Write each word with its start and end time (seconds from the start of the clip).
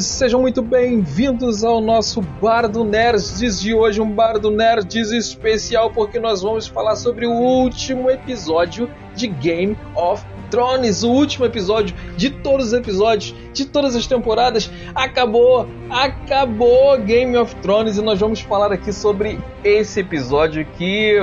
Sejam 0.00 0.42
muito 0.42 0.60
bem-vindos 0.60 1.64
ao 1.64 1.80
nosso 1.80 2.20
Bar 2.20 2.68
do 2.68 2.84
Nerds 2.84 3.60
de 3.60 3.72
hoje, 3.72 3.98
um 3.98 4.10
Bar 4.10 4.38
do 4.38 4.50
Nerds 4.50 5.10
especial, 5.10 5.90
porque 5.90 6.18
nós 6.18 6.42
vamos 6.42 6.66
falar 6.66 6.96
sobre 6.96 7.26
o 7.26 7.30
último 7.30 8.10
episódio 8.10 8.90
de 9.14 9.26
Game 9.26 9.74
of 9.94 10.22
Thrones, 10.50 11.02
o 11.02 11.10
último 11.10 11.46
episódio 11.46 11.96
de 12.14 12.28
todos 12.28 12.66
os 12.66 12.72
episódios, 12.74 13.34
de 13.54 13.64
todas 13.64 13.96
as 13.96 14.06
temporadas. 14.06 14.70
Acabou! 14.94 15.66
Acabou 15.88 16.98
Game 16.98 17.34
of 17.36 17.54
Thrones 17.56 17.96
e 17.96 18.02
nós 18.02 18.20
vamos 18.20 18.40
falar 18.40 18.72
aqui 18.72 18.92
sobre 18.92 19.38
esse 19.64 20.00
episódio 20.00 20.66
que, 20.76 21.16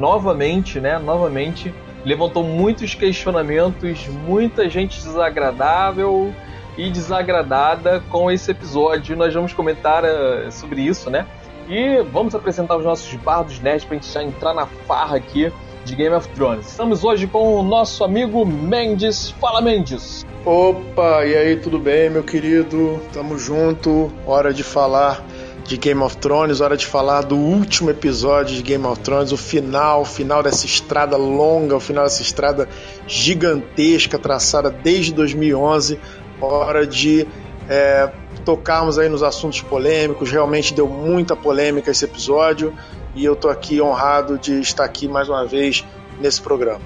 novamente, 0.00 0.80
né, 0.80 0.98
novamente 0.98 1.72
levantou 2.04 2.42
muitos 2.42 2.96
questionamentos, 2.96 4.08
muita 4.26 4.68
gente 4.68 5.00
desagradável 5.00 6.34
e 6.76 6.90
desagradada 6.90 8.02
com 8.08 8.30
esse 8.30 8.50
episódio. 8.50 9.16
Nós 9.16 9.32
vamos 9.34 9.52
comentar 9.52 10.04
uh, 10.04 10.50
sobre 10.50 10.82
isso, 10.82 11.10
né? 11.10 11.26
E 11.68 12.02
vamos 12.12 12.34
apresentar 12.34 12.76
os 12.76 12.84
nossos 12.84 13.14
bardos 13.14 13.60
nerds 13.60 13.84
pra 13.84 13.94
gente 13.94 14.10
já 14.10 14.22
entrar 14.22 14.52
na 14.52 14.66
farra 14.66 15.16
aqui 15.16 15.52
de 15.84 15.96
Game 15.96 16.14
of 16.14 16.28
Thrones. 16.28 16.66
Estamos 16.66 17.04
hoje 17.04 17.26
com 17.26 17.56
o 17.56 17.62
nosso 17.62 18.04
amigo 18.04 18.44
Mendes. 18.44 19.30
Fala, 19.30 19.60
Mendes! 19.60 20.24
Opa, 20.44 21.24
e 21.24 21.36
aí, 21.36 21.56
tudo 21.56 21.78
bem, 21.78 22.10
meu 22.10 22.22
querido? 22.22 23.00
Tamo 23.12 23.38
junto. 23.38 24.12
Hora 24.26 24.52
de 24.52 24.62
falar 24.62 25.24
de 25.64 25.76
Game 25.76 26.02
of 26.02 26.16
Thrones, 26.16 26.60
hora 26.60 26.76
de 26.76 26.86
falar 26.86 27.22
do 27.22 27.36
último 27.36 27.90
episódio 27.90 28.56
de 28.56 28.62
Game 28.62 28.84
of 28.84 29.00
Thrones, 29.00 29.30
o 29.30 29.36
final, 29.36 30.02
o 30.02 30.04
final 30.04 30.42
dessa 30.42 30.66
estrada 30.66 31.16
longa, 31.16 31.76
o 31.76 31.80
final 31.80 32.04
dessa 32.04 32.22
estrada 32.22 32.68
gigantesca 33.06 34.18
traçada 34.18 34.70
desde 34.70 35.14
2011 35.14 36.00
hora 36.46 36.86
de 36.86 37.26
é, 37.68 38.10
tocarmos 38.44 38.98
aí 38.98 39.08
nos 39.08 39.22
assuntos 39.22 39.60
polêmicos. 39.60 40.30
Realmente 40.30 40.74
deu 40.74 40.88
muita 40.88 41.36
polêmica 41.36 41.90
esse 41.90 42.04
episódio 42.04 42.72
e 43.14 43.24
eu 43.24 43.36
tô 43.36 43.48
aqui 43.48 43.80
honrado 43.80 44.38
de 44.38 44.60
estar 44.60 44.84
aqui 44.84 45.08
mais 45.08 45.28
uma 45.28 45.46
vez 45.46 45.84
nesse 46.20 46.40
programa. 46.40 46.80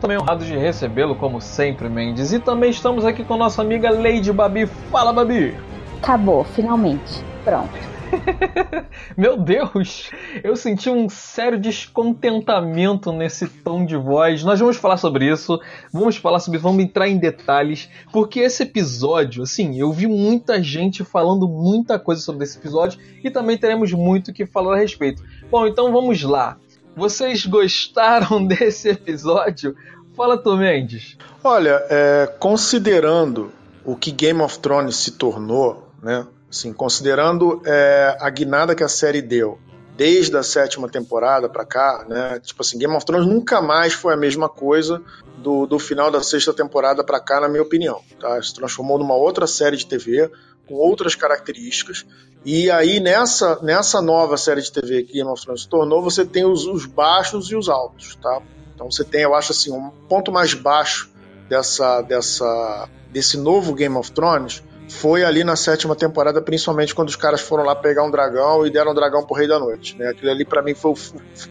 Também 0.00 0.18
honrado 0.18 0.44
de 0.44 0.56
recebê-lo, 0.56 1.14
como 1.14 1.40
sempre, 1.40 1.88
Mendes. 1.88 2.32
E 2.32 2.38
também 2.38 2.70
estamos 2.70 3.04
aqui 3.04 3.24
com 3.24 3.36
nossa 3.36 3.62
amiga 3.62 3.90
Lady 3.90 4.30
Babi. 4.32 4.66
Fala, 4.90 5.12
Babi! 5.12 5.56
Acabou, 6.02 6.44
finalmente. 6.44 7.24
Pronto. 7.42 7.93
Meu 9.16 9.36
Deus, 9.36 10.10
eu 10.42 10.56
senti 10.56 10.88
um 10.90 11.08
sério 11.08 11.58
descontentamento 11.58 13.12
nesse 13.12 13.48
tom 13.48 13.84
de 13.84 13.96
voz. 13.96 14.42
Nós 14.42 14.60
vamos 14.60 14.76
falar 14.76 14.96
sobre 14.96 15.30
isso, 15.30 15.60
vamos 15.92 16.16
falar 16.16 16.40
sobre, 16.40 16.58
vamos 16.58 16.82
entrar 16.82 17.08
em 17.08 17.18
detalhes, 17.18 17.88
porque 18.12 18.40
esse 18.40 18.62
episódio, 18.62 19.42
assim, 19.42 19.78
eu 19.78 19.92
vi 19.92 20.06
muita 20.06 20.62
gente 20.62 21.04
falando 21.04 21.48
muita 21.48 21.98
coisa 21.98 22.20
sobre 22.20 22.44
esse 22.44 22.58
episódio 22.58 22.98
e 23.22 23.30
também 23.30 23.58
teremos 23.58 23.92
muito 23.92 24.32
que 24.32 24.46
falar 24.46 24.74
a 24.74 24.78
respeito. 24.78 25.22
Bom, 25.50 25.66
então 25.66 25.92
vamos 25.92 26.22
lá. 26.22 26.56
Vocês 26.96 27.44
gostaram 27.46 28.44
desse 28.46 28.90
episódio? 28.90 29.74
Fala 30.16 30.38
tu, 30.38 30.56
Mendes. 30.56 31.16
Olha, 31.42 31.84
é, 31.90 32.32
considerando 32.38 33.50
o 33.84 33.96
que 33.96 34.12
Game 34.12 34.40
of 34.40 34.58
Thrones 34.60 34.96
se 34.96 35.12
tornou, 35.12 35.88
né? 36.02 36.26
Assim, 36.54 36.72
considerando 36.72 37.60
é, 37.66 38.16
a 38.20 38.30
guinada 38.30 38.76
que 38.76 38.84
a 38.84 38.88
série 38.88 39.20
deu 39.20 39.58
desde 39.96 40.36
a 40.36 40.42
sétima 40.44 40.88
temporada 40.88 41.48
para 41.48 41.64
cá, 41.64 42.06
né? 42.08 42.38
Tipo 42.38 42.62
assim, 42.62 42.78
Game 42.78 42.94
of 42.94 43.04
Thrones 43.04 43.26
nunca 43.26 43.60
mais 43.60 43.92
foi 43.92 44.14
a 44.14 44.16
mesma 44.16 44.48
coisa 44.48 45.02
do, 45.38 45.66
do 45.66 45.80
final 45.80 46.12
da 46.12 46.22
sexta 46.22 46.52
temporada 46.52 47.02
para 47.02 47.18
cá, 47.18 47.40
na 47.40 47.48
minha 47.48 47.62
opinião. 47.62 48.00
Tá? 48.20 48.40
Se 48.40 48.54
transformou 48.54 49.00
numa 49.00 49.16
outra 49.16 49.48
série 49.48 49.76
de 49.76 49.84
TV 49.84 50.30
com 50.68 50.74
outras 50.74 51.16
características. 51.16 52.06
E 52.44 52.70
aí 52.70 53.00
nessa 53.00 53.60
nessa 53.60 54.00
nova 54.00 54.36
série 54.36 54.62
de 54.62 54.70
TV 54.70 55.02
que 55.02 55.14
Game 55.14 55.28
of 55.28 55.42
Thrones 55.42 55.62
se 55.62 55.68
tornou, 55.68 56.02
você 56.02 56.24
tem 56.24 56.44
os, 56.44 56.66
os 56.66 56.86
baixos 56.86 57.50
e 57.50 57.56
os 57.56 57.68
altos, 57.68 58.14
tá? 58.22 58.40
Então 58.72 58.88
você 58.88 59.02
tem, 59.02 59.22
eu 59.22 59.34
acho 59.34 59.50
assim, 59.50 59.72
um 59.72 59.90
ponto 60.08 60.30
mais 60.30 60.54
baixo 60.54 61.10
dessa 61.48 62.00
dessa 62.00 62.88
desse 63.10 63.36
novo 63.36 63.74
Game 63.74 63.96
of 63.96 64.12
Thrones 64.12 64.62
foi 64.88 65.24
ali 65.24 65.42
na 65.44 65.56
sétima 65.56 65.96
temporada, 65.96 66.42
principalmente 66.42 66.94
quando 66.94 67.08
os 67.08 67.16
caras 67.16 67.40
foram 67.40 67.64
lá 67.64 67.74
pegar 67.74 68.04
um 68.04 68.10
dragão 68.10 68.66
e 68.66 68.70
deram 68.70 68.92
um 68.92 68.94
dragão 68.94 69.24
pro 69.24 69.36
Rei 69.36 69.48
da 69.48 69.58
Noite, 69.58 69.96
né? 69.98 70.08
Aquilo 70.08 70.30
ali 70.30 70.44
para 70.44 70.62
mim 70.62 70.74
foi 70.74 70.94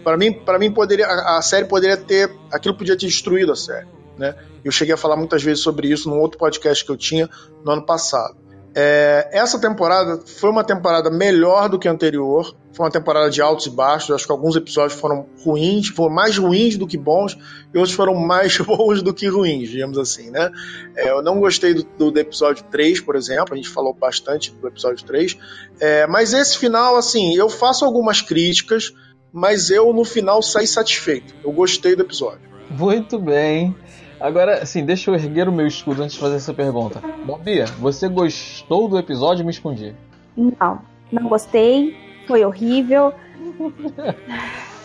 para 0.03 0.17
mim, 0.17 0.31
para 0.31 0.59
mim 0.59 0.71
poderia 0.71 1.07
a, 1.07 1.37
a, 1.37 1.41
série 1.41 1.65
poderia 1.65 1.97
ter, 1.97 2.31
aquilo 2.51 2.75
podia 2.75 2.97
ter 2.97 3.07
destruído 3.07 3.51
a 3.51 3.55
série, 3.55 3.87
né? 4.17 4.35
Eu 4.63 4.71
cheguei 4.71 4.93
a 4.93 4.97
falar 4.97 5.15
muitas 5.15 5.43
vezes 5.43 5.63
sobre 5.63 5.87
isso 5.87 6.09
num 6.09 6.19
outro 6.19 6.37
podcast 6.37 6.85
que 6.85 6.91
eu 6.91 6.97
tinha 6.97 7.29
no 7.65 7.71
ano 7.71 7.85
passado. 7.85 8.35
É, 8.75 9.29
essa 9.31 9.59
temporada 9.59 10.19
foi 10.25 10.49
uma 10.49 10.63
temporada 10.63 11.09
melhor 11.09 11.69
do 11.69 11.77
que 11.77 11.87
a 11.87 11.91
anterior. 11.91 12.55
Foi 12.73 12.85
uma 12.85 12.91
temporada 12.91 13.29
de 13.29 13.41
altos 13.41 13.67
e 13.67 13.69
baixos. 13.69 14.09
Eu 14.09 14.15
acho 14.15 14.25
que 14.25 14.31
alguns 14.31 14.55
episódios 14.55 14.99
foram 14.99 15.27
ruins, 15.43 15.89
foram 15.89 16.13
mais 16.13 16.37
ruins 16.37 16.75
do 16.75 16.87
que 16.87 16.97
bons, 16.97 17.37
e 17.73 17.77
outros 17.77 17.95
foram 17.95 18.15
mais 18.15 18.57
bons 18.65 19.03
do 19.03 19.13
que 19.13 19.27
ruins, 19.27 19.69
digamos 19.69 19.97
assim, 19.97 20.31
né? 20.31 20.51
É, 20.95 21.11
eu 21.11 21.21
não 21.21 21.39
gostei 21.39 21.73
do, 21.73 21.83
do, 21.83 22.11
do, 22.11 22.19
episódio 22.19 22.63
3, 22.71 22.99
por 23.01 23.15
exemplo. 23.15 23.53
A 23.53 23.55
gente 23.55 23.69
falou 23.69 23.93
bastante 23.93 24.51
do 24.51 24.67
episódio 24.67 25.05
3. 25.05 25.37
É, 25.79 26.07
mas 26.07 26.33
esse 26.33 26.57
final, 26.57 26.95
assim, 26.95 27.35
eu 27.35 27.47
faço 27.47 27.85
algumas 27.85 28.21
críticas, 28.21 28.91
mas 29.31 29.69
eu 29.69 29.93
no 29.93 30.03
final 30.03 30.41
saí 30.41 30.65
satisfeito. 30.65 31.33
Eu 31.43 31.51
gostei 31.51 31.95
do 31.95 32.01
episódio. 32.01 32.41
Muito 32.69 33.19
bem. 33.19 33.75
Agora, 34.19 34.63
assim, 34.63 34.85
deixa 34.85 35.11
eu 35.11 35.15
erguer 35.15 35.49
o 35.49 35.51
meu 35.51 35.67
escudo 35.67 36.01
antes 36.01 36.15
de 36.15 36.19
fazer 36.21 36.37
essa 36.37 36.53
pergunta. 36.53 37.01
Bobia, 37.25 37.65
você 37.79 38.07
gostou 38.07 38.87
do 38.87 38.97
episódio? 38.97 39.43
Me 39.43 39.51
escondi. 39.51 39.93
Não, 40.37 40.81
não 41.11 41.27
gostei. 41.27 42.02
Foi 42.27 42.43
horrível. 42.43 43.13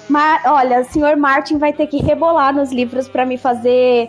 Mas, 0.08 0.44
olha, 0.46 0.80
o 0.80 0.84
senhor 0.84 1.16
Martin 1.16 1.58
vai 1.58 1.72
ter 1.72 1.86
que 1.86 1.98
rebolar 1.98 2.54
nos 2.54 2.72
livros 2.72 3.08
para 3.08 3.26
me 3.26 3.36
fazer 3.36 4.08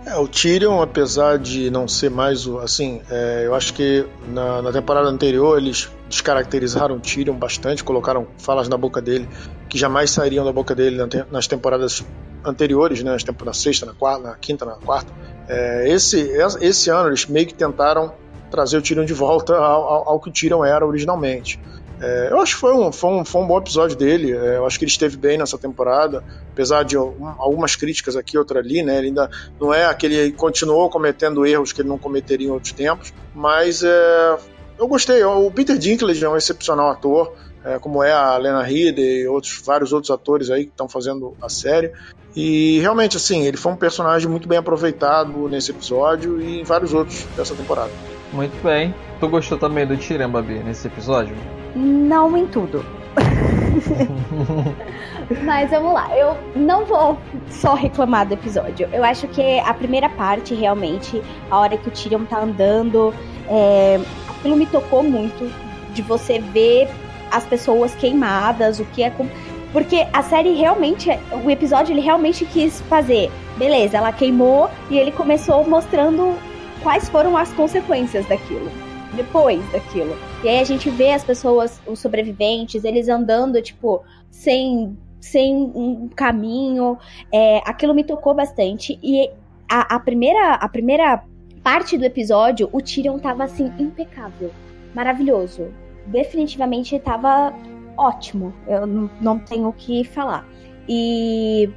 É, 0.05 0.15
o 0.17 0.27
Tyrion, 0.27 0.81
apesar 0.81 1.37
de 1.37 1.69
não 1.69 1.85
ser 1.85 2.09
mais 2.09 2.47
o. 2.47 2.59
Assim, 2.59 3.01
é, 3.11 3.43
eu 3.45 3.53
acho 3.53 3.73
que 3.73 4.05
na, 4.29 4.61
na, 4.61 4.71
temporada 4.71 5.09
anterior 5.09 5.57
eles 5.57 5.91
descaracterizaram 6.09 6.95
o 6.95 6.99
Tyrion 6.99 7.35
bastante, 7.35 7.83
colocaram 7.83 8.25
falas 8.37 8.69
na 8.69 8.77
boca 8.77 9.01
dele 9.01 9.27
que 9.67 9.77
jamais 9.77 10.09
sairiam 10.11 10.45
da 10.45 10.51
boca 10.53 10.73
dele 10.73 10.97
nas 11.29 11.45
temporadas 11.45 12.05
anteriores, 12.43 13.03
né, 13.03 13.17
na 13.43 13.53
sexta, 13.53 13.85
na, 13.85 13.93
quarta, 13.93 14.29
na 14.29 14.35
quinta, 14.35 14.65
na 14.65 14.75
quarta. 14.75 15.11
É, 15.49 15.89
esse, 15.89 16.31
esse 16.61 16.89
ano 16.89 17.09
eles 17.09 17.25
meio 17.25 17.45
que 17.45 17.53
tentaram 17.53 18.13
trazer 18.49 18.77
o 18.77 18.81
Tyrion 18.81 19.05
de 19.05 19.13
volta 19.13 19.55
ao, 19.55 19.83
ao, 19.83 20.09
ao 20.09 20.19
que 20.19 20.29
o 20.29 20.31
Tyrion 20.31 20.63
era 20.63 20.85
originalmente. 20.85 21.59
É, 21.99 22.27
eu 22.29 22.39
acho 22.39 22.53
que 22.53 22.61
foi 22.61 22.73
um, 22.73 22.91
foi, 22.91 23.09
um, 23.09 23.25
foi 23.25 23.41
um 23.41 23.47
bom 23.47 23.57
episódio 23.57 23.95
dele. 23.95 24.31
É, 24.31 24.57
eu 24.57 24.65
acho 24.65 24.77
que 24.77 24.85
ele 24.85 24.91
esteve 24.91 25.17
bem 25.17 25.37
nessa 25.37 25.57
temporada, 25.57 26.23
apesar 26.51 26.83
de 26.83 26.95
algumas 26.95 27.75
críticas 27.75 28.15
aqui, 28.15 28.37
outra 28.37 28.59
ali, 28.59 28.83
né? 28.83 28.97
Ele 28.97 29.07
ainda 29.07 29.29
não 29.59 29.73
é 29.73 29.85
aquele. 29.85 30.31
continuou 30.31 30.89
cometendo 30.89 31.45
erros 31.45 31.73
que 31.73 31.81
ele 31.81 31.89
não 31.89 31.97
cometeria 31.97 32.47
em 32.47 32.51
outros 32.51 32.71
tempos, 32.71 33.13
mas 33.33 33.83
é, 33.83 34.37
eu 34.77 34.87
gostei. 34.87 35.23
O 35.23 35.49
Peter 35.49 35.77
Dinklage 35.77 36.23
é 36.23 36.29
um 36.29 36.37
excepcional 36.37 36.91
ator, 36.91 37.33
é, 37.65 37.79
como 37.79 38.03
é 38.03 38.11
a 38.11 38.37
Lena 38.37 38.61
Headey 38.61 39.21
e 39.21 39.27
outros, 39.27 39.59
vários 39.65 39.91
outros 39.91 40.11
atores 40.11 40.51
aí 40.51 40.65
que 40.65 40.71
estão 40.71 40.87
fazendo 40.87 41.35
a 41.41 41.49
série. 41.49 41.91
E 42.35 42.79
realmente, 42.79 43.17
assim, 43.17 43.47
ele 43.47 43.57
foi 43.57 43.71
um 43.71 43.75
personagem 43.75 44.29
muito 44.29 44.47
bem 44.47 44.59
aproveitado 44.59 45.49
nesse 45.49 45.71
episódio 45.71 46.39
e 46.39 46.61
em 46.61 46.63
vários 46.63 46.93
outros 46.93 47.25
dessa 47.35 47.55
temporada. 47.55 48.16
Muito 48.33 48.61
bem. 48.63 48.93
Tu 49.19 49.27
gostou 49.27 49.57
também 49.57 49.85
do 49.85 49.97
Babi, 50.29 50.59
nesse 50.59 50.87
episódio? 50.87 51.35
Não 51.75 52.37
em 52.37 52.47
tudo. 52.47 52.85
Mas 55.43 55.71
vamos 55.71 55.93
lá, 55.93 56.15
eu 56.15 56.37
não 56.55 56.85
vou 56.85 57.17
só 57.49 57.73
reclamar 57.73 58.27
do 58.27 58.33
episódio. 58.33 58.87
Eu 58.91 59.03
acho 59.03 59.27
que 59.27 59.59
a 59.59 59.73
primeira 59.73 60.09
parte, 60.09 60.53
realmente, 60.53 61.21
a 61.49 61.59
hora 61.59 61.77
que 61.77 61.87
o 61.87 61.91
Tyrion 61.91 62.25
tá 62.25 62.41
andando, 62.41 63.13
é, 63.49 63.99
aquilo 64.29 64.55
me 64.55 64.65
tocou 64.65 65.03
muito 65.03 65.51
de 65.93 66.01
você 66.01 66.39
ver 66.39 66.87
as 67.31 67.45
pessoas 67.45 67.93
queimadas, 67.95 68.79
o 68.79 68.85
que 68.85 69.03
é. 69.03 69.09
Com... 69.09 69.27
Porque 69.73 70.07
a 70.13 70.23
série 70.23 70.53
realmente, 70.53 71.09
o 71.43 71.49
episódio 71.49 71.93
ele 71.93 72.01
realmente 72.01 72.45
quis 72.45 72.81
fazer. 72.81 73.29
Beleza, 73.57 73.97
ela 73.97 74.11
queimou 74.11 74.69
e 74.89 74.97
ele 74.97 75.11
começou 75.11 75.67
mostrando 75.67 76.35
quais 76.83 77.09
foram 77.09 77.35
as 77.35 77.51
consequências 77.53 78.25
daquilo 78.27 78.69
depois 79.17 79.59
daquilo. 79.71 80.15
E 80.43 80.49
aí 80.49 80.59
a 80.59 80.63
gente 80.63 80.89
vê 80.89 81.11
as 81.11 81.23
pessoas, 81.23 81.81
os 81.85 81.99
sobreviventes, 81.99 82.83
eles 82.83 83.09
andando, 83.09 83.61
tipo, 83.61 84.03
sem, 84.29 84.97
sem 85.19 85.55
um 85.55 86.09
caminho. 86.09 86.97
É, 87.33 87.57
aquilo 87.65 87.93
me 87.93 88.03
tocou 88.03 88.33
bastante. 88.33 88.97
E 89.01 89.29
a, 89.69 89.95
a, 89.95 89.99
primeira, 89.99 90.53
a 90.53 90.69
primeira 90.69 91.23
parte 91.63 91.97
do 91.97 92.05
episódio, 92.05 92.69
o 92.71 92.81
Tyrion 92.81 93.17
tava 93.19 93.43
assim, 93.43 93.71
impecável. 93.79 94.51
Maravilhoso. 94.93 95.67
Definitivamente 96.05 96.97
tava 96.99 97.53
ótimo. 97.97 98.53
Eu 98.67 98.85
não, 98.85 99.39
tenho 99.39 99.67
o 99.67 99.73
que 99.73 100.03
falar. 100.03 100.47
E 100.87 101.69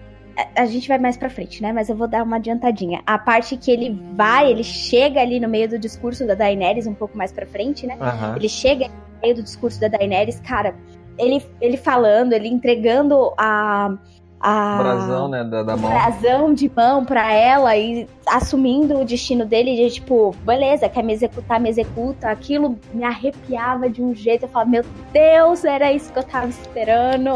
a 0.54 0.66
gente 0.66 0.88
vai 0.88 0.98
mais 0.98 1.16
pra 1.16 1.30
frente, 1.30 1.62
né? 1.62 1.72
Mas 1.72 1.88
eu 1.88 1.96
vou 1.96 2.06
dar 2.06 2.22
uma 2.22 2.36
adiantadinha. 2.36 3.02
A 3.06 3.18
parte 3.18 3.56
que 3.56 3.70
ele 3.70 4.00
vai, 4.14 4.50
ele 4.50 4.64
chega 4.64 5.20
ali 5.20 5.40
no 5.40 5.48
meio 5.48 5.68
do 5.68 5.78
discurso 5.78 6.26
da 6.26 6.34
Daenerys, 6.34 6.86
um 6.86 6.94
pouco 6.94 7.16
mais 7.16 7.32
pra 7.32 7.46
frente, 7.46 7.86
né? 7.86 7.96
Uhum. 8.00 8.36
Ele 8.36 8.48
chega 8.48 8.86
no 8.88 9.20
meio 9.22 9.34
do 9.34 9.42
discurso 9.42 9.80
da 9.80 9.88
Daenerys, 9.88 10.40
cara, 10.40 10.74
ele, 11.18 11.44
ele 11.60 11.76
falando, 11.76 12.32
ele 12.32 12.48
entregando 12.48 13.32
a. 13.36 13.96
A, 14.42 14.78
brasão, 14.78 15.28
né, 15.28 15.44
da, 15.44 15.62
da 15.62 15.76
mão. 15.76 15.90
brasão 15.90 16.54
de 16.54 16.72
mão 16.74 17.04
pra 17.04 17.30
ela 17.30 17.76
e 17.76 18.08
assumindo 18.26 18.98
o 18.98 19.04
destino 19.04 19.44
dele 19.44 19.76
de 19.76 19.90
tipo, 19.96 20.34
beleza, 20.46 20.88
quer 20.88 21.04
me 21.04 21.12
executar, 21.12 21.60
me 21.60 21.68
executa. 21.68 22.30
Aquilo 22.30 22.78
me 22.94 23.04
arrepiava 23.04 23.90
de 23.90 24.00
um 24.02 24.14
jeito. 24.14 24.44
Eu 24.44 24.48
falava, 24.48 24.70
meu 24.70 24.84
Deus, 25.12 25.62
era 25.62 25.92
isso 25.92 26.10
que 26.10 26.18
eu 26.18 26.22
tava 26.22 26.48
esperando. 26.48 27.34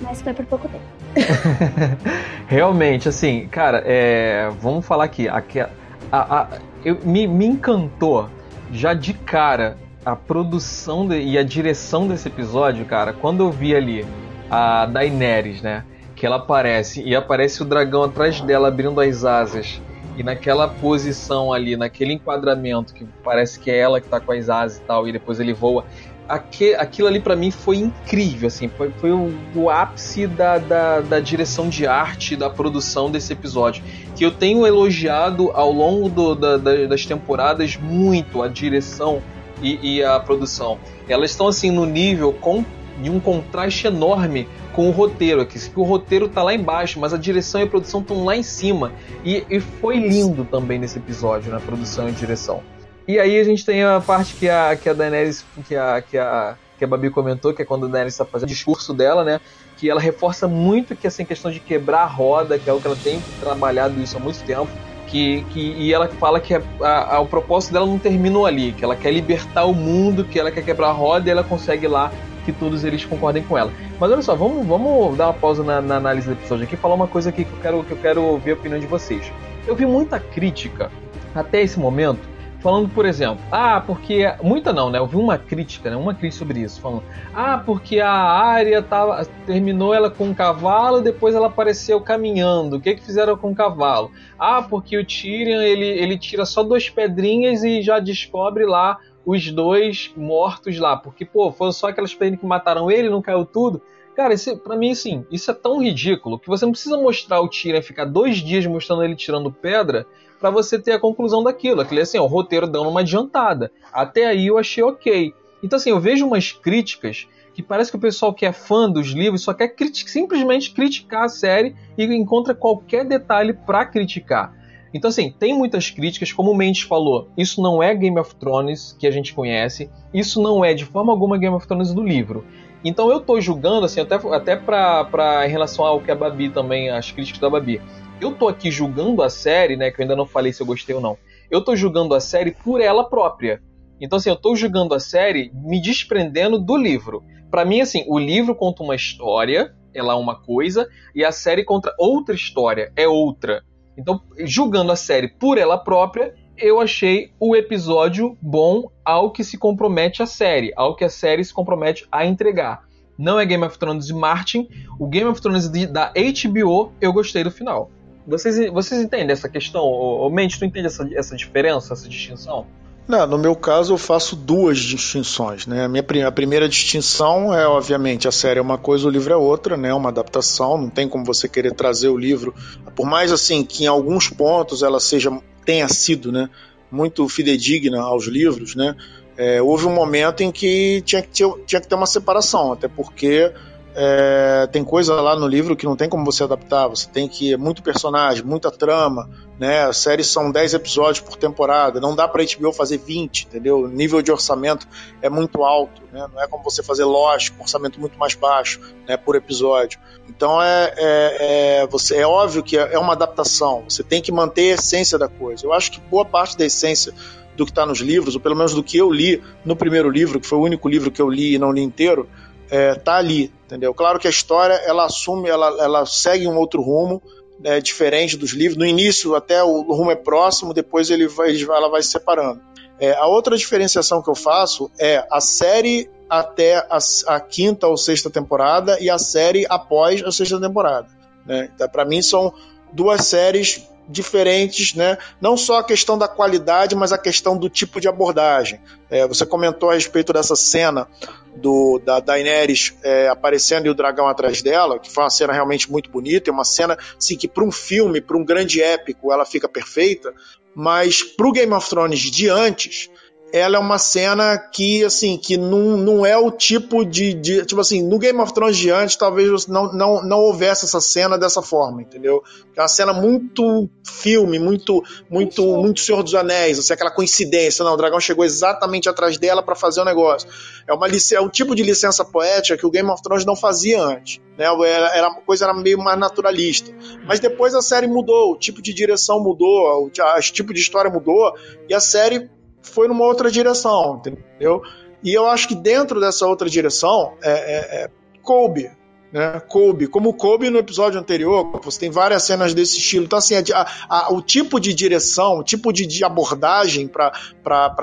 Mas 0.00 0.22
foi 0.22 0.32
por 0.32 0.46
pouco 0.46 0.66
tempo. 0.66 0.95
Realmente, 2.46 3.08
assim, 3.08 3.48
cara, 3.48 3.82
é, 3.84 4.50
vamos 4.60 4.86
falar 4.86 5.04
aqui. 5.04 5.28
aqui 5.28 5.60
a, 5.60 5.70
a, 6.12 6.48
eu, 6.84 6.98
me, 7.04 7.26
me 7.26 7.46
encantou 7.46 8.28
já 8.70 8.94
de 8.94 9.12
cara 9.12 9.76
a 10.04 10.14
produção 10.14 11.06
de, 11.08 11.20
e 11.20 11.36
a 11.36 11.42
direção 11.42 12.06
desse 12.06 12.28
episódio, 12.28 12.84
cara. 12.84 13.12
Quando 13.12 13.42
eu 13.42 13.50
vi 13.50 13.74
ali 13.74 14.06
a 14.50 14.86
Daenerys, 14.86 15.62
né? 15.62 15.84
Que 16.14 16.24
ela 16.24 16.36
aparece 16.36 17.02
e 17.02 17.14
aparece 17.14 17.62
o 17.62 17.64
dragão 17.64 18.04
atrás 18.04 18.40
dela 18.40 18.68
abrindo 18.68 19.00
as 19.00 19.24
asas. 19.24 19.82
E 20.16 20.22
naquela 20.22 20.66
posição 20.66 21.52
ali, 21.52 21.76
naquele 21.76 22.14
enquadramento 22.14 22.94
que 22.94 23.06
parece 23.22 23.60
que 23.60 23.70
é 23.70 23.78
ela 23.78 24.00
que 24.00 24.08
tá 24.08 24.18
com 24.18 24.32
as 24.32 24.48
asas 24.48 24.78
e 24.78 24.82
tal, 24.82 25.06
e 25.06 25.12
depois 25.12 25.40
ele 25.40 25.52
voa 25.52 25.84
aqu, 26.28 26.74
aquilo 26.78 27.08
ali 27.08 27.20
para 27.20 27.36
mim 27.36 27.50
foi 27.50 27.76
incrível, 27.76 28.48
assim, 28.48 28.68
foi, 28.68 28.90
foi 29.00 29.12
o, 29.12 29.32
o, 29.54 29.70
ápice 29.70 30.26
da, 30.26 30.58
da, 30.58 31.00
da, 31.00 31.20
direção 31.20 31.68
de 31.68 31.86
arte, 31.86 32.36
da 32.36 32.50
produção 32.50 33.10
desse 33.10 33.32
episódio, 33.32 33.82
que 34.14 34.24
eu 34.24 34.30
tenho 34.30 34.66
elogiado 34.66 35.50
ao 35.52 35.70
longo 35.72 36.08
do, 36.08 36.34
da, 36.34 36.56
das 36.86 37.06
temporadas 37.06 37.76
muito 37.76 38.42
a 38.42 38.48
direção 38.48 39.22
e, 39.62 39.96
e, 39.96 40.04
a 40.04 40.18
produção. 40.20 40.78
Elas 41.08 41.30
estão 41.30 41.48
assim 41.48 41.70
no 41.70 41.86
nível 41.86 42.32
com 42.32 42.64
de 43.00 43.10
um 43.10 43.20
contraste 43.20 43.86
enorme 43.86 44.48
com 44.72 44.88
o 44.88 44.90
roteiro 44.90 45.42
aqui. 45.42 45.58
O 45.74 45.82
roteiro 45.82 46.28
tá 46.28 46.42
lá 46.42 46.54
embaixo, 46.54 46.98
mas 46.98 47.12
a 47.12 47.18
direção 47.18 47.60
e 47.60 47.64
a 47.64 47.66
produção 47.66 48.00
estão 48.00 48.24
lá 48.24 48.34
em 48.34 48.42
cima. 48.42 48.92
E, 49.24 49.44
e 49.50 49.60
foi 49.60 49.98
lindo 49.98 50.44
também 50.44 50.78
nesse 50.78 50.98
episódio, 50.98 51.52
na 51.52 51.60
produção 51.60 52.08
e 52.08 52.12
direção. 52.12 52.62
E 53.08 53.20
aí 53.20 53.38
a 53.38 53.44
gente 53.44 53.64
tem 53.64 53.84
a 53.84 54.00
parte 54.00 54.34
que 54.34 54.48
a, 54.48 54.76
que 54.76 54.88
a 54.88 54.92
Daenerys, 54.92 55.44
que 55.68 55.76
a, 55.76 56.02
que 56.02 56.18
a, 56.18 56.56
que 56.76 56.84
a 56.84 56.88
Babi 56.88 57.08
comentou, 57.08 57.54
que 57.54 57.62
é 57.62 57.64
quando 57.64 57.86
a 57.86 57.88
Daenerys 57.88 58.14
está 58.14 58.24
fazendo 58.24 58.48
o 58.48 58.52
discurso 58.52 58.92
dela, 58.92 59.22
né? 59.22 59.40
Que 59.76 59.88
ela 59.88 60.00
reforça 60.00 60.48
muito 60.48 60.96
que 60.96 61.06
essa 61.06 61.24
questão 61.24 61.50
de 61.50 61.60
quebrar 61.60 62.00
a 62.00 62.06
roda, 62.06 62.58
que 62.58 62.68
é 62.68 62.72
o 62.72 62.80
que 62.80 62.86
ela 62.86 62.96
tem 62.96 63.22
trabalhado 63.40 64.00
isso 64.00 64.16
há 64.16 64.20
muito 64.20 64.42
tempo. 64.44 64.68
Que, 65.06 65.44
que, 65.50 65.60
e 65.60 65.94
ela 65.94 66.08
fala 66.08 66.40
que 66.40 66.52
a, 66.52 66.62
a, 66.82 67.20
o 67.20 67.28
propósito 67.28 67.72
dela 67.72 67.86
não 67.86 67.96
terminou 67.96 68.44
ali, 68.44 68.72
que 68.72 68.84
ela 68.84 68.96
quer 68.96 69.12
libertar 69.12 69.64
o 69.64 69.72
mundo, 69.72 70.24
que 70.24 70.36
ela 70.36 70.50
quer 70.50 70.64
quebrar 70.64 70.88
a 70.88 70.92
roda 70.92 71.28
e 71.28 71.30
ela 71.30 71.44
consegue 71.44 71.86
lá 71.86 72.10
que 72.44 72.50
todos 72.50 72.82
eles 72.82 73.04
concordem 73.04 73.44
com 73.44 73.56
ela. 73.56 73.72
Mas 74.00 74.10
olha 74.10 74.22
só, 74.22 74.34
vamos, 74.34 74.66
vamos 74.66 75.16
dar 75.16 75.28
uma 75.28 75.34
pausa 75.34 75.62
na, 75.62 75.80
na 75.80 75.96
análise 75.96 76.26
do 76.26 76.32
episódio 76.32 76.64
aqui 76.64 76.74
e 76.74 76.76
falar 76.76 76.96
uma 76.96 77.06
coisa 77.06 77.30
aqui 77.30 77.44
que 77.44 77.52
eu 77.52 77.58
quero, 77.60 77.84
que 77.84 77.92
eu 77.92 77.96
quero 77.98 78.36
ver 78.38 78.50
a 78.50 78.54
opinião 78.54 78.80
de 78.80 78.86
vocês. 78.86 79.30
Eu 79.64 79.76
vi 79.76 79.86
muita 79.86 80.18
crítica 80.18 80.90
até 81.32 81.62
esse 81.62 81.78
momento 81.78 82.35
falando, 82.66 82.88
por 82.88 83.06
exemplo, 83.06 83.38
ah, 83.52 83.80
porque. 83.80 84.24
Muita 84.42 84.72
não, 84.72 84.90
né? 84.90 84.98
Eu 84.98 85.06
vi 85.06 85.14
uma 85.14 85.38
crítica, 85.38 85.88
né? 85.88 85.94
Uma 85.94 86.12
crítica 86.12 86.44
sobre 86.44 86.62
isso, 86.62 86.80
falando, 86.80 87.04
ah, 87.32 87.62
porque 87.64 88.00
a 88.00 88.10
área 88.10 88.82
tava, 88.82 89.24
terminou 89.46 89.94
ela 89.94 90.10
com 90.10 90.24
um 90.24 90.34
cavalo, 90.34 91.00
depois 91.00 91.36
ela 91.36 91.46
apareceu 91.46 92.00
caminhando. 92.00 92.74
O 92.74 92.80
que 92.80 92.96
que 92.96 93.04
fizeram 93.04 93.36
com 93.36 93.52
o 93.52 93.54
cavalo? 93.54 94.10
Ah, 94.36 94.62
porque 94.62 94.98
o 94.98 95.06
Tyrion 95.06 95.60
ele, 95.60 95.86
ele 95.86 96.18
tira 96.18 96.44
só 96.44 96.64
duas 96.64 96.90
pedrinhas 96.90 97.62
e 97.62 97.82
já 97.82 98.00
descobre 98.00 98.66
lá 98.66 98.98
os 99.24 99.48
dois 99.52 100.12
mortos 100.16 100.76
lá. 100.76 100.96
Porque, 100.96 101.24
pô, 101.24 101.52
foram 101.52 101.70
só 101.70 101.90
aquelas 101.90 102.14
pedrinhas 102.14 102.40
que 102.40 102.46
mataram 102.46 102.90
ele, 102.90 103.08
não 103.08 103.22
caiu 103.22 103.44
tudo. 103.44 103.80
Cara, 104.16 104.34
isso, 104.34 104.58
pra 104.58 104.74
mim, 104.74 104.90
assim, 104.90 105.24
isso 105.30 105.52
é 105.52 105.54
tão 105.54 105.80
ridículo 105.80 106.36
que 106.36 106.48
você 106.48 106.64
não 106.64 106.72
precisa 106.72 106.96
mostrar 106.96 107.40
o 107.40 107.48
Tyrion 107.48 107.80
ficar 107.80 108.06
dois 108.06 108.38
dias 108.38 108.66
mostrando 108.66 109.04
ele 109.04 109.14
tirando 109.14 109.52
pedra 109.52 110.04
para 110.40 110.50
você 110.50 110.78
ter 110.78 110.92
a 110.92 110.98
conclusão 110.98 111.42
daquilo. 111.42 111.80
Aquilo 111.80 112.00
é 112.00 112.02
assim, 112.02 112.18
o 112.18 112.26
roteiro 112.26 112.66
dando 112.66 112.88
uma 112.88 113.00
adiantada. 113.00 113.70
Até 113.92 114.26
aí 114.26 114.46
eu 114.46 114.58
achei 114.58 114.82
ok. 114.82 115.32
Então, 115.62 115.76
assim, 115.76 115.90
eu 115.90 116.00
vejo 116.00 116.26
umas 116.26 116.52
críticas 116.52 117.26
que 117.54 117.62
parece 117.62 117.90
que 117.90 117.96
o 117.96 118.00
pessoal 118.00 118.34
que 118.34 118.44
é 118.44 118.52
fã 118.52 118.90
dos 118.90 119.08
livros 119.08 119.42
só 119.42 119.54
quer 119.54 119.74
simplesmente 120.04 120.72
criticar 120.72 121.24
a 121.24 121.28
série 121.28 121.74
e 121.96 122.04
encontra 122.04 122.54
qualquer 122.54 123.04
detalhe 123.04 123.54
para 123.54 123.86
criticar. 123.86 124.54
Então, 124.92 125.08
assim, 125.08 125.30
tem 125.30 125.54
muitas 125.54 125.90
críticas, 125.90 126.32
como 126.32 126.50
o 126.50 126.56
Mendes 126.56 126.82
falou, 126.82 127.28
isso 127.36 127.60
não 127.60 127.82
é 127.82 127.94
Game 127.94 128.18
of 128.18 128.34
Thrones 128.36 128.96
que 128.98 129.06
a 129.06 129.10
gente 129.10 129.34
conhece, 129.34 129.90
isso 130.12 130.40
não 130.40 130.64
é 130.64 130.74
de 130.74 130.84
forma 130.84 131.12
alguma 131.12 131.36
Game 131.36 131.54
of 131.54 131.66
Thrones 131.66 131.92
do 131.92 132.02
livro. 132.02 132.44
Então 132.88 133.10
eu 133.10 133.18
tô 133.18 133.40
julgando, 133.40 133.84
assim, 133.84 134.00
até, 134.00 134.14
até 134.14 134.54
pra, 134.54 135.04
pra, 135.04 135.44
em 135.44 135.50
relação 135.50 135.84
ao 135.84 136.00
que 136.00 136.08
a 136.08 136.14
Babi 136.14 136.50
também, 136.50 136.88
as 136.88 137.10
críticas 137.10 137.40
da 137.40 137.50
Babi. 137.50 137.82
Eu 138.20 138.32
tô 138.32 138.46
aqui 138.46 138.70
julgando 138.70 139.24
a 139.24 139.28
série, 139.28 139.76
né? 139.76 139.90
Que 139.90 140.00
eu 140.00 140.04
ainda 140.04 140.14
não 140.14 140.24
falei 140.24 140.52
se 140.52 140.62
eu 140.62 140.66
gostei 140.66 140.94
ou 140.94 141.00
não. 141.00 141.18
Eu 141.50 141.64
tô 141.64 141.74
julgando 141.74 142.14
a 142.14 142.20
série 142.20 142.52
por 142.52 142.80
ela 142.80 143.02
própria. 143.02 143.60
Então, 144.00 144.18
assim, 144.18 144.30
eu 144.30 144.36
tô 144.36 144.54
julgando 144.54 144.94
a 144.94 145.00
série 145.00 145.50
me 145.52 145.82
desprendendo 145.82 146.60
do 146.60 146.76
livro. 146.76 147.24
Para 147.50 147.64
mim, 147.64 147.80
assim, 147.80 148.04
o 148.06 148.20
livro 148.20 148.54
conta 148.54 148.84
uma 148.84 148.94
história, 148.94 149.74
ela 149.92 150.12
é 150.12 150.16
uma 150.16 150.40
coisa, 150.40 150.88
e 151.12 151.24
a 151.24 151.32
série 151.32 151.64
conta 151.64 151.92
outra 151.98 152.36
história, 152.36 152.92
é 152.94 153.08
outra. 153.08 153.64
Então, 153.98 154.20
julgando 154.44 154.92
a 154.92 154.96
série 154.96 155.26
por 155.26 155.58
ela 155.58 155.76
própria, 155.76 156.34
eu 156.58 156.80
achei 156.80 157.30
o 157.38 157.54
episódio 157.54 158.36
bom 158.40 158.90
ao 159.04 159.30
que 159.30 159.44
se 159.44 159.58
compromete 159.58 160.22
a 160.22 160.26
série, 160.26 160.72
ao 160.76 160.96
que 160.96 161.04
a 161.04 161.10
série 161.10 161.44
se 161.44 161.52
compromete 161.52 162.06
a 162.10 162.24
entregar. 162.26 162.84
Não 163.18 163.40
é 163.40 163.46
Game 163.46 163.64
of 163.64 163.78
Thrones 163.78 164.06
de 164.06 164.14
Martin, 164.14 164.68
o 164.98 165.06
Game 165.06 165.28
of 165.28 165.40
Thrones 165.40 165.68
de, 165.68 165.86
da 165.86 166.12
HBO 166.12 166.92
eu 167.00 167.12
gostei 167.12 167.42
do 167.42 167.50
final. 167.50 167.90
Vocês, 168.26 168.70
vocês 168.72 169.00
entendem 169.00 169.30
essa 169.30 169.48
questão? 169.48 169.82
Ou, 169.82 170.28
Mente, 170.30 170.58
tu 170.58 170.64
entende 170.64 170.86
essa, 170.86 171.08
essa 171.14 171.36
diferença, 171.36 171.92
essa 171.92 172.08
distinção? 172.08 172.66
Não, 173.06 173.24
no 173.24 173.38
meu 173.38 173.54
caso 173.54 173.94
eu 173.94 173.98
faço 173.98 174.34
duas 174.34 174.78
distinções, 174.78 175.64
né? 175.64 175.84
A 175.84 175.88
minha 175.88 176.04
a 176.26 176.32
primeira 176.32 176.68
distinção 176.68 177.54
é, 177.54 177.64
obviamente, 177.64 178.26
a 178.26 178.32
série 178.32 178.58
é 178.58 178.62
uma 178.62 178.76
coisa, 178.76 179.06
o 179.06 179.10
livro 179.10 179.32
é 179.32 179.36
outra, 179.36 179.76
né? 179.76 179.94
Uma 179.94 180.08
adaptação, 180.08 180.76
não 180.76 180.90
tem 180.90 181.08
como 181.08 181.24
você 181.24 181.48
querer 181.48 181.72
trazer 181.72 182.08
o 182.08 182.16
livro, 182.16 182.52
por 182.96 183.06
mais 183.06 183.30
assim 183.30 183.62
que 183.62 183.84
em 183.84 183.86
alguns 183.86 184.28
pontos 184.28 184.82
ela 184.82 184.98
seja 184.98 185.30
tenha 185.66 185.88
sido, 185.88 186.32
né, 186.32 186.48
muito 186.90 187.28
fidedigna 187.28 188.00
aos 188.00 188.26
livros, 188.26 188.74
né? 188.74 188.94
É, 189.36 189.60
houve 189.60 189.84
um 189.84 189.94
momento 189.94 190.42
em 190.42 190.50
que 190.50 191.02
tinha 191.04 191.20
que, 191.20 191.28
ter, 191.28 191.52
tinha 191.66 191.80
que 191.80 191.86
ter 191.86 191.94
uma 191.94 192.06
separação, 192.06 192.72
até 192.72 192.88
porque 192.88 193.52
é, 193.98 194.66
tem 194.66 194.84
coisa 194.84 195.14
lá 195.22 195.34
no 195.34 195.48
livro 195.48 195.74
que 195.74 195.86
não 195.86 195.96
tem 195.96 196.06
como 196.06 196.22
você 196.22 196.44
adaptar, 196.44 196.86
você 196.86 197.08
tem 197.08 197.26
que. 197.26 197.56
Muito 197.56 197.82
personagem, 197.82 198.44
muita 198.44 198.70
trama, 198.70 199.26
né? 199.58 199.84
As 199.84 199.96
séries 199.96 200.26
são 200.26 200.52
10 200.52 200.74
episódios 200.74 201.20
por 201.20 201.36
temporada, 201.36 201.98
não 201.98 202.14
dá 202.14 202.28
pra 202.28 202.44
HBO 202.44 202.74
fazer 202.74 202.98
20, 202.98 203.46
entendeu? 203.46 203.80
O 203.80 203.88
nível 203.88 204.20
de 204.20 204.30
orçamento 204.30 204.86
é 205.22 205.30
muito 205.30 205.64
alto, 205.64 206.02
né? 206.12 206.26
Não 206.30 206.42
é 206.42 206.46
como 206.46 206.62
você 206.62 206.82
fazer 206.82 207.04
Lost, 207.04 207.52
com 207.52 207.62
orçamento 207.62 207.98
muito 207.98 208.18
mais 208.18 208.34
baixo, 208.34 208.80
né? 209.08 209.16
Por 209.16 209.34
episódio. 209.34 209.98
Então 210.28 210.62
é, 210.62 210.92
é, 210.98 211.36
é, 211.80 211.86
você, 211.86 212.18
é 212.18 212.26
óbvio 212.26 212.62
que 212.62 212.76
é 212.76 212.98
uma 212.98 213.14
adaptação, 213.14 213.84
você 213.88 214.02
tem 214.02 214.20
que 214.20 214.30
manter 214.30 214.72
a 214.72 214.74
essência 214.74 215.18
da 215.18 215.28
coisa. 215.28 215.64
Eu 215.64 215.72
acho 215.72 215.90
que 215.90 216.00
boa 216.02 216.24
parte 216.26 216.58
da 216.58 216.66
essência 216.66 217.14
do 217.56 217.64
que 217.64 217.72
está 217.72 217.86
nos 217.86 218.00
livros, 218.00 218.34
ou 218.34 218.40
pelo 218.40 218.54
menos 218.54 218.74
do 218.74 218.82
que 218.82 218.98
eu 218.98 219.10
li 219.10 219.42
no 219.64 219.74
primeiro 219.74 220.10
livro, 220.10 220.38
que 220.38 220.46
foi 220.46 220.58
o 220.58 220.62
único 220.62 220.86
livro 220.86 221.10
que 221.10 221.22
eu 221.22 221.30
li 221.30 221.54
e 221.54 221.58
não 221.58 221.72
li 221.72 221.80
inteiro, 221.80 222.28
é, 222.70 222.94
tá 222.94 223.16
ali, 223.16 223.52
entendeu? 223.66 223.94
Claro 223.94 224.18
que 224.18 224.26
a 224.26 224.30
história 224.30 224.74
ela 224.74 225.04
assume, 225.04 225.48
ela, 225.48 225.68
ela 225.82 226.06
segue 226.06 226.46
um 226.46 226.56
outro 226.56 226.82
rumo, 226.82 227.22
né, 227.58 227.80
diferente 227.80 228.36
dos 228.36 228.52
livros. 228.52 228.78
No 228.78 228.86
início 228.86 229.34
até 229.34 229.62
o, 229.62 229.82
rumo 229.82 230.10
é 230.10 230.16
próximo, 230.16 230.74
depois 230.74 231.10
ele 231.10 231.26
vai, 231.26 231.54
ela 231.62 231.88
vai 231.88 232.02
se 232.02 232.10
separando. 232.10 232.60
É, 232.98 233.12
a 233.14 233.26
outra 233.26 233.56
diferenciação 233.56 234.22
que 234.22 234.30
eu 234.30 234.34
faço 234.34 234.90
é 234.98 235.26
a 235.30 235.40
série 235.40 236.10
até 236.28 236.76
a, 236.76 236.98
a 237.28 237.40
quinta 237.40 237.86
ou 237.86 237.96
sexta 237.96 238.30
temporada 238.30 238.98
e 239.00 239.08
a 239.08 239.18
série 239.18 239.66
após 239.68 240.22
a 240.22 240.32
sexta 240.32 240.60
temporada. 240.60 241.08
Né? 241.44 241.70
Então, 241.74 241.88
para 241.88 242.04
mim 242.04 242.22
são 242.22 242.52
duas 242.92 243.26
séries 243.26 243.86
diferentes, 244.08 244.94
né? 244.94 245.18
Não 245.40 245.56
só 245.56 245.78
a 245.78 245.84
questão 245.84 246.16
da 246.16 246.28
qualidade, 246.28 246.94
mas 246.94 247.12
a 247.12 247.18
questão 247.18 247.56
do 247.56 247.68
tipo 247.68 248.00
de 248.00 248.08
abordagem. 248.08 248.80
É, 249.10 249.26
você 249.26 249.44
comentou 249.44 249.90
a 249.90 249.94
respeito 249.94 250.32
dessa 250.32 250.54
cena 250.54 251.08
do 251.56 251.98
da 251.98 252.20
Daenerys 252.20 252.94
é, 253.02 253.28
aparecendo 253.28 253.86
e 253.86 253.90
o 253.90 253.94
dragão 253.94 254.28
atrás 254.28 254.62
dela, 254.62 254.98
que 254.98 255.10
foi 255.10 255.24
uma 255.24 255.30
cena 255.30 255.52
realmente 255.52 255.90
muito 255.90 256.10
bonita, 256.10 256.50
é 256.50 256.52
uma 256.52 256.64
cena 256.64 256.96
assim, 257.16 257.36
que 257.36 257.48
para 257.48 257.64
um 257.64 257.72
filme, 257.72 258.20
para 258.20 258.36
um 258.36 258.44
grande 258.44 258.82
épico, 258.82 259.32
ela 259.32 259.44
fica 259.44 259.68
perfeita, 259.68 260.32
mas 260.74 261.22
para 261.22 261.48
o 261.48 261.52
Game 261.52 261.72
of 261.72 261.88
Thrones 261.88 262.20
de 262.20 262.48
antes, 262.48 263.10
ela 263.56 263.76
é 263.76 263.78
uma 263.78 263.98
cena 263.98 264.58
que, 264.58 265.02
assim, 265.02 265.38
que 265.38 265.56
não, 265.56 265.96
não 265.96 266.26
é 266.26 266.36
o 266.36 266.50
tipo 266.50 267.06
de, 267.06 267.32
de, 267.32 267.64
Tipo 267.64 267.80
assim, 267.80 268.02
no 268.02 268.18
Game 268.18 268.38
of 268.38 268.52
Thrones 268.52 268.76
de 268.76 268.90
antes, 268.90 269.16
talvez 269.16 269.66
não, 269.66 269.90
não, 269.92 270.22
não 270.22 270.38
houvesse 270.40 270.84
essa 270.84 271.00
cena 271.00 271.38
dessa 271.38 271.62
forma, 271.62 272.02
entendeu? 272.02 272.42
É 272.76 272.82
uma 272.82 272.88
cena 272.88 273.14
muito 273.14 273.88
filme, 274.04 274.58
muito 274.58 275.02
muito 275.30 275.64
muito 275.78 276.00
Senhor 276.00 276.22
dos 276.22 276.34
Anéis, 276.34 276.78
assim, 276.78 276.92
aquela 276.92 277.10
coincidência. 277.10 277.82
Não, 277.82 277.94
o 277.94 277.96
dragão 277.96 278.20
chegou 278.20 278.44
exatamente 278.44 279.08
atrás 279.08 279.38
dela 279.38 279.62
para 279.62 279.74
fazer 279.74 280.02
o 280.02 280.04
negócio. 280.04 280.48
É, 280.86 280.92
uma, 280.92 281.06
é 281.06 281.40
um 281.40 281.48
tipo 281.48 281.74
de 281.74 281.82
licença 281.82 282.24
poética 282.24 282.76
que 282.76 282.86
o 282.86 282.90
Game 282.90 283.08
of 283.08 283.22
Thrones 283.22 283.46
não 283.46 283.56
fazia 283.56 284.02
antes. 284.02 284.38
Né? 284.58 284.66
Era, 284.66 285.16
era, 285.16 285.26
a 285.28 285.34
coisa 285.34 285.64
era 285.64 285.74
meio 285.74 285.98
mais 285.98 286.18
naturalista. 286.18 286.90
Mas 287.26 287.40
depois 287.40 287.74
a 287.74 287.80
série 287.80 288.06
mudou, 288.06 288.52
o 288.52 288.58
tipo 288.58 288.82
de 288.82 288.92
direção 288.92 289.42
mudou, 289.42 290.04
o, 290.04 290.06
o 290.06 290.40
tipo 290.40 290.74
de 290.74 290.80
história 290.80 291.10
mudou, 291.10 291.54
e 291.88 291.94
a 291.94 292.00
série 292.00 292.50
foi 292.86 293.08
numa 293.08 293.24
outra 293.24 293.50
direção, 293.50 294.20
entendeu? 294.20 294.82
E 295.22 295.32
eu 295.32 295.46
acho 295.46 295.68
que 295.68 295.74
dentro 295.74 296.20
dessa 296.20 296.46
outra 296.46 296.68
direção 296.68 297.34
é, 297.42 297.50
é, 297.50 298.04
é 298.04 298.10
coube, 298.42 298.90
né? 299.32 299.60
Coube, 299.68 300.06
como 300.06 300.32
coube 300.32 300.70
no 300.70 300.78
episódio 300.78 301.18
anterior, 301.18 301.70
você 301.82 302.00
tem 302.00 302.10
várias 302.10 302.44
cenas 302.44 302.72
desse 302.72 302.96
estilo. 302.98 303.24
Então, 303.24 303.38
assim, 303.38 303.54
a, 303.56 303.86
a, 304.08 304.32
o 304.32 304.40
tipo 304.40 304.78
de 304.78 304.94
direção, 304.94 305.58
o 305.58 305.64
tipo 305.64 305.92
de, 305.92 306.06
de 306.06 306.24
abordagem 306.24 307.08
para 307.08 307.32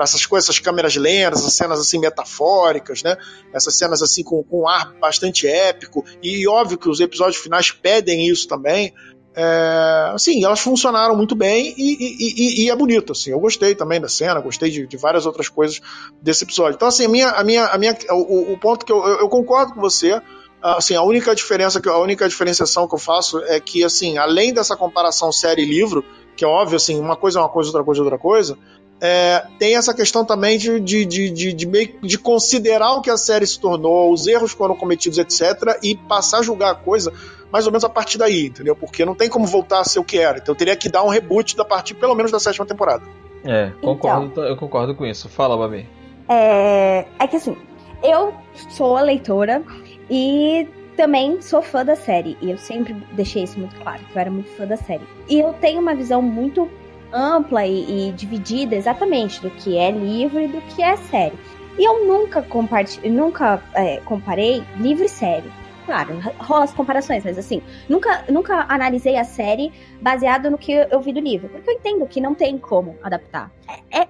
essas 0.00 0.26
coisas, 0.26 0.48
essas 0.48 0.60
câmeras 0.60 0.94
lentas, 0.96 1.40
essas 1.40 1.54
cenas 1.54 1.80
assim 1.80 1.98
metafóricas, 1.98 3.02
né? 3.02 3.16
Essas 3.52 3.74
cenas 3.76 4.02
assim 4.02 4.22
com, 4.22 4.42
com 4.44 4.62
um 4.62 4.68
ar 4.68 4.92
bastante 5.00 5.46
épico. 5.46 6.04
E 6.22 6.46
óbvio 6.46 6.78
que 6.78 6.88
os 6.88 7.00
episódios 7.00 7.42
finais 7.42 7.70
pedem 7.70 8.28
isso 8.28 8.46
também. 8.46 8.92
É, 9.36 10.12
assim, 10.14 10.44
elas 10.44 10.60
funcionaram 10.60 11.16
muito 11.16 11.34
bem 11.34 11.74
e, 11.76 11.92
e, 11.92 12.62
e, 12.62 12.64
e, 12.64 12.70
é 12.70 12.76
bonito, 12.76 13.12
assim. 13.12 13.30
Eu 13.30 13.40
gostei 13.40 13.74
também 13.74 14.00
da 14.00 14.08
cena, 14.08 14.40
gostei 14.40 14.70
de, 14.70 14.86
de, 14.86 14.96
várias 14.96 15.26
outras 15.26 15.48
coisas 15.48 15.80
desse 16.22 16.44
episódio. 16.44 16.76
Então, 16.76 16.86
assim, 16.86 17.06
a 17.06 17.08
minha, 17.08 17.30
a 17.30 17.42
minha, 17.42 17.66
a 17.66 17.76
minha, 17.76 17.96
o, 18.10 18.52
o 18.52 18.58
ponto 18.58 18.86
que 18.86 18.92
eu, 18.92 19.04
eu, 19.04 19.28
concordo 19.28 19.74
com 19.74 19.80
você, 19.80 20.20
assim, 20.62 20.94
a 20.94 21.02
única 21.02 21.34
diferença 21.34 21.80
que 21.80 21.88
a 21.88 21.98
única 21.98 22.28
diferenciação 22.28 22.86
que 22.86 22.94
eu 22.94 22.98
faço 22.98 23.42
é 23.44 23.58
que, 23.58 23.82
assim, 23.82 24.18
além 24.18 24.54
dessa 24.54 24.76
comparação 24.76 25.32
série 25.32 25.64
livro, 25.64 26.04
que 26.36 26.44
é 26.44 26.48
óbvio, 26.48 26.76
assim, 26.76 27.00
uma 27.00 27.16
coisa 27.16 27.40
é 27.40 27.42
uma 27.42 27.48
coisa, 27.48 27.70
outra 27.70 27.82
coisa 27.82 28.00
é 28.00 28.04
outra 28.04 28.18
coisa, 28.18 28.56
é, 29.00 29.44
tem 29.58 29.76
essa 29.76 29.92
questão 29.92 30.24
também 30.24 30.56
de, 30.56 30.78
de, 30.78 31.04
de, 31.04 31.30
de, 31.30 31.52
de, 31.52 31.98
de 32.00 32.18
considerar 32.18 32.94
o 32.94 33.02
que 33.02 33.10
a 33.10 33.16
série 33.16 33.46
se 33.46 33.58
tornou, 33.58 34.12
os 34.12 34.26
erros 34.26 34.52
que 34.52 34.58
foram 34.58 34.76
cometidos, 34.76 35.18
etc., 35.18 35.78
e 35.82 35.96
passar 35.96 36.38
a 36.38 36.42
julgar 36.42 36.70
a 36.70 36.74
coisa 36.74 37.12
mais 37.54 37.66
ou 37.66 37.70
menos 37.70 37.84
a 37.84 37.88
partir 37.88 38.18
daí, 38.18 38.46
entendeu? 38.46 38.74
Porque 38.74 39.04
não 39.04 39.14
tem 39.14 39.30
como 39.30 39.46
voltar 39.46 39.78
a 39.78 39.84
ser 39.84 40.00
o 40.00 40.04
que 40.04 40.18
era. 40.18 40.38
Então 40.38 40.52
eu 40.52 40.58
teria 40.58 40.74
que 40.74 40.88
dar 40.88 41.04
um 41.04 41.08
reboot 41.08 41.56
da 41.56 41.64
partir 41.64 41.94
pelo 41.94 42.12
menos 42.12 42.32
da 42.32 42.40
sétima 42.40 42.66
temporada. 42.66 43.04
É, 43.44 43.70
concordo, 43.80 44.26
então, 44.26 44.42
eu 44.42 44.56
concordo 44.56 44.92
com 44.92 45.06
isso. 45.06 45.28
Fala, 45.28 45.56
Babi. 45.56 45.88
É, 46.28 47.04
é 47.16 47.26
que 47.28 47.36
assim, 47.36 47.56
eu 48.02 48.34
sou 48.70 48.96
a 48.96 49.02
leitora 49.02 49.62
e 50.10 50.66
também 50.96 51.40
sou 51.40 51.62
fã 51.62 51.84
da 51.84 51.94
série. 51.94 52.36
E 52.42 52.50
eu 52.50 52.58
sempre 52.58 52.92
deixei 53.12 53.44
isso 53.44 53.56
muito 53.56 53.80
claro, 53.80 54.00
que 54.00 54.16
eu 54.16 54.20
era 54.20 54.32
muito 54.32 54.50
fã 54.56 54.66
da 54.66 54.76
série. 54.76 55.04
E 55.28 55.38
eu 55.38 55.52
tenho 55.52 55.80
uma 55.80 55.94
visão 55.94 56.20
muito 56.20 56.68
ampla 57.12 57.64
e, 57.64 58.08
e 58.08 58.12
dividida 58.14 58.74
exatamente 58.74 59.40
do 59.40 59.50
que 59.50 59.78
é 59.78 59.92
livro 59.92 60.40
e 60.40 60.48
do 60.48 60.60
que 60.74 60.82
é 60.82 60.96
série. 60.96 61.38
E 61.78 61.88
eu 61.88 62.04
nunca, 62.04 62.42
compartilhei, 62.42 63.12
nunca 63.12 63.62
é, 63.74 63.98
comparei 63.98 64.64
livro 64.76 65.04
e 65.04 65.08
série 65.08 65.63
claro, 65.84 66.18
rola 66.38 66.64
as 66.64 66.72
comparações, 66.72 67.24
mas 67.24 67.38
assim, 67.38 67.62
nunca, 67.88 68.24
nunca 68.28 68.66
analisei 68.68 69.16
a 69.16 69.24
série 69.24 69.72
baseado 70.00 70.50
no 70.50 70.58
que 70.58 70.72
eu 70.72 71.00
vi 71.00 71.12
do 71.12 71.20
livro, 71.20 71.48
porque 71.48 71.70
eu 71.70 71.74
entendo 71.74 72.06
que 72.06 72.20
não 72.20 72.34
tem 72.34 72.58
como 72.58 72.96
adaptar. 73.02 73.50
É, 73.90 74.00
é 74.02 74.08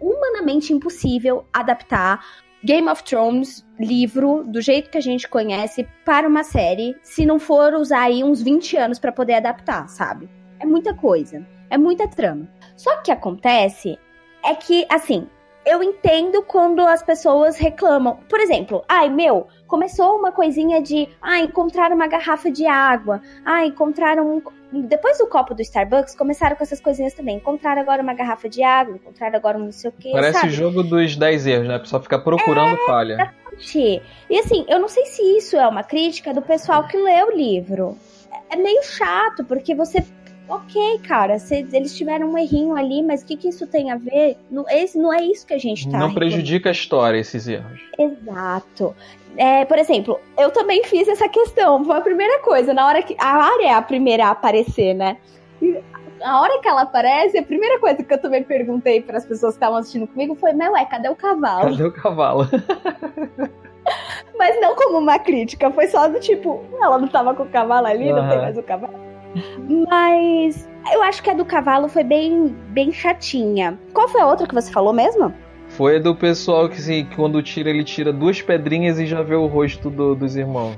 humanamente 0.00 0.72
impossível 0.72 1.44
adaptar 1.52 2.24
Game 2.64 2.88
of 2.88 3.04
Thrones, 3.04 3.64
livro, 3.78 4.42
do 4.46 4.60
jeito 4.60 4.88
que 4.88 4.96
a 4.96 5.02
gente 5.02 5.28
conhece, 5.28 5.86
para 6.04 6.26
uma 6.26 6.42
série, 6.42 6.96
se 7.02 7.26
não 7.26 7.38
for 7.38 7.74
usar 7.74 8.04
aí 8.04 8.24
uns 8.24 8.40
20 8.40 8.76
anos 8.78 8.98
para 8.98 9.12
poder 9.12 9.34
adaptar, 9.34 9.86
sabe? 9.88 10.30
É 10.58 10.64
muita 10.64 10.94
coisa, 10.94 11.46
é 11.68 11.76
muita 11.76 12.08
trama. 12.08 12.48
Só 12.74 12.96
que 13.02 13.12
acontece 13.12 13.98
é 14.42 14.54
que, 14.54 14.86
assim, 14.90 15.28
eu 15.66 15.82
entendo 15.82 16.42
quando 16.42 16.80
as 16.80 17.02
pessoas 17.02 17.56
reclamam. 17.56 18.18
Por 18.28 18.40
exemplo, 18.40 18.84
ai 18.88 19.08
meu, 19.08 19.46
começou 19.66 20.16
uma 20.18 20.32
coisinha 20.32 20.82
de, 20.82 21.08
ah, 21.20 21.38
encontraram 21.38 21.96
uma 21.96 22.06
garrafa 22.06 22.50
de 22.50 22.66
água, 22.66 23.20
ah, 23.44 23.64
encontraram 23.64 24.36
um 24.36 24.42
depois 24.82 25.18
do 25.18 25.26
copo 25.28 25.54
do 25.54 25.62
Starbucks, 25.62 26.16
começaram 26.16 26.56
com 26.56 26.64
essas 26.64 26.80
coisinhas 26.80 27.14
também. 27.14 27.36
Encontraram 27.36 27.80
agora 27.80 28.02
uma 28.02 28.12
garrafa 28.12 28.48
de 28.48 28.62
água, 28.62 28.96
encontraram 28.96 29.36
agora 29.36 29.56
um 29.56 29.66
não 29.66 29.72
sei 29.72 29.90
o 29.90 29.92
que. 29.92 30.10
Parece 30.10 30.46
o 30.46 30.50
jogo 30.50 30.82
dos 30.82 31.14
10 31.14 31.46
erros, 31.46 31.68
né? 31.68 31.76
A 31.76 31.78
pessoa 31.78 32.02
fica 32.02 32.18
procurando 32.18 32.74
é, 32.74 32.86
falha. 32.86 33.16
E 34.28 34.38
assim, 34.38 34.64
eu 34.68 34.80
não 34.80 34.88
sei 34.88 35.06
se 35.06 35.22
isso 35.36 35.56
é 35.56 35.68
uma 35.68 35.84
crítica 35.84 36.34
do 36.34 36.42
pessoal 36.42 36.88
que 36.88 36.96
lê 36.96 37.22
o 37.22 37.30
livro. 37.30 37.96
É 38.50 38.56
meio 38.56 38.82
chato, 38.82 39.44
porque 39.44 39.74
você 39.76 40.04
ok, 40.48 41.00
cara, 41.06 41.38
se 41.38 41.66
eles 41.72 41.96
tiveram 41.96 42.30
um 42.30 42.38
errinho 42.38 42.76
ali, 42.76 43.02
mas 43.02 43.22
o 43.22 43.26
que, 43.26 43.36
que 43.36 43.48
isso 43.48 43.66
tem 43.66 43.90
a 43.90 43.96
ver? 43.96 44.36
Não, 44.50 44.64
esse, 44.68 44.98
não 44.98 45.12
é 45.12 45.22
isso 45.22 45.46
que 45.46 45.54
a 45.54 45.58
gente 45.58 45.88
tá. 45.90 45.98
Não 45.98 46.12
prejudica 46.12 46.68
a 46.68 46.72
história 46.72 47.18
esses 47.18 47.48
erros. 47.48 47.80
Exato. 47.98 48.94
É, 49.36 49.64
por 49.64 49.78
exemplo, 49.78 50.20
eu 50.38 50.50
também 50.50 50.84
fiz 50.84 51.08
essa 51.08 51.28
questão. 51.28 51.84
Foi 51.84 51.96
a 51.96 52.00
primeira 52.00 52.40
coisa, 52.40 52.72
na 52.72 52.86
hora 52.86 53.02
que. 53.02 53.16
A 53.18 53.44
área 53.44 53.66
é 53.66 53.74
a 53.74 53.82
primeira 53.82 54.26
a 54.26 54.30
aparecer, 54.30 54.94
né? 54.94 55.16
E 55.60 55.80
a 56.22 56.40
hora 56.40 56.60
que 56.60 56.68
ela 56.68 56.82
aparece, 56.82 57.38
a 57.38 57.42
primeira 57.42 57.78
coisa 57.80 58.02
que 58.02 58.14
eu 58.14 58.18
também 58.18 58.42
perguntei 58.42 59.02
para 59.02 59.18
as 59.18 59.26
pessoas 59.26 59.54
que 59.54 59.56
estavam 59.56 59.78
assistindo 59.78 60.06
comigo 60.06 60.34
foi: 60.36 60.52
Meu, 60.52 60.76
é, 60.76 60.84
cadê 60.84 61.08
o 61.08 61.16
cavalo? 61.16 61.70
Cadê 61.70 61.84
o 61.84 61.92
cavalo? 61.92 62.48
Mas 64.38 64.60
não 64.60 64.74
como 64.74 64.98
uma 64.98 65.18
crítica, 65.18 65.70
foi 65.70 65.88
só 65.88 66.08
do 66.08 66.20
tipo: 66.20 66.64
Ela 66.80 66.98
não 66.98 67.08
tava 67.08 67.34
com 67.34 67.42
o 67.42 67.48
cavalo 67.48 67.86
ali, 67.86 68.10
uhum. 68.10 68.22
não 68.22 68.28
tem 68.28 68.38
mais 68.38 68.56
o 68.56 68.62
cavalo. 68.62 69.13
Mas 69.88 70.68
eu 70.92 71.02
acho 71.02 71.22
que 71.22 71.30
a 71.30 71.34
do 71.34 71.44
cavalo 71.44 71.88
foi 71.88 72.04
bem, 72.04 72.54
bem 72.68 72.92
chatinha. 72.92 73.78
Qual 73.92 74.08
foi 74.08 74.20
a 74.20 74.26
outra 74.26 74.46
que 74.46 74.54
você 74.54 74.70
falou 74.70 74.92
mesmo? 74.92 75.32
Foi 75.68 75.98
do 75.98 76.14
pessoal 76.14 76.68
que, 76.68 76.76
assim, 76.76 77.04
que 77.04 77.16
quando 77.16 77.42
tira, 77.42 77.70
ele 77.70 77.84
tira 77.84 78.12
duas 78.12 78.40
pedrinhas 78.40 78.98
e 78.98 79.06
já 79.06 79.22
vê 79.22 79.34
o 79.34 79.46
rosto 79.46 79.90
do, 79.90 80.14
dos 80.14 80.36
irmãos. 80.36 80.76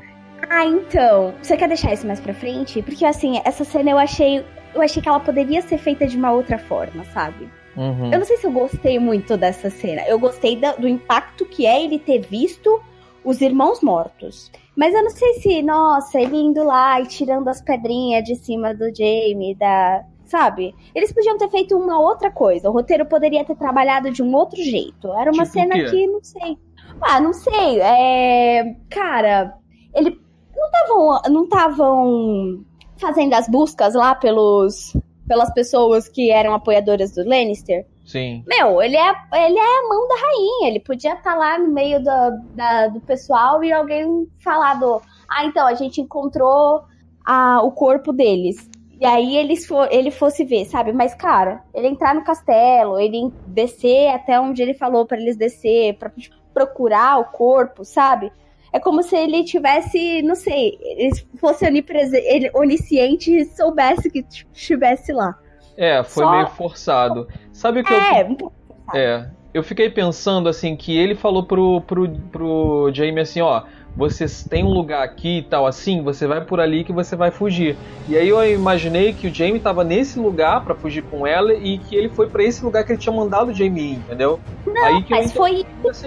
Ah, 0.49 0.65
então. 0.65 1.35
Você 1.43 1.57
quer 1.57 1.69
deixar 1.69 1.93
isso 1.93 2.07
mais 2.07 2.21
pra 2.21 2.33
frente? 2.33 2.81
Porque, 2.83 3.05
assim, 3.05 3.41
essa 3.45 3.65
cena 3.65 3.91
eu 3.91 3.99
achei. 3.99 4.45
Eu 4.75 4.83
achei 4.83 5.03
que 5.03 5.09
ela 5.09 5.21
poderia 5.21 5.63
ser 5.63 5.79
feita 5.79 6.07
de 6.07 6.17
uma 6.17 6.33
outra 6.33 6.59
forma, 6.59 7.05
sabe? 7.07 7.49
Uhum. 7.77 8.13
Eu 8.13 8.19
não 8.19 8.25
sei 8.25 8.37
se 8.37 8.47
eu 8.47 8.53
gostei 8.53 8.99
muito 8.99 9.37
dessa 9.37 9.71
cena. 9.71 10.03
Eu 10.07 10.19
gostei 10.19 10.57
do, 10.57 10.81
do 10.81 10.89
impacto 10.89 11.45
que 11.47 11.67
é 11.67 11.83
ele 11.83 11.99
ter 11.99 12.21
visto 12.21 12.81
os 13.25 13.41
irmãos 13.41 13.83
mortos. 13.83 14.51
Mas 14.77 14.95
eu 14.95 15.03
não 15.03 15.11
sei 15.11 15.35
se, 15.35 15.63
nossa, 15.63 16.21
ele 16.21 16.37
indo 16.37 16.63
lá 16.63 17.01
e 17.01 17.07
tirando 17.07 17.49
as 17.49 17.63
pedrinhas 17.63 18.23
de 18.25 18.37
cima 18.37 18.75
do 18.75 18.95
Jamie, 18.95 19.55
da, 19.55 20.05
sabe? 20.27 20.75
Eles 20.95 21.13
podiam 21.13 21.39
ter 21.39 21.49
feito 21.49 21.77
uma 21.77 21.99
outra 21.99 22.31
coisa. 22.31 22.69
O 22.69 22.73
roteiro 22.73 23.07
poderia 23.07 23.45
ter 23.45 23.57
trabalhado 23.57 24.11
de 24.11 24.23
um 24.23 24.35
outro 24.35 24.63
jeito. 24.63 25.09
Era 25.15 25.33
uma 25.33 25.45
tipo 25.45 25.59
cena 25.59 25.75
que, 25.91 26.07
não 26.07 26.23
sei. 26.23 26.59
Ah, 27.01 27.21
não 27.21 27.33
sei. 27.33 27.81
É... 27.81 28.77
Cara, 28.91 29.57
ele 29.95 30.21
não 30.55 30.67
estavam 30.67 31.33
não 31.33 31.45
estavam 31.45 32.65
fazendo 32.99 33.35
as 33.35 33.49
buscas 33.49 33.95
lá 33.95 34.15
pelos 34.15 34.97
pelas 35.27 35.53
pessoas 35.53 36.09
que 36.09 36.31
eram 36.31 36.55
apoiadoras 36.55 37.13
do 37.13 37.27
Lannister. 37.27 37.87
Sim. 38.07 38.45
Meu, 38.47 38.81
ele 38.81 38.97
é, 38.97 39.15
ele 39.35 39.59
é 39.59 39.79
a 39.79 39.89
mão 39.89 40.07
da 40.09 40.15
rainha. 40.15 40.69
Ele 40.69 40.81
podia 40.81 41.15
estar 41.15 41.33
tá 41.33 41.37
lá 41.37 41.59
no 41.59 41.69
meio 41.69 41.99
do, 41.99 42.55
da, 42.55 42.87
do 42.89 43.01
pessoal 43.01 43.63
e 43.65 43.73
alguém 43.73 44.29
falar 44.39 44.75
do. 44.75 45.03
Ah, 45.29 45.45
então, 45.45 45.67
a 45.67 45.75
gente 45.75 46.01
encontrou 46.01 46.85
a, 47.25 47.61
o 47.63 47.73
corpo 47.73 48.13
deles. 48.13 48.71
E 48.99 49.05
aí 49.05 49.37
eles 49.37 49.67
for, 49.67 49.89
ele 49.93 50.11
fosse 50.11 50.45
ver, 50.45 50.65
sabe? 50.65 50.93
Mas, 50.93 51.15
cara, 51.15 51.63
ele 51.75 51.89
entrar 51.89 52.15
no 52.15 52.25
castelo, 52.25 52.99
ele 52.99 53.31
descer 53.47 54.09
até 54.09 54.41
onde 54.41 54.63
ele 54.63 54.73
falou 54.73 55.05
para 55.05 55.21
eles 55.21 55.37
descer, 55.37 55.99
pra 55.99 56.11
procurar 56.55 57.19
o 57.19 57.27
corpo, 57.27 57.85
sabe? 57.85 58.33
É 58.73 58.81
como 58.81 59.03
se 59.03 59.15
ele 59.15 59.45
tivesse, 59.45 60.23
não 60.23 60.35
sei, 60.35 60.79
ele 60.81 61.11
fosse 61.39 61.67
ele, 61.67 62.51
onisciente 62.55 63.35
e 63.35 63.45
soubesse 63.45 64.11
que 64.11 64.25
estivesse 64.53 65.13
lá. 65.13 65.39
É, 65.77 66.03
foi 66.03 66.25
Só... 66.25 66.31
meio 66.31 66.47
forçado. 66.49 67.29
Sabe 67.57 67.81
o 67.81 67.85
que 67.85 67.93
é, 67.93 68.21
eu. 68.21 68.53
É, 68.95 69.27
eu 69.55 69.63
fiquei 69.63 69.89
pensando 69.89 70.47
assim 70.47 70.77
que 70.77 70.97
ele 70.97 71.15
falou 71.15 71.43
pro, 71.45 71.81
pro, 71.81 72.09
pro 72.31 72.91
Jamie 72.93 73.21
assim, 73.21 73.41
ó 73.41 73.65
você 73.97 74.27
tem 74.49 74.63
um 74.63 74.69
lugar 74.69 75.03
aqui 75.03 75.39
e 75.39 75.43
tal 75.43 75.67
assim, 75.67 76.03
você 76.03 76.27
vai 76.27 76.45
por 76.45 76.61
ali 76.61 76.85
que 76.85 76.93
você 76.93 77.17
vai 77.17 77.31
fugir. 77.31 77.77
E 78.07 78.17
aí 78.17 78.29
eu 78.29 78.53
imaginei 78.53 79.15
que 79.15 79.27
o 79.27 79.35
Jamie 79.35 79.57
estava 79.57 79.83
nesse 79.83 80.19
lugar 80.19 80.63
para 80.63 80.75
fugir 80.75 81.03
com 81.05 81.27
ela 81.27 81.55
e 81.55 81.79
que 81.79 81.97
ele 81.97 82.11
foi 82.11 82.29
para 82.29 82.45
esse 82.45 82.63
lugar 82.63 82.85
que 82.85 82.93
ele 82.93 82.99
tinha 82.99 83.15
mandado 83.15 83.51
o 83.51 83.55
Jamie 83.55 83.93
ir, 83.93 83.95
entendeu? 83.95 84.39
Não, 84.67 84.85
aí 84.85 85.03
que 85.03 85.11
mas 85.11 85.33
foi 85.33 85.65
isso. 85.83 86.07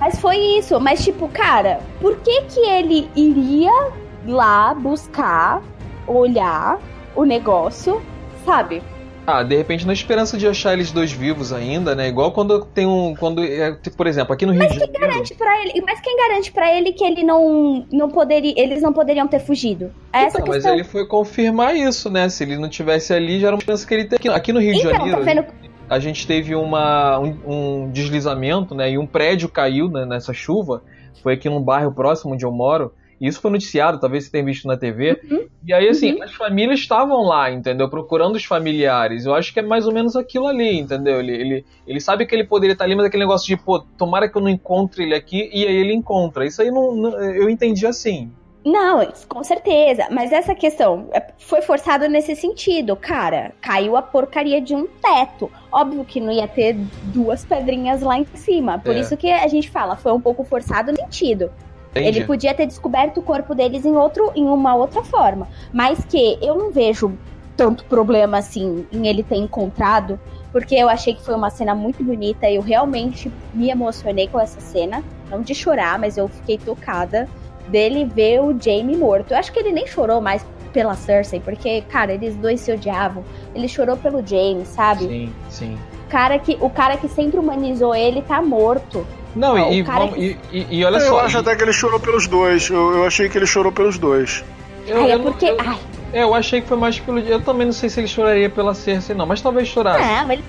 Mas 0.00 0.20
foi 0.20 0.36
isso, 0.36 0.80
mas 0.80 1.04
tipo, 1.04 1.28
cara, 1.28 1.80
por 2.00 2.16
que 2.16 2.42
que 2.42 2.60
ele 2.60 3.08
iria 3.14 3.92
lá 4.26 4.74
buscar, 4.74 5.62
olhar 6.08 6.80
o 7.14 7.24
negócio, 7.24 8.02
sabe? 8.44 8.82
Ah, 9.30 9.42
de 9.44 9.56
repente 9.56 9.86
na 9.86 9.92
esperança 9.92 10.36
de 10.36 10.46
achar 10.48 10.72
eles 10.72 10.90
dois 10.90 11.12
vivos 11.12 11.52
ainda, 11.52 11.94
né? 11.94 12.08
Igual 12.08 12.32
quando 12.32 12.64
tem 12.64 12.84
um. 12.84 13.14
Quando, 13.14 13.44
é, 13.44 13.76
por 13.96 14.06
exemplo, 14.08 14.32
aqui 14.32 14.44
no 14.44 14.52
Rio 14.52 14.62
mas 14.62 14.72
de 14.72 14.78
Janeiro. 14.80 14.98
Quem 14.98 15.08
garante 15.08 15.34
pra 15.34 15.62
ele, 15.62 15.82
mas 15.86 16.00
quem 16.00 16.16
garante 16.16 16.52
para 16.52 16.76
ele 16.76 16.92
que 16.92 17.04
ele 17.04 17.22
não, 17.22 17.86
não 17.92 18.08
poderia. 18.08 18.52
Eles 18.56 18.82
não 18.82 18.92
poderiam 18.92 19.28
ter 19.28 19.38
fugido? 19.38 19.92
É 20.12 20.24
essa 20.24 20.40
então, 20.40 20.52
mas 20.52 20.64
ele 20.64 20.82
foi 20.82 21.06
confirmar 21.06 21.76
isso, 21.76 22.10
né? 22.10 22.28
Se 22.28 22.42
ele 22.42 22.56
não 22.56 22.68
tivesse 22.68 23.14
ali, 23.14 23.38
já 23.38 23.48
era 23.48 23.56
uma 23.56 23.62
chance 23.62 23.86
que 23.86 23.94
ele 23.94 24.04
teria. 24.06 24.34
Aqui 24.34 24.52
no 24.52 24.58
Rio 24.58 24.74
então, 24.74 24.90
de 24.90 24.96
Janeiro. 24.98 25.18
Tá 25.18 25.24
vendo... 25.24 25.44
A 25.88 25.98
gente 25.98 26.26
teve 26.26 26.54
uma, 26.54 27.18
um, 27.18 27.38
um, 27.46 27.90
deslizamento, 27.90 28.74
né? 28.74 28.92
E 28.92 28.98
um 28.98 29.06
prédio 29.06 29.48
caiu 29.48 29.88
né, 29.88 30.04
nessa 30.04 30.32
chuva. 30.32 30.82
Foi 31.22 31.34
aqui 31.34 31.48
num 31.48 31.60
bairro 31.60 31.92
próximo 31.92 32.34
onde 32.34 32.44
eu 32.44 32.52
moro. 32.52 32.92
Isso 33.20 33.40
foi 33.40 33.50
noticiado, 33.50 34.00
talvez 34.00 34.24
você 34.24 34.30
tenha 34.30 34.44
visto 34.44 34.66
na 34.66 34.76
TV. 34.76 35.20
Uhum. 35.30 35.46
E 35.66 35.74
aí, 35.74 35.88
assim, 35.88 36.14
uhum. 36.14 36.22
as 36.22 36.32
famílias 36.32 36.80
estavam 36.80 37.22
lá, 37.22 37.50
entendeu? 37.50 37.88
Procurando 37.90 38.36
os 38.36 38.44
familiares. 38.44 39.26
Eu 39.26 39.34
acho 39.34 39.52
que 39.52 39.60
é 39.60 39.62
mais 39.62 39.86
ou 39.86 39.92
menos 39.92 40.16
aquilo 40.16 40.46
ali, 40.46 40.78
entendeu? 40.78 41.20
Ele, 41.20 41.32
ele, 41.32 41.64
ele 41.86 42.00
sabe 42.00 42.24
que 42.24 42.34
ele 42.34 42.44
poderia 42.44 42.72
estar 42.72 42.84
ali, 42.84 42.94
mas 42.94 43.06
aquele 43.06 43.24
negócio 43.24 43.46
de, 43.46 43.62
pô, 43.62 43.78
tomara 43.78 44.28
que 44.28 44.36
eu 44.36 44.42
não 44.42 44.48
encontre 44.48 45.02
ele 45.02 45.14
aqui, 45.14 45.50
e 45.52 45.66
aí 45.66 45.76
ele 45.76 45.92
encontra. 45.92 46.46
Isso 46.46 46.62
aí 46.62 46.70
não, 46.70 46.94
não 46.94 47.20
eu 47.20 47.50
entendi 47.50 47.86
assim. 47.86 48.32
Não, 48.64 49.06
com 49.28 49.42
certeza. 49.42 50.06
Mas 50.10 50.32
essa 50.32 50.54
questão 50.54 51.08
é, 51.12 51.32
foi 51.38 51.62
forçado 51.62 52.06
nesse 52.08 52.36
sentido. 52.36 52.94
Cara, 52.94 53.52
caiu 53.60 53.96
a 53.96 54.02
porcaria 54.02 54.60
de 54.60 54.74
um 54.74 54.86
teto. 54.86 55.50
Óbvio 55.72 56.04
que 56.04 56.20
não 56.20 56.30
ia 56.30 56.46
ter 56.46 56.74
duas 57.04 57.44
pedrinhas 57.44 58.02
lá 58.02 58.18
em 58.18 58.26
cima. 58.34 58.78
Por 58.78 58.94
é. 58.94 59.00
isso 59.00 59.16
que 59.16 59.30
a 59.30 59.48
gente 59.48 59.70
fala, 59.70 59.96
foi 59.96 60.12
um 60.12 60.20
pouco 60.20 60.44
forçado 60.44 60.92
no 60.92 60.98
sentido. 60.98 61.50
Entendi. 61.90 62.18
Ele 62.18 62.24
podia 62.24 62.54
ter 62.54 62.66
descoberto 62.66 63.18
o 63.18 63.22
corpo 63.22 63.54
deles 63.54 63.84
em, 63.84 63.94
outro, 63.96 64.30
em 64.34 64.44
uma 64.44 64.74
outra 64.74 65.02
forma. 65.02 65.48
Mas 65.72 66.04
que 66.04 66.38
eu 66.40 66.56
não 66.56 66.70
vejo 66.70 67.12
tanto 67.56 67.84
problema 67.84 68.38
assim 68.38 68.86
em 68.92 69.06
ele 69.06 69.22
ter 69.22 69.36
encontrado, 69.36 70.18
porque 70.52 70.74
eu 70.74 70.88
achei 70.88 71.14
que 71.14 71.22
foi 71.22 71.34
uma 71.34 71.50
cena 71.50 71.74
muito 71.74 72.02
bonita. 72.02 72.50
Eu 72.50 72.62
realmente 72.62 73.30
me 73.52 73.70
emocionei 73.70 74.28
com 74.28 74.40
essa 74.40 74.60
cena. 74.60 75.02
Não 75.28 75.42
de 75.42 75.54
chorar, 75.54 75.98
mas 75.98 76.16
eu 76.16 76.28
fiquei 76.28 76.58
tocada 76.58 77.28
dele 77.68 78.04
ver 78.04 78.40
o 78.40 78.56
Jamie 78.58 78.96
morto. 78.96 79.32
Eu 79.32 79.36
acho 79.36 79.52
que 79.52 79.58
ele 79.58 79.72
nem 79.72 79.86
chorou 79.86 80.20
mais 80.20 80.44
pela 80.72 80.94
Cersei, 80.94 81.40
porque, 81.40 81.82
cara, 81.82 82.12
eles 82.12 82.36
dois 82.36 82.60
se 82.60 82.72
odiavam. 82.72 83.24
Ele 83.54 83.68
chorou 83.68 83.96
pelo 83.96 84.24
Jamie, 84.26 84.64
sabe? 84.64 85.06
Sim, 85.06 85.32
sim. 85.48 85.78
O 86.06 86.10
cara 86.10 86.38
que, 86.38 86.56
o 86.60 86.70
cara 86.70 86.96
que 86.96 87.08
sempre 87.08 87.38
humanizou 87.38 87.94
ele 87.94 88.22
tá 88.22 88.40
morto. 88.40 89.06
Não, 89.34 89.54
ah, 89.54 89.70
e, 89.70 89.82
vamos, 89.82 90.14
que... 90.14 90.36
e, 90.52 90.66
e, 90.70 90.84
olha 90.84 90.96
eu 90.96 91.00
só. 91.00 91.06
Eu 91.06 91.20
acho 91.20 91.36
e... 91.36 91.40
até 91.40 91.56
que 91.56 91.62
ele 91.62 91.72
chorou 91.72 92.00
pelos 92.00 92.26
dois. 92.26 92.68
Eu, 92.68 92.94
eu 92.94 93.06
achei 93.06 93.28
que 93.28 93.38
ele 93.38 93.46
chorou 93.46 93.70
pelos 93.70 93.98
dois. 93.98 94.44
Eu, 94.86 95.02
Ai, 95.02 95.12
é 95.12 95.18
porque. 95.18 95.46
Eu, 95.46 95.56
Ai. 95.60 95.78
É, 96.12 96.22
eu 96.24 96.34
achei 96.34 96.60
que 96.60 96.66
foi 96.66 96.76
mais 96.76 96.98
pelo. 96.98 97.20
Eu 97.20 97.40
também 97.40 97.66
não 97.66 97.72
sei 97.72 97.88
se 97.88 98.00
ele 98.00 98.08
choraria 98.08 98.50
pela 98.50 98.74
Cersei, 98.74 99.14
não, 99.14 99.26
mas 99.26 99.40
talvez 99.40 99.68
chorasse. 99.68 100.02
É, 100.02 100.24
mas 100.24 100.30
ele 100.30 100.44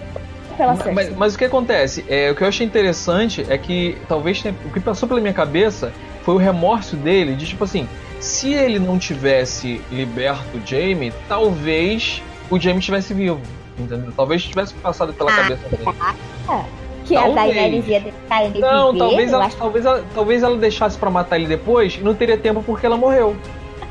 pela. 0.62 0.94
Mas, 0.94 1.16
mas, 1.16 1.36
o 1.36 1.38
que 1.38 1.46
acontece? 1.46 2.06
É, 2.08 2.32
o 2.32 2.36
que 2.36 2.44
eu 2.44 2.48
achei 2.48 2.66
interessante 2.66 3.46
é 3.50 3.58
que 3.58 3.98
talvez 4.08 4.42
tenha, 4.42 4.56
o 4.66 4.70
que 4.70 4.80
passou 4.80 5.08
pela 5.08 5.20
minha 5.20 5.34
cabeça 5.34 5.92
foi 6.24 6.36
o 6.36 6.38
remorso 6.38 6.96
dele 6.96 7.36
de 7.36 7.46
tipo 7.46 7.64
assim, 7.64 7.88
se 8.20 8.54
ele 8.54 8.80
não 8.80 9.00
tivesse 9.00 9.82
liberto 9.92 10.58
o 10.58 10.62
Jaime, 10.66 11.12
talvez 11.28 12.22
o 12.50 12.60
Jaime 12.60 12.80
estivesse 12.80 13.14
vivo. 13.14 13.42
Entendeu? 13.78 14.12
Talvez 14.16 14.44
tivesse 14.44 14.74
passado 14.76 15.14
pela 15.14 15.32
ah, 15.32 15.36
cabeça 15.36 15.70
dele. 15.70 15.84
É 16.48 16.81
que 17.06 17.14
talvez. 17.14 17.38
a 17.38 17.42
Daenerys 17.42 17.88
ia 17.88 18.00
deixar 18.00 18.46
ele 18.46 18.60
Não, 18.60 18.94
viver, 18.94 19.00
talvez, 19.00 19.34
ela, 19.34 19.50
talvez, 19.50 19.86
ela, 19.86 20.06
talvez 20.14 20.44
ela 20.44 20.58
deixasse 20.58 20.98
para 20.98 21.10
matar 21.10 21.38
ele 21.38 21.48
depois 21.48 21.96
e 21.96 22.02
não 22.02 22.14
teria 22.14 22.38
tempo 22.38 22.64
porque 22.64 22.86
ela 22.86 22.98
morreu. 22.98 23.36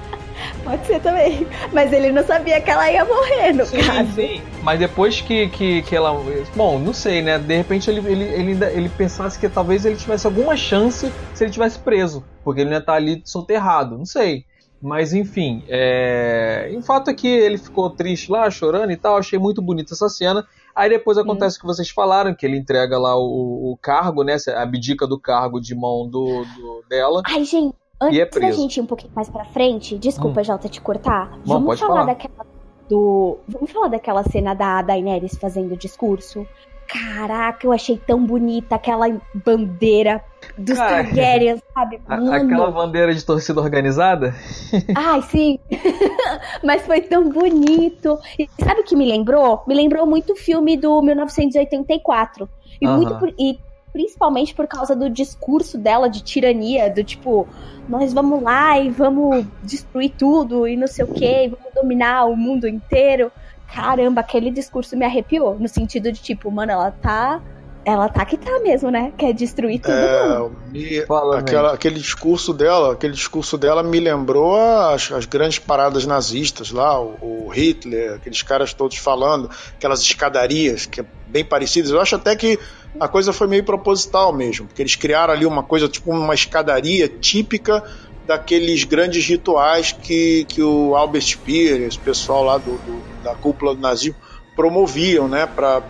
Pode 0.64 0.86
ser 0.86 1.00
também. 1.00 1.46
Mas 1.72 1.92
ele 1.92 2.12
não 2.12 2.24
sabia 2.24 2.60
que 2.60 2.70
ela 2.70 2.90
ia 2.90 3.04
morrer, 3.04 3.52
no 3.52 3.66
sim, 3.66 3.78
caso. 3.78 4.12
Sim. 4.12 4.40
Mas 4.62 4.78
depois 4.78 5.20
que, 5.20 5.48
que, 5.48 5.82
que 5.82 5.96
ela. 5.96 6.12
Bom, 6.54 6.78
não 6.78 6.92
sei, 6.92 7.22
né? 7.22 7.38
De 7.38 7.56
repente 7.56 7.90
ele, 7.90 8.00
ele, 8.10 8.24
ele, 8.24 8.64
ele 8.64 8.88
pensasse 8.88 9.38
que 9.38 9.48
talvez 9.48 9.84
ele 9.84 9.96
tivesse 9.96 10.26
alguma 10.26 10.56
chance 10.56 11.10
se 11.34 11.44
ele 11.44 11.50
tivesse 11.50 11.78
preso. 11.78 12.24
Porque 12.44 12.60
ele 12.60 12.70
ia 12.70 12.78
estar 12.78 12.94
ali 12.94 13.22
soterrado. 13.24 13.96
Não 13.96 14.06
sei. 14.06 14.44
Mas 14.82 15.12
enfim, 15.12 15.62
é... 15.68 16.72
o 16.74 16.80
fato 16.80 17.10
é 17.10 17.14
que 17.14 17.28
ele 17.28 17.58
ficou 17.58 17.90
triste 17.90 18.32
lá, 18.32 18.50
chorando 18.50 18.90
e 18.90 18.96
tal. 18.96 19.16
Achei 19.18 19.38
muito 19.38 19.60
bonita 19.60 19.92
essa 19.92 20.08
cena. 20.08 20.46
Aí 20.80 20.88
depois 20.88 21.18
acontece 21.18 21.58
o 21.58 21.60
que 21.60 21.66
vocês 21.66 21.90
falaram, 21.90 22.34
que 22.34 22.46
ele 22.46 22.56
entrega 22.56 22.98
lá 22.98 23.14
o, 23.14 23.70
o 23.70 23.78
cargo, 23.82 24.24
né? 24.24 24.36
Abdica 24.56 25.06
do 25.06 25.20
cargo 25.20 25.60
de 25.60 25.74
mão 25.74 26.08
do, 26.08 26.24
do 26.24 26.82
dela. 26.88 27.20
Ai, 27.26 27.44
gente, 27.44 27.76
antes 28.00 28.18
é 28.18 28.40
da 28.40 28.50
gente 28.50 28.78
ir 28.78 28.80
um 28.80 28.86
pouquinho 28.86 29.12
mais 29.14 29.28
pra 29.28 29.44
frente, 29.44 29.98
desculpa, 29.98 30.40
hum. 30.40 30.44
Jota, 30.44 30.70
te 30.70 30.80
cortar. 30.80 31.38
Vamos 31.44 31.78
falar, 31.78 31.96
falar 31.96 32.06
daquela 32.06 32.46
do. 32.88 33.36
Vamos 33.46 33.70
falar 33.70 33.88
daquela 33.88 34.24
cena 34.24 34.54
da 34.54 34.80
Daenerys 34.80 35.36
fazendo 35.36 35.74
o 35.74 35.76
discurso? 35.76 36.46
Caraca, 36.88 37.66
eu 37.66 37.72
achei 37.72 37.98
tão 37.98 38.24
bonita 38.24 38.76
aquela 38.76 39.04
bandeira 39.34 40.24
dos 40.56 40.76
Cara, 40.76 41.04
Targaryens, 41.04 41.60
sabe? 41.74 42.00
Mano. 42.06 42.32
Aquela 42.32 42.70
bandeira 42.70 43.14
de 43.14 43.24
torcida 43.24 43.60
organizada? 43.60 44.34
Ai, 44.94 45.22
sim. 45.22 45.58
Mas 46.64 46.82
foi 46.82 47.00
tão 47.00 47.28
bonito. 47.28 48.18
E 48.38 48.48
sabe 48.62 48.80
o 48.80 48.84
que 48.84 48.96
me 48.96 49.06
lembrou? 49.06 49.62
Me 49.66 49.74
lembrou 49.74 50.06
muito 50.06 50.32
o 50.32 50.36
filme 50.36 50.76
do 50.76 51.00
1984. 51.02 52.48
E, 52.80 52.86
uh 52.86 52.90
-huh. 52.90 52.96
muito 52.96 53.14
por, 53.18 53.32
e 53.38 53.58
principalmente 53.92 54.54
por 54.54 54.66
causa 54.66 54.94
do 54.94 55.10
discurso 55.10 55.76
dela 55.76 56.08
de 56.08 56.22
tirania, 56.22 56.88
do 56.88 57.02
tipo, 57.02 57.48
nós 57.88 58.12
vamos 58.12 58.42
lá 58.42 58.78
e 58.78 58.88
vamos 58.88 59.44
destruir 59.62 60.12
tudo 60.16 60.66
e 60.66 60.76
não 60.76 60.86
sei 60.86 61.04
o 61.04 61.08
que, 61.08 61.48
vamos 61.48 61.74
dominar 61.74 62.26
o 62.26 62.36
mundo 62.36 62.68
inteiro 62.68 63.32
caramba, 63.74 64.20
aquele 64.20 64.50
discurso 64.50 64.96
me 64.96 65.04
arrepiou. 65.04 65.58
No 65.58 65.68
sentido 65.68 66.10
de, 66.12 66.20
tipo, 66.20 66.50
mano, 66.50 66.72
ela 66.72 66.90
tá. 66.90 67.40
Ela 67.84 68.08
tá 68.08 68.24
que 68.26 68.36
tá 68.36 68.60
mesmo, 68.60 68.90
né? 68.90 69.12
Quer 69.16 69.32
destruir 69.32 69.80
tudo. 69.80 69.94
É, 69.94 70.50
me, 70.70 71.00
Fala, 71.06 71.38
aquela, 71.38 71.72
aquele 71.72 71.98
discurso 71.98 72.52
dela, 72.52 72.92
aquele 72.92 73.14
discurso 73.14 73.56
dela 73.56 73.82
me 73.82 73.98
lembrou 73.98 74.54
as, 74.56 75.10
as 75.10 75.24
grandes 75.24 75.58
paradas 75.58 76.04
nazistas 76.04 76.70
lá, 76.70 77.00
o, 77.00 77.46
o, 77.46 77.48
Hitler, 77.48 78.14
aqueles 78.14 78.42
caras 78.42 78.74
todos 78.74 78.98
falando, 78.98 79.50
aquelas 79.76 80.00
escadarias 80.02 80.84
que 80.84 81.00
é 81.00 81.04
bem 81.26 81.44
parecidas. 81.44 81.90
Eu 81.90 82.00
acho 82.00 82.16
até 82.16 82.36
que 82.36 82.58
a 82.98 83.08
coisa 83.08 83.32
foi 83.32 83.46
meio 83.46 83.64
proposital 83.64 84.32
mesmo, 84.32 84.66
porque 84.66 84.82
eles 84.82 84.96
criaram 84.96 85.32
ali 85.32 85.46
uma 85.46 85.62
coisa 85.62 85.88
tipo 85.88 86.10
uma 86.10 86.34
escadaria 86.34 87.08
típica 87.08 87.82
daqueles 88.26 88.84
grandes 88.84 89.26
rituais 89.26 89.90
que, 89.92 90.44
que 90.44 90.62
o 90.62 90.94
Albert 90.94 91.22
Speer, 91.22 91.80
esse 91.82 91.98
pessoal 91.98 92.44
lá 92.44 92.58
do, 92.58 92.72
do 92.72 93.10
da 93.22 93.34
cúpula 93.34 93.74
do 93.74 93.80
nazismo, 93.80 94.16
promoviam, 94.54 95.28
né, 95.28 95.46
para 95.46 95.80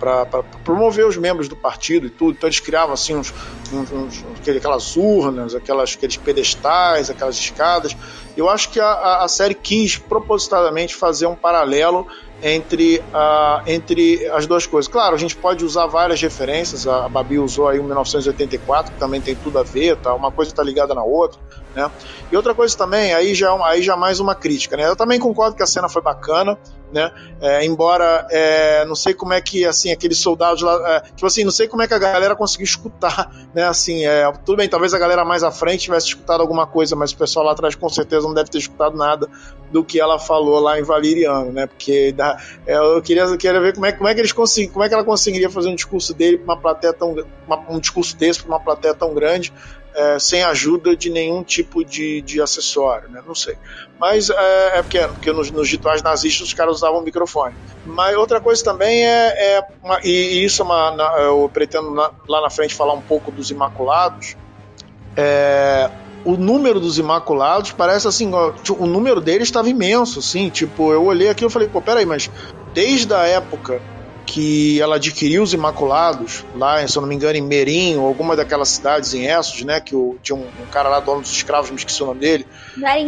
promover 0.64 1.07
os 1.07 1.16
membros 1.16 1.49
do 1.49 1.57
partido 1.57 2.07
e 2.07 2.11
tudo. 2.11 2.33
Então 2.33 2.49
eles 2.49 2.61
criavam 2.61 2.94
assim 2.94 3.16
uns, 3.16 3.33
uns, 3.73 3.92
uns, 3.92 4.25
aquelas 4.49 4.96
urnas, 4.96 5.55
aquelas, 5.55 5.94
aqueles 5.94 6.16
pedestais, 6.16 7.11
aquelas 7.11 7.37
escadas. 7.37 7.96
Eu 8.37 8.49
acho 8.49 8.70
que 8.70 8.79
a, 8.79 9.23
a 9.23 9.29
série 9.29 9.55
quis 9.55 9.96
propositadamente 9.96 10.94
fazer 10.94 11.27
um 11.27 11.35
paralelo 11.35 12.07
entre, 12.42 12.99
uh, 12.99 13.62
entre 13.66 14.27
as 14.29 14.46
duas 14.46 14.66
coisas. 14.66 14.90
Claro, 14.90 15.14
a 15.14 15.18
gente 15.18 15.37
pode 15.37 15.64
usar 15.64 15.87
várias 15.87 16.20
referências, 16.20 16.87
a 16.87 17.09
Babi 17.09 17.38
usou 17.38 17.68
aí 17.68 17.79
o 17.79 17.85
1984, 17.85 18.92
que 18.92 18.99
também 18.99 19.20
tem 19.20 19.35
tudo 19.35 19.59
a 19.59 19.62
ver, 19.62 19.96
tá? 19.96 20.14
uma 20.14 20.31
coisa 20.31 20.51
está 20.51 20.62
ligada 20.62 20.94
na 20.94 21.03
outra. 21.03 21.40
Né? 21.75 21.90
E 22.31 22.37
outra 22.37 22.55
coisa 22.55 22.77
também, 22.77 23.14
aí 23.14 23.35
já, 23.35 23.53
é 23.53 23.62
aí 23.64 23.83
já 23.83 23.96
mais 23.96 24.20
uma 24.20 24.35
crítica. 24.35 24.77
Né? 24.77 24.88
Eu 24.88 24.96
também 24.96 25.18
concordo 25.18 25.57
que 25.57 25.62
a 25.62 25.66
cena 25.66 25.88
foi 25.88 26.03
bacana, 26.03 26.59
né? 26.92 27.12
É, 27.40 27.64
embora 27.64 28.26
é, 28.31 28.85
não 28.85 28.94
sei 28.94 29.14
como 29.14 29.33
é 29.33 29.40
que 29.40 29.64
assim 29.64 29.92
aqueles 29.92 30.18
soldados 30.18 30.62
lá, 30.62 30.96
é, 30.96 31.00
tipo 31.00 31.26
assim, 31.26 31.44
não 31.44 31.50
sei 31.50 31.68
como 31.68 31.83
é 31.83 31.88
que 31.88 31.94
a 31.94 31.98
galera 31.98 32.35
conseguiu 32.37 32.64
escutar, 32.64 33.33
né? 33.55 33.64
Assim, 33.64 34.05
é, 34.05 34.31
tudo 34.44 34.57
bem, 34.57 34.68
talvez 34.68 34.92
a 34.94 34.98
galera 34.98 35.24
mais 35.24 35.42
à 35.42 35.50
frente 35.50 35.83
tivesse 35.83 36.09
escutado 36.09 36.40
alguma 36.40 36.66
coisa, 36.66 36.96
mas 36.96 37.12
o 37.12 37.16
pessoal 37.16 37.46
lá 37.46 37.53
atrás 37.53 37.74
com 37.74 37.88
certeza 37.88 38.26
não 38.26 38.35
deve 38.35 38.50
ter 38.50 38.59
escutado 38.59 38.96
nada 38.96 39.29
do 39.70 39.85
que 39.85 40.00
ela 40.00 40.18
falou 40.18 40.59
lá 40.59 40.79
em 40.79 40.83
Valiriano, 40.83 41.53
né? 41.53 41.66
Porque 41.66 42.12
da, 42.12 42.38
é, 42.66 42.76
eu 42.76 43.00
queria, 43.03 43.37
queria 43.37 43.61
ver 43.61 43.74
como 43.74 43.87
é, 43.87 43.92
como 43.92 44.09
é 44.09 44.14
que 44.14 44.20
eles 44.20 44.33
conseguiam, 44.33 44.72
como 44.72 44.85
é 44.85 44.88
que 44.88 44.94
ela 44.94 45.05
conseguiria 45.05 45.50
fazer 45.50 45.68
um 45.68 45.74
discurso 45.74 46.12
dele 46.12 46.38
para 46.38 46.55
uma 46.55 46.61
plateia 46.61 46.92
tão, 46.92 47.14
uma, 47.46 47.59
um 47.68 47.79
discurso 47.79 48.16
desse 48.16 48.42
para 48.42 48.48
uma 48.48 48.61
plateia 48.61 48.94
tão 48.94 49.14
grande 49.14 49.53
é, 49.94 50.18
sem 50.18 50.42
ajuda 50.42 50.96
de 50.96 51.11
nenhum 51.11 51.42
tipo 51.42 51.85
de, 51.85 52.20
de 52.22 52.40
acessório, 52.40 53.09
né? 53.09 53.22
Não 53.26 53.35
sei. 53.35 53.57
Mas 54.00 54.30
é, 54.30 54.78
é 54.78 54.82
porque, 54.82 54.98
porque 54.98 55.32
nos, 55.32 55.50
nos 55.50 55.70
rituais 55.70 56.02
nazistas 56.02 56.48
os 56.48 56.54
caras 56.54 56.76
usavam 56.76 57.02
microfone. 57.02 57.54
Mas 57.84 58.16
outra 58.16 58.40
coisa 58.40 58.64
também 58.64 59.06
é, 59.06 59.56
é 59.56 59.64
uma, 59.82 60.00
e, 60.02 60.42
isso 60.42 60.62
é 60.62 60.64
uma, 60.64 60.90
na, 60.92 61.04
eu 61.18 61.50
pretendo 61.52 61.90
na, 61.90 62.10
lá 62.26 62.40
na 62.40 62.48
frente 62.48 62.74
falar 62.74 62.94
um 62.94 63.02
pouco 63.02 63.30
dos 63.30 63.50
Imaculados. 63.50 64.36
É, 65.14 65.90
o 66.24 66.34
número 66.36 66.80
dos 66.80 66.98
Imaculados 66.98 67.72
parece 67.72 68.08
assim, 68.08 68.32
ó, 68.32 68.54
o 68.78 68.86
número 68.86 69.20
deles 69.20 69.48
estava 69.48 69.68
imenso, 69.68 70.20
assim, 70.20 70.48
tipo, 70.48 70.92
eu 70.92 71.04
olhei 71.04 71.28
aqui 71.28 71.44
e 71.44 71.50
falei, 71.50 71.68
pô, 71.68 71.82
peraí, 71.82 72.06
mas 72.06 72.30
desde 72.72 73.12
a 73.12 73.26
época 73.26 73.82
que 74.24 74.80
ela 74.80 74.96
adquiriu 74.96 75.42
os 75.42 75.52
Imaculados, 75.52 76.44
lá, 76.54 76.86
se 76.86 76.96
eu 76.96 77.02
não 77.02 77.08
me 77.08 77.14
engano, 77.14 77.36
em 77.36 77.42
Merim, 77.42 77.96
ou 77.96 78.06
alguma 78.06 78.34
daquelas 78.34 78.68
cidades 78.68 79.12
em 79.12 79.26
Essos, 79.26 79.62
né? 79.62 79.80
Que 79.80 79.94
o, 79.94 80.16
tinha 80.22 80.36
um, 80.36 80.42
um, 80.42 80.66
cara 80.70 80.88
lá, 80.88 81.00
dono 81.00 81.20
dos 81.20 81.32
escravos, 81.32 81.70
me 81.70 81.76
esqueci 81.76 82.02
o 82.02 82.06
nome 82.06 82.20
dele. 82.20 82.46
Não 82.76 82.88
em 82.96 83.06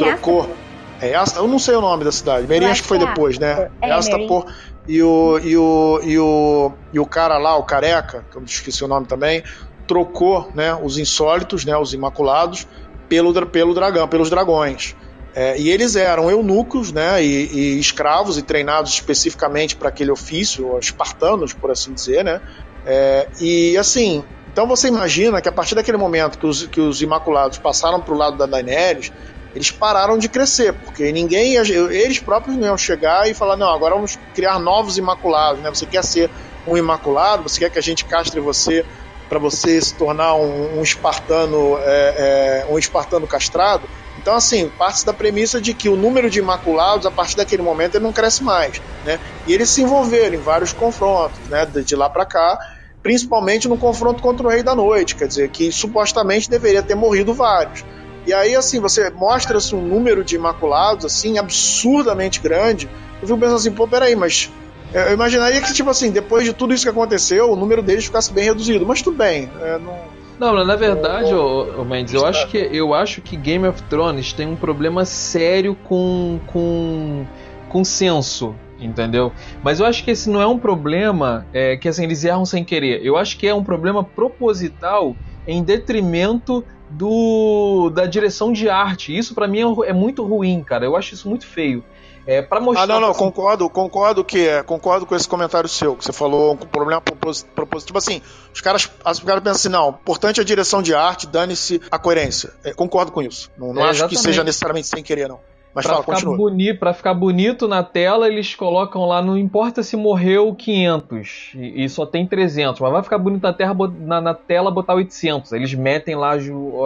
É, 1.03 1.15
eu 1.37 1.49
não 1.49 1.59
sei 1.59 1.75
o 1.75 1.81
nome 1.81 2.05
da 2.05 2.13
cidade. 2.13 2.47
Merim 2.47 2.67
acho 2.67 2.83
que 2.83 2.89
foi 2.89 2.99
depois, 2.99 3.37
né? 3.37 3.69
É, 3.83 3.91
Astapor. 3.91 4.47
E 4.87 5.03
o, 5.03 5.39
e, 5.43 5.57
o, 5.57 6.01
e, 6.05 6.19
o, 6.19 6.73
e 6.93 7.01
o 7.01 7.07
cara 7.07 7.39
lá, 7.39 7.57
o 7.57 7.65
careca, 7.65 8.25
que 8.31 8.37
eu 8.37 8.43
esqueci 8.45 8.85
o 8.85 8.89
nome 8.89 9.07
também, 9.07 9.43
trocou 9.87 10.51
né, 10.55 10.75
os 10.81 10.99
insólitos, 10.99 11.65
né, 11.65 11.77
os 11.77 11.93
imaculados, 11.93 12.67
pelo, 13.09 13.47
pelo 13.47 13.75
dragão, 13.75 14.07
pelos 14.07 14.31
dragões. 14.31 14.95
É, 15.35 15.59
e 15.59 15.71
eles 15.71 15.97
eram 15.97 16.31
eunucos, 16.31 16.93
né, 16.93 17.23
e, 17.25 17.49
e 17.53 17.81
escravos 17.81 18.39
e 18.39 18.43
treinados 18.43 18.93
especificamente 18.93 19.77
para 19.77 19.89
aquele 19.89 20.11
ofício, 20.11 20.79
espartanos, 20.79 21.53
por 21.53 21.71
assim 21.71 21.93
dizer, 21.93 22.25
né. 22.25 22.41
É, 22.85 23.29
e 23.41 23.77
assim, 23.77 24.25
então 24.53 24.67
você 24.67 24.89
imagina 24.89 25.41
que 25.41 25.49
a 25.49 25.53
partir 25.53 25.75
daquele 25.75 25.97
momento 25.97 26.39
que 26.39 26.47
os, 26.47 26.67
que 26.67 26.81
os 26.81 27.01
Imaculados 27.01 27.59
passaram 27.59 28.01
para 28.01 28.13
o 28.13 28.17
lado 28.17 28.37
da 28.37 28.47
Daenerys, 28.47 29.13
eles 29.55 29.71
pararam 29.71 30.19
de 30.19 30.29
crescer, 30.29 30.73
porque 30.73 31.13
ninguém, 31.13 31.57
eles 31.57 32.19
próprios 32.19 32.57
não 32.57 32.67
iam 32.67 32.79
chegar 32.79 33.29
e 33.29 33.35
falar, 33.35 33.57
não, 33.57 33.69
agora 33.69 33.95
vamos 33.95 34.19
criar 34.35 34.59
novos 34.59 34.99
Imaculados, 34.99 35.63
né? 35.63 35.71
Você 35.71 35.87
quer 35.87 36.03
ser 36.03 36.31
um 36.67 36.77
Imaculado, 36.77 37.43
você 37.43 37.61
quer 37.61 37.71
que 37.71 37.79
a 37.79 37.83
gente 37.83 38.05
castre 38.05 38.41
você 38.41 38.85
para 39.29 39.39
você 39.39 39.81
se 39.81 39.95
tornar 39.95 40.35
um, 40.35 40.79
um 40.79 40.83
espartano, 40.83 41.79
é, 41.79 42.65
é, 42.69 42.73
um 42.73 42.79
espartano 42.79 43.27
castrado? 43.27 43.89
Então, 44.19 44.35
assim, 44.35 44.69
parte 44.69 45.07
da 45.07 45.13
premissa 45.13 45.61
de 45.61 45.73
que 45.73 45.89
o 45.89 45.97
número 45.97 46.29
de 46.29 46.39
imaculados, 46.39 47.07
a 47.07 47.11
partir 47.11 47.37
daquele 47.37 47.63
momento, 47.63 47.97
ele 47.97 48.05
não 48.05 48.13
cresce 48.13 48.45
mais. 48.45 48.81
Né? 49.05 49.19
E 49.47 49.55
eles 49.55 49.71
se 49.71 49.83
envolveram 49.83 50.35
em 50.35 50.41
vários 50.41 50.73
confrontos, 50.73 51.39
né? 51.49 51.67
de, 51.67 51.97
lá 51.97 52.11
para 52.11 52.27
cá, 52.27 52.59
principalmente 53.03 53.69
no 53.69 53.77
confronto 53.77 54.23
contra 54.23 54.47
o 54.47 54.51
Rei 54.51 54.63
da 54.63 54.75
Noite, 54.75 55.17
quer 55.17 55.27
dizer, 55.27 55.49
que 55.49 55.73
supostamente 55.73 56.49
deveria 56.49 56.83
ter 56.83 56.95
morrido 56.95 57.33
vários. 57.33 57.85
E 58.27 58.33
aí, 58.33 58.55
assim, 58.55 58.81
você 58.81 59.11
mostra-se 59.11 59.75
um 59.75 59.81
número 59.81 60.23
de 60.23 60.37
imaculados, 60.37 61.05
assim, 61.05 61.39
absurdamente 61.39 62.41
grande. 62.41 62.89
Eu 63.21 63.27
fico 63.27 63.39
pensando 63.39 63.57
assim, 63.57 63.73
pô, 63.73 63.87
peraí, 63.89 64.15
mas 64.15 64.51
eu 64.93 65.13
imaginaria 65.13 65.61
que, 65.61 65.73
tipo 65.73 65.91
assim, 65.91 66.11
depois 66.11 66.45
de 66.45 66.53
tudo 66.53 66.73
isso 66.73 66.85
que 66.85 66.91
aconteceu, 66.91 67.51
o 67.51 67.57
número 67.57 67.83
deles 67.83 68.05
ficasse 68.05 68.33
bem 68.33 68.45
reduzido. 68.45 68.87
Mas 68.87 69.03
tudo 69.03 69.17
bem, 69.17 69.51
é, 69.61 69.79
não 69.79 69.97
não, 70.43 70.65
na 70.65 70.75
verdade, 70.75 71.33
ô, 71.33 71.83
ô 71.83 71.85
Mendes, 71.85 72.15
eu 72.15 72.27
acho, 72.27 72.49
que, 72.49 72.57
eu 72.57 72.93
acho 72.93 73.21
que 73.21 73.37
Game 73.37 73.65
of 73.65 73.81
Thrones 73.85 74.33
tem 74.33 74.49
um 74.49 74.57
problema 74.57 75.05
sério 75.05 75.77
com, 75.85 76.41
com, 76.49 77.25
com 77.69 77.85
senso, 77.85 78.53
entendeu? 78.81 79.31
Mas 79.63 79.79
eu 79.79 79.87
acho 79.87 80.03
que 80.03 80.11
esse 80.11 80.29
não 80.29 80.43
é 80.43 80.47
um 80.47 80.59
problema 80.59 81.47
é, 81.53 81.77
que 81.77 81.89
assim, 81.89 82.03
eles 82.03 82.25
erram 82.25 82.45
sem 82.45 82.65
querer. 82.65 83.05
Eu 83.05 83.17
acho 83.17 83.39
que 83.39 83.47
é 83.47 83.55
um 83.55 83.63
problema 83.63 84.03
proposital 84.03 85.15
em 85.47 85.63
detrimento 85.63 86.65
do 86.93 87.91
da 87.91 88.07
direção 88.07 88.53
de 88.53 88.69
arte. 88.69 89.17
Isso 89.17 89.35
para 89.35 89.49
mim 89.49 89.61
é, 89.61 89.91
é 89.91 89.93
muito 89.93 90.25
ruim, 90.25 90.63
cara. 90.63 90.85
Eu 90.85 90.97
acho 90.97 91.15
isso 91.15 91.29
muito 91.29 91.47
feio. 91.47 91.85
É, 92.27 92.41
para 92.41 92.61
mostrar. 92.61 92.85
Ah, 92.85 92.87
não, 92.87 93.01
não, 93.01 93.15
concordo, 93.15 93.69
concordo 93.69 94.25
que 94.25 94.47
é, 94.47 94.63
concordo 94.63 95.05
com 95.05 95.15
esse 95.15 95.29
comentário 95.29 95.69
seu, 95.69 95.97
que 95.97 96.05
você 96.05 96.13
falou, 96.13 96.53
um 96.53 96.57
problema 96.57 97.01
propositivo. 97.01 97.87
Tipo 97.87 97.99
assim, 97.99 98.23
os 98.55 98.61
caras, 98.61 98.89
os 99.05 99.21
caras 99.21 99.43
pensam 99.43 99.53
assim, 99.53 99.69
não, 99.69 99.89
importante 99.91 100.39
é 100.39 100.43
a 100.43 100.47
direção 100.47 100.83
de 100.83 100.95
arte, 100.95 101.27
dane-se 101.27 101.81
a 101.91 101.99
coerência. 101.99 102.53
É, 102.63 102.73
concordo 102.73 103.11
com 103.11 103.23
isso. 103.23 103.51
Não, 103.59 103.73
não 103.73 103.85
é, 103.85 103.91
acho 103.91 104.07
que 104.09 104.17
seja 104.17 104.45
necessariamente 104.45 104.87
sem 104.87 105.03
querer, 105.03 105.29
não. 105.29 105.41
Mas 105.75 105.85
pra, 105.87 105.95
fala, 105.95 106.03
ficar 106.03 106.15
continua. 106.17 106.37
boni 106.37 106.75
pra 106.75 106.93
ficar 106.93 107.15
bonito 107.15 107.67
na 107.67 107.83
tela, 107.83 108.29
eles 108.29 108.55
colocam 108.55 109.07
lá, 109.07 109.23
não 109.23 109.39
importa 109.39 109.83
se 109.83 109.97
morreu 109.97 110.55
500 110.55 111.53
e, 111.55 111.85
e 111.85 111.89
só 111.89 112.05
tem 112.05 112.27
300, 112.27 112.81
mas 112.81 112.93
vai 112.93 113.03
ficar 113.03 113.19
bonito 113.19 113.43
na, 113.43 113.53
terra, 113.53 113.75
na, 113.99 114.21
na 114.21 114.35
tela 114.35 114.71
botar 114.71 114.95
800. 114.95 115.53
Eles 115.53 115.73
metem 115.75 116.15
lá 116.15 116.33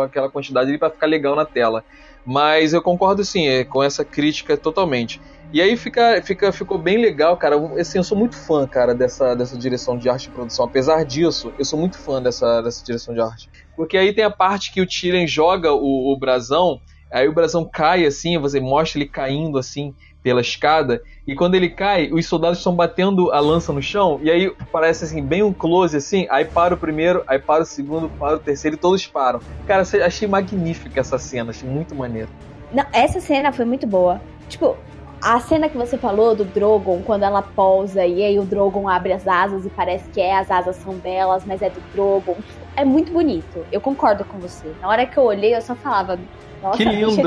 aquela 0.05 0.31
quantidade 0.31 0.69
ali 0.71 0.79
pra 0.79 0.91
ficar 0.91 1.07
legal 1.07 1.35
na 1.35 1.45
tela. 1.45 1.85
Mas 2.25 2.73
eu 2.73 2.83
concordo 2.83 3.25
sim 3.25 3.47
é, 3.47 3.65
com 3.65 3.83
essa 3.83 4.05
crítica 4.05 4.57
totalmente. 4.57 5.21
E 5.53 5.61
aí 5.63 5.77
fica, 5.77 6.21
fica, 6.23 6.51
ficou 6.51 6.77
bem 6.77 6.99
legal, 6.99 7.37
cara. 7.37 7.55
Eu- 7.55 7.79
Assim, 7.79 7.99
eu 7.99 8.05
sou 8.05 8.19
muito 8.19 8.37
fã, 8.37 8.67
cara, 8.67 8.95
dessa, 8.95 9.35
dessa 9.37 9.57
direção 9.57 9.97
de 9.97 10.09
arte 10.09 10.27
e 10.27 10.31
produção. 10.33 10.65
Apesar 10.65 11.05
disso, 11.05 11.53
eu 11.57 11.65
sou 11.65 11.79
muito 11.79 11.97
fã 11.99 12.21
dessa, 12.21 12.61
dessa 12.63 12.85
direção 12.85 13.15
de 13.15 13.21
arte. 13.21 13.49
Porque 13.77 13.97
aí 13.97 14.13
tem 14.13 14.25
a 14.25 14.31
parte 14.31 14.73
que 14.73 14.81
o 14.81 14.87
Tyrion 14.87 15.25
joga 15.27 15.73
o, 15.73 16.13
o 16.13 16.19
brasão, 16.19 16.81
aí 17.17 17.29
o 17.29 17.33
brasão 17.33 17.65
cai 17.65 18.05
assim, 18.05 18.39
você 18.39 18.61
mostra 18.61 18.99
ele 18.99 19.09
caindo 19.09 19.59
assim 19.59 19.95
pela 20.23 20.41
escada, 20.41 21.01
e 21.27 21.37
quando 21.37 21.55
ele 21.55 21.69
cai, 21.69 22.11
os 22.13 22.27
soldados 22.27 22.59
estão 22.59 22.75
batendo 22.75 23.31
a 23.31 23.39
lança 23.39 23.73
no 23.73 23.81
chão, 23.81 24.19
e 24.21 24.31
aí 24.31 24.53
parece 24.73 25.05
assim, 25.05 25.23
bem 25.23 25.43
um 25.43 25.53
close 25.53 25.97
assim, 25.97 26.27
aí 26.29 26.45
para 26.45 26.75
o 26.75 26.77
primeiro, 26.77 27.23
aí 27.29 27.39
para 27.39 27.63
o 27.63 27.67
segundo, 27.67 28.09
para 28.09 28.35
o 28.35 28.39
terceiro, 28.39 28.77
e 28.77 28.79
todos 28.79 29.07
param. 29.07 29.41
Cara, 29.69 29.85
achei 30.05 30.27
magnífica 30.27 30.99
essa 30.99 31.17
cena, 31.17 31.51
achei 31.51 31.69
muito 31.69 31.95
maneiro. 31.95 32.29
Não, 32.73 32.85
essa 32.93 33.21
cena 33.21 33.53
foi 33.53 33.65
muito 33.65 33.87
boa. 33.87 34.21
Tipo, 34.49 34.77
a 35.23 35.41
cena 35.41 35.69
que 35.69 35.77
você 35.77 35.97
falou 35.97 36.35
do 36.35 36.45
Drogon, 36.45 37.03
quando 37.03 37.23
ela 37.23 37.41
pousa 37.41 38.05
e 38.05 38.23
aí 38.23 38.39
o 38.39 38.45
Drogon 38.45 38.89
abre 38.89 39.13
as 39.13 39.27
asas 39.27 39.65
e 39.65 39.71
parece 39.71 40.09
que 40.11 40.21
é, 40.21 40.37
as 40.37 40.51
asas 40.51 40.77
são 40.77 40.99
delas, 40.99 41.45
mas 41.47 41.63
é 41.63 41.71
do 41.71 41.81
Drogon. 41.93 42.37
É 42.77 42.85
muito 42.85 43.13
bonito. 43.13 43.65
Eu 43.73 43.81
concordo 43.81 44.25
com 44.25 44.39
você. 44.39 44.71
Na 44.81 44.89
hora 44.89 45.07
que 45.07 45.17
eu 45.17 45.25
olhei, 45.25 45.55
eu 45.55 45.63
só 45.63 45.75
falava, 45.75 46.19
nossa, 46.67 46.77
Que 46.79 46.85
lindo. 46.85 47.23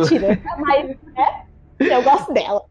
mas, 0.60 0.88
né? 1.16 1.44
Eu 1.80 2.04
gosto 2.04 2.34
dela. 2.34 2.62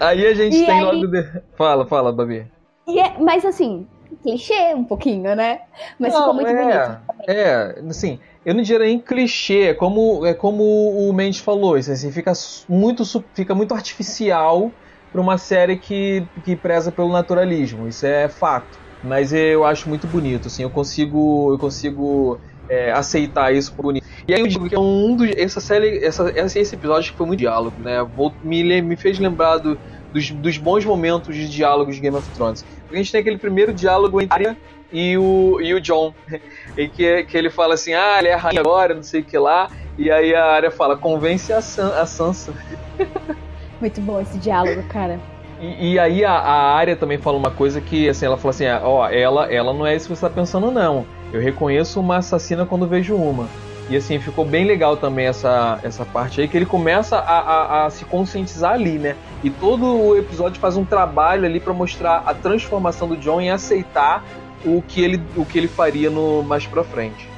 Aí 0.00 0.26
a 0.26 0.34
gente 0.34 0.56
E 0.56 0.66
tem 0.66 0.78
aí- 0.78 0.84
logo. 0.84 1.06
De... 1.06 1.42
Fala, 1.56 1.86
fala, 1.86 2.12
Babi. 2.12 2.46
E 2.86 2.98
é, 2.98 3.16
mas 3.20 3.44
assim, 3.44 3.86
clichê 4.22 4.74
um 4.74 4.82
pouquinho, 4.84 5.34
né? 5.36 5.60
Mas 5.98 6.14
ficou 6.14 6.34
muito 6.34 6.48
é, 6.48 6.54
bonito. 6.54 7.00
É, 7.28 7.74
assim, 7.88 8.18
eu 8.44 8.54
não 8.54 8.62
diria 8.62 8.80
nem 8.86 8.98
clichê, 8.98 9.68
é 9.68 9.74
como, 9.74 10.26
é 10.26 10.34
como 10.34 10.62
o 10.64 11.12
Mendes 11.12 11.40
falou, 11.40 11.78
isso 11.78 11.92
assim, 11.92 12.10
fica 12.10 12.32
muito, 12.68 13.04
fica 13.32 13.54
muito 13.54 13.74
artificial 13.74 14.72
para 15.12 15.20
uma 15.20 15.38
série 15.38 15.76
que, 15.76 16.26
que 16.44 16.56
preza 16.56 16.90
pelo 16.90 17.12
naturalismo, 17.12 17.86
isso 17.86 18.04
é 18.06 18.28
fato. 18.28 18.78
Mas 19.04 19.32
eu 19.32 19.64
acho 19.64 19.88
muito 19.88 20.06
bonito, 20.06 20.48
assim, 20.48 20.62
eu 20.62 20.70
consigo, 20.70 21.52
eu 21.52 21.58
consigo 21.58 22.38
é, 22.70 22.92
aceitar 22.92 23.52
isso 23.52 23.74
por 23.74 23.82
bonito. 23.82 24.06
E 24.28 24.32
aí 24.32 24.40
eu 24.40 24.46
digo 24.46 24.68
que 24.68 24.74
é 24.74 24.78
um 24.78 25.16
dos, 25.16 25.28
essa 25.36 25.60
série, 25.60 25.98
essa, 26.04 26.32
esse 26.36 26.74
episódio 26.74 27.10
que 27.10 27.18
foi 27.18 27.26
muito 27.26 27.40
diálogo, 27.40 27.82
né? 27.82 28.02
Vou- 28.14 28.32
me, 28.42 28.80
me 28.80 28.96
fez 28.96 29.18
lembrar 29.18 29.58
do- 29.58 29.78
dos, 30.12 30.30
dos 30.30 30.56
bons 30.56 30.84
momentos 30.84 31.34
de 31.34 31.48
diálogos 31.48 31.96
de 31.96 32.00
Game 32.00 32.16
of 32.16 32.28
Thrones. 32.30 32.62
Porque 32.62 32.94
a 32.94 32.98
gente 32.98 33.10
tem 33.12 33.20
aquele 33.20 33.38
primeiro 33.38 33.74
diálogo 33.74 34.20
entre 34.20 34.32
a 34.46 34.50
Arya 34.50 34.56
e 34.92 35.18
o, 35.18 35.58
e 35.60 35.74
o 35.74 35.80
John. 35.80 36.14
E 36.76 36.88
que, 36.88 37.24
que 37.24 37.36
ele 37.36 37.50
fala 37.50 37.74
assim, 37.74 37.92
ah, 37.92 38.18
ele 38.20 38.28
é 38.28 38.34
a 38.34 38.38
rainha 38.38 38.60
agora, 38.60 38.94
não 38.94 39.02
sei 39.02 39.20
o 39.20 39.24
que 39.24 39.36
lá. 39.36 39.68
E 39.98 40.10
aí 40.10 40.34
a 40.34 40.44
Arya 40.46 40.70
fala, 40.70 40.96
convence 40.96 41.52
a, 41.52 41.60
San- 41.60 41.94
a 42.00 42.06
Sansa. 42.06 42.54
Muito 43.80 44.00
bom 44.00 44.20
esse 44.20 44.38
diálogo, 44.38 44.82
cara. 44.84 45.20
E, 45.60 45.92
e 45.92 45.98
aí 45.98 46.24
a, 46.24 46.32
a 46.32 46.74
Arya 46.76 46.96
também 46.96 47.18
fala 47.18 47.36
uma 47.36 47.50
coisa 47.50 47.80
que, 47.80 48.08
assim, 48.08 48.24
ela 48.24 48.36
fala 48.38 48.50
assim, 48.50 48.66
ah, 48.66 48.80
ó, 48.82 49.08
ela, 49.10 49.52
ela 49.52 49.72
não 49.74 49.86
é 49.86 49.94
isso 49.96 50.08
que 50.08 50.14
você 50.14 50.20
tá 50.22 50.30
pensando, 50.30 50.70
não. 50.70 51.04
Eu 51.32 51.40
reconheço 51.40 52.00
uma 52.00 52.18
assassina 52.18 52.66
quando 52.66 52.86
vejo 52.86 53.14
uma. 53.14 53.48
E 53.88 53.96
assim, 53.96 54.20
ficou 54.20 54.44
bem 54.44 54.64
legal 54.64 54.96
também 54.96 55.26
essa, 55.26 55.80
essa 55.82 56.04
parte 56.04 56.40
aí, 56.40 56.46
que 56.46 56.56
ele 56.56 56.66
começa 56.66 57.16
a, 57.16 57.38
a, 57.40 57.86
a 57.86 57.90
se 57.90 58.04
conscientizar 58.04 58.74
ali, 58.74 58.98
né? 58.98 59.16
E 59.42 59.50
todo 59.50 59.84
o 59.84 60.16
episódio 60.16 60.60
faz 60.60 60.76
um 60.76 60.84
trabalho 60.84 61.44
ali 61.44 61.58
pra 61.58 61.72
mostrar 61.72 62.22
a 62.24 62.32
transformação 62.32 63.08
do 63.08 63.16
John 63.16 63.40
em 63.40 63.50
aceitar 63.50 64.24
o 64.64 64.80
que 64.86 65.00
ele, 65.00 65.20
o 65.36 65.44
que 65.44 65.58
ele 65.58 65.66
faria 65.66 66.08
no 66.08 66.42
mais 66.44 66.66
pra 66.66 66.84
frente. 66.84 67.28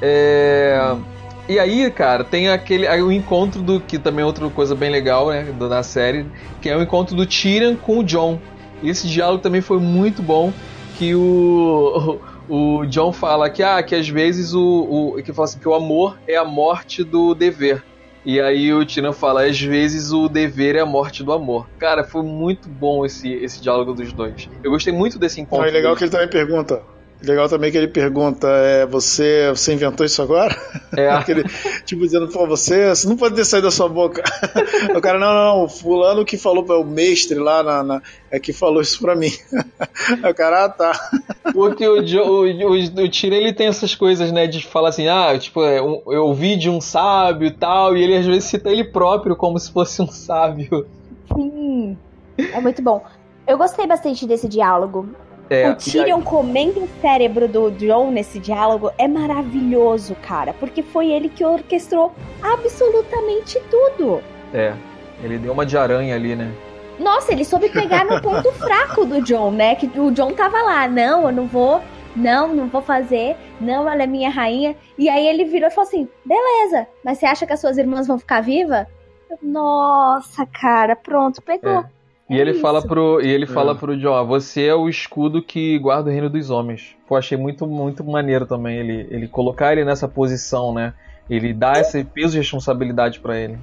É... 0.00 0.96
E 1.46 1.58
aí, 1.58 1.90
cara, 1.90 2.24
tem 2.24 2.48
aquele 2.48 2.86
aí 2.86 3.02
o 3.02 3.12
encontro 3.12 3.60
do 3.60 3.80
que 3.80 3.98
também 3.98 4.22
é 4.22 4.26
outra 4.26 4.48
coisa 4.48 4.74
bem 4.74 4.88
legal, 4.88 5.28
né, 5.28 5.42
da 5.58 5.82
série, 5.82 6.24
que 6.62 6.68
é 6.68 6.76
o 6.76 6.82
encontro 6.82 7.14
do 7.14 7.26
Tyrion 7.26 7.76
com 7.76 7.98
o 7.98 8.04
John. 8.04 8.38
E 8.82 8.88
esse 8.88 9.06
diálogo 9.06 9.42
também 9.42 9.60
foi 9.60 9.80
muito 9.80 10.22
bom, 10.22 10.52
que 10.96 11.14
o 11.14 12.20
o 12.50 12.84
John 12.86 13.12
fala 13.12 13.48
que 13.48 13.62
ah, 13.62 13.82
que 13.82 13.94
às 13.94 14.08
vezes 14.08 14.52
o, 14.52 15.14
o 15.16 15.22
que 15.22 15.32
fala 15.32 15.46
assim, 15.46 15.58
que 15.60 15.68
o 15.68 15.74
amor 15.74 16.18
é 16.26 16.36
a 16.36 16.44
morte 16.44 17.04
do 17.04 17.34
dever. 17.34 17.82
E 18.24 18.38
aí 18.38 18.72
o 18.72 18.84
Tyrion 18.84 19.12
fala, 19.12 19.44
às 19.46 19.58
vezes 19.58 20.12
o 20.12 20.28
dever 20.28 20.76
é 20.76 20.80
a 20.80 20.86
morte 20.86 21.22
do 21.22 21.32
amor. 21.32 21.66
Cara, 21.78 22.04
foi 22.04 22.22
muito 22.22 22.68
bom 22.68 23.06
esse, 23.06 23.32
esse 23.32 23.62
diálogo 23.62 23.94
dos 23.94 24.12
dois. 24.12 24.48
Eu 24.62 24.70
gostei 24.70 24.92
muito 24.92 25.18
desse 25.18 25.40
encontro. 25.40 25.64
Não, 25.64 25.70
é 25.70 25.72
legal 25.72 25.96
que 25.96 26.04
ele 26.04 26.10
também 26.10 26.28
pergunta. 26.28 26.82
Legal 27.22 27.48
também 27.50 27.70
que 27.70 27.76
ele 27.76 27.88
pergunta, 27.88 28.48
é, 28.48 28.86
você, 28.86 29.50
você 29.50 29.74
inventou 29.74 30.06
isso 30.06 30.22
agora? 30.22 30.56
É. 30.96 31.08
Aquele, 31.12 31.44
tipo 31.84 32.00
dizendo, 32.02 32.28
pô, 32.28 32.46
você, 32.46 32.88
você 32.88 33.06
não 33.06 33.16
pode 33.16 33.34
ter 33.34 33.44
saído 33.44 33.66
da 33.66 33.70
sua 33.70 33.88
boca. 33.90 34.22
o 34.96 35.00
cara, 35.02 35.18
não, 35.18 35.32
não, 35.34 35.60
não, 35.60 35.68
fulano 35.68 36.24
que 36.24 36.38
falou 36.38 36.64
para 36.64 36.78
o 36.78 36.84
mestre 36.84 37.38
lá 37.38 37.62
na, 37.62 37.82
na- 37.82 38.02
é 38.30 38.40
que 38.40 38.52
falou 38.54 38.80
isso 38.80 39.00
pra 39.00 39.14
mim. 39.14 39.30
O 40.28 40.34
cara, 40.34 40.64
ah, 40.64 40.68
tá. 40.68 40.92
Porque 41.52 41.86
o, 41.86 41.98
o, 42.00 42.44
o, 42.44 43.04
o 43.04 43.10
Tyrion, 43.10 43.36
ele 43.36 43.52
tem 43.52 43.66
essas 43.66 43.94
coisas, 43.94 44.32
né, 44.32 44.46
de 44.46 44.64
falar 44.66 44.88
assim, 44.88 45.06
ah, 45.08 45.36
tipo, 45.38 45.62
é, 45.62 45.80
um- 45.82 46.00
eu 46.06 46.24
ouvi 46.26 46.56
de 46.56 46.70
um 46.70 46.80
sábio 46.80 47.46
e 47.48 47.50
tal, 47.50 47.96
e 47.96 48.02
ele 48.02 48.16
às 48.16 48.26
vezes 48.26 48.44
cita 48.44 48.70
ele 48.70 48.84
próprio 48.84 49.36
como 49.36 49.58
se 49.58 49.70
fosse 49.70 50.00
um 50.00 50.08
sábio. 50.08 50.86
Sim. 51.34 51.96
É 52.38 52.60
muito 52.60 52.80
bom. 52.82 53.04
Eu 53.46 53.58
gostei 53.58 53.86
bastante 53.86 54.26
desse 54.26 54.48
diálogo. 54.48 55.08
É, 55.50 55.68
o 55.68 55.74
Tyrion 55.74 56.22
comendo 56.22 56.84
o 56.84 56.88
cérebro 57.00 57.48
do 57.48 57.72
John 57.72 58.12
nesse 58.12 58.38
diálogo 58.38 58.92
é 58.96 59.08
maravilhoso, 59.08 60.14
cara. 60.22 60.54
Porque 60.54 60.80
foi 60.80 61.10
ele 61.10 61.28
que 61.28 61.44
orquestrou 61.44 62.14
absolutamente 62.40 63.60
tudo. 63.68 64.22
É, 64.54 64.72
ele 65.24 65.38
deu 65.38 65.52
uma 65.52 65.66
de 65.66 65.76
aranha 65.76 66.14
ali, 66.14 66.36
né? 66.36 66.54
Nossa, 67.00 67.32
ele 67.32 67.44
soube 67.44 67.68
pegar 67.68 68.04
no 68.04 68.22
ponto 68.22 68.52
fraco 68.62 69.04
do 69.04 69.20
John, 69.22 69.50
né? 69.50 69.74
Que 69.74 69.86
o 69.98 70.12
John 70.12 70.32
tava 70.34 70.62
lá, 70.62 70.86
não, 70.86 71.24
eu 71.24 71.32
não 71.32 71.46
vou, 71.48 71.82
não, 72.14 72.54
não 72.54 72.68
vou 72.68 72.80
fazer, 72.80 73.36
não, 73.60 73.88
ela 73.88 74.04
é 74.04 74.06
minha 74.06 74.30
rainha. 74.30 74.76
E 74.96 75.08
aí 75.08 75.26
ele 75.26 75.44
virou 75.44 75.68
e 75.68 75.72
falou 75.72 75.88
assim: 75.88 76.08
beleza, 76.24 76.86
mas 77.04 77.18
você 77.18 77.26
acha 77.26 77.44
que 77.44 77.52
as 77.52 77.60
suas 77.60 77.76
irmãs 77.76 78.06
vão 78.06 78.20
ficar 78.20 78.40
vivas? 78.40 78.86
Nossa, 79.42 80.46
cara, 80.46 80.94
pronto, 80.94 81.42
pegou. 81.42 81.80
É. 81.80 81.99
E 82.30 82.38
ele 82.38 82.52
isso. 82.52 82.60
fala 82.60 82.80
pro, 82.80 83.20
e 83.20 83.28
ele 83.28 83.46
fala 83.46 83.72
É. 83.72 83.74
pro 83.74 83.96
John, 83.96 84.10
ó, 84.12 84.24
você 84.24 84.66
é 84.66 84.74
o 84.74 84.88
escudo 84.88 85.42
que 85.42 85.78
guarda 85.78 86.08
o 86.10 86.12
reino 86.12 86.30
dos 86.30 86.48
homens. 86.50 86.94
Pô, 87.08 87.16
achei 87.16 87.36
muito, 87.36 87.66
muito 87.66 88.04
maneiro 88.04 88.46
também 88.46 88.76
ele, 88.78 89.06
ele 89.10 89.26
colocar 89.28 89.72
ele 89.72 89.84
nessa 89.84 90.06
posição, 90.06 90.72
né? 90.72 90.94
Ele 91.28 91.52
dá 91.52 91.72
esse 91.80 92.04
peso 92.04 92.32
de 92.32 92.38
responsabilidade 92.38 93.20
pra 93.20 93.36
ele. 93.38 93.58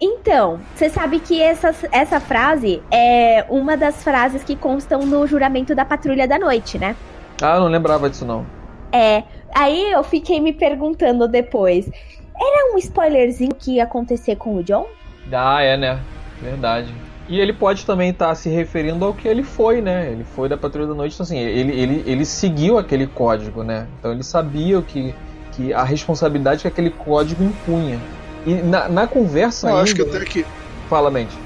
Então, 0.00 0.60
você 0.74 0.90
sabe 0.90 1.20
que 1.20 1.40
essa, 1.40 1.74
essa 1.90 2.20
frase 2.20 2.82
é 2.90 3.44
uma 3.48 3.76
das 3.76 4.04
frases 4.04 4.44
que 4.44 4.54
constam 4.54 5.06
no 5.06 5.26
juramento 5.26 5.74
da 5.74 5.84
Patrulha 5.84 6.28
da 6.28 6.38
Noite, 6.38 6.78
né? 6.78 6.94
Ah, 7.40 7.56
eu 7.56 7.60
não 7.60 7.68
lembrava 7.68 8.08
disso 8.10 8.24
não. 8.24 8.44
É. 8.92 9.22
Aí 9.54 9.90
eu 9.90 10.02
fiquei 10.04 10.38
me 10.40 10.52
perguntando 10.52 11.26
depois: 11.26 11.90
era 12.38 12.74
um 12.74 12.78
spoilerzinho 12.78 13.54
que 13.54 13.76
ia 13.76 13.84
acontecer 13.84 14.36
com 14.36 14.56
o 14.56 14.62
John? 14.62 14.86
Ah, 15.32 15.62
é, 15.62 15.76
né? 15.76 15.98
Verdade. 16.42 16.92
E 17.28 17.40
ele 17.40 17.52
pode 17.52 17.84
também 17.84 18.10
estar 18.10 18.34
se 18.34 18.48
referindo 18.48 19.04
ao 19.04 19.12
que 19.12 19.26
ele 19.26 19.42
foi, 19.42 19.80
né? 19.80 20.10
Ele 20.12 20.24
foi 20.24 20.48
da 20.48 20.56
Patrulha 20.56 20.86
da 20.86 20.94
Noite, 20.94 21.14
então 21.14 21.24
assim, 21.24 21.38
ele, 21.38 21.72
ele, 21.72 22.04
ele 22.06 22.24
seguiu 22.24 22.78
aquele 22.78 23.06
código, 23.06 23.64
né? 23.64 23.88
Então 23.98 24.12
ele 24.12 24.22
sabia 24.22 24.78
o 24.78 24.82
que, 24.82 25.12
que 25.52 25.72
a 25.72 25.82
responsabilidade 25.82 26.62
que 26.62 26.68
aquele 26.68 26.90
código 26.90 27.42
impunha. 27.42 28.00
E 28.46 28.54
na, 28.54 28.88
na 28.88 29.06
conversa 29.08 29.66
eu 29.66 29.70
ainda... 29.70 29.82
acho 29.82 29.94
que 29.94 30.02
até 30.02 30.24
que. 30.24 30.46
Fala, 30.88 31.10
Mente. 31.10 31.36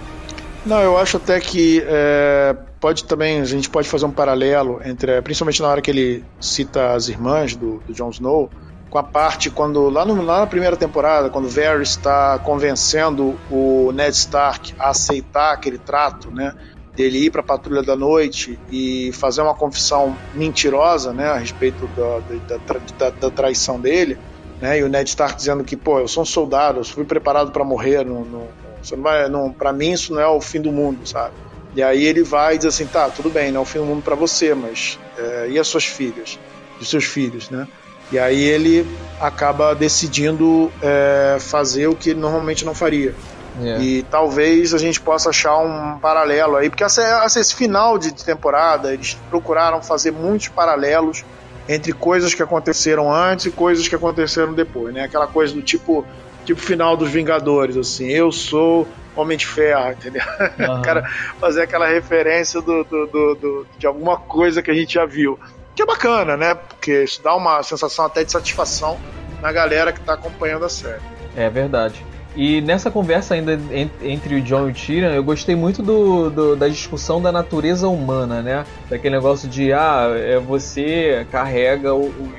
Não, 0.66 0.80
eu 0.82 0.98
acho 0.98 1.16
até 1.16 1.40
que 1.40 1.82
é, 1.86 2.54
pode 2.78 3.04
também, 3.04 3.40
a 3.40 3.44
gente 3.44 3.70
pode 3.70 3.88
fazer 3.88 4.04
um 4.04 4.10
paralelo 4.10 4.80
entre, 4.84 5.22
principalmente 5.22 5.62
na 5.62 5.68
hora 5.68 5.80
que 5.80 5.90
ele 5.90 6.22
cita 6.38 6.92
as 6.92 7.08
irmãs 7.08 7.56
do, 7.56 7.82
do 7.86 7.94
Jon 7.94 8.10
Snow, 8.10 8.50
com 8.90 8.98
a 8.98 9.04
parte 9.04 9.50
quando, 9.50 9.88
lá, 9.90 10.04
no- 10.04 10.22
lá 10.22 10.40
na 10.40 10.48
primeira 10.48 10.76
temporada, 10.76 11.30
quando 11.30 11.48
Varys 11.48 11.90
está 11.90 12.38
convencendo 12.40 13.40
o 13.48 13.92
Ned 13.92 14.14
Stark 14.16 14.74
a 14.78 14.90
aceitar 14.90 15.52
aquele 15.54 15.78
trato, 15.78 16.32
né, 16.32 16.52
dele 16.94 17.26
ir 17.26 17.30
para 17.30 17.40
a 17.40 17.44
Patrulha 17.44 17.82
da 17.84 17.96
Noite 17.96 18.60
e 18.68 19.12
fazer 19.14 19.42
uma 19.42 19.54
confissão 19.56 20.20
mentirosa, 20.32 21.14
né, 21.14 21.28
a 21.28 21.38
respeito 21.38 21.88
da, 21.88 22.20
da, 22.20 22.58
da 22.98 23.10
da- 23.10 23.30
traição 23.30 23.80
dele, 23.80 24.20
né, 24.60 24.78
e 24.80 24.82
o 24.84 24.88
Ned 24.88 25.08
Stark 25.08 25.36
dizendo 25.38 25.64
que, 25.64 25.76
pô, 25.76 26.00
eu 26.00 26.08
sou 26.08 26.24
um 26.24 26.26
soldado, 26.26 26.80
eu 26.80 26.84
fui 26.84 27.04
preparado 27.06 27.52
para 27.52 27.64
morrer, 27.64 28.04
não, 28.04 28.24
não, 28.24 28.54
você 28.82 28.96
não 28.96 29.02
vai, 29.04 29.28
não, 29.28 29.52
para 29.54 29.72
mim 29.72 29.92
isso 29.92 30.12
não 30.12 30.20
é 30.20 30.26
o 30.28 30.40
fim 30.40 30.60
do 30.60 30.72
mundo, 30.72 31.06
sabe? 31.06 31.36
E 31.72 31.82
aí 31.82 32.04
ele 32.04 32.24
vai 32.24 32.56
e 32.56 32.58
diz 32.58 32.66
assim, 32.66 32.88
tá, 32.88 33.10
tudo 33.10 33.30
bem, 33.30 33.52
não 33.52 33.60
é 33.60 33.62
o 33.62 33.66
fim 33.66 33.78
do 33.78 33.86
mundo 33.86 34.02
para 34.02 34.16
você, 34.16 34.54
mas 34.54 34.98
é, 35.16 35.50
e 35.50 35.58
as 35.58 35.68
suas 35.68 35.84
filhas, 35.84 36.40
os 36.80 36.90
seus 36.90 37.04
filhos, 37.04 37.48
né? 37.50 37.66
E 38.12 38.18
aí 38.18 38.42
ele 38.42 38.86
acaba 39.20 39.74
decidindo 39.74 40.72
é, 40.82 41.36
fazer 41.40 41.86
o 41.86 41.94
que 41.94 42.10
ele 42.10 42.20
normalmente 42.20 42.64
não 42.64 42.74
faria, 42.74 43.14
Yeah. 43.58 43.84
E 43.84 44.02
talvez 44.04 44.72
a 44.72 44.78
gente 44.78 45.00
possa 45.00 45.30
achar 45.30 45.58
um 45.58 45.98
paralelo 45.98 46.56
aí, 46.56 46.70
porque 46.70 46.84
essa, 46.84 47.02
essa, 47.24 47.40
esse 47.40 47.54
final 47.54 47.98
de 47.98 48.12
temporada 48.12 48.92
eles 48.92 49.18
procuraram 49.28 49.82
fazer 49.82 50.12
muitos 50.12 50.48
paralelos 50.48 51.24
entre 51.68 51.92
coisas 51.92 52.34
que 52.34 52.42
aconteceram 52.42 53.12
antes 53.12 53.46
e 53.46 53.50
coisas 53.50 53.86
que 53.86 53.94
aconteceram 53.94 54.52
depois, 54.54 54.94
né? 54.94 55.04
Aquela 55.04 55.26
coisa 55.26 55.54
do 55.54 55.62
tipo, 55.62 56.04
tipo 56.44 56.60
final 56.60 56.96
dos 56.96 57.10
Vingadores, 57.10 57.76
assim, 57.76 58.08
eu 58.08 58.32
sou 58.32 58.88
Homem 59.14 59.36
de 59.36 59.46
Ferro, 59.46 59.92
entendeu? 59.92 60.22
Uhum. 60.58 60.78
o 60.80 60.82
cara 60.82 61.08
fazer 61.38 61.62
aquela 61.62 61.86
referência 61.86 62.60
do, 62.60 62.82
do, 62.84 63.06
do, 63.06 63.34
do, 63.34 63.66
de 63.78 63.86
alguma 63.86 64.16
coisa 64.16 64.62
que 64.62 64.70
a 64.70 64.74
gente 64.74 64.94
já 64.94 65.04
viu. 65.04 65.38
Que 65.80 65.84
é 65.84 65.86
bacana, 65.86 66.36
né? 66.36 66.54
Porque 66.54 67.04
isso 67.04 67.22
dá 67.22 67.34
uma 67.34 67.62
sensação 67.62 68.04
até 68.04 68.22
de 68.22 68.30
satisfação 68.30 69.00
na 69.40 69.50
galera 69.50 69.90
que 69.94 69.98
está 69.98 70.12
acompanhando 70.12 70.66
a 70.66 70.68
série. 70.68 71.00
É 71.34 71.48
verdade. 71.48 72.04
E 72.36 72.60
nessa 72.60 72.90
conversa 72.90 73.32
ainda 73.32 73.58
entre 74.02 74.34
o 74.34 74.42
John 74.42 74.68
e 74.68 74.72
o 74.72 74.74
Tyrion, 74.74 75.08
eu 75.08 75.24
gostei 75.24 75.56
muito 75.56 75.82
do, 75.82 76.28
do, 76.28 76.54
da 76.54 76.68
discussão 76.68 77.22
da 77.22 77.32
natureza 77.32 77.88
humana, 77.88 78.42
né? 78.42 78.66
Daquele 78.90 79.16
negócio 79.16 79.48
de, 79.48 79.72
ah, 79.72 80.12
é, 80.14 80.38
você 80.38 81.26
carrega 81.32 81.94
o, 81.94 82.08
o, 82.08 82.30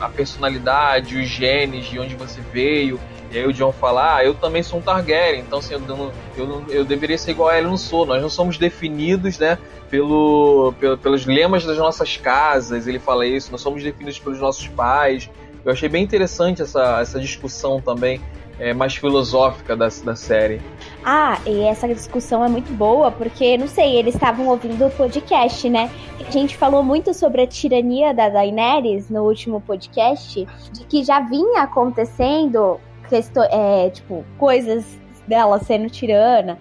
a 0.00 0.08
personalidade, 0.08 1.16
os 1.16 1.28
genes 1.28 1.86
de 1.86 2.00
onde 2.00 2.16
você 2.16 2.40
veio. 2.52 2.98
E 3.30 3.38
aí 3.38 3.46
o 3.46 3.52
John 3.52 3.72
fala, 3.72 4.16
ah, 4.16 4.24
eu 4.24 4.34
também 4.34 4.62
sou 4.62 4.78
um 4.78 4.82
Targaryen, 4.82 5.40
então 5.40 5.58
assim, 5.58 5.74
eu, 5.74 5.80
não, 5.80 6.12
eu, 6.36 6.46
não, 6.46 6.64
eu 6.68 6.84
deveria 6.84 7.18
ser 7.18 7.32
igual 7.32 7.50
a 7.50 7.58
ele, 7.58 7.66
eu 7.66 7.70
não 7.70 7.76
sou. 7.76 8.06
Nós 8.06 8.22
não 8.22 8.30
somos 8.30 8.56
definidos, 8.56 9.38
né, 9.38 9.58
pelo, 9.90 10.72
pelo, 10.80 10.96
pelos 10.96 11.26
lemas 11.26 11.64
das 11.64 11.76
nossas 11.76 12.16
casas, 12.16 12.86
ele 12.86 12.98
fala 12.98 13.26
isso, 13.26 13.52
nós 13.52 13.60
somos 13.60 13.82
definidos 13.82 14.18
pelos 14.18 14.40
nossos 14.40 14.66
pais. 14.68 15.28
Eu 15.64 15.72
achei 15.72 15.88
bem 15.88 16.02
interessante 16.02 16.62
essa, 16.62 17.00
essa 17.00 17.20
discussão 17.20 17.80
também 17.80 18.20
é, 18.58 18.74
mais 18.74 18.96
filosófica 18.96 19.76
da, 19.76 19.88
da 20.04 20.16
série. 20.16 20.60
Ah, 21.04 21.38
e 21.46 21.60
essa 21.62 21.86
discussão 21.88 22.44
é 22.44 22.48
muito 22.48 22.72
boa, 22.72 23.10
porque, 23.10 23.56
não 23.56 23.68
sei, 23.68 23.96
eles 23.96 24.14
estavam 24.14 24.48
ouvindo 24.48 24.86
o 24.86 24.90
podcast, 24.90 25.68
né? 25.68 25.90
A 26.26 26.30
gente 26.30 26.56
falou 26.56 26.82
muito 26.82 27.14
sobre 27.14 27.42
a 27.42 27.46
tirania 27.46 28.12
da 28.12 28.28
Daenerys 28.28 29.08
no 29.08 29.22
último 29.22 29.60
podcast, 29.60 30.46
de 30.72 30.84
que 30.84 31.04
já 31.04 31.20
vinha 31.20 31.62
acontecendo, 31.62 32.80
é, 33.14 33.90
tipo, 33.90 34.24
coisas 34.38 34.84
dela 35.26 35.58
sendo 35.58 35.90
tirana, 35.90 36.58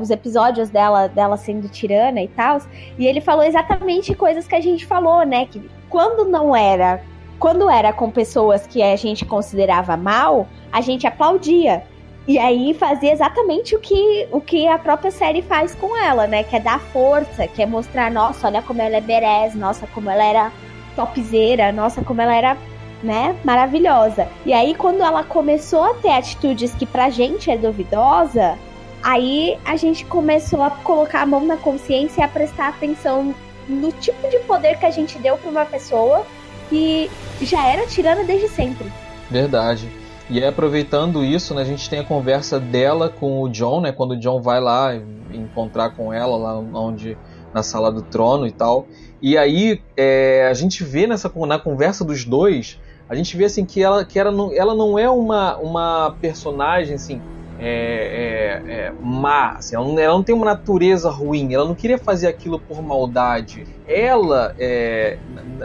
os 0.00 0.10
episódios 0.10 0.70
dela, 0.70 1.08
dela 1.08 1.36
sendo 1.36 1.68
tirana 1.68 2.22
e 2.22 2.28
tal. 2.28 2.60
E 2.98 3.06
ele 3.06 3.20
falou 3.20 3.44
exatamente 3.44 4.14
coisas 4.14 4.46
que 4.46 4.54
a 4.54 4.60
gente 4.60 4.86
falou, 4.86 5.24
né? 5.24 5.46
Que 5.46 5.68
quando 5.88 6.24
não 6.24 6.54
era 6.54 7.02
quando 7.38 7.68
era 7.68 7.92
com 7.92 8.10
pessoas 8.10 8.66
que 8.66 8.82
a 8.82 8.96
gente 8.96 9.24
considerava 9.24 9.96
mal, 9.96 10.46
a 10.72 10.80
gente 10.80 11.06
aplaudia. 11.06 11.82
E 12.26 12.38
aí 12.38 12.74
fazia 12.74 13.12
exatamente 13.12 13.76
o 13.76 13.78
que, 13.78 14.26
o 14.32 14.40
que 14.40 14.66
a 14.66 14.78
própria 14.78 15.10
série 15.10 15.42
faz 15.42 15.74
com 15.74 15.96
ela, 15.96 16.26
né? 16.26 16.42
Que 16.42 16.56
é 16.56 16.60
dar 16.60 16.80
força, 16.80 17.46
que 17.46 17.62
é 17.62 17.66
mostrar, 17.66 18.10
nossa, 18.10 18.48
olha 18.48 18.62
como 18.62 18.82
ela 18.82 18.96
é 18.96 19.00
berés, 19.00 19.54
nossa, 19.54 19.86
como 19.88 20.10
ela 20.10 20.24
era 20.24 20.52
topzeira, 20.96 21.70
nossa, 21.70 22.02
como 22.02 22.20
ela 22.20 22.34
era, 22.34 22.56
né, 23.02 23.36
maravilhosa. 23.44 24.28
E 24.44 24.52
aí, 24.52 24.74
quando 24.74 25.02
ela 25.02 25.22
começou 25.22 25.84
a 25.84 25.94
ter 25.94 26.10
atitudes 26.10 26.74
que 26.74 26.86
pra 26.86 27.10
gente 27.10 27.50
é 27.50 27.56
duvidosa, 27.56 28.58
aí 29.02 29.58
a 29.64 29.76
gente 29.76 30.04
começou 30.04 30.62
a 30.62 30.70
colocar 30.70 31.22
a 31.22 31.26
mão 31.26 31.44
na 31.44 31.56
consciência 31.56 32.20
e 32.20 32.24
a 32.24 32.28
prestar 32.28 32.68
atenção 32.68 33.34
no 33.68 33.92
tipo 33.92 34.28
de 34.28 34.38
poder 34.40 34.78
que 34.78 34.86
a 34.86 34.90
gente 34.90 35.18
deu 35.18 35.36
pra 35.36 35.50
uma 35.50 35.64
pessoa 35.64 36.24
que 36.68 37.10
já 37.40 37.66
era 37.66 37.86
tirana 37.86 38.24
desde 38.24 38.48
sempre. 38.48 38.90
Verdade. 39.30 39.88
E 40.28 40.38
aí, 40.38 40.46
aproveitando 40.46 41.24
isso, 41.24 41.54
né, 41.54 41.62
a 41.62 41.64
gente 41.64 41.88
tem 41.88 42.00
a 42.00 42.04
conversa 42.04 42.58
dela 42.58 43.08
com 43.08 43.42
o 43.42 43.48
John, 43.48 43.80
né, 43.80 43.92
quando 43.92 44.12
o 44.12 44.16
John 44.16 44.40
vai 44.40 44.60
lá 44.60 44.92
encontrar 45.32 45.90
com 45.90 46.12
ela 46.12 46.36
lá 46.36 46.58
onde 46.58 47.16
na 47.54 47.62
sala 47.62 47.92
do 47.92 48.02
trono 48.02 48.46
e 48.46 48.52
tal. 48.52 48.86
E 49.22 49.38
aí 49.38 49.80
é, 49.96 50.46
a 50.50 50.54
gente 50.54 50.84
vê 50.84 51.06
nessa 51.06 51.32
na 51.46 51.58
conversa 51.58 52.04
dos 52.04 52.24
dois, 52.24 52.78
a 53.08 53.14
gente 53.14 53.36
vê 53.36 53.44
assim 53.44 53.64
que 53.64 53.82
ela 53.82 54.04
que 54.04 54.18
ela 54.18 54.30
não, 54.30 54.52
ela 54.52 54.74
não 54.74 54.98
é 54.98 55.08
uma, 55.08 55.56
uma 55.56 56.16
personagem 56.20 56.94
assim 56.94 57.20
é, 57.58 58.62
é, 58.68 58.72
é, 58.72 58.92
má, 59.00 59.52
assim, 59.52 59.74
ela, 59.76 59.84
não, 59.86 59.98
ela, 59.98 60.12
não, 60.14 60.22
tem 60.22 60.34
uma 60.34 60.44
natureza 60.44 61.10
ruim, 61.10 61.54
ela 61.54 61.64
não 61.64 61.74
queria 61.74 61.96
fazer 61.96 62.26
aquilo 62.26 62.58
por 62.58 62.82
maldade. 62.82 63.66
Ela, 63.88 64.54
é, 64.58 65.16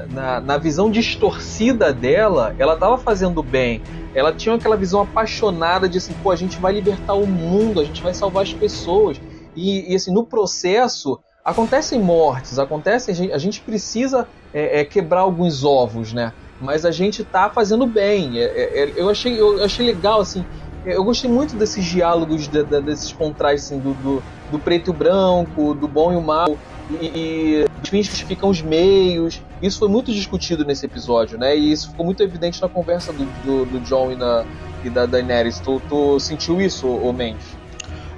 na, 0.10 0.40
na, 0.40 0.58
visão 0.58 0.90
distorcida 0.90 1.92
dela, 1.92 2.56
ela 2.58 2.76
estava 2.76 2.98
fazendo 2.98 3.44
bem. 3.44 3.82
Ela 4.16 4.32
tinha 4.34 4.56
aquela 4.56 4.78
visão 4.78 5.02
apaixonada 5.02 5.90
de 5.90 5.98
assim, 5.98 6.14
pô, 6.24 6.32
a 6.32 6.36
gente 6.36 6.58
vai 6.60 6.74
libertar 6.74 7.14
o 7.14 7.28
mundo, 7.28 7.82
a 7.82 7.84
gente 7.84 8.02
vai 8.02 8.14
salvar 8.14 8.44
as 8.44 8.54
pessoas. 8.54 9.20
E, 9.56 9.92
e 9.92 9.96
assim, 9.96 10.14
no 10.14 10.24
processo, 10.24 11.20
acontecem 11.44 12.00
mortes, 12.00 12.58
acontecem, 12.58 13.14
a 13.14 13.16
gente, 13.16 13.34
a 13.34 13.38
gente 13.38 13.62
precisa 13.62 14.28
é, 14.54 14.80
é, 14.80 14.86
quebrar 14.86 15.22
alguns 15.22 15.64
ovos, 15.64 16.14
né? 16.14 16.32
Mas 16.62 16.86
a 16.86 16.92
gente 16.92 17.24
tá 17.24 17.50
fazendo 17.50 17.86
bem. 17.86 18.38
eu, 18.38 19.10
achei, 19.10 19.40
eu 19.40 19.64
achei 19.64 19.88
legal, 19.88 20.22
assim, 20.22 20.46
eu 20.86 21.04
gostei 21.04 21.30
muito 21.30 21.56
desses 21.56 21.84
diálogos, 21.86 22.48
de, 22.48 22.64
de, 22.64 22.82
desses 22.82 23.12
contrastes 23.12 23.66
assim, 23.66 23.80
do, 23.80 23.94
do, 23.96 24.24
do, 24.52 24.60
preto 24.60 24.92
e 24.92 24.94
branco, 24.94 25.74
do 25.74 25.88
bom 25.88 26.14
e 26.14 26.16
o 26.16 26.22
mal, 26.22 26.58
e, 27.00 27.06
e 27.06 27.66
os 27.82 27.90
fins 27.90 28.08
ficam 28.08 28.50
os 28.50 28.62
meios. 28.62 29.42
Isso 29.62 29.80
foi 29.80 29.88
muito 29.88 30.12
discutido 30.12 30.66
nesse 30.66 30.86
episódio, 30.86 31.38
né? 31.38 31.56
E 31.56 31.72
isso 31.72 31.90
ficou 31.90 32.06
muito 32.06 32.24
evidente 32.24 32.62
na 32.62 32.68
conversa 32.68 33.14
do, 33.14 33.26
do, 33.44 33.66
do 33.66 33.80
John 33.82 34.12
e, 34.12 34.16
na, 34.16 34.46
e 34.84 34.90
da 34.90 35.06
Daenerys. 35.06 35.60
Tu, 35.60 35.82
tu 35.88 36.20
sentiu 36.20 36.60
isso, 36.60 36.88
ô 36.88 37.14
Mendes? 37.14 37.46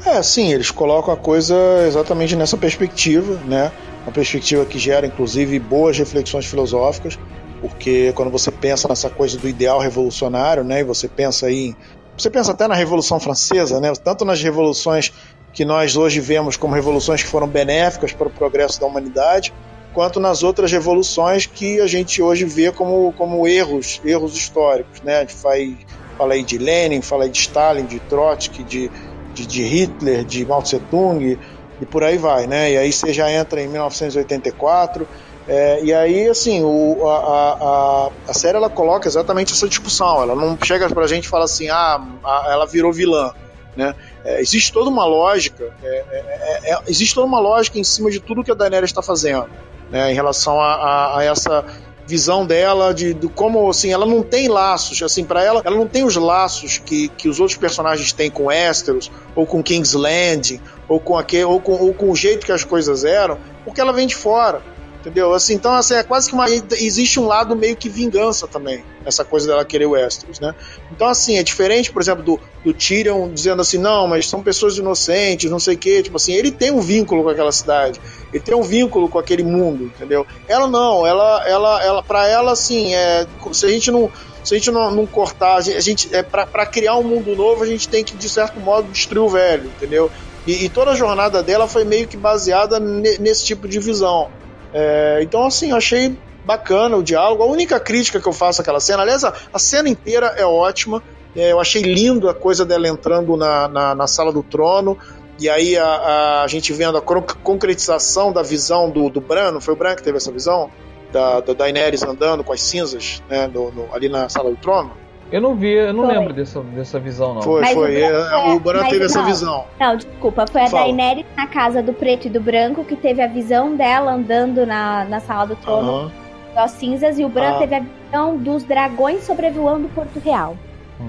É, 0.05 0.21
sim, 0.21 0.51
eles 0.51 0.69
colocam 0.69 1.13
a 1.13 1.17
coisa 1.17 1.55
exatamente 1.87 2.35
nessa 2.35 2.57
perspectiva, 2.57 3.39
né? 3.45 3.71
Uma 4.05 4.11
perspectiva 4.11 4.65
que 4.65 4.77
gera, 4.77 5.07
inclusive, 5.07 5.57
boas 5.59 5.97
reflexões 5.97 6.45
filosóficas, 6.45 7.17
porque 7.63 8.11
quando 8.13 8.29
você 8.29 8.51
pensa 8.51 8.89
nessa 8.89 9.09
coisa 9.09 9.37
do 9.37 9.47
ideal 9.47 9.79
revolucionário, 9.79 10.65
né? 10.65 10.81
E 10.81 10.83
você 10.83 11.07
pensa 11.07 11.47
aí 11.47 11.73
você 12.17 12.29
pensa 12.29 12.51
até 12.51 12.67
na 12.67 12.75
Revolução 12.75 13.19
Francesa, 13.19 13.79
né? 13.79 13.91
tanto 14.03 14.23
nas 14.23 14.41
revoluções 14.41 15.11
que 15.51 15.65
nós 15.65 15.95
hoje 15.95 16.19
vemos 16.19 16.57
como 16.57 16.75
revoluções 16.75 17.23
que 17.23 17.29
foram 17.29 17.47
benéficas 17.47 18.11
para 18.11 18.27
o 18.27 18.29
progresso 18.29 18.79
da 18.79 18.85
humanidade, 18.85 19.53
quanto 19.93 20.19
nas 20.19 20.43
outras 20.43 20.71
revoluções 20.71 21.45
que 21.45 21.79
a 21.79 21.87
gente 21.87 22.21
hoje 22.21 22.45
vê 22.45 22.71
como, 22.71 23.13
como 23.13 23.47
erros, 23.47 23.99
erros 24.05 24.35
históricos. 24.35 25.01
Né? 25.01 25.17
A 25.17 25.19
gente 25.21 25.33
faz, 25.33 25.73
fala 26.17 26.33
aí 26.33 26.43
de 26.43 26.57
Lenin, 26.57 27.01
fala 27.01 27.23
aí 27.23 27.29
de 27.29 27.39
Stalin, 27.39 27.85
de 27.85 27.99
Trotsky, 28.01 28.63
de, 28.63 28.91
de, 29.33 29.47
de 29.47 29.63
Hitler, 29.63 30.23
de 30.23 30.45
Mao 30.45 30.61
Tse 30.61 30.79
Tung 30.91 31.39
e 31.81 31.85
por 31.85 32.03
aí 32.03 32.17
vai. 32.17 32.45
Né? 32.45 32.73
E 32.73 32.77
aí 32.77 32.91
você 32.91 33.11
já 33.11 33.31
entra 33.31 33.59
em 33.59 33.67
1984 33.67 35.07
é, 35.47 35.83
e 35.83 35.93
aí, 35.93 36.29
assim, 36.29 36.63
o, 36.63 37.05
a, 37.07 37.17
a, 37.17 38.09
a, 38.29 38.33
série 38.33 38.55
ela 38.55 38.69
coloca 38.69 39.07
exatamente 39.07 39.51
essa 39.51 39.67
discussão. 39.67 40.21
Ela 40.21 40.35
não 40.35 40.57
chega 40.63 40.89
pra 40.89 41.05
gente 41.05 41.25
e 41.25 41.27
fala 41.27 41.45
assim, 41.45 41.69
ah, 41.69 42.01
a, 42.23 42.47
ela 42.51 42.65
virou 42.65 42.93
vilã. 42.93 43.33
Né? 43.75 43.93
É, 44.23 44.39
existe 44.39 44.71
toda 44.71 44.89
uma 44.89 45.05
lógica, 45.05 45.75
é, 45.83 45.87
é, 45.87 46.61
é, 46.63 46.73
é 46.73 46.79
existe 46.87 47.15
toda 47.15 47.27
uma 47.27 47.39
lógica 47.39 47.79
em 47.79 47.83
cima 47.83 48.09
de 48.09 48.19
tudo 48.19 48.43
que 48.43 48.51
a 48.51 48.53
Daenerys 48.53 48.91
está 48.91 49.01
fazendo, 49.01 49.49
né, 49.89 50.11
em 50.11 50.13
relação 50.13 50.61
a, 50.61 51.17
a, 51.17 51.23
essa 51.23 51.65
visão 52.05 52.45
dela 52.45 52.93
de, 52.93 53.15
de, 53.15 53.27
como 53.29 53.67
assim 53.67 53.91
ela 53.91 54.05
não 54.05 54.21
tem 54.21 54.49
laços 54.49 55.01
assim 55.01 55.23
para 55.23 55.41
ela 55.41 55.61
ela 55.63 55.75
não 55.75 55.87
tem 55.87 56.03
os 56.03 56.17
laços 56.17 56.77
que, 56.77 57.07
que 57.07 57.29
os 57.29 57.39
outros 57.39 57.57
personagens 57.57 58.11
têm 58.11 58.29
com 58.29 58.47
Westeros 58.47 59.09
ou 59.33 59.47
com 59.47 59.63
King's 59.63 59.93
Landing 59.93 60.59
ou 60.89 60.99
com 60.99 61.17
aquele 61.17 61.45
ou 61.45 61.61
com, 61.61 61.71
ou 61.71 61.93
com 61.93 62.11
o 62.11 62.15
jeito 62.15 62.45
que 62.45 62.51
as 62.51 62.65
coisas 62.65 63.05
eram 63.05 63.39
porque 63.63 63.79
ela 63.79 63.93
vem 63.93 64.05
de 64.05 64.17
fora 64.17 64.61
Entendeu? 65.03 65.33
Assim, 65.33 65.55
então, 65.55 65.73
assim, 65.73 65.95
é 65.95 66.03
quase 66.03 66.29
que 66.29 66.33
uma. 66.33 66.49
Existe 66.49 67.19
um 67.19 67.27
lado 67.27 67.57
meio 67.57 67.75
que 67.75 67.89
vingança 67.89 68.47
também, 68.47 68.85
essa 69.05 69.25
coisa 69.25 69.47
dela 69.47 69.65
querer 69.65 69.85
o 69.85 69.91
Westeros, 69.91 70.39
né? 70.39 70.55
Então, 70.93 71.09
assim, 71.09 71.37
é 71.37 71.43
diferente, 71.43 71.91
por 71.91 72.01
exemplo, 72.01 72.23
do, 72.23 72.39
do 72.63 72.73
Tyrion 72.73 73.29
dizendo 73.29 73.61
assim, 73.61 73.77
não, 73.77 74.07
mas 74.07 74.29
são 74.29 74.41
pessoas 74.41 74.77
inocentes, 74.77 75.51
não 75.51 75.59
sei 75.59 75.75
o 75.75 75.77
quê. 75.77 76.01
Tipo 76.01 76.15
assim, 76.15 76.31
ele 76.31 76.53
tem 76.53 76.71
um 76.71 76.79
vínculo 76.79 77.21
com 77.21 77.29
aquela 77.29 77.51
cidade, 77.51 77.99
ele 78.31 78.41
tem 78.41 78.55
um 78.55 78.61
vínculo 78.61 79.09
com 79.09 79.19
aquele 79.19 79.43
mundo, 79.43 79.91
entendeu? 79.93 80.25
Ela 80.47 80.69
não, 80.69 81.05
ela, 81.05 81.43
ela, 81.49 81.83
ela 81.83 82.01
pra 82.01 82.25
ela, 82.25 82.53
assim, 82.53 82.95
é, 82.95 83.27
se 83.51 83.65
a 83.65 83.69
gente 83.69 83.91
não 83.91 84.09
se 84.41 84.55
a 84.55 84.57
gente 84.57 84.71
não, 84.71 84.89
não 84.89 85.05
cortar, 85.05 85.55
a 85.55 85.61
gente, 85.61 86.13
é, 86.15 86.23
para 86.23 86.65
criar 86.65 86.97
um 86.97 87.03
mundo 87.03 87.35
novo, 87.35 87.63
a 87.63 87.67
gente 87.67 87.89
tem 87.89 88.03
que, 88.05 88.15
de 88.15 88.29
certo 88.29 88.59
modo, 88.59 88.89
destruir 88.89 89.21
o 89.21 89.29
velho, 89.29 89.65
entendeu? 89.65 90.09
E, 90.45 90.65
e 90.65 90.69
toda 90.69 90.91
a 90.91 90.95
jornada 90.95 91.41
dela 91.41 91.67
foi 91.67 91.83
meio 91.83 92.07
que 92.07 92.17
baseada 92.17 92.79
nesse 92.79 93.45
tipo 93.45 93.67
de 93.67 93.79
visão. 93.79 94.29
É, 94.73 95.19
então, 95.21 95.45
assim, 95.45 95.71
eu 95.71 95.77
achei 95.77 96.17
bacana 96.45 96.97
o 96.97 97.03
diálogo. 97.03 97.43
A 97.43 97.45
única 97.45 97.79
crítica 97.79 98.19
que 98.19 98.27
eu 98.27 98.33
faço 98.33 98.61
àquela 98.61 98.79
cena, 98.79 99.03
aliás, 99.03 99.23
a, 99.23 99.33
a 99.53 99.59
cena 99.59 99.89
inteira 99.89 100.33
é 100.37 100.45
ótima. 100.45 101.01
É, 101.35 101.51
eu 101.51 101.59
achei 101.59 101.81
lindo 101.81 102.29
a 102.29 102.33
coisa 102.33 102.65
dela 102.65 102.87
entrando 102.87 103.35
na, 103.37 103.67
na, 103.67 103.95
na 103.95 104.07
sala 104.07 104.31
do 104.31 104.43
trono. 104.43 104.97
E 105.39 105.49
aí 105.49 105.77
a, 105.77 105.85
a, 105.85 106.43
a, 106.43 106.47
gente 106.47 106.71
vendo 106.73 106.97
a 106.97 107.01
concretização 107.01 108.31
da 108.31 108.43
visão 108.43 108.89
do, 108.89 109.09
do 109.09 109.19
Bran, 109.19 109.51
não 109.51 109.61
foi 109.61 109.73
o 109.73 109.77
Bran 109.77 109.95
que 109.95 110.03
teve 110.03 110.17
essa 110.17 110.31
visão? 110.31 110.69
Da, 111.11 111.41
da 111.41 111.53
Daenerys 111.53 112.01
andando 112.01 112.43
com 112.43 112.53
as 112.53 112.61
cinzas 112.61 113.21
né, 113.29 113.49
ali 113.91 114.09
na 114.09 114.29
sala 114.29 114.49
do 114.49 114.57
trono. 114.57 115.02
Eu 115.33 115.41
não 115.41 115.55
vi, 115.55 115.71
eu 115.71 115.91
não 115.91 116.05
foi. 116.05 116.15
lembro 116.15 116.31
dessa, 116.31 116.61
dessa 116.61 116.99
visão, 116.99 117.33
não. 117.33 117.41
Foi, 117.41 117.61
mas 117.61 117.73
foi. 117.73 117.91
O, 117.91 118.05
é, 118.05 118.53
o 118.53 118.59
Bran 118.59 118.87
teve 118.87 119.05
essa 119.05 119.23
visão. 119.23 119.65
Não, 119.79 119.97
desculpa. 119.97 120.45
Foi 120.45 120.61
a 120.61 120.67
Fala. 120.67 120.83
Daenerys 120.83 121.25
na 121.35 121.47
casa 121.47 121.81
do 121.81 121.91
preto 121.91 122.27
e 122.27 122.29
do 122.29 122.39
branco 122.39 122.85
que 122.85 122.95
teve 122.95 123.19
a 123.19 123.25
visão 123.25 123.75
dela 123.75 124.13
andando 124.13 124.63
na, 124.63 125.03
na 125.05 125.19
sala 125.19 125.47
do 125.47 125.55
trono. 125.55 126.11
Uhum. 126.55 126.67
cinzas 126.67 127.17
e 127.17 127.25
o 127.25 127.29
Bran 127.29 127.55
ah. 127.55 127.57
teve 127.57 127.73
a 127.73 127.79
visão 127.79 128.37
dos 128.37 128.63
dragões 128.63 129.23
sobrevoando 129.23 129.89
Porto 129.89 130.19
Real. 130.19 130.55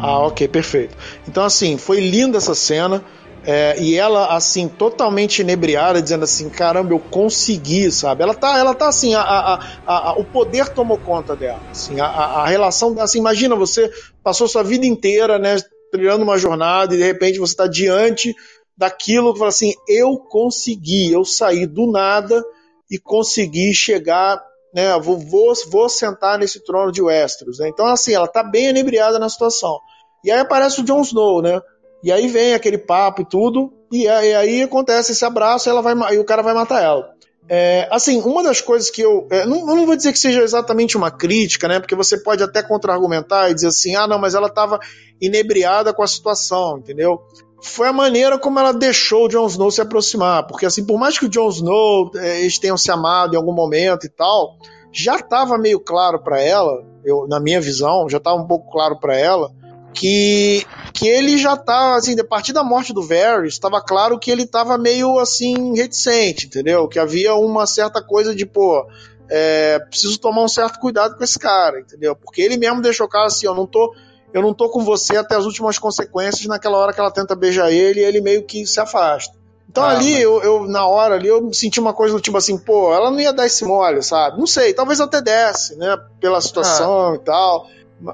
Ah, 0.00 0.20
ok, 0.20 0.48
perfeito. 0.48 0.96
Então, 1.28 1.44
assim, 1.44 1.76
foi 1.76 2.00
linda 2.00 2.38
essa 2.38 2.54
cena. 2.54 3.04
É, 3.46 3.78
e 3.78 3.94
ela, 3.94 4.34
assim, 4.34 4.68
totalmente 4.68 5.40
inebriada, 5.40 6.00
dizendo 6.00 6.24
assim: 6.24 6.48
caramba, 6.48 6.94
eu 6.94 6.98
consegui, 6.98 7.92
sabe? 7.92 8.22
Ela 8.22 8.32
tá, 8.32 8.58
ela 8.58 8.74
tá 8.74 8.88
assim, 8.88 9.14
a, 9.14 9.20
a, 9.20 9.60
a, 9.86 10.12
o 10.18 10.24
poder 10.24 10.70
tomou 10.70 10.96
conta 10.96 11.36
dela. 11.36 11.60
Assim, 11.70 12.00
a, 12.00 12.46
relação, 12.46 12.98
assim, 12.98 13.18
imagina, 13.18 13.54
você 13.54 13.92
passou 14.24 14.48
sua 14.48 14.64
vida 14.64 14.86
inteira, 14.86 15.38
né, 15.38 15.56
trilhando 15.92 16.24
uma 16.24 16.38
jornada 16.38 16.94
e 16.94 16.98
de 16.98 17.04
repente 17.04 17.38
você 17.38 17.52
está 17.52 17.68
diante 17.68 18.34
daquilo 18.76 19.32
que 19.32 19.38
fala 19.38 19.50
assim: 19.50 19.72
eu 19.86 20.16
consegui, 20.16 21.12
eu 21.12 21.24
saí 21.24 21.66
do 21.66 21.90
nada 21.90 22.42
e 22.90 22.98
consegui 22.98 23.72
chegar, 23.72 24.42
né, 24.74 24.98
vou, 24.98 25.18
vou, 25.18 25.52
vou 25.68 25.88
sentar 25.88 26.38
nesse 26.38 26.64
trono 26.64 26.90
de 26.90 27.02
Westeros. 27.02 27.58
Né? 27.58 27.68
Então, 27.68 27.86
assim, 27.86 28.14
ela 28.14 28.26
tá 28.26 28.42
bem 28.42 28.70
inebriada 28.70 29.18
na 29.18 29.28
situação. 29.28 29.78
E 30.24 30.30
aí 30.30 30.40
aparece 30.40 30.80
o 30.80 30.84
Jon 30.84 31.02
Snow, 31.02 31.42
né? 31.42 31.60
E 32.02 32.10
aí 32.10 32.28
vem 32.28 32.54
aquele 32.54 32.78
papo 32.78 33.22
e 33.22 33.24
tudo, 33.24 33.72
e, 33.90 34.06
aí 34.08 34.62
acontece 34.62 35.12
esse 35.12 35.24
abraço 35.24 35.68
e, 35.68 35.70
ela 35.70 35.80
vai, 35.80 35.94
e 36.14 36.18
o 36.18 36.24
cara 36.24 36.42
vai 36.42 36.52
matar 36.52 36.82
ela. 36.82 37.13
É, 37.48 37.86
assim, 37.90 38.20
uma 38.22 38.42
das 38.42 38.60
coisas 38.60 38.90
que 38.90 39.02
eu. 39.02 39.26
É, 39.30 39.44
não, 39.44 39.60
eu 39.68 39.76
não 39.76 39.86
vou 39.86 39.96
dizer 39.96 40.12
que 40.12 40.18
seja 40.18 40.42
exatamente 40.42 40.96
uma 40.96 41.10
crítica, 41.10 41.68
né? 41.68 41.78
Porque 41.78 41.94
você 41.94 42.16
pode 42.16 42.42
até 42.42 42.62
contra-argumentar 42.62 43.50
e 43.50 43.54
dizer 43.54 43.68
assim: 43.68 43.94
ah, 43.94 44.06
não, 44.06 44.18
mas 44.18 44.34
ela 44.34 44.48
estava 44.48 44.78
inebriada 45.20 45.92
com 45.92 46.02
a 46.02 46.06
situação, 46.06 46.78
entendeu? 46.78 47.20
Foi 47.62 47.88
a 47.88 47.92
maneira 47.92 48.38
como 48.38 48.58
ela 48.58 48.72
deixou 48.72 49.26
o 49.26 49.28
Jon 49.28 49.46
Snow 49.46 49.70
se 49.70 49.80
aproximar. 49.80 50.46
Porque, 50.46 50.66
assim, 50.66 50.84
por 50.86 50.98
mais 50.98 51.18
que 51.18 51.26
o 51.26 51.28
Jon 51.28 51.48
Snow 51.48 52.10
é, 52.16 52.40
eles 52.40 52.58
tenham 52.58 52.76
se 52.76 52.90
amado 52.90 53.34
em 53.34 53.36
algum 53.36 53.54
momento 53.54 54.06
e 54.06 54.10
tal, 54.10 54.56
já 54.92 55.16
estava 55.16 55.58
meio 55.58 55.80
claro 55.80 56.22
para 56.22 56.40
ela, 56.40 56.82
eu, 57.04 57.26
na 57.28 57.40
minha 57.40 57.60
visão, 57.60 58.08
já 58.08 58.18
estava 58.18 58.36
um 58.40 58.46
pouco 58.46 58.70
claro 58.70 58.98
para 58.98 59.16
ela 59.16 59.50
que, 59.94 60.66
que 60.92 61.06
ele 61.08 61.38
já 61.38 61.56
tá, 61.56 61.94
assim, 61.94 62.18
a 62.18 62.24
partir 62.24 62.52
da 62.52 62.64
morte 62.64 62.92
do 62.92 63.00
Varys, 63.00 63.54
estava 63.54 63.80
claro 63.80 64.18
que 64.18 64.30
ele 64.30 64.42
estava 64.42 64.76
meio, 64.76 65.18
assim, 65.18 65.74
reticente, 65.76 66.46
entendeu? 66.46 66.88
Que 66.88 66.98
havia 66.98 67.34
uma 67.34 67.64
certa 67.64 68.02
coisa 68.02 68.34
de, 68.34 68.44
pô, 68.44 68.86
é, 69.30 69.78
preciso 69.78 70.18
tomar 70.18 70.42
um 70.42 70.48
certo 70.48 70.80
cuidado 70.80 71.16
com 71.16 71.22
esse 71.22 71.38
cara, 71.38 71.80
entendeu? 71.80 72.16
Porque 72.16 72.42
ele 72.42 72.56
mesmo 72.56 72.82
deixou 72.82 73.08
claro 73.08 73.28
assim, 73.28 73.46
eu 73.46 73.54
não 73.54 73.66
tô, 73.66 73.94
eu 74.32 74.42
não 74.42 74.52
tô 74.52 74.68
com 74.68 74.84
você 74.84 75.16
até 75.16 75.36
as 75.36 75.44
últimas 75.44 75.78
consequências, 75.78 76.46
naquela 76.46 76.76
hora 76.76 76.92
que 76.92 77.00
ela 77.00 77.12
tenta 77.12 77.36
beijar 77.36 77.70
ele, 77.70 78.00
ele 78.00 78.20
meio 78.20 78.42
que 78.42 78.66
se 78.66 78.80
afasta. 78.80 79.38
Então 79.70 79.84
ah, 79.84 79.90
ali, 79.90 80.12
mas... 80.12 80.22
eu, 80.22 80.42
eu, 80.42 80.66
na 80.66 80.86
hora 80.86 81.14
ali, 81.14 81.28
eu 81.28 81.52
senti 81.52 81.78
uma 81.78 81.94
coisa 81.94 82.14
do 82.14 82.20
tipo 82.20 82.36
assim, 82.36 82.58
pô, 82.58 82.92
ela 82.92 83.10
não 83.10 83.20
ia 83.20 83.32
dar 83.32 83.46
esse 83.46 83.64
mole, 83.64 84.02
sabe? 84.02 84.38
Não 84.38 84.46
sei, 84.46 84.74
talvez 84.74 85.00
até 85.00 85.22
desse, 85.22 85.76
né? 85.76 85.96
Pela 86.20 86.40
situação 86.40 87.12
ah. 87.12 87.14
e 87.14 87.18
tal. 87.20 87.66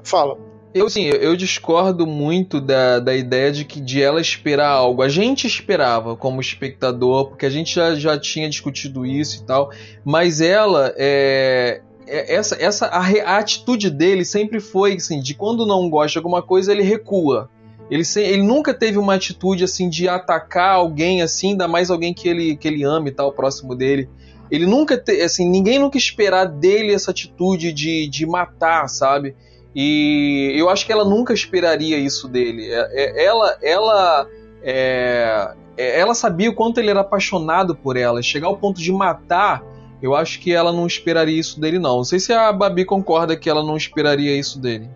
Fala. 0.03 0.50
Eu 0.73 0.89
sim, 0.89 1.03
eu 1.03 1.35
discordo 1.35 2.07
muito 2.07 2.61
da, 2.61 2.99
da 2.99 3.13
ideia 3.13 3.51
de 3.51 3.65
que 3.65 3.81
de 3.81 4.01
ela 4.01 4.21
esperar 4.21 4.69
algo. 4.69 5.01
A 5.01 5.09
gente 5.09 5.45
esperava 5.45 6.15
como 6.15 6.39
espectador, 6.39 7.27
porque 7.27 7.45
a 7.45 7.49
gente 7.49 7.75
já, 7.75 7.93
já 7.93 8.17
tinha 8.17 8.49
discutido 8.49 9.05
isso 9.05 9.41
e 9.41 9.45
tal, 9.45 9.69
mas 10.05 10.39
ela 10.39 10.93
é, 10.95 11.81
é 12.07 12.35
essa 12.35 12.55
essa 12.55 12.85
a, 12.87 12.99
a, 12.99 13.37
atitude 13.37 13.89
dele 13.89 14.23
sempre 14.23 14.61
foi 14.61 14.93
assim, 14.93 15.19
de 15.19 15.33
quando 15.33 15.65
não 15.65 15.89
gosta 15.89 16.13
de 16.13 16.17
alguma 16.19 16.41
coisa, 16.41 16.71
ele 16.71 16.83
recua. 16.83 17.49
Ele, 17.89 18.03
ele 18.15 18.43
nunca 18.43 18.73
teve 18.73 18.97
uma 18.97 19.15
atitude 19.15 19.65
assim 19.65 19.89
de 19.89 20.07
atacar 20.07 20.75
alguém 20.75 21.21
assim, 21.21 21.49
ainda 21.49 21.67
mais 21.67 21.91
alguém 21.91 22.13
que 22.13 22.29
ele, 22.29 22.55
que 22.55 22.65
ele 22.65 22.83
ama 22.83 23.09
e 23.09 23.11
tal, 23.11 23.33
próximo 23.33 23.75
dele. 23.75 24.07
Ele 24.49 24.65
nunca, 24.65 24.97
te, 24.97 25.21
assim, 25.21 25.49
ninguém 25.49 25.77
nunca 25.77 25.97
esperar 25.97 26.45
dele 26.45 26.93
essa 26.93 27.11
atitude 27.11 27.73
de, 27.73 28.07
de 28.07 28.25
matar, 28.25 28.87
sabe? 28.87 29.35
E 29.75 30.53
eu 30.55 30.69
acho 30.69 30.85
que 30.85 30.91
ela 30.91 31.05
nunca 31.05 31.33
esperaria 31.33 31.97
isso 31.97 32.27
dele. 32.27 32.69
É, 32.69 32.89
é, 32.91 33.25
ela, 33.25 33.57
ela, 33.61 34.27
é, 34.61 35.55
ela 35.77 36.13
sabia 36.13 36.49
o 36.49 36.55
quanto 36.55 36.79
ele 36.79 36.89
era 36.89 37.01
apaixonado 37.01 37.75
por 37.75 37.95
ela. 37.95 38.21
Chegar 38.21 38.47
ao 38.47 38.57
ponto 38.57 38.81
de 38.81 38.91
matar, 38.91 39.63
eu 40.01 40.13
acho 40.13 40.39
que 40.39 40.53
ela 40.53 40.73
não 40.73 40.85
esperaria 40.85 41.39
isso 41.39 41.59
dele, 41.59 41.79
não. 41.79 41.97
Não 41.97 42.03
sei 42.03 42.19
se 42.19 42.33
a 42.33 42.51
Babi 42.51 42.83
concorda 42.83 43.37
que 43.37 43.49
ela 43.49 43.63
não 43.63 43.77
esperaria 43.77 44.35
isso 44.37 44.59
dele. 44.59 44.89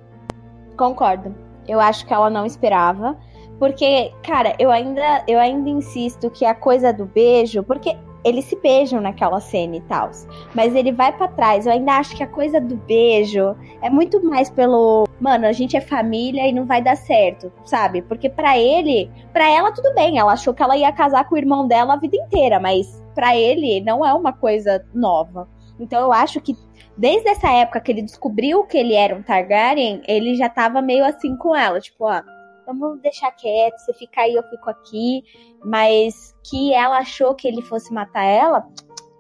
Concordo. 0.78 1.34
Eu 1.68 1.80
acho 1.80 2.06
que 2.06 2.14
ela 2.14 2.30
não 2.30 2.46
esperava. 2.46 3.18
Porque, 3.58 4.12
cara, 4.22 4.54
eu 4.60 4.70
ainda, 4.70 5.24
eu 5.28 5.40
ainda 5.40 5.70
insisto 5.70 6.30
que 6.30 6.44
a 6.44 6.54
coisa 6.54 6.92
do 6.92 7.06
beijo. 7.06 7.64
Porque 7.64 7.96
eles 8.26 8.46
se 8.46 8.56
beijam 8.56 9.00
naquela 9.00 9.40
cena 9.40 9.76
e 9.76 9.82
tal. 9.82 10.10
Mas 10.56 10.76
ele 10.76 10.92
vai 10.92 11.16
para 11.16 11.28
trás. 11.28 11.68
Eu 11.68 11.74
ainda 11.74 11.94
acho 11.94 12.16
que 12.16 12.24
a 12.24 12.28
coisa 12.28 12.60
do 12.60 12.76
beijo 12.76 13.56
é 13.84 13.90
muito 13.90 14.22
mais 14.26 14.50
pelo. 14.50 15.08
Mano, 15.22 15.46
a 15.46 15.52
gente 15.52 15.78
é 15.78 15.82
família 15.82 16.48
e 16.48 16.52
não 16.52 16.66
vai 16.66 16.82
dar 16.82 16.98
certo, 16.98 17.54
sabe? 17.64 18.02
Porque 18.02 18.28
para 18.28 18.58
ele, 18.58 19.10
para 19.32 19.48
ela 19.48 19.72
tudo 19.72 19.94
bem. 19.94 20.18
Ela 20.18 20.34
achou 20.34 20.54
que 20.54 20.64
ela 20.64 20.76
ia 20.76 20.92
casar 20.92 21.30
com 21.30 21.36
o 21.36 21.38
irmão 21.38 21.68
dela 21.68 21.94
a 21.94 21.98
vida 21.98 22.18
inteira, 22.18 22.60
mas 22.60 23.04
para 23.14 23.38
ele 23.38 23.80
não 23.82 24.04
é 24.04 24.12
uma 24.14 24.34
coisa 24.34 24.84
nova. 24.92 25.48
Então 25.80 26.02
eu 26.02 26.12
acho 26.12 26.42
que 26.42 26.58
desde 26.98 27.30
essa 27.30 27.52
época 27.52 27.80
que 27.80 27.92
ele 27.92 28.02
descobriu 28.02 28.64
que 28.64 28.78
ele 28.78 28.96
era 28.96 29.16
um 29.16 29.22
Targaryen, 29.22 30.02
ele 30.08 30.36
já 30.36 30.50
tava 30.50 30.82
meio 30.82 31.06
assim 31.06 31.36
com 31.38 31.56
ela, 31.56 31.80
tipo, 31.80 32.06
ó, 32.06 32.22
vamos 32.66 33.00
deixar 33.02 33.32
quieto, 33.32 33.78
você 33.78 33.94
fica 33.94 34.22
aí, 34.22 34.34
eu 34.34 34.44
fico 34.44 34.70
aqui. 34.70 35.24
Mas 35.66 36.36
que 36.44 36.74
ela 36.74 37.00
achou 37.00 37.34
que 37.34 37.48
ele 37.48 37.62
fosse 37.62 37.92
matar 37.92 38.24
ela, 38.24 38.68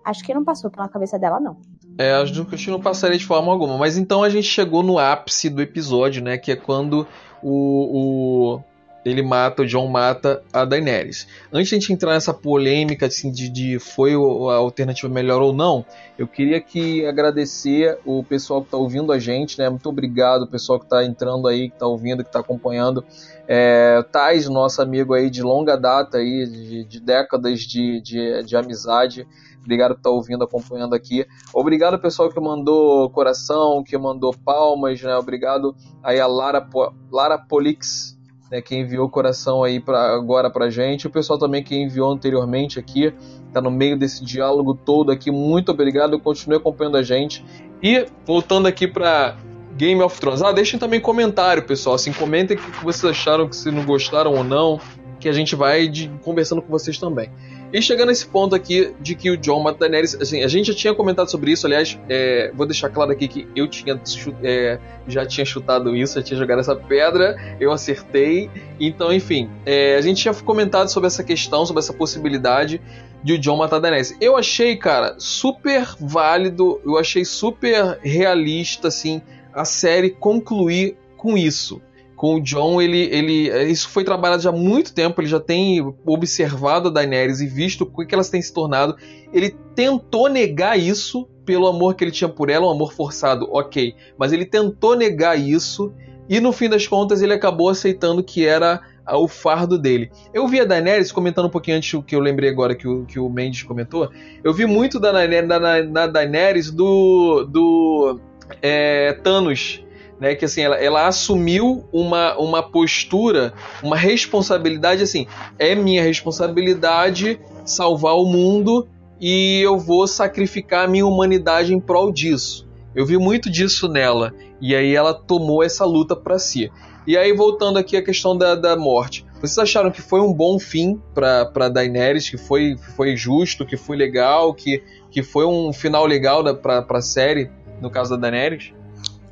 acho 0.05 0.23
que 0.23 0.33
não 0.33 0.43
passou 0.43 0.69
pela 0.69 0.87
cabeça 0.87 1.17
dela, 1.17 1.39
não. 1.39 1.57
É, 1.97 2.13
acho 2.13 2.45
que 2.45 2.69
não 2.69 2.79
passaria 2.79 3.17
de 3.17 3.25
forma 3.25 3.51
alguma. 3.51 3.77
Mas 3.77 3.97
então 3.97 4.21
a 4.21 4.29
gente 4.29 4.47
chegou 4.47 4.83
no 4.83 4.99
ápice 4.99 5.49
do 5.49 5.61
episódio, 5.61 6.21
né? 6.21 6.37
Que 6.37 6.51
é 6.51 6.55
quando 6.55 7.07
o, 7.41 8.57
o 8.57 8.63
ele 9.05 9.21
mata, 9.21 9.61
o 9.61 9.65
John 9.67 9.87
mata 9.87 10.43
a 10.51 10.65
Daenerys. 10.65 11.27
Antes 11.53 11.69
de 11.69 11.75
a 11.75 11.79
gente 11.79 11.93
entrar 11.93 12.13
nessa 12.13 12.33
polêmica 12.33 13.05
assim, 13.05 13.31
de, 13.31 13.47
de 13.49 13.77
foi 13.77 14.13
a 14.13 14.55
alternativa 14.55 15.13
melhor 15.13 15.43
ou 15.43 15.53
não, 15.53 15.85
eu 16.17 16.27
queria 16.27 16.59
que 16.59 17.05
agradecer 17.05 17.99
o 18.03 18.23
pessoal 18.23 18.61
que 18.61 18.67
está 18.67 18.77
ouvindo 18.77 19.11
a 19.11 19.19
gente, 19.19 19.59
né? 19.59 19.69
Muito 19.69 19.87
obrigado, 19.87 20.47
pessoal 20.47 20.79
que 20.79 20.85
está 20.85 21.05
entrando 21.05 21.47
aí, 21.47 21.69
que 21.69 21.75
está 21.75 21.85
ouvindo, 21.85 22.23
que 22.23 22.29
está 22.29 22.39
acompanhando. 22.39 23.05
É, 23.47 24.03
Tais, 24.11 24.49
nosso 24.49 24.81
amigo 24.81 25.13
aí 25.13 25.29
de 25.29 25.43
longa 25.43 25.77
data 25.77 26.17
aí, 26.17 26.47
de, 26.47 26.85
de 26.85 26.99
décadas 26.99 27.59
de, 27.59 28.01
de, 28.01 28.43
de 28.43 28.57
amizade. 28.57 29.27
Obrigado 29.61 29.91
por 29.91 29.99
estar 29.99 30.09
tá 30.09 30.15
ouvindo, 30.15 30.43
acompanhando 30.43 30.95
aqui. 30.95 31.27
Obrigado 31.53 31.99
pessoal 31.99 32.29
que 32.29 32.39
mandou 32.39 33.09
coração, 33.11 33.83
que 33.83 33.95
mandou 33.97 34.33
palmas, 34.33 34.99
né? 35.01 35.15
Obrigado 35.15 35.75
aí 36.01 36.19
a 36.19 36.25
Lara, 36.25 36.67
Lara 37.11 37.37
Polix 37.37 38.14
né, 38.51 38.61
que 38.61 38.75
enviou 38.75 39.05
o 39.05 39.09
coração 39.09 39.63
aí 39.63 39.79
pra, 39.79 40.13
agora 40.13 40.49
pra 40.49 40.69
gente, 40.69 41.07
o 41.07 41.09
pessoal 41.09 41.37
também 41.39 41.63
que 41.63 41.75
enviou 41.75 42.11
anteriormente 42.11 42.79
aqui, 42.79 43.13
tá 43.51 43.61
no 43.61 43.71
meio 43.71 43.97
desse 43.97 44.23
diálogo 44.23 44.73
todo 44.73 45.11
aqui, 45.11 45.31
muito 45.31 45.71
obrigado, 45.71 46.19
continue 46.19 46.57
acompanhando 46.57 46.97
a 46.97 47.03
gente. 47.03 47.43
E 47.81 48.05
voltando 48.25 48.67
aqui 48.67 48.87
para 48.87 49.35
Game 49.75 50.01
of 50.01 50.19
Thrones, 50.19 50.41
ah, 50.41 50.51
deixem 50.51 50.79
também 50.79 50.99
comentário, 50.99 51.63
pessoal, 51.63 51.95
assim, 51.95 52.13
comentem 52.13 52.57
o 52.57 52.59
que 52.59 52.83
vocês 52.83 53.11
acharam, 53.11 53.47
que 53.47 53.55
se 53.55 53.71
não 53.71 53.85
gostaram 53.85 54.33
ou 54.33 54.43
não, 54.43 54.79
que 55.19 55.27
a 55.27 55.33
gente 55.33 55.55
vai 55.55 55.87
de, 55.87 56.09
conversando 56.23 56.61
com 56.61 56.69
vocês 56.69 56.97
também. 56.97 57.29
E 57.73 57.81
chegando 57.81 58.09
nesse 58.09 58.25
ponto 58.25 58.55
aqui 58.55 58.93
de 58.99 59.15
que 59.15 59.29
o 59.29 59.37
John 59.37 59.61
mata 59.61 59.79
Daenerys, 59.79 60.15
assim, 60.15 60.43
a 60.43 60.47
gente 60.47 60.67
já 60.67 60.73
tinha 60.73 60.93
comentado 60.93 61.29
sobre 61.29 61.51
isso, 61.51 61.65
aliás, 61.65 61.99
é, 62.07 62.51
vou 62.53 62.65
deixar 62.65 62.89
claro 62.89 63.11
aqui 63.11 63.27
que 63.27 63.47
eu 63.55 63.67
tinha 63.67 63.99
é, 64.43 64.79
já 65.07 65.25
tinha 65.25 65.45
chutado 65.45 65.95
isso, 65.95 66.15
já 66.15 66.21
tinha 66.21 66.39
jogado 66.39 66.59
essa 66.59 66.75
pedra, 66.75 67.35
eu 67.59 67.71
acertei. 67.71 68.49
Então, 68.79 69.11
enfim, 69.11 69.49
é, 69.65 69.95
a 69.95 70.01
gente 70.01 70.21
tinha 70.21 70.33
comentado 70.33 70.89
sobre 70.89 71.07
essa 71.07 71.23
questão, 71.23 71.65
sobre 71.65 71.81
essa 71.81 71.93
possibilidade 71.93 72.81
de 73.23 73.33
o 73.33 73.39
John 73.39 73.57
matar 73.57 73.79
Daenerys. 73.79 74.15
Eu 74.21 74.37
achei, 74.37 74.75
cara, 74.77 75.15
super 75.17 75.95
válido, 75.99 76.79
eu 76.85 76.97
achei 76.97 77.25
super 77.25 77.99
realista, 78.01 78.87
assim, 78.87 79.21
a 79.53 79.65
série 79.65 80.11
concluir 80.11 80.97
com 81.17 81.37
isso 81.37 81.81
com 82.15 82.35
o 82.35 82.41
John, 82.41 82.81
ele, 82.81 83.01
ele, 83.11 83.69
isso 83.69 83.89
foi 83.89 84.03
trabalhado 84.03 84.41
já 84.41 84.49
há 84.49 84.53
muito 84.53 84.93
tempo, 84.93 85.21
ele 85.21 85.27
já 85.27 85.39
tem 85.39 85.81
observado 86.05 86.87
a 86.87 86.91
Daenerys 86.91 87.41
e 87.41 87.47
visto 87.47 87.91
o 87.93 88.05
que 88.05 88.15
elas 88.15 88.29
têm 88.29 88.41
se 88.41 88.53
tornado. 88.53 88.95
Ele 89.33 89.55
tentou 89.75 90.29
negar 90.29 90.79
isso 90.79 91.27
pelo 91.45 91.67
amor 91.67 91.95
que 91.95 92.03
ele 92.03 92.11
tinha 92.11 92.29
por 92.29 92.49
ela, 92.49 92.65
um 92.65 92.71
amor 92.71 92.93
forçado, 92.93 93.47
ok. 93.51 93.93
Mas 94.17 94.31
ele 94.31 94.45
tentou 94.45 94.95
negar 94.95 95.37
isso 95.37 95.93
e 96.27 96.39
no 96.39 96.51
fim 96.51 96.69
das 96.69 96.87
contas 96.87 97.21
ele 97.21 97.33
acabou 97.33 97.69
aceitando 97.69 98.23
que 98.23 98.45
era 98.45 98.81
o 99.13 99.27
fardo 99.27 99.77
dele. 99.77 100.09
Eu 100.33 100.47
vi 100.47 100.59
a 100.59 100.65
Daenerys 100.65 101.11
comentando 101.11 101.45
um 101.45 101.51
pouquinho 101.51 101.77
antes 101.77 101.93
o 101.93 102.01
que 102.01 102.15
eu 102.15 102.19
lembrei 102.19 102.49
agora 102.49 102.73
que 102.73 102.87
o, 102.87 103.05
que 103.05 103.19
o 103.19 103.29
Mendes 103.29 103.61
comentou. 103.61 104.09
Eu 104.43 104.53
vi 104.53 104.65
muito 104.65 104.99
da, 104.99 105.11
da, 105.11 105.81
da 105.81 106.07
Daenerys 106.07 106.71
do, 106.71 107.43
do 107.43 108.19
é, 108.61 109.13
Thanos 109.23 109.84
né? 110.19 110.35
Que 110.35 110.45
assim, 110.45 110.61
ela, 110.61 110.75
ela 110.75 111.07
assumiu 111.07 111.85
uma, 111.91 112.37
uma 112.37 112.63
postura, 112.63 113.53
uma 113.83 113.97
responsabilidade 113.97 115.03
assim, 115.03 115.27
é 115.57 115.75
minha 115.75 116.03
responsabilidade 116.03 117.39
salvar 117.65 118.15
o 118.15 118.25
mundo 118.25 118.87
e 119.19 119.61
eu 119.61 119.77
vou 119.77 120.07
sacrificar 120.07 120.85
a 120.85 120.87
minha 120.87 121.05
humanidade 121.05 121.73
em 121.73 121.79
prol 121.79 122.11
disso. 122.11 122.67
Eu 122.93 123.05
vi 123.05 123.17
muito 123.17 123.49
disso 123.49 123.87
nela 123.87 124.33
e 124.61 124.75
aí 124.75 124.95
ela 124.95 125.13
tomou 125.13 125.63
essa 125.63 125.85
luta 125.85 126.15
para 126.15 126.39
si. 126.39 126.71
E 127.07 127.17
aí 127.17 127.33
voltando 127.33 127.77
aqui 127.77 127.97
à 127.97 128.03
questão 128.03 128.35
da, 128.37 128.55
da 128.55 128.75
morte, 128.75 129.25
vocês 129.35 129.57
acharam 129.59 129.91
que 129.91 130.01
foi 130.01 130.21
um 130.21 130.33
bom 130.33 130.57
fim 130.57 130.99
para 131.13 131.69
Daenerys, 131.69 132.29
que 132.29 132.37
foi, 132.37 132.75
foi 132.95 133.15
justo, 133.15 133.65
que 133.65 133.77
foi 133.77 133.95
legal, 133.95 134.53
que, 134.53 134.81
que 135.11 135.21
foi 135.21 135.45
um 135.45 135.71
final 135.71 136.05
legal 136.05 136.43
para 136.55 136.85
a 136.89 137.01
série, 137.01 137.51
no 137.79 137.91
caso 137.91 138.11
da 138.11 138.29
Daenerys? 138.29 138.73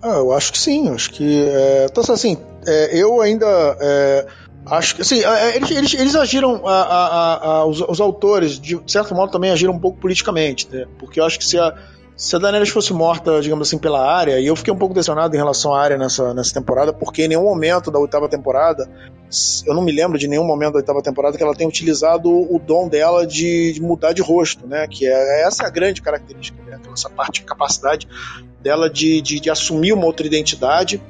Ah, 0.04 0.18
eu 0.18 0.34
acho 0.34 0.51
que 0.51 0.60
sim, 0.60 0.89
acho 0.89 1.12
que. 1.12 1.47
É, 1.47 1.88
então, 1.89 2.04
assim, 2.14 2.38
é, 2.68 2.97
eu 2.97 3.22
ainda. 3.22 3.47
É, 3.80 4.28
acho 4.66 4.95
que. 4.95 5.01
Assim, 5.01 5.24
é, 5.24 5.51
é, 5.51 5.56
eles, 5.56 5.72
eles, 5.72 5.93
eles 5.93 6.16
agiram. 6.16 6.68
A, 6.68 6.82
a, 6.82 7.47
a, 7.47 7.66
os, 7.66 7.80
os, 7.80 8.01
autores, 8.01 8.60
de 8.60 8.78
certo 8.86 9.16
modo, 9.16 9.32
também 9.32 9.49
agiram 9.49 9.74
um 9.74 9.80
pouco 9.80 9.97
politicamente, 9.99 10.68
né? 10.70 10.86
Porque 10.99 11.22
eu 11.22 11.26
acho 11.26 11.39
que 11.39 11.45
se 11.45 11.58
a 11.58 11.74
se 12.16 12.36
a 12.36 12.39
Daenerys 12.39 12.70
fosse 12.70 12.93
morta, 12.93 13.41
digamos 13.41 13.68
assim, 13.68 13.78
pela 13.78 14.05
área, 14.05 14.39
e 14.39 14.45
eu 14.45 14.55
fiquei 14.55 14.72
um 14.72 14.78
pouco 14.78 14.93
decepcionado 14.93 15.36
em 15.36 15.38
relação 15.38 15.74
à 15.74 15.82
área 15.82 15.97
nessa, 15.97 16.34
nessa 16.34 16.53
temporada, 16.53 16.93
porque 16.93 17.24
em 17.24 17.28
nenhum 17.28 17.43
momento 17.43 17.89
da 17.89 17.97
oitava 17.97 18.30
temporada, 18.30 18.88
eu 19.66 19.74
não 19.74 19.82
me 19.82 19.91
lembro 19.91 20.18
de 20.18 20.28
nenhum 20.28 20.45
momento 20.45 20.74
da 20.74 20.80
oitava 20.80 21.01
temporada 21.01 21.36
que 21.36 21.43
ela 21.43 21.55
tenha 21.55 21.68
utilizado 21.68 22.30
o 22.30 22.59
dom 22.59 22.88
dela 22.88 23.26
de, 23.26 23.74
de 23.74 23.82
mudar 23.82 24.14
de 24.14 24.22
rosto, 24.22 24.68
né? 24.68 24.88
Que 24.88 25.07
é 25.07 25.43
essa 25.43 25.64
é 25.64 25.66
a 25.66 25.70
grande 25.70 26.01
característica 26.01 26.61
dela, 26.64 26.82
essa 26.93 27.09
parte, 27.09 27.41
capacidade 27.43 28.07
dela 28.61 28.89
de, 28.89 29.22
de, 29.22 29.39
de, 29.39 29.49
assumir 29.49 29.93
uma 29.93 30.05
outra 30.05 30.26
identidade 30.26 31.01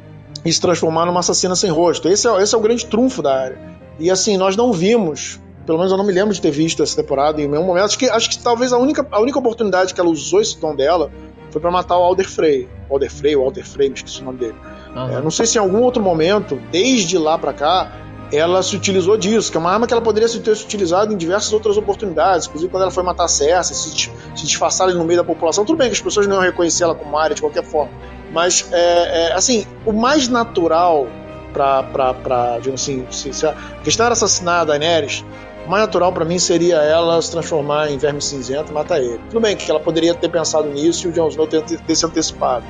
e 0.44 0.52
se 0.52 0.60
transformar 0.60 1.06
numa 1.06 1.20
assassina 1.20 1.56
sem 1.56 1.70
rosto. 1.70 2.08
Esse 2.08 2.28
é, 2.28 2.42
esse 2.42 2.56
é 2.56 2.58
o 2.58 2.62
grande 2.62 2.86
trunfo 2.86 3.22
da 3.22 3.36
área. 3.36 3.60
E 4.00 4.10
assim, 4.10 4.38
nós 4.38 4.56
não 4.56 4.72
vimos 4.72 5.40
pelo 5.66 5.78
menos 5.78 5.92
eu 5.92 5.98
não 5.98 6.06
me 6.06 6.12
lembro 6.12 6.34
de 6.34 6.42
ter 6.42 6.52
visto 6.52 6.84
essa 6.84 6.96
temporada 6.96 7.42
em 7.42 7.48
nenhum 7.48 7.66
momento. 7.66 7.86
Acho 7.86 7.98
que, 7.98 8.10
acho 8.10 8.30
que 8.30 8.40
talvez 8.40 8.74
a 8.74 8.78
única, 8.78 9.06
a 9.12 9.20
única 9.20 9.40
oportunidade 9.40 9.94
que 9.94 10.00
ela 10.00 10.10
usou 10.10 10.42
esse 10.42 10.58
tom 10.58 10.76
dela 10.76 11.12
foi 11.52 11.62
para 11.62 11.72
matar 11.72 11.98
o 11.98 12.02
Alder 12.02 12.30
Frey. 12.30 12.68
Alder 12.90 13.12
Frey, 13.12 13.36
o 13.36 13.42
Alder 13.42 13.66
Frey, 13.66 13.90
me 13.90 13.96
esqueci 13.96 14.22
o 14.22 14.26
nome 14.26 14.40
dele. 14.40 14.56
Uhum. 14.96 15.18
É, 15.18 15.22
não 15.22 15.32
sei 15.32 15.46
se 15.46 15.58
em 15.58 15.62
algum 15.62 15.82
outro 15.82 16.02
momento, 16.02 16.60
desde 16.72 17.18
lá 17.18 17.38
para 17.38 17.54
cá, 17.54 17.92
ela 18.32 18.64
se 18.64 18.76
utilizou 18.76 19.16
disso, 19.16 19.52
que 19.52 19.58
é 19.58 19.60
uma 19.60 19.72
arma 19.72 19.86
que 19.86 19.94
ela 19.94 20.02
poderia 20.02 20.28
ter 20.28 20.56
se 20.56 20.64
utilizado 20.66 21.14
em 21.14 21.18
diversas 21.18 21.54
outras 21.54 21.78
oportunidades, 21.78 22.48
inclusive 22.48 22.72
quando 22.72 22.84
ela 22.84 22.92
foi 22.92 23.04
matar 23.04 23.28
Cersei, 23.28 23.76
se, 23.76 24.10
se 24.36 24.46
disfarçar 24.46 24.88
no 24.88 25.06
meio 25.06 25.20
da 25.20 25.24
população. 25.24 25.64
Tudo 25.64 25.78
bem 25.78 25.88
que 25.88 25.94
as 25.94 26.02
pessoas 26.02 26.26
não 26.26 26.38
iam 26.38 26.44
reconhecer 26.44 26.84
ela 26.84 26.96
como 26.96 27.16
área 27.16 27.36
de 27.36 27.42
qualquer 27.42 27.64
forma, 27.64 27.92
mas, 28.32 28.68
é, 28.72 29.30
é, 29.30 29.34
assim, 29.34 29.68
o 29.86 29.94
mais 29.94 30.28
natural 30.28 31.08
pra 31.54 32.58
digamos 32.60 32.82
assim, 32.82 33.06
se, 33.12 33.32
se 33.32 33.46
a 33.46 33.54
questão 33.84 34.08
era 34.08 34.14
assassinar 34.14 34.62
a 34.62 34.66
Daenerys, 34.66 35.24
o 35.66 35.70
mais 35.70 35.84
natural 35.84 36.12
para 36.12 36.26
mim 36.26 36.40
seria 36.40 36.78
ela 36.78 37.22
se 37.22 37.32
transformar 37.32 37.90
em 37.90 37.98
verme 37.98 38.22
cinzento 38.22 38.72
e 38.72 38.74
matar 38.74 39.02
ele. 39.02 39.20
Tudo 39.30 39.40
bem 39.40 39.56
que 39.56 39.70
ela 39.70 39.80
poderia 39.80 40.14
ter 40.14 40.30
pensado 40.30 40.68
nisso 40.70 41.08
e 41.08 41.10
o 41.10 41.14
Jon 41.14 41.30
Snow 41.30 41.48
ter, 41.48 41.64
ter 41.64 41.96
se 41.96 42.06
antecipado. 42.06 42.66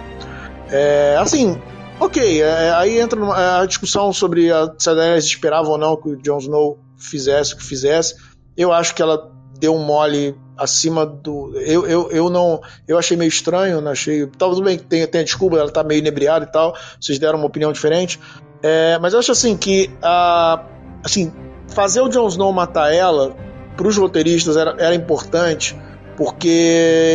É, 0.69 1.17
assim, 1.19 1.59
ok, 1.99 2.41
é, 2.41 2.71
aí 2.71 2.99
entra 2.99 3.19
é, 3.19 3.61
a 3.61 3.65
discussão 3.65 4.13
sobre 4.13 4.51
a, 4.51 4.73
se 4.77 4.89
a 4.89 4.93
Daenerys 4.93 5.25
esperava 5.25 5.69
ou 5.69 5.77
não 5.77 5.95
que 5.95 6.09
o 6.09 6.21
Jon 6.21 6.37
Snow 6.37 6.79
fizesse 6.97 7.53
o 7.53 7.57
que 7.57 7.63
fizesse. 7.63 8.15
Eu 8.55 8.71
acho 8.71 8.93
que 8.93 9.01
ela 9.01 9.31
deu 9.59 9.75
um 9.75 9.83
mole 9.83 10.35
acima 10.57 11.05
do. 11.05 11.53
Eu, 11.55 11.87
eu, 11.87 12.11
eu 12.11 12.29
não. 12.29 12.61
Eu 12.87 12.97
achei 12.97 13.17
meio 13.17 13.29
estranho, 13.29 13.81
não 13.81 13.91
achei. 13.91 14.27
Talvez 14.37 14.61
bem 14.61 14.77
que 14.77 14.83
tenha, 14.83 15.07
tenha 15.07 15.23
desculpa, 15.23 15.57
ela 15.57 15.71
tá 15.71 15.83
meio 15.83 15.99
inebriada 15.99 16.45
e 16.45 16.51
tal. 16.51 16.75
Vocês 16.99 17.17
deram 17.17 17.39
uma 17.39 17.47
opinião 17.47 17.71
diferente. 17.71 18.19
É, 18.61 18.97
mas 18.99 19.13
eu 19.13 19.19
acho 19.19 19.31
assim 19.31 19.57
que 19.57 19.89
a. 20.01 20.63
Assim, 21.03 21.33
fazer 21.73 22.01
o 22.01 22.09
Jon 22.09 22.27
Snow 22.27 22.51
matar 22.51 22.93
ela, 22.93 23.35
para 23.75 23.87
os 23.87 23.97
roteiristas, 23.97 24.55
era, 24.55 24.75
era 24.77 24.95
importante, 24.95 25.75
porque 26.15 26.47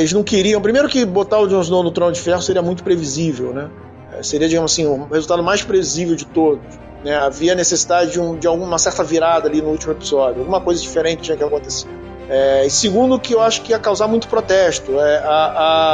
eles 0.00 0.12
não 0.12 0.22
queriam. 0.22 0.61
Primeiro, 0.61 0.88
que 0.88 1.04
botar 1.04 1.38
o 1.38 1.46
Jon 1.46 1.61
Snow 1.61 1.82
no 1.82 1.90
trono 1.90 2.12
de 2.12 2.20
ferro 2.20 2.42
seria 2.42 2.62
muito 2.62 2.82
previsível, 2.82 3.52
né? 3.52 3.70
É, 4.12 4.22
seria, 4.22 4.48
digamos 4.48 4.72
assim, 4.72 4.86
o 4.86 5.06
resultado 5.06 5.42
mais 5.42 5.62
previsível 5.62 6.16
de 6.16 6.26
todos. 6.26 6.61
Né? 7.04 7.16
Havia 7.16 7.54
necessidade 7.54 8.12
de, 8.12 8.20
um, 8.20 8.36
de 8.36 8.46
alguma 8.46 8.78
certa 8.78 9.04
virada 9.04 9.48
ali 9.48 9.62
no 9.62 9.68
último 9.68 9.92
episódio, 9.92 10.40
alguma 10.40 10.61
coisa 10.61 10.80
diferente 10.80 11.22
tinha 11.22 11.36
que 11.36 11.44
acontecer. 11.44 11.88
É, 12.28 12.66
e 12.66 12.70
segundo, 12.70 13.18
que 13.18 13.34
eu 13.34 13.40
acho 13.40 13.62
que 13.62 13.72
ia 13.72 13.78
causar 13.78 14.06
muito 14.06 14.28
protesto. 14.28 14.98
É, 14.98 15.18
a, 15.18 15.28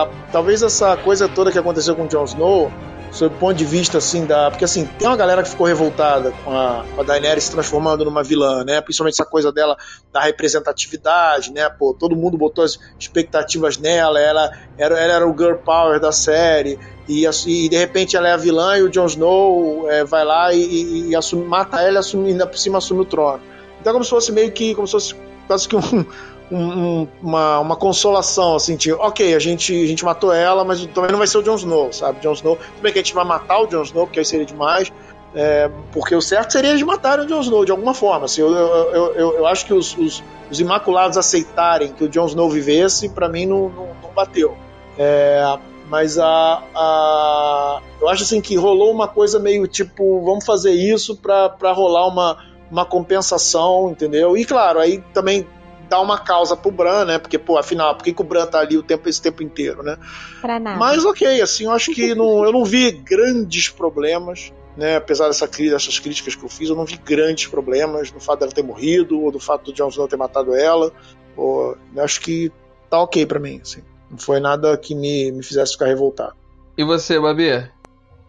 a, 0.02 0.08
talvez 0.32 0.62
essa 0.62 0.96
coisa 0.96 1.28
toda 1.28 1.52
que 1.52 1.58
aconteceu 1.58 1.94
com 1.94 2.04
o 2.04 2.08
Jon 2.08 2.24
Snow 2.24 2.72
sob 3.14 3.34
o 3.34 3.38
ponto 3.38 3.54
de 3.54 3.64
vista 3.64 3.98
assim 3.98 4.26
da. 4.26 4.50
Porque 4.50 4.64
assim, 4.64 4.86
tem 4.98 5.06
uma 5.06 5.16
galera 5.16 5.42
que 5.42 5.48
ficou 5.48 5.66
revoltada 5.66 6.32
com 6.44 6.50
a, 6.50 6.84
com 6.94 7.00
a 7.00 7.04
Daenerys 7.04 7.44
se 7.44 7.52
transformando 7.52 8.04
numa 8.04 8.24
vilã, 8.24 8.64
né? 8.64 8.80
Principalmente 8.80 9.14
essa 9.14 9.24
coisa 9.24 9.52
dela 9.52 9.76
da 10.12 10.20
representatividade, 10.20 11.52
né? 11.52 11.68
Pô, 11.70 11.94
todo 11.94 12.16
mundo 12.16 12.36
botou 12.36 12.64
as 12.64 12.78
expectativas 12.98 13.78
nela, 13.78 14.20
ela 14.20 14.50
era, 14.76 14.98
ela 14.98 15.14
era 15.14 15.28
o 15.28 15.36
girl 15.36 15.56
power 15.56 16.00
da 16.00 16.10
série. 16.10 16.78
E, 17.08 17.24
e 17.24 17.68
de 17.68 17.76
repente 17.76 18.16
ela 18.16 18.28
é 18.28 18.32
a 18.32 18.36
vilã 18.36 18.76
e 18.78 18.82
o 18.82 18.90
Jon 18.90 19.06
Snow 19.06 19.88
é, 19.88 20.04
vai 20.04 20.24
lá 20.24 20.52
e, 20.52 20.58
e, 20.58 21.08
e 21.10 21.16
assume, 21.16 21.44
mata 21.44 21.80
ela 21.80 22.00
e 22.00 22.16
ainda 22.16 22.46
por 22.46 22.58
cima 22.58 22.78
assume 22.78 23.02
o 23.02 23.04
trono. 23.04 23.40
Então 23.80 23.90
é 23.90 23.92
como 23.92 24.04
se 24.04 24.10
fosse 24.10 24.32
meio 24.32 24.50
que. 24.50 24.74
como 24.74 24.88
se 24.88 24.92
fosse 24.92 25.14
quase 25.46 25.68
que 25.68 25.76
um, 25.76 26.04
um, 26.50 27.06
uma, 27.22 27.58
uma 27.60 27.76
consolação, 27.76 28.54
assim, 28.54 28.76
de, 28.76 28.92
ok, 28.92 29.34
a 29.34 29.38
gente, 29.38 29.72
a 29.82 29.86
gente 29.86 30.04
matou 30.04 30.32
ela, 30.32 30.64
mas 30.64 30.84
também 30.86 31.10
não 31.10 31.18
vai 31.18 31.26
ser 31.26 31.38
o 31.38 31.42
Jon 31.42 31.56
Snow, 31.56 31.92
sabe? 31.92 32.20
Jon 32.20 32.32
Snow, 32.32 32.56
tudo 32.56 32.82
bem 32.82 32.92
que 32.92 32.98
a 32.98 33.02
gente 33.02 33.14
vai 33.14 33.24
matar 33.24 33.60
o 33.60 33.66
Jon 33.66 33.82
Snow, 33.82 34.06
porque 34.06 34.18
aí 34.18 34.24
seria 34.24 34.46
demais, 34.46 34.92
é, 35.34 35.70
porque 35.92 36.14
o 36.14 36.22
certo 36.22 36.52
seria 36.52 36.70
eles 36.70 36.82
matarem 36.82 37.24
o 37.24 37.28
Jon 37.28 37.40
Snow 37.40 37.64
de 37.64 37.72
alguma 37.72 37.94
forma. 37.94 38.26
Assim, 38.26 38.40
eu, 38.40 38.52
eu, 38.52 39.14
eu, 39.14 39.32
eu 39.38 39.46
acho 39.46 39.66
que 39.66 39.74
os, 39.74 39.96
os, 39.96 40.22
os, 40.50 40.60
Imaculados 40.60 41.18
aceitarem 41.18 41.92
que 41.92 42.04
o 42.04 42.08
Jon 42.08 42.26
Snow 42.26 42.48
vivesse, 42.48 43.08
para 43.08 43.28
mim 43.28 43.46
não, 43.46 43.68
não, 43.68 43.88
não 44.02 44.10
bateu. 44.14 44.56
É, 44.96 45.58
mas 45.88 46.18
a, 46.18 46.62
a, 46.74 47.80
eu 48.00 48.08
acho 48.08 48.22
assim 48.22 48.40
que 48.40 48.54
rolou 48.56 48.92
uma 48.92 49.08
coisa 49.08 49.38
meio 49.38 49.66
tipo, 49.66 50.24
vamos 50.24 50.44
fazer 50.44 50.72
isso 50.72 51.16
para 51.16 51.72
rolar 51.72 52.06
uma, 52.06 52.38
uma 52.70 52.84
compensação, 52.84 53.90
entendeu? 53.90 54.36
E 54.36 54.44
claro, 54.44 54.78
aí 54.78 55.02
também 55.12 55.46
dar 55.88 56.00
uma 56.00 56.18
causa 56.18 56.56
pro 56.56 56.70
Bran, 56.70 57.04
né? 57.04 57.18
Porque, 57.18 57.38
pô, 57.38 57.58
afinal, 57.58 57.94
por 57.94 58.04
que, 58.04 58.12
que 58.12 58.20
o 58.20 58.24
Bran 58.24 58.46
tá 58.46 58.60
ali 58.60 58.76
o 58.76 58.82
tempo, 58.82 59.08
esse 59.08 59.20
tempo 59.20 59.42
inteiro, 59.42 59.82
né? 59.82 59.98
Pra 60.40 60.58
nada. 60.58 60.78
Mas 60.78 61.04
ok, 61.04 61.40
assim, 61.40 61.64
eu 61.64 61.70
acho 61.70 61.92
que 61.92 62.14
não, 62.14 62.44
eu 62.44 62.52
não 62.52 62.64
vi 62.64 62.90
grandes 62.90 63.68
problemas, 63.68 64.52
né? 64.76 64.96
Apesar 64.96 65.28
dessa, 65.28 65.46
dessas 65.46 65.98
críticas 65.98 66.34
que 66.34 66.44
eu 66.44 66.48
fiz, 66.48 66.68
eu 66.68 66.76
não 66.76 66.84
vi 66.84 66.96
grandes 66.96 67.46
problemas 67.46 68.12
no 68.12 68.20
fato 68.20 68.40
dela 68.40 68.52
ter 68.52 68.62
morrido, 68.62 69.20
ou 69.20 69.30
do 69.30 69.40
fato 69.40 69.64
do 69.64 69.72
Jon 69.72 69.88
Snow 69.88 70.08
ter 70.08 70.16
matado 70.16 70.54
ela. 70.54 70.92
Ou, 71.36 71.76
acho 71.98 72.20
que 72.20 72.52
tá 72.90 73.00
ok 73.00 73.26
para 73.26 73.40
mim, 73.40 73.60
assim. 73.62 73.82
Não 74.10 74.18
foi 74.18 74.40
nada 74.40 74.76
que 74.76 74.94
me, 74.94 75.32
me 75.32 75.42
fizesse 75.42 75.72
ficar 75.72 75.86
revoltado. 75.86 76.34
E 76.76 76.84
você, 76.84 77.18
Babi? 77.20 77.68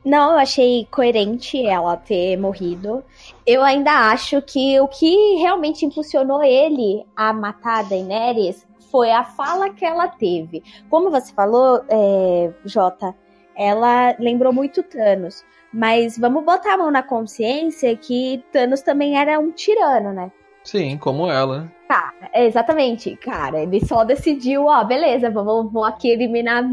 Não, 0.03 0.33
eu 0.33 0.37
achei 0.37 0.87
coerente 0.91 1.65
ela 1.65 1.97
ter 1.97 2.37
morrido. 2.37 3.03
Eu 3.45 3.63
ainda 3.63 3.91
acho 4.09 4.41
que 4.41 4.79
o 4.79 4.87
que 4.87 5.35
realmente 5.35 5.85
impulsionou 5.85 6.43
ele 6.43 7.05
a 7.15 7.31
matar 7.31 7.79
a 7.79 7.83
Daenerys 7.83 8.67
foi 8.89 9.11
a 9.11 9.23
fala 9.23 9.69
que 9.69 9.85
ela 9.85 10.07
teve. 10.07 10.63
Como 10.89 11.11
você 11.11 11.31
falou, 11.31 11.83
é, 11.87 12.51
Jota, 12.65 13.13
ela 13.55 14.15
lembrou 14.19 14.51
muito 14.51 14.81
Thanos. 14.81 15.43
Mas 15.71 16.17
vamos 16.17 16.43
botar 16.43 16.73
a 16.73 16.77
mão 16.77 16.89
na 16.89 17.03
consciência 17.03 17.95
que 17.95 18.43
Thanos 18.51 18.81
também 18.81 19.17
era 19.17 19.37
um 19.37 19.51
tirano, 19.51 20.13
né? 20.13 20.31
Sim, 20.63 20.97
como 20.97 21.29
ela. 21.29 21.71
Tá, 21.87 22.13
exatamente. 22.33 23.15
Cara, 23.17 23.61
ele 23.61 23.85
só 23.85 24.03
decidiu, 24.03 24.65
ó, 24.65 24.83
beleza, 24.83 25.29
vamos, 25.29 25.71
vamos 25.71 25.87
aqui 25.87 26.09
eliminar 26.09 26.63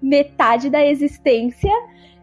metade 0.00 0.70
da 0.70 0.84
existência 0.84 1.70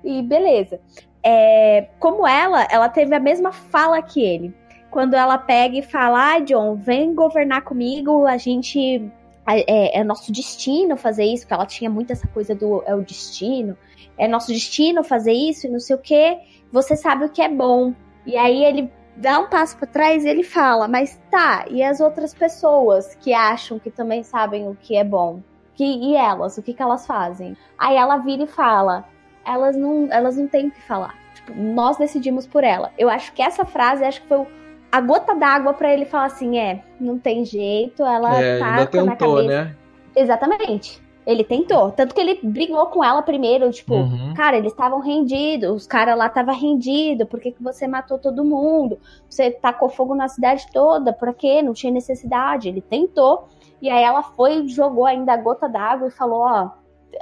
e 0.03 0.23
beleza. 0.23 0.79
É, 1.23 1.87
como 1.99 2.27
ela, 2.27 2.67
ela 2.69 2.89
teve 2.89 3.13
a 3.15 3.19
mesma 3.19 3.51
fala 3.51 4.01
que 4.01 4.21
ele. 4.21 4.53
Quando 4.89 5.13
ela 5.13 5.37
pega 5.37 5.77
e 5.77 5.81
fala, 5.81 6.33
ah, 6.33 6.39
John, 6.39 6.75
vem 6.75 7.13
governar 7.15 7.63
comigo, 7.63 8.25
a 8.25 8.37
gente. 8.37 9.09
É, 9.47 9.99
é, 9.99 10.03
nosso 10.03 10.31
destino 10.31 10.95
fazer 10.95 11.25
isso, 11.25 11.43
porque 11.43 11.53
ela 11.53 11.65
tinha 11.65 11.89
muito 11.89 12.11
essa 12.11 12.27
coisa 12.27 12.53
do 12.53 12.83
é 12.85 12.93
o 12.93 13.01
destino, 13.01 13.75
é 14.17 14.27
nosso 14.27 14.47
destino 14.47 15.03
fazer 15.03 15.33
isso 15.33 15.65
e 15.65 15.69
não 15.69 15.79
sei 15.79 15.95
o 15.95 15.99
que, 15.99 16.37
você 16.71 16.95
sabe 16.95 17.25
o 17.25 17.29
que 17.29 17.41
é 17.41 17.49
bom. 17.49 17.93
E 18.25 18.37
aí 18.37 18.63
ele 18.63 18.91
dá 19.17 19.39
um 19.39 19.49
passo 19.49 19.75
para 19.77 19.87
trás 19.87 20.23
e 20.23 20.29
ele 20.29 20.43
fala, 20.43 20.87
mas 20.87 21.19
tá, 21.29 21.65
e 21.69 21.83
as 21.83 21.99
outras 21.99 22.33
pessoas 22.33 23.15
que 23.15 23.33
acham 23.33 23.79
que 23.79 23.89
também 23.89 24.23
sabem 24.23 24.67
o 24.69 24.75
que 24.75 24.95
é 24.95 25.03
bom? 25.03 25.41
Que, 25.73 25.83
e 25.83 26.15
elas, 26.15 26.57
o 26.57 26.61
que, 26.61 26.73
que 26.73 26.81
elas 26.81 27.07
fazem? 27.07 27.57
Aí 27.77 27.95
ela 27.95 28.17
vira 28.17 28.43
e 28.43 28.47
fala: 28.47 29.05
elas 29.45 29.75
não, 29.75 30.07
elas 30.11 30.37
não 30.37 30.47
têm 30.47 30.67
o 30.67 30.71
que 30.71 30.81
falar. 30.81 31.15
Tipo, 31.35 31.53
nós 31.53 31.97
decidimos 31.97 32.45
por 32.45 32.63
ela. 32.63 32.91
Eu 32.97 33.09
acho 33.09 33.33
que 33.33 33.41
essa 33.41 33.65
frase, 33.65 34.03
acho 34.03 34.21
que 34.21 34.27
foi 34.27 34.45
a 34.91 34.99
gota 34.99 35.33
d'água 35.33 35.73
para 35.73 35.93
ele 35.93 36.05
falar 36.05 36.25
assim, 36.25 36.57
é, 36.57 36.83
não 36.99 37.17
tem 37.17 37.45
jeito, 37.45 38.03
ela 38.03 38.35
é, 38.41 38.59
tá 38.59 38.65
ainda 38.65 38.85
tentou, 38.87 39.43
né? 39.43 39.75
Exatamente. 40.15 41.01
Ele 41.25 41.43
tentou. 41.43 41.91
Tanto 41.91 42.15
que 42.15 42.19
ele 42.19 42.39
brigou 42.41 42.87
com 42.87 43.03
ela 43.03 43.21
primeiro, 43.21 43.69
tipo, 43.71 43.93
uhum. 43.93 44.33
cara, 44.35 44.57
eles 44.57 44.71
estavam 44.71 44.99
rendidos, 44.99 45.71
os 45.71 45.87
caras 45.87 46.17
lá 46.17 46.25
estavam 46.25 46.53
rendidos, 46.53 47.27
por 47.27 47.39
que, 47.39 47.51
que 47.51 47.63
você 47.63 47.87
matou 47.87 48.17
todo 48.17 48.43
mundo? 48.43 48.97
Você 49.29 49.51
tacou 49.51 49.87
fogo 49.87 50.15
na 50.15 50.27
cidade 50.27 50.65
toda, 50.73 51.13
por 51.13 51.33
quê? 51.33 51.61
Não 51.61 51.73
tinha 51.73 51.93
necessidade. 51.93 52.67
Ele 52.67 52.81
tentou. 52.81 53.47
E 53.81 53.89
aí 53.89 54.03
ela 54.03 54.23
foi, 54.23 54.67
jogou 54.67 55.05
ainda 55.05 55.33
a 55.33 55.37
gota 55.37 55.69
d'água 55.69 56.07
e 56.07 56.11
falou: 56.11 56.41
ó, 56.41 56.69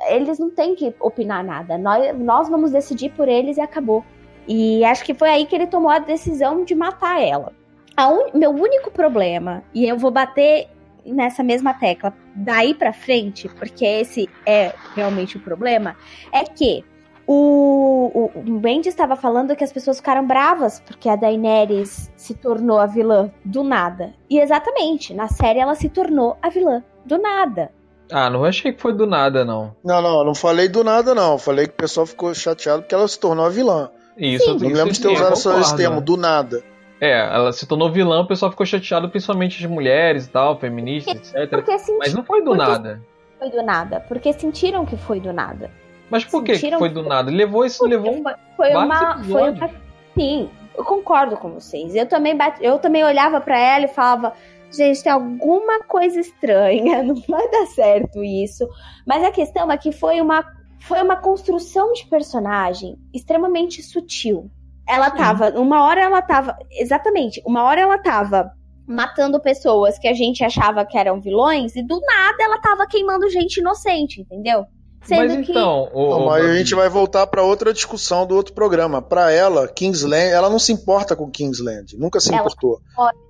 eles 0.09 0.39
não 0.39 0.49
têm 0.49 0.75
que 0.75 0.93
opinar 0.99 1.43
nada. 1.43 1.77
Nós, 1.77 2.17
nós 2.17 2.49
vamos 2.49 2.71
decidir 2.71 3.11
por 3.11 3.27
eles 3.27 3.57
e 3.57 3.61
acabou. 3.61 4.03
E 4.47 4.83
acho 4.83 5.03
que 5.03 5.13
foi 5.13 5.29
aí 5.29 5.45
que 5.45 5.55
ele 5.55 5.67
tomou 5.67 5.91
a 5.91 5.99
decisão 5.99 6.63
de 6.63 6.73
matar 6.73 7.21
ela. 7.21 7.53
Un... 7.99 8.37
Meu 8.37 8.51
único 8.51 8.89
problema, 8.89 9.63
e 9.73 9.87
eu 9.87 9.97
vou 9.97 10.11
bater 10.11 10.67
nessa 11.05 11.43
mesma 11.43 11.73
tecla 11.73 12.13
daí 12.35 12.73
para 12.73 12.93
frente, 12.93 13.49
porque 13.49 13.85
esse 13.85 14.29
é 14.45 14.73
realmente 14.95 15.37
o 15.37 15.39
problema, 15.39 15.95
é 16.31 16.43
que 16.43 16.83
o, 17.27 18.11
o, 18.13 18.39
o 18.39 18.61
Wendy 18.63 18.89
estava 18.89 19.15
falando 19.15 19.55
que 19.55 19.63
as 19.63 19.71
pessoas 19.71 19.97
ficaram 19.97 20.25
bravas 20.25 20.79
porque 20.79 21.07
a 21.07 21.15
Daenerys 21.15 22.11
se 22.15 22.33
tornou 22.33 22.79
a 22.79 22.87
vilã 22.87 23.31
do 23.45 23.63
nada. 23.63 24.15
E 24.27 24.39
exatamente, 24.39 25.13
na 25.13 25.27
série 25.27 25.59
ela 25.59 25.75
se 25.75 25.89
tornou 25.89 26.37
a 26.41 26.49
vilã 26.49 26.83
do 27.05 27.19
nada. 27.19 27.71
Ah, 28.11 28.29
não 28.29 28.43
achei 28.43 28.73
que 28.73 28.81
foi 28.81 28.93
do 28.93 29.05
nada, 29.05 29.45
não. 29.45 29.75
Não, 29.83 30.01
não, 30.01 30.23
não 30.23 30.35
falei 30.35 30.67
do 30.67 30.83
nada, 30.83 31.13
não. 31.13 31.37
Falei 31.37 31.67
que 31.67 31.73
o 31.73 31.77
pessoal 31.77 32.05
ficou 32.05 32.33
chateado 32.33 32.81
porque 32.81 32.95
ela 32.95 33.07
se 33.07 33.19
tornou 33.19 33.45
a 33.45 33.49
vilã. 33.49 33.89
Isso, 34.17 34.59
Sim. 34.59 34.65
Não 34.65 34.75
lembro 34.75 34.93
de 34.93 35.01
ter 35.01 35.07
usado 35.07 35.35
só 35.35 35.59
esse 35.59 35.75
termo, 35.75 36.01
do 36.01 36.17
nada. 36.17 36.63
É, 36.99 37.17
ela 37.17 37.53
se 37.53 37.65
tornou 37.65 37.91
vilã, 37.91 38.19
o 38.19 38.27
pessoal 38.27 38.51
ficou 38.51 38.65
chateado, 38.65 39.09
principalmente 39.09 39.63
as 39.63 39.69
mulheres 39.69 40.25
e 40.25 40.29
tal, 40.29 40.59
feministas, 40.59 41.13
porque, 41.13 41.37
etc. 41.37 41.49
Porque 41.49 41.79
senti... 41.79 41.97
Mas 41.97 42.13
não 42.13 42.23
foi 42.23 42.43
do 42.43 42.53
nada. 42.53 43.01
Foi 43.37 43.49
do 43.49 43.63
nada, 43.63 44.01
porque 44.01 44.33
sentiram 44.33 44.85
que 44.85 44.97
foi 44.97 45.19
do 45.21 45.31
nada. 45.31 45.71
Mas 46.09 46.25
por 46.25 46.43
que 46.43 46.57
foi 46.77 46.89
do 46.89 47.03
nada? 47.03 47.31
Levou 47.31 47.65
isso, 47.65 47.85
levou 47.85 48.13
um. 48.13 48.23
Foi 48.57 48.73
uma, 48.73 49.23
foi 49.23 49.49
uma. 49.51 49.69
Sim, 50.13 50.49
eu 50.77 50.83
concordo 50.83 51.37
com 51.37 51.51
vocês. 51.51 51.95
Eu 51.95 52.07
também, 52.07 52.35
bate, 52.35 52.63
eu 52.63 52.79
também 52.79 53.03
olhava 53.03 53.39
para 53.39 53.57
ela 53.57 53.85
e 53.85 53.87
falava. 53.87 54.33
Gente, 54.71 55.03
tem 55.03 55.11
alguma 55.11 55.83
coisa 55.83 56.19
estranha, 56.19 57.01
não 57.03 57.15
vai 57.27 57.49
dar 57.49 57.65
certo 57.67 58.23
isso. 58.23 58.67
Mas 59.05 59.23
a 59.23 59.31
questão 59.31 59.71
é 59.71 59.77
que 59.77 59.91
foi 59.91 60.21
uma, 60.21 60.45
foi 60.81 61.01
uma 61.01 61.15
construção 61.15 61.91
de 61.93 62.05
personagem 62.07 62.97
extremamente 63.13 63.81
sutil. 63.81 64.49
Ela 64.87 65.11
tava, 65.11 65.51
uma 65.51 65.83
hora 65.83 66.01
ela 66.01 66.21
tava, 66.21 66.57
exatamente, 66.71 67.41
uma 67.45 67.63
hora 67.63 67.81
ela 67.81 67.99
tava 67.99 68.51
matando 68.87 69.39
pessoas 69.39 69.99
que 69.99 70.07
a 70.07 70.13
gente 70.13 70.43
achava 70.43 70.83
que 70.83 70.97
eram 70.97 71.21
vilões 71.21 71.75
e 71.75 71.83
do 71.83 72.01
nada 72.01 72.43
ela 72.43 72.59
tava 72.59 72.87
queimando 72.87 73.29
gente 73.29 73.59
inocente, 73.59 74.19
entendeu? 74.19 74.65
Sendo 75.01 75.33
mas 75.33 75.49
então, 75.49 75.89
o, 75.93 76.09
não, 76.09 76.25
mas 76.25 76.45
a 76.45 76.55
gente 76.55 76.75
vai 76.75 76.89
voltar 76.89 77.25
para 77.27 77.41
outra 77.41 77.73
discussão 77.73 78.27
do 78.27 78.35
outro 78.35 78.53
programa. 78.53 79.01
Para 79.01 79.31
ela, 79.31 79.67
Kingsland, 79.67 80.31
ela 80.31 80.49
não 80.49 80.59
se 80.59 80.71
importa 80.71 81.15
com 81.15 81.29
Kingsland, 81.29 81.97
nunca 81.97 82.19
se 82.19 82.29
ela 82.29 82.41
importou. 82.41 82.81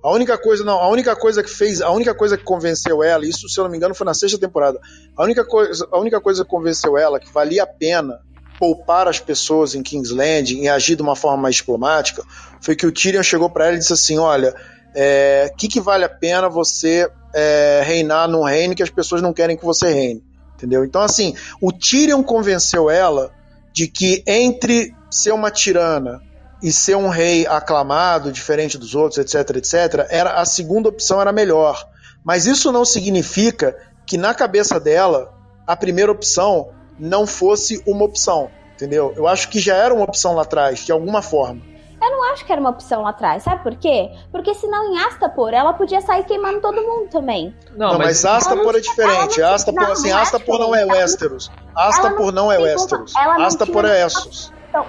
A 0.02 0.10
única 0.12 0.36
coisa, 0.36 0.64
não, 0.64 0.78
a 0.78 0.88
única 0.88 1.14
coisa 1.14 1.42
que 1.42 1.50
fez, 1.50 1.80
a 1.80 1.90
única 1.90 2.14
coisa 2.14 2.36
que 2.36 2.44
convenceu 2.44 3.02
ela, 3.02 3.24
isso 3.24 3.48
se 3.48 3.58
eu 3.58 3.64
não 3.64 3.70
me 3.70 3.76
engano 3.76 3.94
foi 3.94 4.04
na 4.04 4.14
sexta 4.14 4.38
temporada. 4.38 4.80
A 5.16 5.22
única 5.22 5.44
coisa, 5.44 5.86
a 5.90 5.98
única 5.98 6.20
coisa 6.20 6.44
que 6.44 6.50
convenceu 6.50 6.98
ela 6.98 7.20
que 7.20 7.32
valia 7.32 7.62
a 7.62 7.66
pena 7.66 8.20
poupar 8.58 9.08
as 9.08 9.18
pessoas 9.18 9.74
em 9.74 9.82
Kingsland 9.82 10.54
e 10.54 10.68
agir 10.68 10.96
de 10.96 11.02
uma 11.02 11.16
forma 11.16 11.38
mais 11.38 11.56
diplomática, 11.56 12.22
foi 12.60 12.76
que 12.76 12.86
o 12.86 12.92
Tyrion 12.92 13.22
chegou 13.22 13.48
para 13.48 13.68
ela 13.68 13.76
e 13.76 13.78
disse 13.78 13.92
assim, 13.92 14.18
olha, 14.18 14.50
o 14.50 14.54
é, 14.94 15.50
que, 15.56 15.66
que 15.66 15.80
vale 15.80 16.04
a 16.04 16.08
pena 16.08 16.48
você 16.48 17.08
é, 17.34 17.82
reinar 17.84 18.28
num 18.28 18.42
reino 18.42 18.74
que 18.74 18.82
as 18.82 18.90
pessoas 18.90 19.22
não 19.22 19.32
querem 19.32 19.56
que 19.56 19.64
você 19.64 19.88
reine? 19.88 20.29
Entendeu? 20.60 20.84
Então, 20.84 21.00
assim, 21.00 21.34
o 21.60 21.72
Tyrion 21.72 22.22
convenceu 22.22 22.90
ela 22.90 23.32
de 23.72 23.88
que 23.88 24.22
entre 24.26 24.94
ser 25.10 25.32
uma 25.32 25.50
tirana 25.50 26.20
e 26.62 26.70
ser 26.70 26.96
um 26.96 27.08
rei 27.08 27.46
aclamado, 27.46 28.30
diferente 28.30 28.76
dos 28.76 28.94
outros, 28.94 29.18
etc, 29.18 29.56
etc, 29.56 30.06
era 30.10 30.34
a 30.34 30.44
segunda 30.44 30.88
opção 30.88 31.20
era 31.20 31.32
melhor. 31.32 31.88
Mas 32.22 32.46
isso 32.46 32.70
não 32.70 32.84
significa 32.84 33.76
que 34.06 34.18
na 34.18 34.34
cabeça 34.34 34.78
dela 34.78 35.32
a 35.66 35.74
primeira 35.74 36.12
opção 36.12 36.70
não 36.98 37.26
fosse 37.26 37.82
uma 37.86 38.04
opção, 38.04 38.50
entendeu? 38.74 39.14
Eu 39.16 39.26
acho 39.26 39.48
que 39.48 39.58
já 39.58 39.74
era 39.74 39.94
uma 39.94 40.04
opção 40.04 40.34
lá 40.34 40.42
atrás, 40.42 40.80
de 40.80 40.92
alguma 40.92 41.22
forma. 41.22 41.69
Eu 42.00 42.10
não 42.10 42.32
acho 42.32 42.44
que 42.46 42.52
era 42.52 42.60
uma 42.60 42.70
opção 42.70 43.02
lá 43.02 43.10
atrás, 43.10 43.42
sabe 43.42 43.62
por 43.62 43.74
quê? 43.76 44.10
Porque 44.32 44.54
senão 44.54 44.92
em 44.92 44.98
Astapor 44.98 45.52
ela 45.52 45.74
podia 45.74 46.00
sair 46.00 46.24
queimando 46.24 46.60
todo 46.60 46.80
mundo 46.80 47.10
também. 47.10 47.54
Não, 47.76 47.92
não 47.92 47.98
mas, 47.98 48.24
mas 48.24 48.24
Astapor 48.24 48.74
é 48.74 48.80
diferente. 48.80 49.42
Astapor, 49.42 49.84
não, 49.84 49.92
assim, 49.92 50.10
não 50.10 50.18
Astapor 50.18 50.58
não 50.58 50.74
é 50.74 50.84
Westeros. 50.86 51.50
Astapor 51.76 52.32
não 52.32 52.50
é 52.50 52.58
Westeros. 52.58 53.14
Astapor 53.14 53.84
é 53.84 54.02
Essos. 54.04 54.52
Então, 54.70 54.86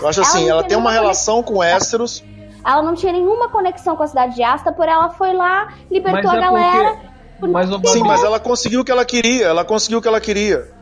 eu 0.00 0.08
acho 0.08 0.20
assim, 0.20 0.48
ela 0.48 0.62
tem 0.62 0.76
uma 0.76 0.92
relação 0.92 1.42
com 1.42 1.58
Westeros. 1.58 2.22
Ela 2.64 2.82
não 2.82 2.94
tinha 2.94 3.12
nenhuma 3.12 3.48
conexão 3.48 3.96
com 3.96 4.02
a 4.02 4.06
cidade 4.06 4.36
de 4.36 4.42
Astapor, 4.42 4.86
ela 4.86 5.10
foi 5.10 5.32
lá, 5.32 5.74
libertou 5.90 6.30
a 6.30 6.36
é 6.36 6.40
galera. 6.40 7.14
Mas, 7.40 7.68
Sim, 7.90 8.04
mas 8.04 8.22
ela 8.22 8.38
conseguiu 8.38 8.80
o 8.80 8.84
que 8.84 8.92
ela 8.92 9.04
queria, 9.04 9.46
ela 9.46 9.64
conseguiu 9.64 9.98
o 9.98 10.02
que 10.02 10.08
ela 10.08 10.20
queria. 10.20 10.72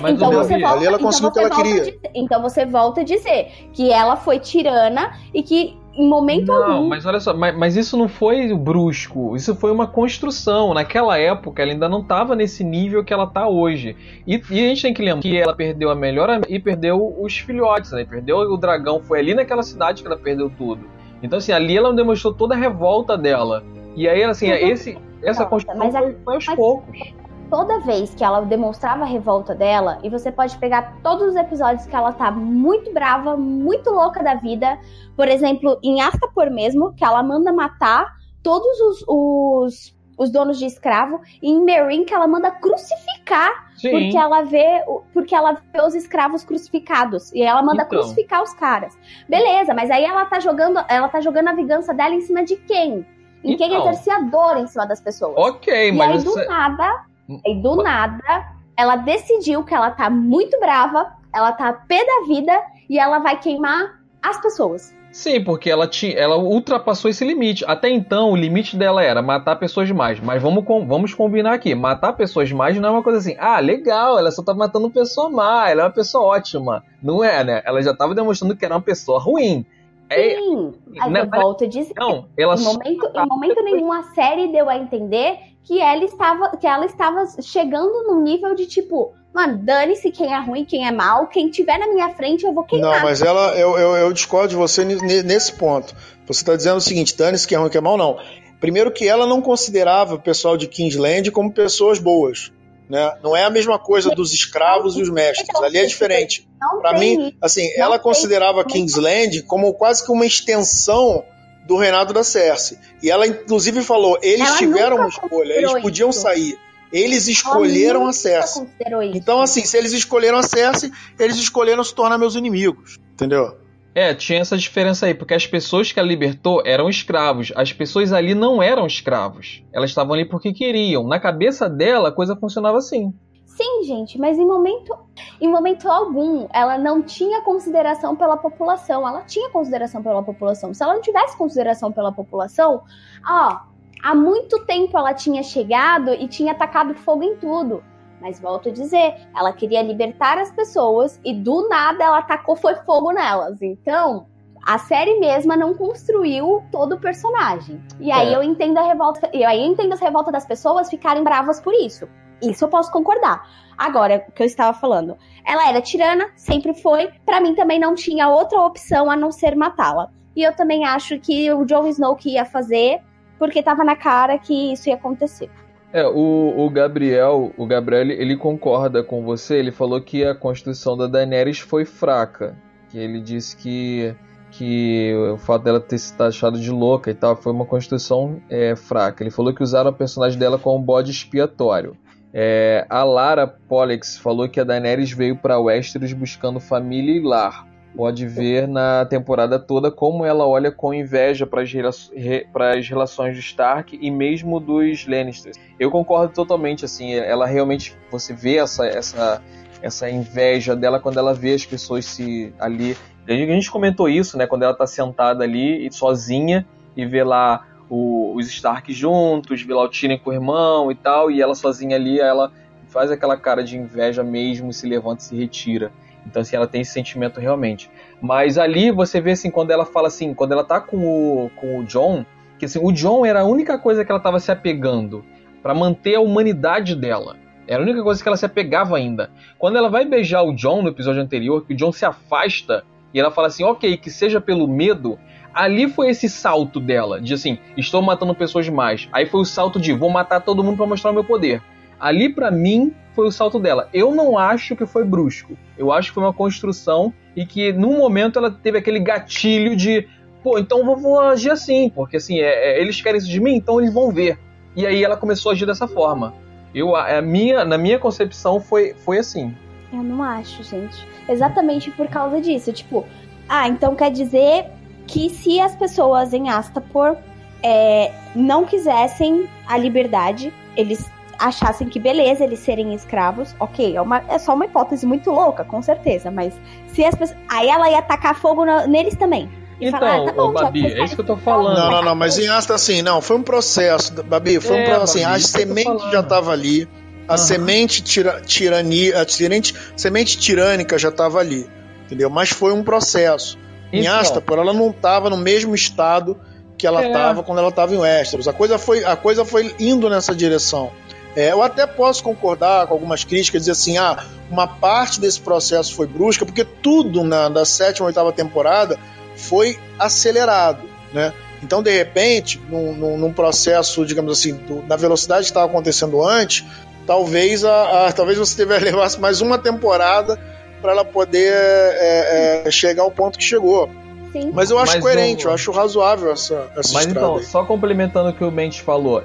Mas 0.00 0.14
então 0.14 0.32
você 0.32 0.58
volta, 0.58 0.76
ali 0.76 0.86
ela 0.86 0.96
então 0.96 1.06
conseguiu 1.06 1.30
então 1.30 1.42
que 1.42 1.52
ela 1.52 1.62
queria. 1.62 1.80
Dizer, 1.80 2.00
então 2.14 2.42
você 2.42 2.66
volta 2.66 3.00
a 3.00 3.04
dizer 3.04 3.48
que 3.72 3.90
ela 3.90 4.16
foi 4.16 4.38
tirana 4.38 5.12
e 5.32 5.42
que 5.42 5.78
em 5.94 6.08
momento 6.08 6.46
não, 6.46 6.72
algum. 6.72 6.88
mas 6.88 7.04
olha 7.04 7.18
só, 7.18 7.34
mas, 7.34 7.56
mas, 7.56 7.76
isso 7.76 7.96
não 7.96 8.08
foi 8.08 8.54
brusco, 8.54 9.34
isso 9.34 9.54
foi 9.56 9.72
uma 9.72 9.86
construção. 9.86 10.72
Naquela 10.72 11.18
época 11.18 11.62
ela 11.62 11.72
ainda 11.72 11.88
não 11.88 12.00
estava 12.00 12.36
nesse 12.36 12.62
nível 12.62 13.04
que 13.04 13.12
ela 13.12 13.24
está 13.24 13.48
hoje. 13.48 13.96
E, 14.26 14.40
e, 14.50 14.64
a 14.64 14.68
gente 14.68 14.82
tem 14.82 14.94
que 14.94 15.02
lembrar 15.02 15.22
que 15.22 15.36
ela 15.36 15.54
perdeu 15.54 15.90
a 15.90 15.94
melhor 15.94 16.40
e 16.48 16.58
perdeu 16.60 17.14
os 17.20 17.38
filhotes, 17.38 17.90
né? 17.92 18.04
Perdeu 18.04 18.38
o 18.38 18.56
dragão, 18.56 19.00
foi 19.00 19.18
ali 19.18 19.34
naquela 19.34 19.62
cidade 19.62 20.02
que 20.02 20.08
ela 20.08 20.16
perdeu 20.16 20.50
tudo. 20.56 20.86
Então, 21.22 21.38
assim, 21.38 21.52
ali 21.52 21.76
ela 21.76 21.92
demonstrou 21.92 22.32
toda 22.32 22.54
a 22.54 22.58
revolta 22.58 23.18
dela. 23.18 23.62
E 23.96 24.08
aí, 24.08 24.22
assim, 24.22 24.48
esse, 24.48 24.96
essa 25.22 25.44
construção 25.44 25.90
foi, 25.90 26.16
foi 26.24 26.34
aos 26.34 26.46
poucos 26.46 27.19
toda 27.50 27.80
vez 27.80 28.14
que 28.14 28.22
ela 28.22 28.40
demonstrava 28.42 29.02
a 29.02 29.06
revolta 29.06 29.54
dela, 29.54 29.98
e 30.02 30.08
você 30.08 30.30
pode 30.30 30.56
pegar 30.58 30.96
todos 31.02 31.30
os 31.30 31.36
episódios 31.36 31.84
que 31.84 31.94
ela 31.94 32.12
tá 32.12 32.30
muito 32.30 32.92
brava, 32.94 33.36
muito 33.36 33.90
louca 33.90 34.22
da 34.22 34.36
vida, 34.36 34.78
por 35.16 35.28
exemplo, 35.28 35.78
em 35.82 36.00
Astapor 36.00 36.50
mesmo, 36.50 36.94
que 36.94 37.04
ela 37.04 37.22
manda 37.22 37.52
matar 37.52 38.06
todos 38.42 38.80
os, 38.80 39.04
os, 39.06 39.96
os 40.16 40.30
donos 40.30 40.58
de 40.58 40.64
escravo, 40.64 41.20
e 41.42 41.50
em 41.50 41.62
Merin 41.62 42.04
que 42.04 42.14
ela 42.14 42.28
manda 42.28 42.52
crucificar, 42.52 43.72
Sim. 43.76 43.90
porque 43.90 44.16
ela 44.16 44.42
vê 44.42 44.84
porque 45.12 45.34
ela 45.34 45.52
vê 45.52 45.82
os 45.82 45.94
escravos 45.94 46.44
crucificados, 46.44 47.32
e 47.32 47.42
ela 47.42 47.62
manda 47.62 47.82
então. 47.82 47.98
crucificar 47.98 48.42
os 48.42 48.54
caras. 48.54 48.96
Beleza, 49.28 49.74
mas 49.74 49.90
aí 49.90 50.04
ela 50.04 50.24
tá 50.24 50.38
jogando, 50.38 50.82
ela 50.88 51.08
tá 51.08 51.20
jogando 51.20 51.48
a 51.48 51.52
vingança 51.52 51.92
dela 51.92 52.14
em 52.14 52.20
cima 52.20 52.44
de 52.44 52.56
quem? 52.56 53.04
Em 53.42 53.54
então, 53.54 53.68
quem 53.68 53.76
exercia 53.76 54.20
dor 54.24 54.58
em 54.58 54.66
cima 54.66 54.86
das 54.86 55.00
pessoas. 55.00 55.34
Ok, 55.36 55.88
e 55.88 55.92
mas. 55.92 56.18
aí, 56.18 56.24
do 56.24 56.36
nada, 56.46 57.09
e 57.44 57.54
do 57.62 57.76
nada, 57.76 58.46
ela 58.76 58.96
decidiu 58.96 59.62
que 59.64 59.74
ela 59.74 59.90
tá 59.90 60.08
muito 60.08 60.58
brava, 60.58 61.12
ela 61.34 61.52
tá 61.52 61.72
pé 61.72 62.04
da 62.04 62.26
vida 62.26 62.52
e 62.88 62.98
ela 62.98 63.18
vai 63.18 63.38
queimar 63.38 64.00
as 64.22 64.40
pessoas. 64.40 64.94
Sim, 65.12 65.42
porque 65.42 65.68
ela, 65.68 65.88
tinha, 65.88 66.12
ela 66.14 66.36
ultrapassou 66.36 67.10
esse 67.10 67.24
limite. 67.24 67.64
Até 67.66 67.90
então, 67.90 68.30
o 68.30 68.36
limite 68.36 68.76
dela 68.76 69.02
era 69.02 69.20
matar 69.20 69.56
pessoas 69.56 69.88
demais. 69.88 70.20
Mas 70.20 70.40
vamos, 70.40 70.64
vamos 70.64 71.14
combinar 71.14 71.54
aqui: 71.54 71.74
matar 71.74 72.12
pessoas 72.12 72.48
demais 72.48 72.78
não 72.78 72.88
é 72.88 72.92
uma 72.92 73.02
coisa 73.02 73.18
assim, 73.18 73.36
ah, 73.38 73.58
legal, 73.58 74.18
ela 74.18 74.30
só 74.30 74.42
tá 74.42 74.54
matando 74.54 74.88
pessoa 74.88 75.28
má, 75.28 75.68
ela 75.68 75.82
é 75.82 75.84
uma 75.84 75.90
pessoa 75.90 76.36
ótima. 76.36 76.84
Não 77.02 77.24
é, 77.24 77.42
né? 77.42 77.62
Ela 77.64 77.82
já 77.82 77.94
tava 77.94 78.14
demonstrando 78.14 78.56
que 78.56 78.64
era 78.64 78.74
uma 78.74 78.80
pessoa 78.80 79.18
ruim. 79.18 79.66
É, 80.08 80.34
Sim, 80.36 80.74
é, 80.94 81.02
aí 81.02 81.10
né, 81.10 81.20
eu 81.22 81.30
volto 81.30 81.64
a 81.64 81.68
dizer. 81.68 81.94
Não, 81.96 82.26
ela 82.36 82.56
em 82.56 82.64
momento, 82.64 83.12
em 83.14 83.26
momento 83.26 83.62
nenhum 83.62 83.92
a 83.92 84.02
série 84.02 84.48
deu 84.48 84.68
a 84.68 84.76
entender 84.76 85.38
que 85.70 85.80
ela 85.80 86.04
estava, 86.04 86.56
que 86.56 86.66
ela 86.66 86.84
estava 86.84 87.24
chegando 87.40 88.02
num 88.02 88.20
nível 88.20 88.56
de 88.56 88.66
tipo, 88.66 89.12
mano, 89.32 89.56
dane-se 89.58 90.10
quem 90.10 90.34
é 90.34 90.40
ruim, 90.40 90.64
quem 90.64 90.84
é 90.84 90.90
mal, 90.90 91.28
quem 91.28 91.48
tiver 91.48 91.78
na 91.78 91.86
minha 91.86 92.12
frente 92.12 92.44
eu 92.44 92.52
vou 92.52 92.64
queimar. 92.64 92.96
Não, 92.96 93.04
mas 93.04 93.22
ela, 93.22 93.56
eu, 93.56 93.78
eu, 93.78 93.96
eu 93.96 94.12
discordo 94.12 94.48
de 94.48 94.56
você 94.56 94.84
nesse 94.84 95.52
ponto. 95.52 95.94
Você 96.26 96.40
está 96.40 96.56
dizendo 96.56 96.78
o 96.78 96.80
seguinte, 96.80 97.16
dane-se 97.16 97.46
quem 97.46 97.54
é 97.54 97.60
ruim, 97.60 97.70
quem 97.70 97.78
é 97.78 97.82
mal, 97.82 97.96
não. 97.96 98.18
Primeiro 98.58 98.90
que 98.90 99.06
ela 99.06 99.28
não 99.28 99.40
considerava 99.40 100.16
o 100.16 100.20
pessoal 100.20 100.56
de 100.56 100.66
Kingsland 100.66 101.30
como 101.30 101.52
pessoas 101.52 102.00
boas. 102.00 102.50
Né? 102.88 103.08
Não 103.22 103.36
é 103.36 103.44
a 103.44 103.50
mesma 103.50 103.78
coisa 103.78 104.10
dos 104.10 104.34
escravos 104.34 104.96
e 104.96 105.02
os 105.02 105.08
mestres. 105.08 105.54
Ali 105.62 105.78
é 105.78 105.86
diferente. 105.86 106.48
Para 106.80 106.98
mim, 106.98 107.32
assim, 107.40 107.70
ela 107.76 107.96
considerava 107.96 108.64
Kingsland 108.64 109.44
como 109.44 109.72
quase 109.74 110.04
que 110.04 110.10
uma 110.10 110.26
extensão 110.26 111.24
do 111.70 111.76
reinado 111.76 112.12
da 112.12 112.24
Cersei. 112.24 112.76
E 113.00 113.08
ela, 113.08 113.24
inclusive, 113.28 113.80
falou: 113.82 114.18
eles 114.20 114.48
ela 114.48 114.58
tiveram 114.58 114.96
uma 114.96 115.08
escolha, 115.08 115.52
eles 115.52 115.72
podiam 115.80 116.10
isso. 116.10 116.20
sair. 116.20 116.58
Eles 116.92 117.28
escolheram 117.28 118.08
a 118.08 118.12
Cersei. 118.12 118.66
Então, 119.14 119.40
assim, 119.40 119.64
se 119.64 119.78
eles 119.78 119.92
escolheram 119.92 120.38
a 120.38 120.42
Cersei, 120.42 120.90
eles 121.16 121.36
escolheram 121.36 121.84
se 121.84 121.94
tornar 121.94 122.18
meus 122.18 122.34
inimigos. 122.34 122.98
Entendeu? 123.12 123.56
É, 123.94 124.12
tinha 124.12 124.40
essa 124.40 124.58
diferença 124.58 125.06
aí, 125.06 125.14
porque 125.14 125.32
as 125.32 125.46
pessoas 125.46 125.92
que 125.92 126.00
ela 126.00 126.08
libertou 126.08 126.60
eram 126.66 126.88
escravos. 126.88 127.52
As 127.54 127.72
pessoas 127.72 128.12
ali 128.12 128.34
não 128.34 128.60
eram 128.60 128.84
escravos. 128.84 129.62
Elas 129.72 129.90
estavam 129.90 130.14
ali 130.14 130.24
porque 130.24 130.52
queriam. 130.52 131.06
Na 131.06 131.20
cabeça 131.20 131.68
dela, 131.70 132.08
a 132.08 132.12
coisa 132.12 132.34
funcionava 132.34 132.78
assim. 132.78 133.14
Sim, 133.60 133.82
gente, 133.82 134.18
mas 134.18 134.38
em 134.38 134.46
momento, 134.46 134.96
em 135.38 135.46
momento 135.46 135.86
algum 135.86 136.48
ela 136.50 136.78
não 136.78 137.02
tinha 137.02 137.42
consideração 137.42 138.16
pela 138.16 138.34
população. 138.34 139.06
Ela 139.06 139.20
tinha 139.20 139.50
consideração 139.50 140.02
pela 140.02 140.22
população. 140.22 140.72
Se 140.72 140.82
ela 140.82 140.94
não 140.94 141.02
tivesse 141.02 141.36
consideração 141.36 141.92
pela 141.92 142.10
população, 142.10 142.82
ó, 143.22 143.58
há 144.02 144.14
muito 144.14 144.64
tempo 144.64 144.96
ela 144.96 145.12
tinha 145.12 145.42
chegado 145.42 146.14
e 146.14 146.26
tinha 146.26 146.52
atacado 146.52 146.94
fogo 146.94 147.22
em 147.22 147.36
tudo. 147.36 147.84
Mas 148.18 148.40
volto 148.40 148.70
a 148.70 148.72
dizer, 148.72 149.28
ela 149.36 149.52
queria 149.52 149.82
libertar 149.82 150.38
as 150.38 150.50
pessoas 150.50 151.20
e 151.22 151.34
do 151.34 151.68
nada 151.68 152.02
ela 152.02 152.18
atacou 152.18 152.56
foi 152.56 152.74
fogo 152.76 153.12
nelas. 153.12 153.60
Então, 153.60 154.24
a 154.66 154.78
série 154.78 155.20
mesma 155.20 155.54
não 155.54 155.74
construiu 155.74 156.62
todo 156.72 156.94
o 156.94 156.98
personagem. 156.98 157.78
E 157.98 158.10
aí 158.10 158.32
é. 158.32 158.36
eu 158.36 158.42
entendo 158.42 158.78
a 158.78 158.82
revolta, 158.82 159.28
e 159.34 159.44
aí 159.44 159.60
eu 159.60 159.70
entendo 159.70 159.92
as 159.92 160.00
revoltas 160.00 160.32
das 160.32 160.46
pessoas 160.46 160.88
ficarem 160.88 161.22
bravas 161.22 161.60
por 161.60 161.74
isso. 161.74 162.08
Isso 162.42 162.64
eu 162.64 162.68
posso 162.68 162.90
concordar. 162.90 163.48
Agora, 163.76 164.24
o 164.28 164.32
que 164.32 164.42
eu 164.42 164.46
estava 164.46 164.76
falando, 164.76 165.16
ela 165.44 165.68
era 165.68 165.80
tirana, 165.80 166.28
sempre 166.36 166.74
foi. 166.74 167.08
Para 167.24 167.40
mim 167.40 167.54
também 167.54 167.78
não 167.78 167.94
tinha 167.94 168.28
outra 168.28 168.60
opção 168.60 169.10
a 169.10 169.16
não 169.16 169.32
ser 169.32 169.56
matá-la. 169.56 170.10
E 170.36 170.42
eu 170.42 170.54
também 170.54 170.84
acho 170.84 171.18
que 171.18 171.52
o 171.52 171.64
Jon 171.64 171.86
Snow 171.86 172.14
que 172.14 172.34
ia 172.34 172.44
fazer, 172.44 173.00
porque 173.38 173.62
tava 173.62 173.82
na 173.82 173.96
cara 173.96 174.38
que 174.38 174.72
isso 174.72 174.88
ia 174.88 174.94
acontecer. 174.94 175.50
É, 175.92 176.06
o, 176.06 176.54
o 176.56 176.70
Gabriel, 176.70 177.52
o 177.56 177.66
Gabriel, 177.66 178.10
ele 178.10 178.36
concorda 178.36 179.02
com 179.02 179.24
você, 179.24 179.56
ele 179.56 179.72
falou 179.72 180.00
que 180.00 180.24
a 180.24 180.34
construção 180.34 180.96
da 180.96 181.06
Daenerys 181.06 181.58
foi 181.58 181.84
fraca. 181.84 182.56
Que 182.90 182.98
ele 182.98 183.20
disse 183.20 183.56
que 183.56 184.14
que 184.50 185.14
o 185.32 185.38
fato 185.38 185.62
dela 185.62 185.80
ter 185.80 185.96
se 185.98 186.12
achado 186.20 186.60
de 186.60 186.70
louca 186.70 187.10
e 187.10 187.14
tal 187.14 187.36
foi 187.36 187.52
uma 187.52 187.64
construção 187.64 188.42
é, 188.50 188.74
fraca. 188.74 189.22
Ele 189.22 189.30
falou 189.30 189.54
que 189.54 189.62
usaram 189.62 189.90
a 189.90 189.92
personagem 189.92 190.38
dela 190.38 190.58
como 190.58 190.84
bode 190.84 191.10
expiatório. 191.10 191.96
É, 192.32 192.86
a 192.88 193.02
Lara 193.02 193.46
Pollux 193.46 194.16
falou 194.16 194.48
que 194.48 194.60
a 194.60 194.64
Daenerys 194.64 195.10
veio 195.10 195.36
para 195.36 195.58
Westeros 195.58 196.12
buscando 196.12 196.60
família 196.60 197.16
e 197.16 197.20
lar. 197.20 197.66
Pode 197.96 198.24
ver 198.24 198.68
na 198.68 199.04
temporada 199.04 199.58
toda 199.58 199.90
como 199.90 200.24
ela 200.24 200.46
olha 200.46 200.70
com 200.70 200.94
inveja 200.94 201.44
para 201.44 201.62
as 201.62 202.88
relações 202.88 203.34
do 203.34 203.40
Stark 203.40 203.98
e 204.00 204.10
mesmo 204.12 204.60
dos 204.60 205.08
Lannisters. 205.08 205.56
Eu 205.78 205.90
concordo 205.90 206.32
totalmente, 206.32 206.84
assim, 206.84 207.14
ela 207.14 207.46
realmente 207.46 207.96
você 208.08 208.32
vê 208.32 208.58
essa 208.58 208.86
essa 208.86 209.42
essa 209.82 210.08
inveja 210.08 210.76
dela 210.76 211.00
quando 211.00 211.18
ela 211.18 211.34
vê 211.34 211.54
as 211.54 211.66
pessoas 211.66 212.04
se 212.04 212.52
ali 212.60 212.96
a 213.26 213.32
gente 213.32 213.70
comentou 213.70 214.08
isso, 214.08 214.36
né? 214.36 214.46
Quando 214.46 214.62
ela 214.62 214.74
tá 214.74 214.86
sentada 214.86 215.42
ali 215.42 215.90
sozinha 215.92 216.66
e 216.96 217.06
vê 217.06 217.24
lá 217.24 217.66
o, 217.90 218.34
os 218.36 218.46
Stark 218.46 218.92
juntos, 218.92 219.66
Tyrion 219.90 220.18
com 220.18 220.30
o 220.30 220.32
irmão 220.32 220.90
e 220.90 220.94
tal, 220.94 221.30
e 221.30 221.42
ela 221.42 221.54
sozinha 221.54 221.96
ali, 221.96 222.20
ela 222.20 222.52
faz 222.88 223.10
aquela 223.10 223.36
cara 223.36 223.62
de 223.62 223.76
inveja 223.76 224.22
mesmo, 224.22 224.72
se 224.72 224.86
levanta 224.86 225.20
e 225.20 225.24
se 225.24 225.36
retira. 225.36 225.92
Então, 226.26 226.42
assim, 226.42 226.54
ela 226.54 226.66
tem 226.66 226.82
esse 226.82 226.92
sentimento 226.92 227.40
realmente. 227.40 227.90
Mas 228.20 228.58
ali 228.58 228.90
você 228.90 229.20
vê, 229.20 229.32
assim, 229.32 229.50
quando 229.50 229.70
ela 229.72 229.84
fala 229.84 230.08
assim, 230.08 230.32
quando 230.32 230.52
ela 230.52 230.64
tá 230.64 230.80
com 230.80 230.98
o, 230.98 231.50
com 231.56 231.78
o 231.78 231.84
John, 231.84 232.24
que 232.58 232.66
assim, 232.66 232.78
o 232.82 232.92
John 232.92 233.26
era 233.26 233.40
a 233.40 233.44
única 233.44 233.78
coisa 233.78 234.04
que 234.04 234.12
ela 234.12 234.20
tava 234.20 234.38
se 234.38 234.52
apegando 234.52 235.24
para 235.62 235.74
manter 235.74 236.14
a 236.14 236.20
humanidade 236.20 236.94
dela. 236.94 237.36
Era 237.66 237.80
a 237.80 237.82
única 237.82 238.02
coisa 238.02 238.22
que 238.22 238.28
ela 238.28 238.36
se 238.36 238.46
apegava 238.46 238.96
ainda. 238.96 239.30
Quando 239.58 239.76
ela 239.76 239.88
vai 239.88 240.04
beijar 240.04 240.42
o 240.42 240.54
John 240.54 240.82
no 240.82 240.88
episódio 240.88 241.22
anterior, 241.22 241.64
que 241.64 241.72
o 241.72 241.76
John 241.76 241.92
se 241.92 242.04
afasta 242.04 242.84
e 243.12 243.20
ela 243.20 243.30
fala 243.30 243.48
assim, 243.48 243.64
ok, 243.64 243.96
que 243.96 244.10
seja 244.10 244.40
pelo 244.40 244.68
medo. 244.68 245.18
Ali 245.52 245.88
foi 245.88 246.10
esse 246.10 246.28
salto 246.28 246.78
dela, 246.78 247.20
de 247.20 247.34
assim, 247.34 247.58
estou 247.76 248.00
matando 248.00 248.34
pessoas 248.34 248.64
demais. 248.64 249.08
Aí 249.12 249.26
foi 249.26 249.40
o 249.40 249.44
salto 249.44 249.80
de, 249.80 249.92
vou 249.92 250.10
matar 250.10 250.40
todo 250.40 250.62
mundo 250.62 250.76
para 250.76 250.86
mostrar 250.86 251.10
o 251.10 251.14
meu 251.14 251.24
poder. 251.24 251.62
Ali 251.98 252.28
para 252.28 252.50
mim 252.50 252.94
foi 253.14 253.26
o 253.26 253.32
salto 253.32 253.58
dela. 253.58 253.88
Eu 253.92 254.14
não 254.14 254.38
acho 254.38 254.76
que 254.76 254.86
foi 254.86 255.04
brusco. 255.04 255.56
Eu 255.76 255.92
acho 255.92 256.08
que 256.08 256.14
foi 256.14 256.22
uma 256.22 256.32
construção 256.32 257.12
e 257.36 257.44
que 257.44 257.72
num 257.72 257.98
momento 257.98 258.38
ela 258.38 258.50
teve 258.50 258.78
aquele 258.78 259.00
gatilho 259.00 259.76
de, 259.76 260.08
pô, 260.42 260.58
então 260.58 260.84
vou, 260.84 260.96
vou 260.96 261.20
agir 261.20 261.50
assim, 261.50 261.90
porque 261.90 262.16
assim, 262.16 262.38
é, 262.38 262.78
é, 262.78 262.80
eles 262.80 263.00
querem 263.00 263.18
isso 263.18 263.28
de 263.28 263.40
mim, 263.40 263.54
então 263.54 263.80
eles 263.80 263.92
vão 263.92 264.10
ver. 264.10 264.38
E 264.74 264.86
aí 264.86 265.02
ela 265.02 265.16
começou 265.16 265.50
a 265.50 265.52
agir 265.52 265.66
dessa 265.66 265.88
forma. 265.88 266.32
Eu, 266.74 266.94
a 266.94 267.20
minha, 267.20 267.64
na 267.64 267.76
minha 267.76 267.98
concepção 267.98 268.60
foi, 268.60 268.94
foi 268.94 269.18
assim. 269.18 269.54
Eu 269.92 270.02
não 270.02 270.22
acho, 270.22 270.62
gente. 270.62 271.06
Exatamente 271.28 271.90
por 271.90 272.06
causa 272.06 272.40
disso. 272.40 272.72
Tipo, 272.72 273.04
ah, 273.48 273.66
então 273.68 273.96
quer 273.96 274.10
dizer 274.12 274.66
que 275.10 275.28
se 275.28 275.60
as 275.60 275.74
pessoas 275.74 276.32
em 276.32 276.48
Astapor 276.48 277.16
é, 277.62 278.12
não 278.34 278.64
quisessem 278.64 279.48
a 279.66 279.76
liberdade, 279.76 280.54
eles 280.76 281.10
achassem 281.36 281.88
que 281.88 281.98
beleza 281.98 282.44
eles 282.44 282.60
serem 282.60 282.94
escravos, 282.94 283.54
ok, 283.58 283.96
é, 283.96 284.00
uma, 284.00 284.22
é 284.28 284.38
só 284.38 284.54
uma 284.54 284.66
hipótese 284.66 285.04
muito 285.04 285.30
louca, 285.30 285.64
com 285.64 285.82
certeza, 285.82 286.30
mas 286.30 286.54
se 286.92 287.04
as 287.04 287.14
pessoas. 287.14 287.38
Aí 287.48 287.68
ela 287.68 287.90
ia 287.90 288.00
tacar 288.02 288.36
fogo 288.36 288.64
na, 288.64 288.86
neles 288.86 289.16
também. 289.16 289.50
Então, 289.80 289.98
falar, 289.98 290.16
ah, 290.16 290.24
tá 290.26 290.32
bom, 290.32 290.52
Babi, 290.52 290.86
é 290.86 291.04
isso 291.04 291.14
que 291.14 291.22
eu 291.22 291.26
tô 291.26 291.36
falando. 291.38 291.76
Não, 291.76 291.90
não, 291.90 292.02
não, 292.02 292.14
mas 292.14 292.38
em 292.38 292.48
Asta, 292.48 292.74
assim, 292.74 293.02
não, 293.02 293.20
foi 293.20 293.36
um 293.36 293.42
processo, 293.42 294.22
Babi, 294.22 294.60
foi 294.60 294.76
é, 294.76 294.82
um 294.82 294.84
processo, 294.84 295.18
assim, 295.18 295.24
Babi, 295.24 295.36
a 295.36 295.40
semente 295.40 296.12
já 296.12 296.22
tava 296.22 296.52
ali, 296.52 296.86
a 297.26 297.32
uhum. 297.32 297.38
semente 297.38 298.02
tira, 298.02 298.42
tirania, 298.42 299.22
a 299.22 299.26
semente, 299.26 299.74
semente 299.96 300.38
tirânica 300.38 300.98
já 300.98 301.08
estava 301.08 301.40
ali, 301.40 301.66
entendeu? 302.04 302.28
Mas 302.28 302.50
foi 302.50 302.72
um 302.72 302.84
processo. 302.84 303.58
Então. 303.92 304.00
Em 304.00 304.06
Astapor, 304.06 304.58
ela 304.58 304.72
não 304.72 304.90
estava 304.90 305.28
no 305.28 305.36
mesmo 305.36 305.74
estado 305.74 306.38
que 306.76 306.86
ela 306.86 307.06
estava 307.06 307.40
é. 307.40 307.42
quando 307.42 307.58
ela 307.58 307.68
estava 307.68 307.94
em 307.94 307.98
Westeros. 307.98 308.48
A 308.48 308.52
coisa 308.52 308.78
foi, 308.78 309.04
a 309.04 309.14
coisa 309.14 309.44
foi 309.44 309.74
indo 309.78 310.08
nessa 310.08 310.34
direção. 310.34 310.90
É, 311.36 311.52
eu 311.52 311.62
até 311.62 311.86
posso 311.86 312.22
concordar 312.22 312.86
com 312.86 312.94
algumas 312.94 313.22
críticas, 313.22 313.62
dizer 313.62 313.72
assim, 313.72 313.98
ah, 313.98 314.24
uma 314.50 314.66
parte 314.66 315.20
desse 315.20 315.40
processo 315.40 315.94
foi 315.94 316.06
brusca, 316.06 316.44
porque 316.44 316.64
tudo 316.64 317.22
na 317.22 317.48
da 317.48 317.64
sétima, 317.64 318.06
oitava 318.06 318.32
temporada 318.32 318.98
foi 319.36 319.78
acelerado, 319.98 320.88
né? 321.12 321.32
Então, 321.62 321.82
de 321.82 321.90
repente, 321.90 322.60
num, 322.68 322.94
num, 322.94 323.18
num 323.18 323.32
processo, 323.32 324.04
digamos 324.04 324.38
assim, 324.38 324.54
do, 324.54 324.82
na 324.86 324.96
velocidade 324.96 325.42
que 325.42 325.50
estava 325.50 325.66
acontecendo 325.66 326.24
antes, 326.24 326.64
talvez, 327.06 327.64
a, 327.64 328.08
a 328.08 328.12
talvez 328.12 328.38
você 328.38 328.64
levar 328.64 329.10
mais 329.18 329.40
uma 329.40 329.58
temporada 329.58 330.40
para 330.80 330.92
ela 330.92 331.04
poder 331.04 331.52
é, 331.52 332.62
é, 332.66 332.70
chegar 332.70 333.02
ao 333.02 333.10
ponto 333.10 333.38
que 333.38 333.44
chegou. 333.44 333.88
Sim. 334.32 334.52
Mas 334.54 334.70
eu 334.70 334.78
acho 334.78 334.94
Mas 334.94 335.02
coerente, 335.02 335.46
eu 335.46 335.52
acho 335.52 335.72
razoável 335.72 336.30
essa, 336.30 336.70
essa 336.76 336.94
Mas 336.94 337.06
então, 337.06 337.36
aí. 337.36 337.42
só 337.42 337.64
complementando 337.64 338.30
o 338.30 338.32
que 338.32 338.44
o 338.44 338.50
Mendes 338.50 338.78
falou, 338.78 339.24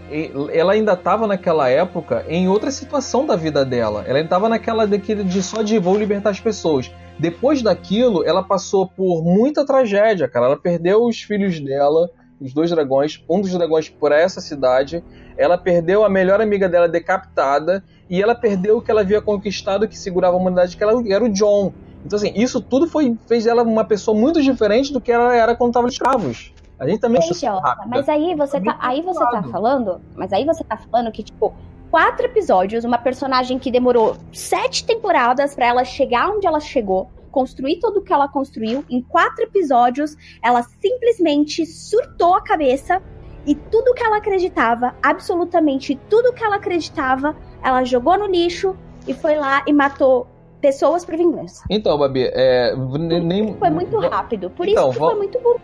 ela 0.51 0.73
ainda 0.73 0.93
estava 0.93 1.27
naquela 1.27 1.69
época 1.69 2.25
em 2.27 2.49
outra 2.49 2.71
situação 2.71 3.25
da 3.25 3.35
vida 3.35 3.63
dela. 3.63 4.03
Ela 4.07 4.17
ainda 4.17 4.27
estava 4.27 4.49
naquela 4.49 4.87
daquele 4.87 5.23
de 5.23 5.43
só 5.43 5.61
de 5.61 5.77
vou 5.77 5.95
libertar 5.95 6.31
as 6.31 6.39
pessoas. 6.39 6.91
Depois 7.19 7.61
daquilo, 7.61 8.25
ela 8.25 8.43
passou 8.43 8.87
por 8.87 9.23
muita 9.23 9.65
tragédia, 9.65 10.27
cara. 10.27 10.47
Ela 10.47 10.57
perdeu 10.57 11.05
os 11.05 11.21
filhos 11.21 11.59
dela, 11.59 12.09
os 12.41 12.53
dois 12.53 12.71
dragões, 12.71 13.23
um 13.29 13.39
dos 13.39 13.51
dragões 13.51 13.87
por 13.87 14.11
essa 14.11 14.41
cidade. 14.41 15.03
Ela 15.37 15.57
perdeu 15.57 16.03
a 16.03 16.09
melhor 16.09 16.41
amiga 16.41 16.67
dela 16.67 16.89
decapitada 16.89 17.83
e 18.09 18.21
ela 18.21 18.35
perdeu 18.35 18.77
o 18.77 18.81
que 18.81 18.91
ela 18.91 19.01
havia 19.01 19.21
conquistado 19.21 19.87
que 19.87 19.97
segurava 19.97 20.35
a 20.35 20.39
humanidade, 20.39 20.77
que 20.77 20.83
ela 20.83 21.03
era 21.07 21.23
o 21.23 21.29
John. 21.29 21.73
Então, 22.05 22.17
assim, 22.17 22.31
isso 22.35 22.61
tudo 22.61 22.87
foi, 22.87 23.17
fez 23.27 23.47
ela 23.47 23.63
uma 23.63 23.83
pessoa 23.83 24.15
muito 24.15 24.41
diferente 24.41 24.93
do 24.93 25.01
que 25.01 25.11
ela 25.11 25.35
era 25.35 25.55
quando 25.55 25.71
estava 25.71 25.87
escravos. 25.87 26.53
A 26.79 26.87
gente 26.87 26.99
também 26.99 27.21
Gente, 27.21 27.47
ó, 27.47 27.61
mas 27.87 28.07
aí 28.09 28.35
você 28.35 28.59
tá, 28.59 28.77
aí 28.81 29.01
você 29.01 29.19
tá 29.19 29.43
falando, 29.43 30.01
mas 30.15 30.31
aí 30.33 30.45
você 30.45 30.63
tá 30.63 30.77
falando 30.77 31.11
que 31.11 31.23
tipo 31.23 31.53
quatro 31.89 32.25
episódios, 32.25 32.83
uma 32.83 32.97
personagem 32.97 33.57
que 33.57 33.71
demorou 33.71 34.17
sete 34.33 34.85
temporadas 34.85 35.55
para 35.55 35.67
ela 35.67 35.85
chegar 35.85 36.29
onde 36.29 36.45
ela 36.45 36.59
chegou, 36.59 37.09
construir 37.31 37.79
tudo 37.79 37.99
o 37.99 38.03
que 38.03 38.11
ela 38.11 38.27
construiu 38.27 38.83
em 38.89 39.01
quatro 39.01 39.43
episódios, 39.43 40.17
ela 40.43 40.63
simplesmente 40.63 41.65
surtou 41.65 42.35
a 42.35 42.43
cabeça 42.43 43.01
e 43.45 43.55
tudo 43.55 43.93
que 43.93 44.03
ela 44.03 44.17
acreditava, 44.17 44.95
absolutamente 45.01 45.95
tudo 46.09 46.33
que 46.33 46.43
ela 46.43 46.55
acreditava, 46.55 47.35
ela 47.66 47.84
jogou 47.84 48.18
no 48.18 48.28
lixo 48.28 48.76
e 49.07 49.13
foi 49.13 49.36
lá 49.36 49.63
e 49.66 49.74
matou 49.74 50.28
pessoas 50.61 51.03
por 51.03 51.18
vingança. 51.18 51.63
Então, 51.70 51.97
Babi, 51.97 52.30
é, 52.32 52.76
nem 52.76 53.55
foi 53.55 53.70
muito 53.72 53.97
rápido, 53.99 54.49
por 54.51 54.68
então, 54.68 54.89
isso 54.89 54.99
que 54.99 55.05
foi 55.05 55.16
muito 55.16 55.39
bom. 55.39 55.57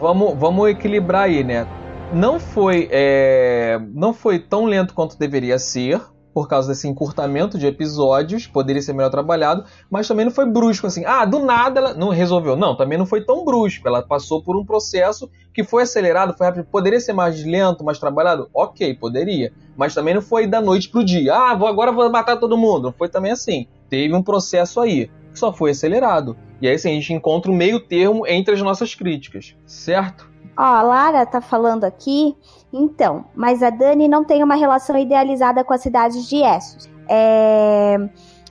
Vamos, 0.00 0.38
vamos 0.38 0.68
equilibrar 0.68 1.22
aí, 1.22 1.42
né? 1.42 1.66
Não 2.12 2.38
foi, 2.38 2.88
é, 2.90 3.80
não 3.94 4.12
foi 4.12 4.38
tão 4.38 4.66
lento 4.66 4.94
quanto 4.94 5.18
deveria 5.18 5.58
ser, 5.58 6.00
por 6.38 6.46
causa 6.46 6.68
desse 6.68 6.86
encurtamento 6.86 7.58
de 7.58 7.66
episódios, 7.66 8.46
poderia 8.46 8.80
ser 8.80 8.92
melhor 8.92 9.10
trabalhado, 9.10 9.64
mas 9.90 10.06
também 10.06 10.24
não 10.24 10.30
foi 10.30 10.46
brusco 10.46 10.86
assim. 10.86 11.04
Ah, 11.04 11.24
do 11.24 11.40
nada 11.40 11.80
ela 11.80 11.94
não 11.94 12.10
resolveu. 12.10 12.54
Não, 12.54 12.76
também 12.76 12.96
não 12.96 13.04
foi 13.04 13.24
tão 13.24 13.44
brusco. 13.44 13.88
Ela 13.88 14.02
passou 14.02 14.40
por 14.40 14.56
um 14.56 14.64
processo 14.64 15.28
que 15.52 15.64
foi 15.64 15.82
acelerado, 15.82 16.38
foi 16.38 16.46
rápido. 16.46 16.68
Poderia 16.70 17.00
ser 17.00 17.12
mais 17.12 17.44
lento, 17.44 17.82
mais 17.82 17.98
trabalhado? 17.98 18.48
Ok, 18.54 18.94
poderia. 18.94 19.52
Mas 19.76 19.96
também 19.96 20.14
não 20.14 20.22
foi 20.22 20.46
da 20.46 20.60
noite 20.60 20.88
pro 20.88 21.04
dia. 21.04 21.34
Ah, 21.34 21.56
vou, 21.56 21.66
agora 21.66 21.90
vou 21.90 22.08
matar 22.08 22.36
todo 22.36 22.56
mundo. 22.56 22.84
Não 22.84 22.92
foi 22.92 23.08
também 23.08 23.32
assim. 23.32 23.66
Teve 23.90 24.14
um 24.14 24.22
processo 24.22 24.78
aí, 24.80 25.10
que 25.32 25.38
só 25.40 25.52
foi 25.52 25.72
acelerado. 25.72 26.36
E 26.62 26.68
aí 26.68 26.76
assim, 26.76 26.90
a 26.90 26.94
gente 26.94 27.12
encontra 27.12 27.50
o 27.50 27.54
meio 27.54 27.80
termo 27.80 28.24
entre 28.28 28.54
as 28.54 28.62
nossas 28.62 28.94
críticas, 28.94 29.56
certo? 29.66 30.30
Ó, 30.56 30.62
a 30.62 30.82
Lara 30.82 31.26
tá 31.26 31.40
falando 31.40 31.82
aqui 31.82 32.36
então, 32.72 33.24
mas 33.34 33.62
a 33.62 33.70
Dani 33.70 34.08
não 34.08 34.24
tem 34.24 34.42
uma 34.42 34.54
relação 34.54 34.96
idealizada 34.96 35.64
com 35.64 35.72
as 35.72 35.80
cidades 35.80 36.28
de 36.28 36.42
Essos. 36.42 36.88
é, 37.08 38.08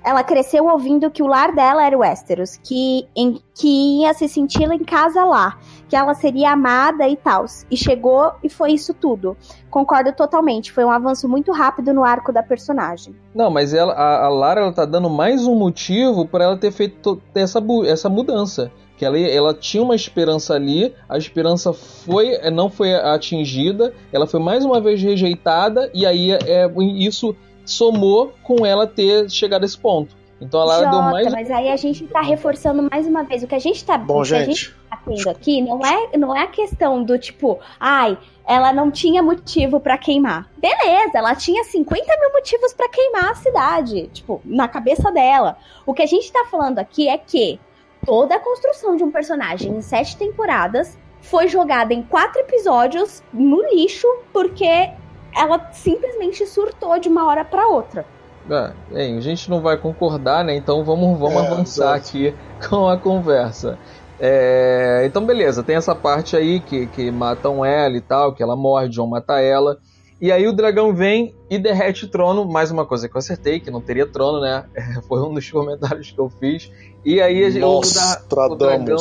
ela 0.07 0.23
cresceu 0.23 0.65
ouvindo 0.67 1.11
que 1.11 1.21
o 1.21 1.27
lar 1.27 1.53
dela 1.53 1.85
era 1.85 1.97
o 1.97 1.99
Westeros, 1.99 2.57
que, 2.63 3.05
em, 3.13 3.41
que 3.53 4.01
ia 4.01 4.13
se 4.13 4.29
sentir 4.29 4.71
em 4.71 4.83
casa 4.83 5.25
lá, 5.25 5.59
que 5.89 5.97
ela 5.97 6.13
seria 6.13 6.51
amada 6.51 7.05
e 7.09 7.17
tal. 7.17 7.43
E 7.69 7.75
chegou 7.75 8.31
e 8.41 8.47
foi 8.47 8.71
isso 8.71 8.93
tudo. 8.93 9.35
Concordo 9.69 10.13
totalmente, 10.13 10.71
foi 10.71 10.85
um 10.85 10.91
avanço 10.91 11.27
muito 11.27 11.51
rápido 11.51 11.93
no 11.93 12.05
arco 12.05 12.31
da 12.31 12.41
personagem. 12.41 13.13
Não, 13.35 13.51
mas 13.51 13.73
ela, 13.73 13.91
a, 13.93 14.27
a 14.27 14.29
Lara 14.29 14.61
ela 14.61 14.71
tá 14.71 14.85
dando 14.85 15.09
mais 15.09 15.45
um 15.45 15.55
motivo 15.55 16.25
para 16.25 16.45
ela 16.45 16.57
ter 16.57 16.71
feito 16.71 17.21
essa, 17.35 17.61
essa 17.85 18.09
mudança 18.09 18.71
que 18.97 19.05
ela, 19.05 19.17
ela 19.17 19.53
tinha 19.53 19.81
uma 19.81 19.95
esperança 19.95 20.55
ali, 20.55 20.93
a 21.07 21.17
esperança 21.17 21.71
foi 21.71 22.37
não 22.49 22.69
foi 22.69 22.95
atingida, 22.95 23.93
ela 24.11 24.25
foi 24.25 24.39
mais 24.39 24.65
uma 24.65 24.81
vez 24.81 25.01
rejeitada 25.01 25.89
e 25.93 26.05
aí 26.05 26.31
é, 26.31 26.67
isso 26.97 27.35
somou 27.63 28.33
com 28.43 28.65
ela 28.65 28.87
ter 28.87 29.29
chegado 29.29 29.63
a 29.63 29.65
esse 29.65 29.77
ponto. 29.77 30.15
Então 30.39 30.61
a 30.61 30.65
Lara 30.65 30.85
Jota, 30.85 30.91
deu 30.91 31.01
mais. 31.11 31.31
Mas 31.31 31.51
aí 31.51 31.69
a 31.69 31.75
gente 31.75 32.05
tá 32.07 32.21
reforçando 32.21 32.87
mais 32.91 33.07
uma 33.07 33.23
vez. 33.23 33.43
O 33.43 33.47
que 33.47 33.55
a 33.55 33.59
gente 33.59 33.83
tá, 33.83 33.97
Bom, 33.97 34.23
gente. 34.23 34.41
A 34.41 34.45
gente 34.45 34.75
tá 34.89 35.01
tendo 35.05 35.29
aqui 35.29 35.61
não 35.61 35.85
é, 35.85 36.17
não 36.17 36.35
é 36.35 36.43
a 36.43 36.47
questão 36.47 37.03
do 37.03 37.17
tipo, 37.17 37.59
ai, 37.79 38.17
ela 38.45 38.71
não 38.71 38.91
tinha 38.91 39.21
motivo 39.21 39.79
para 39.79 39.97
queimar. 39.97 40.49
Beleza, 40.57 41.11
ela 41.15 41.35
tinha 41.35 41.63
50 41.63 42.19
mil 42.19 42.33
motivos 42.33 42.73
para 42.73 42.89
queimar 42.89 43.31
a 43.31 43.35
cidade, 43.35 44.07
tipo, 44.13 44.41
na 44.45 44.67
cabeça 44.67 45.11
dela. 45.11 45.57
O 45.85 45.93
que 45.93 46.03
a 46.03 46.07
gente 46.07 46.31
tá 46.31 46.45
falando 46.49 46.79
aqui 46.79 47.07
é 47.07 47.17
que 47.17 47.59
toda 48.07 48.35
a 48.35 48.39
construção 48.39 48.95
de 48.95 49.03
um 49.03 49.11
personagem 49.11 49.75
em 49.75 49.81
sete 49.81 50.15
temporadas 50.15 50.97
foi 51.19 51.49
jogada 51.49 51.93
em 51.93 52.01
quatro 52.01 52.39
episódios 52.39 53.21
no 53.33 53.61
lixo 53.63 54.07
porque 54.31 54.89
ela 55.35 55.71
simplesmente 55.73 56.47
surtou 56.47 56.97
de 56.97 57.09
uma 57.09 57.27
hora 57.27 57.43
para 57.43 57.67
outra. 57.67 58.05
Ah, 58.49 58.71
bem, 58.89 59.17
a 59.17 59.21
gente 59.21 59.49
não 59.49 59.61
vai 59.61 59.75
concordar, 59.75 60.45
né? 60.45 60.55
Então 60.55 60.85
vamos, 60.85 61.19
vamos 61.19 61.43
é, 61.43 61.47
avançar 61.47 61.93
aqui 61.95 62.33
com 62.69 62.87
a 62.87 62.97
conversa. 62.97 63.77
É, 64.17 65.03
então, 65.05 65.25
beleza, 65.25 65.61
tem 65.61 65.75
essa 65.75 65.93
parte 65.93 66.37
aí 66.37 66.61
que, 66.61 66.87
que 66.87 67.11
matam 67.11 67.63
ela 67.63 67.97
e 67.97 68.01
tal, 68.01 68.33
que 68.33 68.41
ela 68.41 68.55
morre, 68.55 68.87
John 68.87 69.07
mata 69.07 69.41
ela. 69.41 69.77
E 70.19 70.31
aí 70.31 70.47
o 70.47 70.53
dragão 70.53 70.95
vem 70.95 71.35
e 71.47 71.59
derrete 71.59 72.05
o 72.05 72.07
trono. 72.07 72.43
Mais 72.43 72.71
uma 72.71 72.85
coisa 72.85 73.07
que 73.07 73.15
eu 73.15 73.19
acertei, 73.19 73.59
que 73.59 73.69
não 73.69 73.79
teria 73.79 74.07
trono, 74.07 74.41
né? 74.41 74.65
Foi 75.07 75.21
um 75.21 75.33
dos 75.33 75.49
comentários 75.49 76.11
que 76.11 76.19
eu 76.19 76.29
fiz. 76.39 76.71
E 77.05 77.21
aí 77.21 77.59
Nossa, 77.59 78.25
o, 78.29 78.51
o, 78.51 78.55
dragão, 78.55 78.97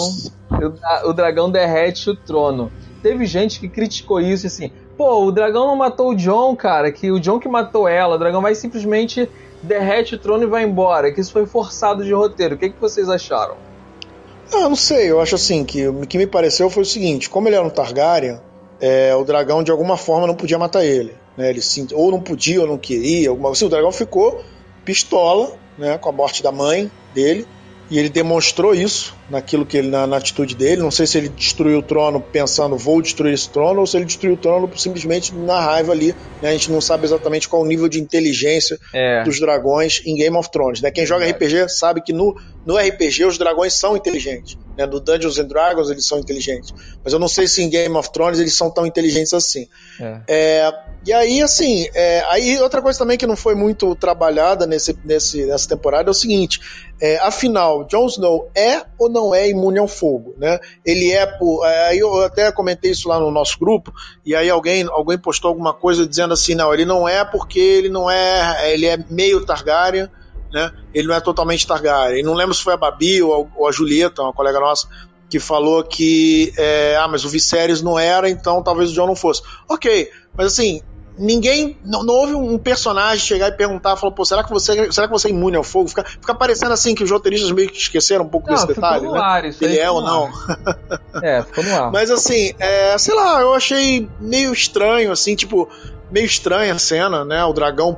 o, 1.05 1.09
o 1.09 1.13
dragão 1.15 1.51
derrete 1.51 2.11
o 2.11 2.17
trono. 2.17 2.71
Teve 3.03 3.25
gente 3.25 3.59
que 3.59 3.69
criticou 3.69 4.21
isso 4.21 4.47
assim. 4.47 4.71
Pô, 4.97 5.25
o 5.25 5.33
dragão 5.33 5.67
não 5.67 5.77
matou 5.77 6.11
o 6.11 6.15
John, 6.15 6.55
cara. 6.55 6.93
Que 6.93 7.11
o 7.11 7.19
John 7.19 7.39
que 7.39 7.49
matou 7.49 7.89
ela. 7.89 8.17
O 8.17 8.19
dragão 8.19 8.43
vai 8.43 8.55
simplesmente 8.55 9.29
derrete 9.63 10.17
o 10.17 10.19
trono 10.19 10.45
e 10.45 10.47
vai 10.47 10.65
embora. 10.65 11.11
Que 11.11 11.21
isso 11.21 11.33
foi 11.33 11.47
forçado 11.47 12.05
de 12.05 12.13
roteiro. 12.13 12.57
O 12.57 12.59
que, 12.59 12.69
que 12.69 12.81
vocês 12.81 13.09
acharam? 13.09 13.57
Ah, 14.53 14.69
não 14.69 14.77
sei. 14.77 15.11
Eu 15.11 15.21
acho 15.21 15.35
assim 15.35 15.65
que 15.65 15.89
o 15.89 16.07
que 16.07 16.19
me 16.19 16.27
pareceu 16.27 16.69
foi 16.69 16.83
o 16.83 16.87
seguinte: 16.87 17.31
como 17.31 17.49
ele 17.49 17.57
era 17.57 17.65
um 17.65 17.71
Targaryen, 17.71 18.39
é, 18.81 19.15
o 19.15 19.25
dragão 19.25 19.63
de 19.63 19.71
alguma 19.71 19.97
forma 19.97 20.27
não 20.27 20.35
podia 20.35 20.59
matar 20.59 20.85
ele. 20.85 21.15
Né? 21.37 21.51
Ele 21.51 21.61
ou 21.95 22.11
não 22.11 22.21
podia 22.21 22.61
ou 22.61 22.67
não 22.67 22.79
queria. 22.79 23.31
Alguma... 23.31 23.51
Assim, 23.51 23.65
o 23.65 23.69
dragão 23.69 23.91
ficou 23.91 24.45
pistola 24.85 25.53
né, 25.79 25.99
com 25.99 26.09
a 26.09 26.13
morte 26.13 26.43
da 26.43 26.53
mãe 26.53 26.91
dele. 27.15 27.47
E 27.91 27.99
ele 27.99 28.09
demonstrou 28.09 28.75
isso 28.75 29.16
naquilo 29.29 29.67
que 29.67 29.77
ele 29.77 29.89
na, 29.89 30.07
na, 30.07 30.17
atitude 30.17 30.55
dele. 30.55 30.83
Não 30.83 30.91
sei 30.91 31.07
se 31.07 31.19
ele 31.19 31.29
destruiu 31.29 31.79
o 31.79 31.83
trono 31.83 32.21
pensando 32.21 32.77
vou 32.77 33.03
destruir 33.03 33.35
esse 33.35 33.49
trono 33.49 33.81
ou 33.81 33.87
se 33.87 33.97
ele 33.97 34.05
destruiu 34.05 34.35
o 34.35 34.37
trono 34.37 34.71
simplesmente 34.77 35.35
na 35.35 35.61
raiva 35.61 35.93
ali. 35.93 36.15
Né? 36.41 36.51
A 36.51 36.53
gente 36.53 36.71
não 36.71 36.81
sabe 36.81 37.05
exatamente 37.05 37.49
qual 37.49 37.63
o 37.63 37.67
nível 37.67 37.89
de 37.89 38.01
inteligência 38.01 38.79
é. 38.93 39.25
dos 39.25 39.41
dragões 39.41 40.03
em 40.07 40.15
Game 40.17 40.37
of 40.37 40.51
Thrones. 40.51 40.81
Né? 40.81 40.91
Quem 40.91 41.05
joga 41.05 41.29
RPG 41.29 41.69
sabe 41.69 42.01
que 42.01 42.13
no, 42.13 42.37
no 42.65 42.77
RPG 42.77 43.25
os 43.25 43.39
dragões 43.39 43.75
são 43.75 43.97
inteligentes. 43.97 44.57
Né? 44.77 44.87
No 44.87 45.01
Dungeons 45.01 45.39
and 45.39 45.47
Dragons 45.47 45.91
eles 45.91 46.07
são 46.07 46.19
inteligentes. 46.19 46.73
Mas 47.03 47.13
eu 47.13 47.19
não 47.19 47.29
sei 47.29 47.49
se 47.49 47.63
em 47.63 47.69
Game 47.69 47.97
of 47.97 48.11
Thrones 48.13 48.39
eles 48.39 48.55
são 48.55 48.71
tão 48.71 48.87
inteligentes 48.87 49.33
assim. 49.33 49.69
É. 50.01 50.21
É, 50.29 50.73
e 51.07 51.13
aí, 51.13 51.41
assim, 51.41 51.87
é, 51.95 52.25
aí 52.29 52.59
outra 52.59 52.83
coisa 52.83 52.99
também 52.99 53.17
que 53.17 53.29
não 53.29 53.37
foi 53.37 53.55
muito 53.55 53.95
trabalhada 53.95 54.67
nesse, 54.67 54.99
nesse, 55.05 55.47
nessa 55.47 55.69
temporada 55.69 56.09
é 56.09 56.13
o 56.13 56.15
seguinte: 56.15 56.61
é, 57.01 57.17
afinal, 57.19 57.85
Jon 57.85 58.07
Snow 58.07 58.51
é 58.57 58.83
ou 58.99 59.09
não 59.17 59.35
é 59.35 59.49
imune 59.49 59.79
ao 59.79 59.89
fogo? 59.89 60.35
Né? 60.39 60.59
Ele 60.85 61.11
é 61.11 61.27
por. 61.27 61.67
É, 61.67 61.89
aí 61.89 61.99
eu 61.99 62.23
até 62.23 62.53
comentei 62.53 62.91
isso 62.91 63.09
lá 63.09 63.19
no 63.19 63.31
nosso 63.31 63.59
grupo, 63.59 63.93
e 64.25 64.35
aí 64.35 64.49
alguém, 64.49 64.87
alguém 64.91 65.19
postou 65.19 65.49
alguma 65.49 65.75
coisa 65.75 66.07
dizendo 66.07 66.35
assim: 66.35 66.55
não, 66.55 66.73
ele 66.73 66.85
não 66.85 67.09
é 67.09 67.25
porque 67.25 67.59
ele 67.59 67.89
não 67.89 68.11
é. 68.11 68.73
Ele 68.73 68.87
é 68.87 68.97
meio 69.11 69.45
Targaryen 69.45 70.09
né? 70.53 70.73
Ele 70.95 71.09
não 71.09 71.15
é 71.15 71.21
totalmente 71.21 71.67
Targaryen. 71.67 72.23
Não 72.23 72.35
lembro 72.35 72.55
se 72.55 72.63
foi 72.63 72.75
a 72.75 72.77
Babi 72.77 73.23
ou 73.23 73.35
a, 73.35 73.59
ou 73.61 73.69
a 73.69 73.73
Julieta, 73.73 74.23
uma 74.23 74.33
colega 74.33 74.61
nossa, 74.61 74.89
que 75.29 75.39
falou 75.39 75.83
que 75.83 76.53
é, 76.57 76.97
ah, 76.97 77.09
mas 77.09 77.25
o 77.25 77.29
Viserys 77.29 77.83
não 77.83 77.99
era, 77.99 78.31
então 78.31 78.63
talvez 78.63 78.91
o 78.91 78.95
Jon 78.95 79.07
não 79.07 79.17
fosse. 79.17 79.43
Ok, 79.69 80.11
mas 80.35 80.47
assim, 80.47 80.83
ninguém. 81.19 81.77
Não, 81.85 82.03
não, 82.05 82.15
houve 82.15 82.35
um 82.35 82.59
personagem 82.59 83.25
chegar 83.25 83.49
e 83.49 83.53
perguntar, 83.53 83.97
falar, 83.97 84.13
pô, 84.13 84.25
será 84.25 84.45
que 84.45 84.51
você, 84.51 84.91
será 84.93 85.07
que 85.07 85.13
você 85.13 85.29
é 85.29 85.31
imune 85.31 85.57
ao 85.57 85.63
fogo? 85.63 85.89
Fica, 85.89 86.05
fica 86.05 86.35
parecendo 86.35 86.73
assim 86.73 86.95
que 86.95 87.03
os 87.03 87.11
roteiristas 87.11 87.51
meio 87.51 87.69
que 87.69 87.79
esqueceram 87.79 88.25
um 88.25 88.29
pouco 88.29 88.49
não, 88.49 88.55
desse 88.55 88.67
detalhe, 88.67 89.09
né? 89.09 89.19
Ar, 89.19 89.45
Ele 89.45 89.79
é 89.79 89.91
ou 89.91 90.01
não. 90.01 90.31
é, 91.23 91.43
ficou 91.43 91.65
no 91.65 91.75
ar. 91.75 91.91
Mas 91.93 92.11
assim, 92.11 92.53
é, 92.59 92.97
sei 92.99 93.15
lá, 93.15 93.41
eu 93.41 93.55
achei 93.55 94.09
meio 94.21 94.53
estranho, 94.53 95.13
assim, 95.13 95.35
tipo, 95.35 95.69
meio 96.11 96.27
estranha 96.27 96.75
a 96.75 96.79
cena, 96.79 97.25
né? 97.25 97.45
O 97.45 97.53
dragão 97.53 97.95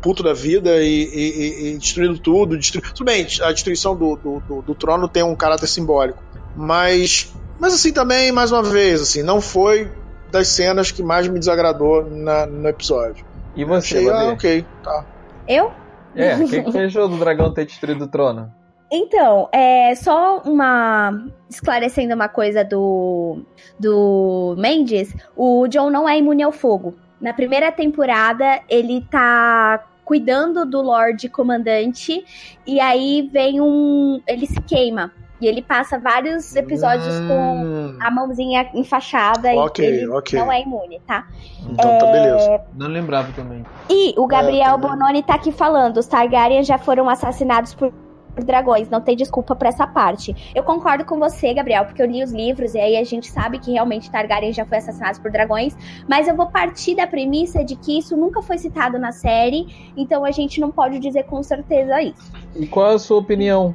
puto 0.00 0.22
da 0.22 0.32
vida 0.32 0.82
e, 0.82 1.04
e, 1.04 1.68
e 1.74 1.78
destruindo 1.78 2.18
tudo. 2.18 2.56
Destru... 2.56 2.80
Tudo 2.80 3.04
bem, 3.04 3.26
a 3.42 3.52
destruição 3.52 3.96
do, 3.96 4.16
do, 4.16 4.40
do, 4.40 4.62
do, 4.62 4.74
trono 4.74 5.08
tem 5.08 5.22
um 5.22 5.34
caráter 5.34 5.66
simbólico. 5.66 6.22
Mas, 6.54 7.32
mas 7.58 7.74
assim 7.74 7.92
também, 7.92 8.32
mais 8.32 8.52
uma 8.52 8.62
vez, 8.62 9.00
assim, 9.00 9.22
não 9.22 9.40
foi 9.40 9.90
das 10.30 10.48
cenas 10.48 10.90
que 10.90 11.02
mais 11.02 11.28
me 11.28 11.38
desagradou 11.38 12.04
na, 12.08 12.46
no 12.46 12.68
episódio. 12.68 13.24
E 13.54 13.64
você, 13.64 13.98
Achei, 13.98 14.10
ah, 14.10 14.32
ok, 14.32 14.64
tá. 14.82 15.04
Eu? 15.48 15.72
É, 16.14 16.36
o 16.36 16.48
que, 16.48 16.62
que 16.62 16.78
achou 16.78 17.08
do 17.08 17.18
dragão 17.18 17.52
ter 17.52 17.66
destruído 17.66 18.04
o 18.04 18.08
trono? 18.08 18.52
Então, 18.90 19.48
é 19.52 19.94
só 19.94 20.42
uma. 20.44 21.26
Esclarecendo 21.48 22.14
uma 22.14 22.28
coisa 22.28 22.64
do. 22.64 23.42
Do 23.78 24.54
Mendes, 24.58 25.14
o 25.36 25.66
John 25.68 25.90
não 25.90 26.08
é 26.08 26.18
imune 26.18 26.42
ao 26.42 26.52
fogo. 26.52 26.94
Na 27.20 27.32
primeira 27.32 27.72
temporada, 27.72 28.60
ele 28.68 29.00
tá 29.10 29.84
cuidando 30.04 30.64
do 30.64 30.80
Lorde 30.80 31.28
Comandante 31.28 32.24
e 32.66 32.78
aí 32.78 33.28
vem 33.32 33.60
um. 33.60 34.20
Ele 34.26 34.46
se 34.46 34.60
queima. 34.60 35.12
E 35.40 35.46
ele 35.46 35.62
passa 35.62 35.98
vários 35.98 36.54
episódios 36.56 37.14
hum. 37.14 37.28
com 37.28 37.96
a 38.00 38.10
mãozinha 38.10 38.70
enfaixada 38.74 39.52
okay, 39.54 39.84
e 39.84 39.88
ele 39.88 40.08
okay. 40.08 40.38
não 40.38 40.50
é 40.50 40.62
imune, 40.62 41.00
tá? 41.06 41.26
Então 41.68 41.90
é... 41.90 41.98
tá 41.98 42.06
beleza. 42.06 42.60
Não 42.74 42.88
lembrava 42.88 43.32
também. 43.32 43.64
E 43.90 44.14
o 44.18 44.26
Gabriel 44.26 44.74
é, 44.74 44.78
Bononi 44.78 45.22
tá 45.22 45.34
aqui 45.34 45.52
falando: 45.52 45.98
os 45.98 46.06
Targaryen 46.06 46.64
já 46.64 46.78
foram 46.78 47.08
assassinados 47.08 47.74
por 47.74 47.92
por 48.36 48.44
dragões, 48.44 48.90
não 48.90 49.00
tem 49.00 49.16
desculpa 49.16 49.56
para 49.56 49.70
essa 49.70 49.86
parte. 49.86 50.52
Eu 50.54 50.62
concordo 50.62 51.06
com 51.06 51.18
você, 51.18 51.54
Gabriel, 51.54 51.86
porque 51.86 52.02
eu 52.02 52.06
li 52.06 52.22
os 52.22 52.30
livros 52.30 52.74
e 52.74 52.78
aí 52.78 52.98
a 52.98 53.02
gente 53.02 53.30
sabe 53.30 53.58
que 53.58 53.72
realmente 53.72 54.10
Targaryen 54.10 54.52
já 54.52 54.66
foi 54.66 54.76
assassinado 54.76 55.18
por 55.22 55.30
dragões, 55.30 55.74
mas 56.06 56.28
eu 56.28 56.36
vou 56.36 56.46
partir 56.46 56.94
da 56.94 57.06
premissa 57.06 57.64
de 57.64 57.74
que 57.74 57.98
isso 57.98 58.14
nunca 58.14 58.42
foi 58.42 58.58
citado 58.58 58.98
na 58.98 59.10
série, 59.10 59.92
então 59.96 60.22
a 60.22 60.30
gente 60.30 60.60
não 60.60 60.70
pode 60.70 60.98
dizer 60.98 61.22
com 61.24 61.42
certeza 61.42 62.02
isso. 62.02 62.30
E 62.54 62.66
qual 62.66 62.92
é 62.92 62.94
a 62.94 62.98
sua 62.98 63.16
opinião? 63.16 63.74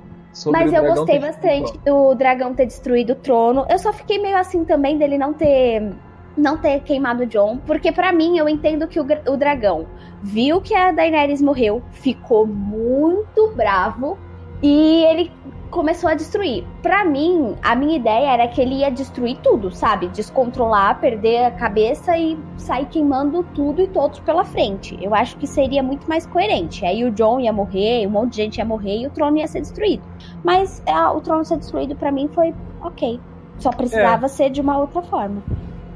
Mas 0.52 0.72
eu 0.72 0.84
gostei 0.84 1.20
bastante 1.20 1.78
do 1.80 2.16
dragão 2.16 2.54
ter 2.54 2.66
destruído 2.66 3.12
o 3.12 3.16
trono. 3.16 3.66
Eu 3.70 3.78
só 3.78 3.92
fiquei 3.92 4.18
meio 4.18 4.38
assim 4.38 4.64
também 4.64 4.98
dele 4.98 5.18
não 5.18 5.34
ter 5.34 5.92
não 6.38 6.58
ter 6.58 6.80
queimado 6.82 7.24
o 7.24 7.26
John, 7.26 7.58
porque 7.58 7.92
para 7.92 8.14
mim 8.14 8.38
eu 8.38 8.48
entendo 8.48 8.88
que 8.88 9.00
o, 9.00 9.04
o 9.04 9.38
dragão 9.38 9.86
viu 10.24 10.62
que 10.62 10.74
a 10.74 10.92
Daenerys 10.92 11.42
morreu, 11.42 11.82
ficou 11.92 12.48
muito 12.48 13.52
bravo 13.54 14.18
e 14.64 15.04
ele 15.06 15.32
começou 15.72 16.10
a 16.10 16.14
destruir. 16.14 16.66
Para 16.84 17.06
mim, 17.06 17.56
a 17.64 17.76
minha 17.76 17.96
ideia 17.96 18.34
era 18.34 18.48
que 18.48 18.62
ele 18.62 18.76
ia 18.76 18.92
destruir 18.92 19.38
tudo, 19.42 19.72
sabe? 19.72 20.08
Descontrolar, 20.10 21.00
perder 21.00 21.46
a 21.46 21.52
cabeça 21.52 22.18
e 22.18 22.38
sair 22.58 22.86
queimando 22.88 23.44
tudo 23.56 23.82
e 23.82 23.88
todos 23.88 24.20
pela 24.20 24.44
frente. 24.44 24.98
Eu 25.02 25.16
acho 25.16 25.38
que 25.38 25.48
seria 25.48 25.82
muito 25.82 26.08
mais 26.08 26.28
coerente. 26.28 26.86
Aí 26.86 27.04
o 27.06 27.12
John 27.12 27.40
ia 27.40 27.54
morrer, 27.54 28.06
um 28.06 28.12
monte 28.12 28.32
de 28.32 28.38
gente 28.38 28.58
ia 28.58 28.66
morrer 28.66 29.00
e 29.00 29.08
o 29.08 29.10
trono 29.10 29.38
ia 29.38 29.48
ser 29.48 29.62
destruído. 29.62 30.04
Mas 30.44 30.82
é, 30.86 30.98
o 31.08 31.22
trono 31.22 31.46
ser 31.46 31.58
destruído 31.58 31.96
para 31.96 32.12
mim 32.12 32.30
foi 32.34 32.54
ok. 32.82 33.20
Só 33.60 33.72
precisava 33.72 34.26
é. 34.26 34.30
ser 34.30 34.50
de 34.50 34.60
uma 34.60 34.78
outra 34.78 35.02
forma. 35.02 35.42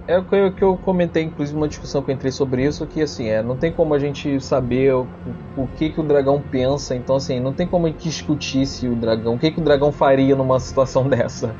É 0.07 0.19
o 0.19 0.23
que 0.23 0.35
eu, 0.35 0.53
que 0.53 0.61
eu 0.61 0.77
comentei, 0.77 1.23
inclusive, 1.23 1.57
uma 1.57 1.67
discussão 1.67 1.99
que 2.03 2.11
eu 2.11 2.15
entrei 2.15 2.31
sobre 2.31 2.63
isso, 2.63 2.85
que 2.85 3.01
assim, 3.01 3.27
é, 3.27 3.41
não 3.41 3.57
tem 3.57 3.71
como 3.71 3.91
a 3.95 3.97
gente 3.97 4.39
saber 4.39 4.93
o, 4.93 5.07
o, 5.57 5.67
que, 5.75 5.89
que 5.89 5.99
o 5.99 6.03
dragão 6.03 6.39
pensa, 6.39 6.95
então 6.95 7.15
assim, 7.15 7.39
não 7.39 7.51
tem 7.51 7.65
como 7.65 7.87
a 7.87 7.89
gente 7.89 8.03
discutir 8.03 8.67
se 8.67 8.87
o 8.87 8.95
dragão, 8.95 9.33
o 9.33 9.39
que, 9.39 9.49
que 9.49 9.59
o 9.59 9.63
dragão 9.63 9.91
faria 9.91 10.35
numa 10.35 10.59
situação 10.59 11.05
dessa. 11.09 11.55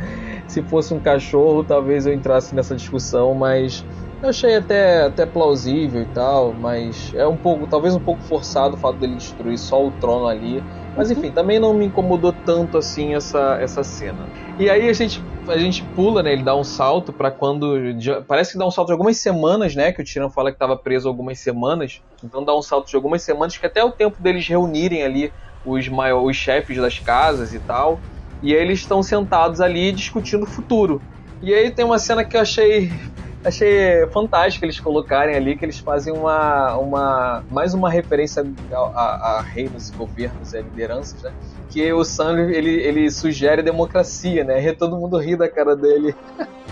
Se 0.48 0.62
fosse 0.62 0.94
um 0.94 1.00
cachorro, 1.00 1.64
talvez 1.64 2.06
eu 2.06 2.14
entrasse 2.14 2.54
nessa 2.54 2.76
discussão, 2.76 3.34
mas 3.34 3.84
Eu 4.22 4.30
achei 4.30 4.56
até, 4.56 5.04
até 5.06 5.26
plausível 5.26 6.02
e 6.02 6.06
tal, 6.06 6.54
mas 6.54 7.14
é 7.16 7.28
um 7.28 7.36
pouco, 7.38 7.68
talvez 7.68 7.96
um 7.96 8.00
pouco 8.00 8.22
forçado 8.24 8.76
o 8.76 8.78
fato 8.78 8.98
dele 8.98 9.16
destruir 9.16 9.58
só 9.58 9.86
o 9.86 9.92
trono 9.92 10.28
ali. 10.28 10.64
Mas 10.96 11.12
enfim, 11.12 11.30
também 11.32 11.60
não 11.60 11.74
me 11.74 11.86
incomodou 11.86 12.34
tanto 12.46 12.78
assim 12.78 13.14
essa, 13.14 13.58
essa 13.60 13.84
cena. 13.84 14.28
E 14.58 14.70
aí 14.70 14.88
a 14.88 14.93
gente, 14.93 15.22
a 15.48 15.58
gente 15.58 15.84
pula, 15.96 16.24
né? 16.24 16.32
Ele 16.32 16.43
dá 16.43 16.56
um 16.56 16.64
salto 16.64 17.12
para 17.12 17.30
quando. 17.30 17.76
Parece 18.28 18.54
que 18.54 18.58
dá 18.58 18.66
um 18.66 18.72
salto 18.72 18.88
de 18.88 18.93
algumas 18.93 19.18
semanas, 19.18 19.76
né? 19.76 19.91
Que 19.91 20.02
o 20.02 20.06
Tyrion 20.06 20.30
fala 20.30 20.52
que 20.52 20.56
estava 20.56 20.78
preso 20.78 21.10
algumas 21.10 21.39
semanas. 21.39 22.02
Então 22.24 22.43
dá 22.43 22.56
um 22.56 22.62
salto 22.62 22.89
de 22.89 22.96
algumas 22.96 23.22
semanas, 23.22 23.58
que 23.58 23.66
até 23.66 23.84
o 23.84 23.91
tempo 23.91 24.22
deles 24.22 24.48
reunirem 24.48 25.04
ali 25.04 25.34
os, 25.66 25.88
maiores, 25.89 26.30
os 26.30 26.36
chefes 26.38 26.78
das 26.78 26.98
casas 26.98 27.54
e 27.54 27.60
tal. 27.60 28.00
E 28.41 28.56
aí 28.56 28.62
eles 28.62 28.80
estão 28.80 29.04
sentados 29.04 29.60
ali 29.60 29.91
discutindo 29.91 30.43
o 30.43 30.48
futuro. 30.48 31.02
E 31.41 31.54
aí 31.54 31.72
tem 31.72 31.84
uma 31.84 32.00
cena 32.00 32.24
que 32.24 32.38
eu 32.38 32.41
achei 32.41 32.91
achei 33.46 34.06
fantástico 34.08 34.66
eles 34.66 34.80
colocarem 34.80 35.36
ali 35.36 35.56
que 35.56 35.64
eles 35.64 35.78
fazem 35.80 36.12
uma, 36.12 36.76
uma 36.76 37.43
mais 37.50 37.74
uma 37.74 37.89
referência 37.89 38.46
a, 38.72 38.76
a, 38.76 39.38
a 39.38 39.41
reinos, 39.41 39.91
governos 39.91 40.54
e 40.54 40.62
lideranças, 40.62 41.22
né? 41.22 41.32
Que 41.70 41.93
o 41.93 42.04
Sam 42.04 42.50
ele, 42.50 42.72
ele 42.72 43.10
sugere 43.12 43.62
democracia, 43.62 44.43
né? 44.43 44.66
E 44.66 44.74
todo 44.74 44.98
mundo 44.98 45.18
ri 45.18 45.36
da 45.36 45.48
cara 45.48 45.76
dele. 45.76 46.16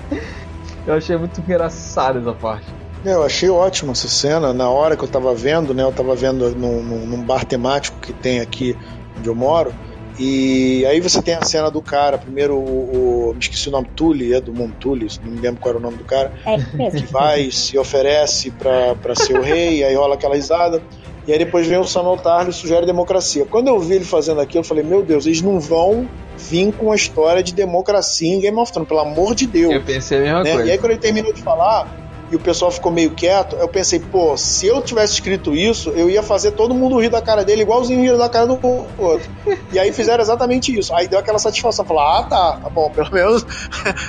eu 0.88 0.96
achei 0.96 1.16
muito 1.16 1.40
engraçado 1.40 2.20
essa 2.20 2.34
parte. 2.34 2.66
Eu 3.06 3.22
achei 3.22 3.50
ótima 3.50 3.92
essa 3.92 4.08
cena. 4.08 4.54
Na 4.54 4.70
hora 4.70 4.96
que 4.96 5.04
eu 5.04 5.08
tava 5.08 5.36
vendo, 5.36 5.74
né? 5.74 5.84
Eu 5.84 5.92
tava 5.92 6.16
vendo 6.16 6.56
num, 6.56 6.82
num 6.82 7.22
bar 7.24 7.46
temático 7.46 8.00
que 8.00 8.14
tem 8.14 8.40
aqui 8.40 8.78
onde 9.18 9.28
eu 9.28 9.36
moro. 9.36 9.74
E 10.20 10.86
aí 10.86 11.00
você 11.00 11.22
tem 11.22 11.34
a 11.34 11.42
cena 11.42 11.72
do 11.72 11.82
cara, 11.82 12.18
primeiro 12.18 12.56
o, 12.56 13.30
o 13.30 13.34
me 13.34 13.40
esqueci 13.40 13.70
o 13.70 13.72
nome, 13.72 13.88
Tully, 13.96 14.34
é 14.34 14.42
do 14.42 14.54
mundo 14.54 14.76
Tully, 14.80 15.08
não 15.24 15.32
me 15.32 15.40
lembro 15.40 15.60
qual 15.60 15.72
era 15.72 15.80
o 15.80 15.82
nome 15.82 15.98
do 15.98 16.04
cara, 16.04 16.32
é 16.46 16.92
que 16.92 17.06
vai, 17.12 17.50
se 17.50 17.78
oferece 17.78 18.52
para 18.52 19.16
ser 19.16 19.38
o 19.38 19.42
rei, 19.42 19.84
aí 19.84 19.96
rola 19.96 20.16
aquela 20.16 20.36
risada. 20.36 20.82
E 21.26 21.32
aí 21.32 21.40
depois 21.40 21.66
vem 21.66 21.78
o 21.78 21.86
Samuel 21.86 22.18
Tarly 22.18 22.50
e 22.50 22.54
sugere 22.54 22.86
democracia. 22.86 23.46
Quando 23.46 23.70
eu 23.70 23.80
vi 23.80 23.96
ele 23.96 24.04
fazendo 24.04 24.42
aquilo, 24.42 24.60
eu 24.60 24.68
falei, 24.68 24.84
meu 24.84 25.02
Deus, 25.02 25.26
eles 25.26 25.42
não 25.42 25.58
vão 25.58 26.08
vir 26.38 26.74
com 26.74 26.92
a 26.92 26.96
história 26.96 27.42
de 27.42 27.54
democracia 27.54 28.28
em 28.28 28.42
Game 28.42 28.58
of 28.58 28.72
Thrones, 28.72 28.90
pelo 28.90 29.00
amor 29.00 29.34
de 29.34 29.48
Deus. 29.48 29.74
Eu 29.74 29.82
pensei 29.82 30.18
a 30.18 30.22
mesma 30.22 30.44
né? 30.44 30.52
coisa. 30.52 30.68
E 30.68 30.72
aí 30.72 30.78
quando 30.78 30.92
ele 30.92 31.00
terminou 31.00 31.32
de 31.32 31.42
falar, 31.42 32.03
e 32.34 32.36
o 32.36 32.40
pessoal 32.40 32.72
ficou 32.72 32.92
meio 32.92 33.12
quieto, 33.12 33.56
eu 33.58 33.68
pensei, 33.68 34.00
pô, 34.00 34.36
se 34.36 34.66
eu 34.66 34.82
tivesse 34.82 35.14
escrito 35.14 35.54
isso, 35.56 35.92
eu 35.92 36.10
ia 36.10 36.24
fazer 36.24 36.52
todo 36.54 36.74
mundo 36.74 37.00
rir 37.00 37.10
da 37.10 37.22
cara 37.22 37.46
dele, 37.46 37.62
igualzinho 37.62 38.02
rir 38.02 38.18
da 38.18 38.28
cara 38.28 38.48
do 38.48 38.60
outro. 38.98 39.30
E 39.72 39.78
aí 39.78 39.92
fizeram 39.94 40.24
exatamente 40.24 40.76
isso. 40.78 40.92
Aí 40.96 41.08
deu 41.08 41.20
aquela 41.20 41.38
satisfação, 41.38 41.86
falar, 41.86 42.20
ah, 42.20 42.24
tá, 42.24 42.52
tá 42.64 42.70
bom, 42.72 42.90
pelo 42.90 43.10
menos. 43.14 43.46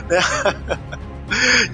né? 0.09 0.21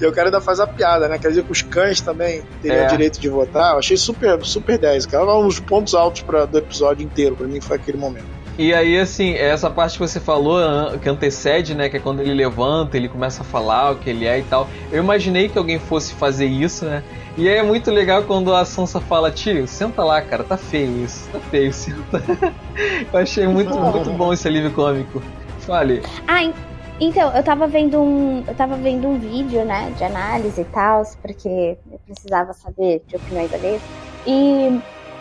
E 0.00 0.06
o 0.06 0.12
cara 0.12 0.28
ainda 0.28 0.40
faz 0.40 0.58
a 0.58 0.66
piada, 0.66 1.06
né? 1.08 1.18
Quer 1.18 1.28
dizer 1.28 1.44
que 1.44 1.52
os 1.52 1.62
cães 1.62 2.00
também 2.00 2.42
teriam 2.62 2.84
É. 2.84 2.86
direito 2.86 3.20
de 3.20 3.28
votar. 3.28 3.72
Eu 3.74 3.78
achei 3.78 3.96
super, 3.96 4.44
super 4.44 4.76
10, 4.78 5.06
cara. 5.06 5.24
Um 5.36 5.46
dos 5.46 5.60
pontos 5.60 5.94
altos 5.94 6.22
pra, 6.22 6.46
do 6.46 6.58
episódio 6.58 7.04
inteiro, 7.04 7.36
pra 7.36 7.46
mim, 7.46 7.60
foi 7.60 7.76
aquele 7.76 7.98
momento. 7.98 8.39
E 8.58 8.74
aí, 8.74 8.98
assim, 8.98 9.32
essa 9.34 9.70
parte 9.70 9.94
que 9.94 10.06
você 10.06 10.20
falou, 10.20 10.60
que 10.98 11.08
antecede, 11.08 11.74
né? 11.74 11.88
Que 11.88 11.96
é 11.96 12.00
quando 12.00 12.20
ele 12.20 12.34
levanta, 12.34 12.96
ele 12.96 13.08
começa 13.08 13.42
a 13.42 13.44
falar 13.44 13.92
o 13.92 13.96
que 13.96 14.10
ele 14.10 14.26
é 14.26 14.38
e 14.38 14.42
tal. 14.42 14.68
Eu 14.92 15.02
imaginei 15.02 15.48
que 15.48 15.56
alguém 15.56 15.78
fosse 15.78 16.12
fazer 16.14 16.46
isso, 16.46 16.84
né? 16.84 17.02
E 17.38 17.48
aí 17.48 17.56
é 17.56 17.62
muito 17.62 17.90
legal 17.90 18.24
quando 18.24 18.54
a 18.54 18.64
Sansa 18.64 19.00
fala, 19.00 19.30
Tyrion, 19.30 19.66
senta 19.66 20.04
lá, 20.04 20.20
cara, 20.20 20.44
tá 20.44 20.56
feio 20.58 21.04
isso, 21.04 21.28
tá 21.30 21.40
feio, 21.40 21.72
senta. 21.74 22.22
Eu 23.12 23.18
achei 23.18 23.46
muito, 23.46 23.74
muito 23.78 24.10
bom 24.12 24.32
esse 24.32 24.46
alívio 24.46 24.72
cômico. 24.72 25.22
Fale. 25.60 26.02
Ah, 26.26 26.42
en- 26.44 26.52
então, 27.00 27.34
eu 27.34 27.42
tava 27.42 27.66
vendo 27.66 27.98
um. 27.98 28.44
Eu 28.46 28.54
tava 28.54 28.76
vendo 28.76 29.08
um 29.08 29.18
vídeo, 29.18 29.64
né, 29.64 29.90
de 29.96 30.04
análise 30.04 30.60
e 30.60 30.64
tal, 30.66 31.02
porque 31.22 31.78
eu 31.90 31.98
precisava 32.04 32.52
saber 32.52 33.02
de 33.08 33.16
opiniões 33.16 33.50
alheias. 33.54 33.80
E 34.26 34.78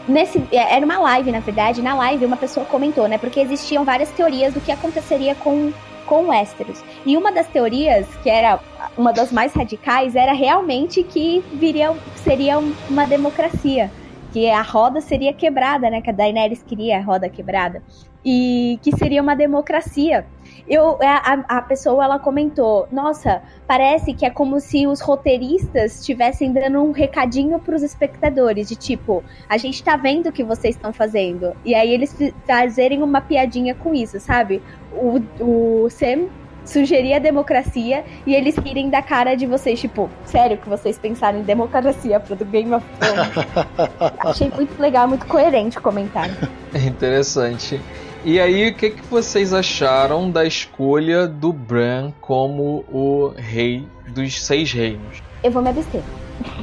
nesse. 0.10 0.40
é, 0.52 0.76
Era 0.76 0.86
uma 0.86 1.00
live, 1.00 1.32
na 1.32 1.40
verdade. 1.40 1.82
Na 1.82 1.94
live 1.96 2.26
uma 2.26 2.38
pessoa 2.38 2.66
comentou, 2.66 3.08
né? 3.08 3.18
Porque 3.18 3.40
existiam 3.40 3.86
várias 3.86 4.10
teorias 4.12 4.54
do 4.54 4.60
que 4.62 4.72
aconteceria 4.72 5.36
com, 5.36 5.72
com 6.06 6.28
Westeros. 6.28 6.84
E 7.06 7.16
uma 7.16 7.32
das 7.32 7.48
teorias, 7.48 8.06
que 8.24 8.30
era 8.30 8.60
uma 8.98 9.14
das 9.14 9.32
mais 9.32 9.54
radicais, 9.54 10.16
era 10.16 10.34
realmente 10.34 11.04
que 11.04 11.44
viria, 11.54 11.96
seria 12.18 12.60
um- 12.60 12.74
uma 12.90 13.06
democracia. 13.06 13.90
Que 14.34 14.50
a 14.50 14.62
roda 14.62 15.02
seria 15.02 15.34
quebrada, 15.34 15.90
né? 15.90 16.02
Que 16.02 16.10
a 16.10 16.14
Daenerys 16.14 16.62
queria 16.62 16.98
a 16.98 17.02
roda 17.02 17.28
quebrada. 17.30 17.82
E 18.24 18.78
que 18.84 18.96
seria 18.96 19.22
uma 19.22 19.36
democracia. 19.36 20.26
Eu, 20.68 20.98
a, 21.02 21.58
a 21.58 21.62
pessoa 21.62 22.04
ela 22.04 22.20
comentou: 22.20 22.88
Nossa, 22.92 23.42
parece 23.68 24.14
que 24.14 24.26
é 24.26 24.30
como 24.30 24.60
se 24.60 24.88
os 24.88 25.02
roteiristas 25.02 26.00
estivessem 26.00 26.52
dando 26.52 26.82
um 26.82 26.92
recadinho 26.92 27.60
pros 27.60 27.84
espectadores, 27.84 28.68
de 28.68 28.76
tipo, 28.76 29.24
a 29.48 29.58
gente 29.58 29.84
tá 29.84 29.96
vendo 29.96 30.30
o 30.30 30.32
que 30.32 30.44
vocês 30.44 30.76
estão 30.76 30.94
fazendo. 30.94 31.54
E 31.64 31.74
aí 31.76 31.94
eles 31.94 32.16
fazerem 32.46 33.02
uma 33.02 33.22
piadinha 33.22 33.76
com 33.76 33.94
isso, 33.94 34.20
sabe? 34.20 34.62
O, 34.92 35.22
o 35.40 35.90
Sam 35.90 36.28
sugeria 36.70 37.18
a 37.18 37.20
democracia 37.20 38.04
e 38.26 38.34
eles 38.36 38.56
rirem 38.58 38.90
da 38.90 39.02
cara 39.02 39.36
de 39.36 39.46
vocês, 39.46 39.80
tipo, 39.80 40.10
sério 40.26 40.58
que 40.58 40.70
vocês 40.70 40.98
pensaram 40.98 41.40
em 41.40 41.44
democracia 41.44 42.20
pro 42.20 42.36
do 42.36 42.46
Game 42.46 42.74
of 42.74 42.86
Thrones? 43.00 44.14
Achei 44.20 44.50
muito 44.50 44.80
legal, 44.80 45.08
muito 45.08 45.26
coerente 45.26 45.78
o 45.78 45.82
comentário. 45.82 46.36
Interessante. 46.74 47.82
E 48.24 48.40
aí, 48.40 48.70
o 48.70 48.74
que, 48.74 48.90
que 48.90 49.04
vocês 49.10 49.54
acharam 49.54 50.30
da 50.30 50.46
escolha 50.46 51.26
do 51.28 51.54
Bran 51.54 52.12
como 52.20 52.84
o 52.92 53.32
rei 53.36 53.88
dos 54.10 54.44
seis 54.44 54.72
reinos? 54.74 55.22
Eu 55.42 55.52
vou 55.52 55.62
me 55.62 55.70
abster. 55.70 56.02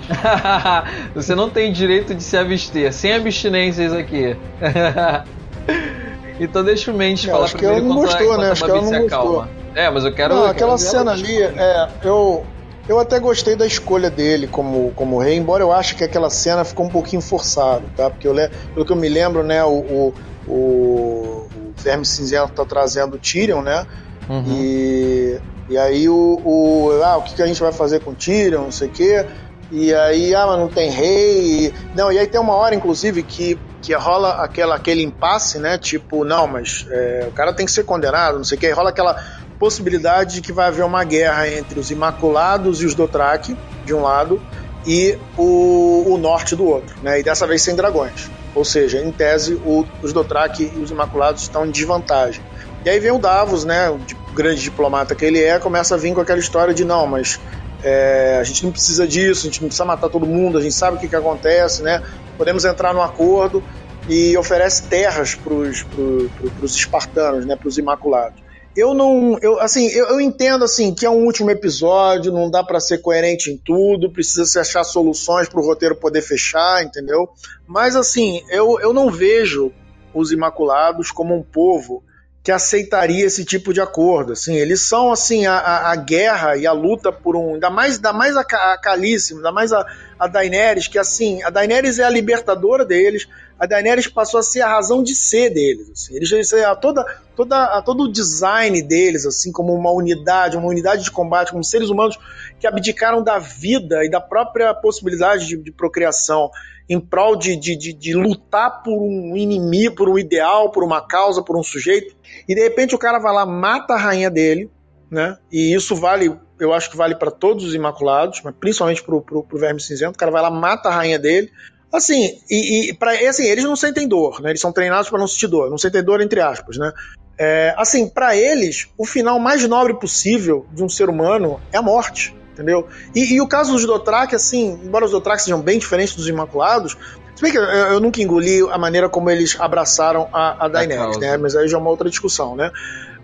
Você 1.15 1.35
não 1.35 1.49
tem 1.51 1.73
direito 1.73 2.15
de 2.15 2.23
se 2.23 2.37
abster, 2.37 2.93
sem 2.93 3.13
abstinências 3.13 3.93
aqui. 3.93 4.37
então 6.39 6.63
deixa 6.63 6.93
o 6.93 6.95
Mendes 6.95 7.27
É, 7.27 7.31
falar 7.31 7.45
acho 7.45 7.57
que 7.57 7.65
ela 7.65 7.75
primeiro 7.77 7.95
não 7.95 8.05
enquanto, 8.05 8.15
a- 8.15 8.19
gostou, 8.19 8.39
né? 8.43 8.51
Acho 8.51 8.65
que 8.65 8.71
ela 8.71 8.83
não 8.83 9.07
acalma. 9.07 9.49
É, 9.75 9.91
mas 9.91 10.05
eu 10.05 10.13
quero. 10.15 10.35
Não, 10.35 10.45
eu 10.45 10.51
aquela 10.51 10.77
quero 10.77 10.91
cena 10.91 11.13
ali, 11.13 11.43
é, 11.43 11.89
eu, 12.05 12.45
eu 12.89 12.99
até 12.99 13.19
gostei 13.19 13.57
da 13.57 13.67
escolha 13.67 14.11
dele 14.11 14.47
como, 14.47 14.93
como 14.95 15.19
rei, 15.19 15.37
embora 15.37 15.63
eu 15.63 15.73
ache 15.73 15.95
que 15.95 16.05
aquela 16.05 16.31
cena 16.31 16.65
ficou 16.65 16.87
um 16.87 16.91
pouquinho 16.91 17.21
forçada, 17.23 17.83
tá? 17.97 18.09
Porque 18.11 18.27
eu, 18.29 18.35
pelo 18.75 18.87
que 18.87 18.93
eu 18.93 18.97
me 18.97 19.09
lembro, 19.09 19.43
né, 19.43 19.63
o, 19.65 19.69
o, 19.71 20.15
o 20.49 21.46
Verme 21.87 22.05
Cinzento 22.05 22.53
tá 22.53 22.65
trazendo 22.65 23.15
o 23.15 23.19
Tyrion, 23.19 23.63
né? 23.63 23.87
Uhum. 24.29 24.45
E, 24.49 25.41
e 25.69 25.79
aí 25.79 26.09
o, 26.09 26.41
o. 26.45 27.01
Ah, 27.05 27.17
o 27.17 27.23
que, 27.23 27.37
que 27.37 27.43
a 27.43 27.47
gente 27.47 27.61
vai 27.61 27.73
fazer 27.73 28.01
com 28.01 28.11
o 28.11 28.15
Tyrion, 28.15 28.65
não 28.65 28.73
sei 28.73 28.89
o 28.89 28.91
quê. 28.91 29.25
E 29.71 29.95
aí, 29.95 30.35
ah, 30.35 30.47
mas 30.49 30.59
não 30.59 30.69
tem 30.69 30.91
rei. 30.91 31.73
Não, 31.95 32.11
e 32.11 32.19
aí 32.19 32.27
tem 32.27 32.41
uma 32.41 32.55
hora, 32.55 32.75
inclusive, 32.75 33.23
que, 33.23 33.57
que 33.81 33.95
rola 33.95 34.43
aquela, 34.43 34.75
aquele 34.75 35.03
impasse, 35.03 35.61
né? 35.61 35.79
Tipo, 35.79 36.25
não, 36.25 36.49
mas 36.49 36.87
é, 36.91 37.27
o 37.29 37.33
cara 37.33 37.53
tem 37.53 37.65
que 37.65 37.73
ser 37.73 37.85
condenado, 37.85 38.37
não 38.37 38.45
sei 38.45 38.59
o 38.59 38.61
quê. 38.61 38.67
Aí 38.67 38.73
rola 38.73 38.91
aquela 38.91 39.23
possibilidade 39.61 40.35
de 40.35 40.41
que 40.41 40.53
vai 40.53 40.67
haver 40.67 40.85
uma 40.85 41.05
guerra 41.05 41.49
entre 41.49 41.79
os 41.79 41.93
Imaculados 41.93 42.83
e 42.83 42.87
os 42.87 42.97
Dothraki, 42.97 43.57
de 43.85 43.95
um 43.95 44.03
lado, 44.03 44.43
e 44.85 45.17
o, 45.37 46.15
o 46.15 46.19
norte 46.19 46.57
do 46.57 46.65
outro, 46.65 46.97
né? 47.01 47.21
E 47.21 47.23
dessa 47.23 47.47
vez 47.47 47.63
sem 47.63 47.77
dragões. 47.77 48.29
Ou 48.57 48.65
seja, 48.65 48.99
em 49.03 49.13
tese, 49.13 49.61
o- 49.63 49.85
os 50.03 50.15
Dothraki 50.15 50.73
e 50.75 50.81
os 50.81 50.91
Imaculados 50.91 51.43
estão 51.43 51.67
em 51.67 51.71
desvantagem. 51.71 52.43
E 52.87 52.89
aí 52.89 52.99
vem 52.99 53.11
o 53.11 53.19
Davos, 53.19 53.67
né, 53.67 53.91
o 53.91 54.01
grande 54.33 54.63
diplomata 54.63 55.15
que 55.15 55.27
ele 55.27 55.43
é, 55.43 55.59
começa 55.59 55.95
a 55.95 55.99
vir 55.99 56.15
com 56.15 56.23
aquela 56.23 56.39
história 56.39 56.73
de 56.73 56.83
não, 56.83 57.07
mas 57.07 57.39
é, 57.83 58.39
a 58.41 58.45
gente 58.45 58.65
não 58.65 58.73
precisa 58.73 59.07
disso, 59.07 59.43
a 59.47 59.51
gente 59.51 59.61
não 59.61 59.69
precisa 59.69 59.85
matar 59.85 60.09
todo 60.09 60.27
mundo, 60.27 60.57
a 60.57 60.63
gente 60.63 60.75
sabe 60.75 60.97
o 60.97 61.01
que, 61.01 61.07
que 61.07 61.15
acontece, 61.17 61.83
né? 61.83 62.01
Podemos 62.39 62.65
entrar 62.65 62.95
num 62.95 63.03
acordo 63.03 63.63
e 64.09 64.35
oferece 64.39 64.89
terras 64.89 65.35
para 65.35 65.53
os 65.53 66.75
espartanos, 66.75 67.45
né, 67.45 67.57
para 67.57 67.69
os 67.69 67.77
imaculados. 67.77 68.41
Eu 68.77 68.93
não, 68.93 69.39
eu 69.41 69.59
assim, 69.59 69.87
eu, 69.89 70.07
eu 70.09 70.21
entendo 70.21 70.65
assim 70.65 70.95
que 70.95 71.07
é 71.07 71.11
um 71.11 71.25
último 71.25 71.51
episódio, 71.51 72.31
não 72.31 72.51
dá 72.51 72.63
para 72.63 72.79
ser 72.79 72.99
coerente 72.99 73.51
em 73.51 73.57
tudo, 73.57 74.13
precisa 74.13 74.45
se 74.45 74.59
achar 74.59 74.85
soluções 74.85 75.49
para 75.49 75.61
o 75.61 75.65
roteiro 75.65 75.97
poder 75.97 76.21
fechar, 76.21 76.85
entendeu? 76.85 77.29
Mas 77.67 77.97
assim, 77.97 78.43
eu, 78.51 78.79
eu 78.81 78.93
não 78.93 79.11
vejo 79.11 79.73
os 80.13 80.31
imaculados 80.31 81.11
como 81.11 81.35
um 81.35 81.43
povo 81.43 82.05
que 82.47 82.53
aceitaria 82.53 83.27
esse 83.27 83.45
tipo 83.45 83.75
de 83.75 83.81
acordo. 83.81 84.33
Assim, 84.33 84.55
eles 84.55 84.81
são 84.81 85.11
assim 85.11 85.47
a, 85.47 85.55
a, 85.55 85.91
a 85.91 85.97
guerra 85.97 86.57
e 86.57 86.65
a 86.65 86.71
luta 86.71 87.11
por 87.11 87.35
um, 87.35 87.55
ainda 87.55 87.71
mais, 87.71 87.97
ainda 87.97 88.13
mais 88.13 88.37
a, 88.37 88.43
a 88.43 88.79
Calice, 88.81 89.35
ainda 89.35 89.51
mais 89.51 89.73
a, 89.73 89.85
a 90.17 90.29
Daenerys, 90.29 90.87
que 90.87 90.97
assim, 90.97 91.43
a 91.43 91.51
Daenerys 91.51 91.99
é 91.99 92.05
a 92.05 92.09
libertadora 92.09 92.85
deles. 92.85 93.27
A 93.59 93.67
Daenerys 93.67 94.07
passou 94.07 94.39
a 94.39 94.43
ser 94.43 94.61
a 94.61 94.69
razão 94.69 95.03
de 95.03 95.15
ser 95.15 95.51
deles. 95.51 95.91
Assim. 95.91 96.15
Eles 96.15 96.53
a 96.53 96.75
toda, 96.77 97.05
toda, 97.35 97.65
a 97.65 97.83
todo 97.83 98.05
o 98.05 98.13
design 98.13 98.81
deles, 98.83 99.25
assim 99.25 99.51
como 99.51 99.75
uma 99.75 99.91
unidade, 99.91 100.57
uma 100.57 100.69
unidade 100.69 101.05
de 101.05 101.11
combate, 101.11 101.53
como 101.53 101.65
seres 101.65 101.89
humanos 101.89 102.19
que 102.61 102.67
abdicaram 102.67 103.23
da 103.23 103.39
vida 103.39 104.05
e 104.05 104.11
da 104.11 104.21
própria 104.21 104.75
possibilidade 104.75 105.47
de, 105.47 105.57
de 105.57 105.73
procriação 105.73 106.51
em 106.89 107.01
prol 107.01 107.35
de, 107.35 107.57
de, 107.57 107.77
de, 107.77 107.93
de 107.93 108.15
lutar 108.15 108.83
por 108.83 108.97
um 108.97 109.37
inimigo, 109.37 109.97
por 109.97 110.09
um 110.09 110.19
ideal, 110.19 110.71
por 110.71 110.85
uma 110.85 111.01
causa, 111.01 111.43
por 111.43 111.57
um 111.57 111.63
sujeito. 111.63 112.15
E 112.49 112.55
de 112.55 112.63
repente 112.63 112.95
o 112.95 112.99
cara 112.99 113.19
vai 113.19 113.33
lá, 113.33 113.45
mata 113.45 113.95
a 113.95 113.99
rainha 113.99 114.31
dele, 114.31 114.71
né? 115.11 115.37
E 115.51 115.75
isso 115.75 115.97
vale, 115.97 116.37
eu 116.61 116.73
acho 116.73 116.91
que 116.91 116.97
vale 116.97 117.17
para 117.17 117.31
todos 117.31 117.65
os 117.65 117.75
Imaculados, 117.75 118.41
mas 118.45 118.55
principalmente 118.59 119.03
pro, 119.03 119.21
pro 119.21 119.59
Verme 119.59 119.81
Cinzento. 119.81 120.15
O 120.15 120.19
cara 120.19 120.31
vai 120.31 120.43
lá, 120.43 120.51
mata 120.51 120.89
a 120.89 120.93
rainha 120.93 121.19
dele. 121.19 121.51
Assim, 121.97 122.39
e, 122.51 122.91
e, 122.91 122.95
pra, 122.95 123.13
assim, 123.29 123.45
eles 123.45 123.65
não 123.65 123.75
sentem 123.75 124.07
dor, 124.07 124.41
né? 124.41 124.51
Eles 124.51 124.61
são 124.61 124.73
treinados 124.73 125.09
para 125.09 125.19
não 125.19 125.27
sentir 125.27 125.47
dor, 125.47 125.71
não 125.71 125.79
sentem 125.79 126.03
dor 126.03 126.21
entre 126.21 126.41
aspas, 126.41 126.77
né? 126.77 126.93
É, 127.39 127.75
assim, 127.77 128.09
para 128.09 128.37
eles, 128.37 128.89
o 128.97 129.05
final 129.05 129.39
mais 129.39 129.67
nobre 129.67 129.95
possível 129.95 130.67
de 130.73 130.83
um 130.83 130.89
ser 130.89 131.09
humano 131.09 131.61
é 131.73 131.77
a 131.77 131.83
morte, 131.83 132.35
entendeu? 132.53 132.87
E, 133.15 133.35
e 133.35 133.41
o 133.41 133.49
caso 133.49 133.73
dos 133.73 133.85
Dothraki, 133.85 134.35
assim, 134.35 134.79
embora 134.85 135.05
os 135.05 135.11
Dothraki 135.11 135.43
sejam 135.43 135.61
bem 135.61 135.79
diferentes 135.79 136.15
dos 136.15 136.29
Imaculados, 136.29 136.97
se 137.35 137.43
bem 137.43 137.53
que 137.53 137.59
eu, 137.59 137.65
eu, 137.65 138.01
nunca 138.01 138.23
engoli 138.23 138.61
a 138.71 138.79
maneira 138.79 139.11
como 139.11 139.29
eles 139.29 139.61
abraçaram 139.61 140.29
a, 140.33 140.65
a 140.65 140.69
Daenerys, 140.69 141.19
né? 141.19 141.37
Mas 141.37 141.55
aí 141.55 141.69
já 141.69 141.77
é 141.77 141.81
uma 141.81 141.91
outra 141.91 142.09
discussão, 142.09 142.57
né? 142.57 142.73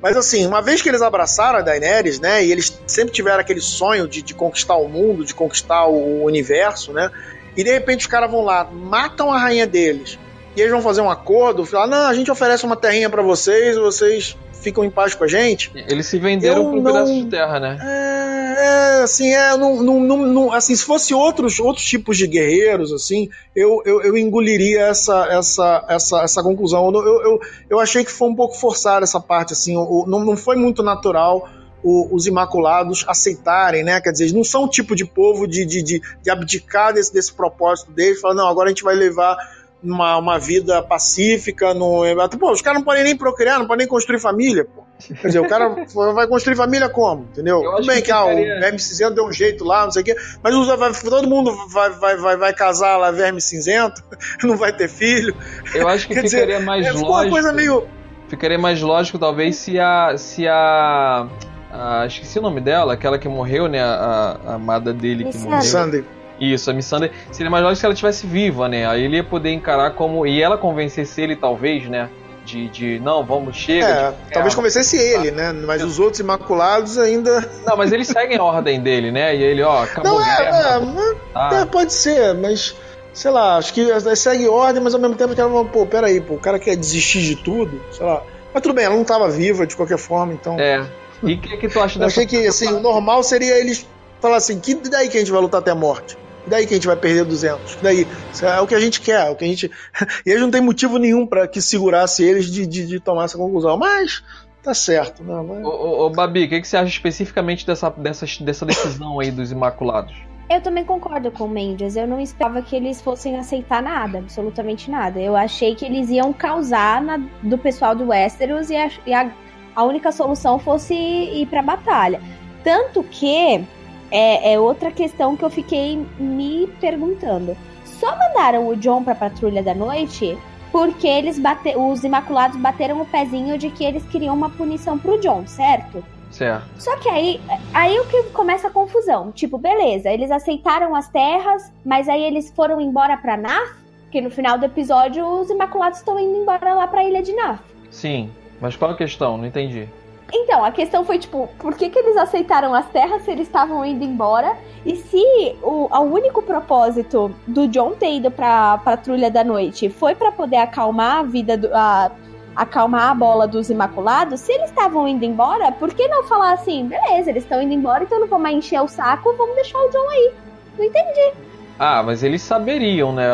Mas 0.03 0.17
assim, 0.17 0.47
uma 0.47 0.61
vez 0.61 0.83
que 0.83 0.89
eles 0.89 1.01
abraçaram 1.01 1.61
a 1.61 1.63
Daenerys, 1.63 2.21
né? 2.21 2.45
E 2.45 2.53
eles 2.53 2.79
sempre 2.87 3.15
tiveram 3.15 3.41
aquele 3.41 3.63
sonho 3.63 4.07
de, 4.07 4.21
de 4.21 4.35
conquistar 4.35 4.77
o 4.77 4.87
mundo, 4.87 5.25
de 5.25 5.35
conquistar 5.35 5.87
o 5.87 6.25
universo, 6.25 6.93
né? 6.93 7.11
E 7.57 7.63
de 7.63 7.71
repente 7.71 8.01
os 8.01 8.07
caras 8.07 8.31
vão 8.31 8.43
lá, 8.43 8.65
matam 8.65 9.33
a 9.33 9.39
rainha 9.39 9.67
deles. 9.67 10.19
E 10.57 10.61
eles 10.61 10.73
vão 10.73 10.83
fazer 10.83 11.01
um 11.01 11.11
acordo, 11.11 11.65
falar, 11.65 11.87
não, 11.87 12.07
a 12.07 12.15
gente 12.15 12.31
oferece 12.31 12.65
uma 12.65 12.77
terrinha 12.77 13.09
para 13.09 13.23
vocês, 13.23 13.77
vocês 13.77 14.37
ficam 14.63 14.85
em 14.85 14.91
paz 14.91 15.15
com 15.15 15.25
a 15.25 15.29
gente. 15.29 15.73
Eles 15.75 16.07
se 16.07 16.19
venderam 16.19 16.65
por 16.65 16.75
um 16.75 16.83
não... 16.83 16.93
pedaço 16.93 17.13
de 17.13 17.25
terra, 17.27 17.59
né? 17.59 17.79
É, 17.81 18.99
é 18.99 19.03
assim, 19.03 19.33
é, 19.33 19.57
não, 19.57 19.83
não, 19.83 20.01
não, 20.01 20.53
assim, 20.53 20.77
se 20.77 20.85
fosse 20.85 21.13
outros, 21.13 21.59
outros 21.59 21.85
tipos 21.85 22.17
de 22.17 22.27
guerreiros, 22.27 22.93
assim, 22.93 23.29
eu, 23.57 23.83
eu, 23.85 24.03
eu 24.03 24.17
engoliria 24.17 24.83
essa, 24.83 25.27
essa, 25.31 25.85
essa, 25.89 26.23
essa 26.23 26.43
conclusão. 26.43 26.93
Eu, 26.93 27.23
eu, 27.23 27.41
eu 27.71 27.81
achei 27.81 28.05
que 28.05 28.13
foi 28.13 28.29
um 28.29 28.35
pouco 28.35 28.55
forçada 28.55 29.05
essa 29.05 29.21
parte, 29.21 29.55
assim, 29.55 29.75
não, 29.75 30.25
não 30.25 30.37
foi 30.37 30.57
muito 30.57 30.83
natural 30.83 31.49
os 31.85 32.27
Imaculados 32.27 33.05
aceitarem, 33.09 33.83
né? 33.83 34.01
Quer 34.01 34.13
dizer, 34.13 34.25
eles 34.25 34.35
não 34.35 34.45
são 34.45 34.65
o 34.65 34.69
tipo 34.69 34.95
de 34.95 35.05
povo 35.05 35.47
de, 35.47 35.65
de, 35.65 35.83
de, 35.83 36.03
de 36.23 36.31
abdicar 36.31 36.93
desse, 36.93 37.13
desse 37.13 37.33
propósito 37.33 37.91
deles, 37.91 38.21
falar, 38.21 38.35
não, 38.35 38.49
agora 38.49 38.69
a 38.69 38.71
gente 38.71 38.85
vai 38.85 38.95
levar 38.95 39.37
uma, 39.83 40.17
uma 40.17 40.39
vida 40.39 40.81
pacífica. 40.83 41.75
No... 41.75 42.03
Pô, 42.39 42.53
os 42.53 42.63
caras 42.63 42.79
não 42.79 42.85
podem 42.85 43.03
nem 43.03 43.17
procriar, 43.17 43.59
não 43.59 43.67
podem 43.67 43.85
nem 43.85 43.89
construir 43.89 44.19
família, 44.19 44.65
pô. 44.65 44.83
Quer 45.21 45.27
dizer, 45.27 45.41
o 45.41 45.49
cara 45.49 45.69
vai 46.15 46.27
construir 46.29 46.57
família 46.57 46.89
como? 46.89 47.25
Entendeu? 47.25 47.61
Tudo 47.61 47.87
bem 47.87 47.97
que, 47.97 48.03
que 48.03 48.13
ah, 48.13 48.25
o 48.25 48.37
verme 48.37 48.79
cinzento 48.79 49.15
deu 49.15 49.27
um 49.27 49.33
jeito 49.33 49.65
lá, 49.65 49.85
não 49.85 49.91
sei 49.91 50.03
o 50.03 50.05
quê, 50.05 50.17
mas 50.43 51.03
todo 51.03 51.29
mundo 51.29 51.53
vai, 51.69 51.91
vai, 51.91 52.17
vai, 52.17 52.37
vai 52.37 52.55
casar 52.55 52.97
lá, 52.97 53.11
verme 53.11 53.41
cinzento, 53.41 54.03
não 54.45 54.57
vai 54.57 54.73
ter 54.73 54.89
filho. 54.89 55.35
Eu 55.75 55.89
acho 55.89 56.07
que 56.07 56.15
Quer 56.15 56.29
ficaria 56.29 56.47
dizer, 56.47 56.65
mais 56.65 56.87
é, 56.87 56.93
lógico. 56.93 57.11
Uma 57.11 57.29
coisa 57.29 57.53
meio. 57.53 57.89
Ficaria 58.29 58.59
mais 58.59 58.81
lógico, 58.81 59.19
talvez, 59.19 59.57
se 59.57 59.79
a. 59.79 60.17
Se 60.17 60.47
a. 60.47 61.29
a 61.73 62.07
esqueci 62.07 62.39
o 62.39 62.43
nome 62.43 62.61
dela, 62.61 62.93
aquela 62.93 63.19
que 63.19 63.29
morreu, 63.29 63.67
né? 63.67 63.83
A, 63.83 64.37
a 64.47 64.55
amada 64.55 64.93
dele 64.93 65.25
que 65.25 65.39
morreu. 65.39 65.63
Sandy. 65.63 66.05
Isso, 66.43 66.71
a 66.71 66.75
Missandei 66.75 67.13
seria 67.31 67.49
mais 67.49 67.63
lógico 67.63 67.81
se 67.81 67.87
ela 67.87 67.95
tivesse 67.95 68.27
viva, 68.27 68.69
né? 68.69 68.85
Aí 68.85 69.05
ele 69.05 69.17
ia 69.17 69.25
poder 69.25 69.51
encarar 69.51 69.93
como. 69.93 70.27
E 70.27 70.43
ela 70.43 70.59
convencesse 70.59 71.21
ele, 71.21 71.37
talvez, 71.37 71.89
né? 71.89 72.11
De, 72.45 72.69
de 72.69 72.99
não, 72.99 73.25
vamos, 73.25 73.57
chega. 73.57 73.87
É, 73.87 74.11
de... 74.11 74.33
talvez 74.33 74.53
convencesse 74.53 74.97
ele, 74.97 75.31
né? 75.31 75.53
Mas 75.53 75.85
os 75.85 76.01
outros 76.01 76.19
Imaculados 76.19 76.99
ainda. 76.99 77.49
Não, 77.65 77.77
mas 77.77 77.93
eles 77.93 78.09
seguem 78.09 78.37
a 78.37 78.43
ordem 78.43 78.81
dele, 78.81 79.13
né? 79.13 79.37
E 79.37 79.41
ele, 79.41 79.63
ó, 79.63 79.85
acabou 79.85 80.15
Não, 80.15 80.21
é, 80.21 80.37
guerra, 80.37 80.83
é, 80.83 81.33
tá. 81.33 81.51
é, 81.61 81.65
pode 81.65 81.93
ser, 81.93 82.35
mas. 82.35 82.75
Sei 83.15 83.31
lá, 83.31 83.59
acho 83.59 83.75
que 83.75 83.87
segue 84.17 84.49
ordem, 84.49 84.83
mas 84.83 84.95
ao 84.95 85.01
mesmo 85.01 85.15
tempo 85.15 85.35
que 85.35 85.41
ela 85.41 85.65
pô, 85.67 85.85
peraí, 85.85 86.19
pô, 86.19 86.35
o 86.35 86.41
cara 86.41 86.59
quer 86.59 86.75
desistir 86.75 87.21
de 87.21 87.37
tudo, 87.37 87.81
sei 87.93 88.07
lá. 88.07 88.23
Mas 88.53 88.63
tudo 88.63 88.75
bem, 88.75 88.87
ela 88.87 88.95
não 88.95 89.03
estava 89.03 89.29
viva 89.29 89.67
de 89.67 89.77
qualquer 89.77 89.99
forma, 89.99 90.33
então. 90.33 90.59
É. 90.59 90.85
E 91.23 91.35
o 91.35 91.41
que, 91.41 91.57
que 91.57 91.69
tu 91.69 91.81
acha 91.81 91.99
dessa. 91.99 92.21
Eu 92.21 92.25
achei 92.25 92.27
que, 92.27 92.47
assim, 92.47 92.69
o 92.69 92.81
normal 92.81 93.23
seria 93.23 93.59
eles 93.59 93.87
falar 94.21 94.37
assim: 94.37 94.59
que 94.59 94.75
daí 94.75 95.09
que 95.09 95.17
a 95.17 95.21
gente 95.21 95.33
vai 95.33 95.41
lutar 95.41 95.61
até 95.61 95.71
a 95.71 95.75
morte? 95.75 96.17
E 96.47 96.51
daí 96.51 96.67
que 96.67 96.75
a 96.75 96.77
gente 96.77 96.87
vai 96.87 96.97
perder 96.97 97.25
200? 97.25 97.75
E 97.75 97.77
daí? 97.83 98.07
É 98.43 98.61
o 98.61 98.67
que 98.67 98.75
a 98.75 98.81
gente 98.81 99.01
quer, 99.01 99.29
é 99.29 99.31
o 99.31 99.37
que 99.37 99.45
a 99.45 99.49
gente. 99.49 99.71
e 100.27 100.31
eles 100.31 100.43
não 100.43 100.51
tem 100.51 100.61
motivo 100.61 100.99
nenhum 100.99 101.27
para 101.27 101.47
que 101.47 101.61
segurasse 101.61 102.25
eles 102.25 102.47
de, 102.47 102.67
de, 102.67 102.87
de, 102.87 103.01
tomar 103.01 103.25
essa 103.25 103.39
conclusão. 103.39 103.77
Mas 103.77 104.23
tá 104.63 104.75
certo, 104.75 105.23
né? 105.23 105.35
Mas... 105.47 105.65
Ô, 105.65 105.69
ô, 105.69 106.07
ô 106.07 106.11
Babi, 106.11 106.45
o 106.45 106.49
que, 106.49 106.61
que 106.61 106.69
você 106.69 106.77
acha 106.77 106.89
especificamente 106.89 107.67
dessa, 107.67 107.91
dessa, 107.91 108.27
dessa 108.41 108.67
decisão 108.67 109.21
aí 109.21 109.31
dos 109.31 109.53
Imaculados? 109.53 110.15
Eu 110.51 110.61
também 110.61 110.85
concordo 110.85 111.31
com 111.31 111.45
o 111.45 111.49
Mendes. 111.49 111.97
Eu 111.97 112.07
não 112.07 112.21
esperava 112.21 112.61
que 112.61 112.77
eles 112.77 113.01
fossem 113.01 113.39
aceitar 113.39 113.83
nada, 113.83 114.19
absolutamente 114.19 114.91
nada. 114.91 115.19
Eu 115.19 115.35
achei 115.35 115.75
que 115.75 115.85
eles 115.85 116.11
iam 116.11 116.33
causar 116.33 117.01
na, 117.01 117.19
do 117.43 117.57
pessoal 117.57 117.95
do 117.95 118.09
Westeros 118.09 118.69
e, 118.69 118.77
a, 118.77 118.91
e 119.07 119.15
a, 119.15 119.33
a 119.75 119.85
única 119.85 120.13
solução 120.13 120.59
fosse 120.59 120.95
ir 120.95 121.47
pra 121.47 121.63
batalha. 121.63 122.21
Tanto 122.63 123.03
que 123.03 123.65
é, 124.11 124.53
é 124.53 124.61
outra 124.61 124.91
questão 124.91 125.37
que 125.37 125.45
eu 125.45 125.51
fiquei 125.51 126.07
me 126.19 126.67
perguntando. 126.81 127.57
Só 127.85 128.17
mandaram 128.17 128.69
o 128.69 128.77
John 128.77 129.03
pra 129.03 129.15
Patrulha 129.15 129.63
da 129.63 129.75
Noite 129.75 130.39
porque 130.71 131.07
eles 131.07 131.39
bate... 131.39 131.77
os 131.77 132.03
Imaculados 132.03 132.59
bateram 132.59 133.01
o 133.01 133.07
pezinho 133.07 133.59
de 133.59 133.71
que 133.71 133.85
eles 133.85 134.05
queriam 134.07 134.35
uma 134.35 134.51
punição 134.51 134.99
pro 134.99 135.21
John, 135.21 135.47
certo? 135.47 136.03
Certo. 136.31 136.67
Só 136.79 136.97
que 136.97 137.09
aí, 137.11 137.41
aí 137.75 138.01
o 138.01 138.07
que 138.07 138.23
começa 138.31 138.69
a 138.69 138.71
confusão. 138.71 139.31
Tipo, 139.31 139.59
beleza, 139.59 140.11
eles 140.11 140.31
aceitaram 140.31 140.95
as 140.97 141.09
terras, 141.09 141.71
mas 141.85 142.09
aí 142.09 142.23
eles 142.23 142.51
foram 142.51 142.81
embora 142.81 143.19
pra 143.19 143.37
Naf? 143.37 143.75
Porque 144.05 144.21
no 144.21 144.31
final 144.31 144.59
do 144.59 144.65
episódio 144.65 145.27
os 145.27 145.51
Imaculados 145.51 145.99
estão 145.99 146.19
indo 146.19 146.39
embora 146.39 146.75
lá 146.75 146.87
pra 146.87 147.05
ilha 147.05 147.23
de 147.23 147.35
Naf. 147.35 147.61
Sim, 147.91 148.31
mas 148.63 148.77
qual 148.77 148.93
a 148.93 148.95
questão? 148.95 149.37
Não 149.37 149.45
entendi. 149.45 149.89
Então, 150.33 150.65
a 150.65 150.71
questão 150.71 151.05
foi, 151.05 151.19
tipo, 151.19 151.49
por 151.59 151.75
que, 151.75 151.91
que 151.91 151.99
eles 151.99 152.17
aceitaram 152.17 152.73
as 152.73 152.89
terras 152.89 153.23
se 153.23 153.31
eles 153.31 153.47
estavam 153.47 153.85
indo 153.85 154.03
embora? 154.03 154.57
E 154.87 154.97
se 154.97 155.57
o, 155.63 155.89
o 155.93 156.01
único 156.01 156.41
propósito 156.41 157.35
do 157.47 157.69
John 157.69 157.91
ter 157.91 158.15
ido 158.15 158.31
pra 158.31 158.79
Patrulha 158.79 159.31
da 159.31 159.45
Noite 159.45 159.91
foi 159.91 160.15
para 160.15 160.33
poder 160.33 160.57
acalmar 160.57 161.19
a 161.19 161.23
vida 161.25 161.59
do. 161.59 161.69
A, 161.75 162.13
acalmar 162.55 163.11
a 163.11 163.15
bola 163.15 163.49
dos 163.49 163.71
Imaculados, 163.71 164.41
se 164.41 164.53
eles 164.53 164.69
estavam 164.69 165.09
indo 165.09 165.25
embora, 165.25 165.73
por 165.73 165.95
que 165.95 166.07
não 166.07 166.25
falar 166.25 166.53
assim, 166.53 166.87
beleza, 166.87 167.31
eles 167.31 167.45
estão 167.45 167.63
indo 167.63 167.73
embora, 167.73 168.05
então 168.05 168.21
não 168.21 168.27
vou 168.27 168.39
mais 168.39 168.55
encher 168.55 168.79
o 168.83 168.87
saco, 168.87 169.35
vamos 169.39 169.55
deixar 169.55 169.79
o 169.79 169.89
John 169.89 170.11
aí. 170.11 170.33
Não 170.77 170.85
entendi. 170.85 171.33
Ah, 171.79 172.03
mas 172.03 172.23
eles 172.23 172.43
saberiam, 172.43 173.11
né? 173.11 173.27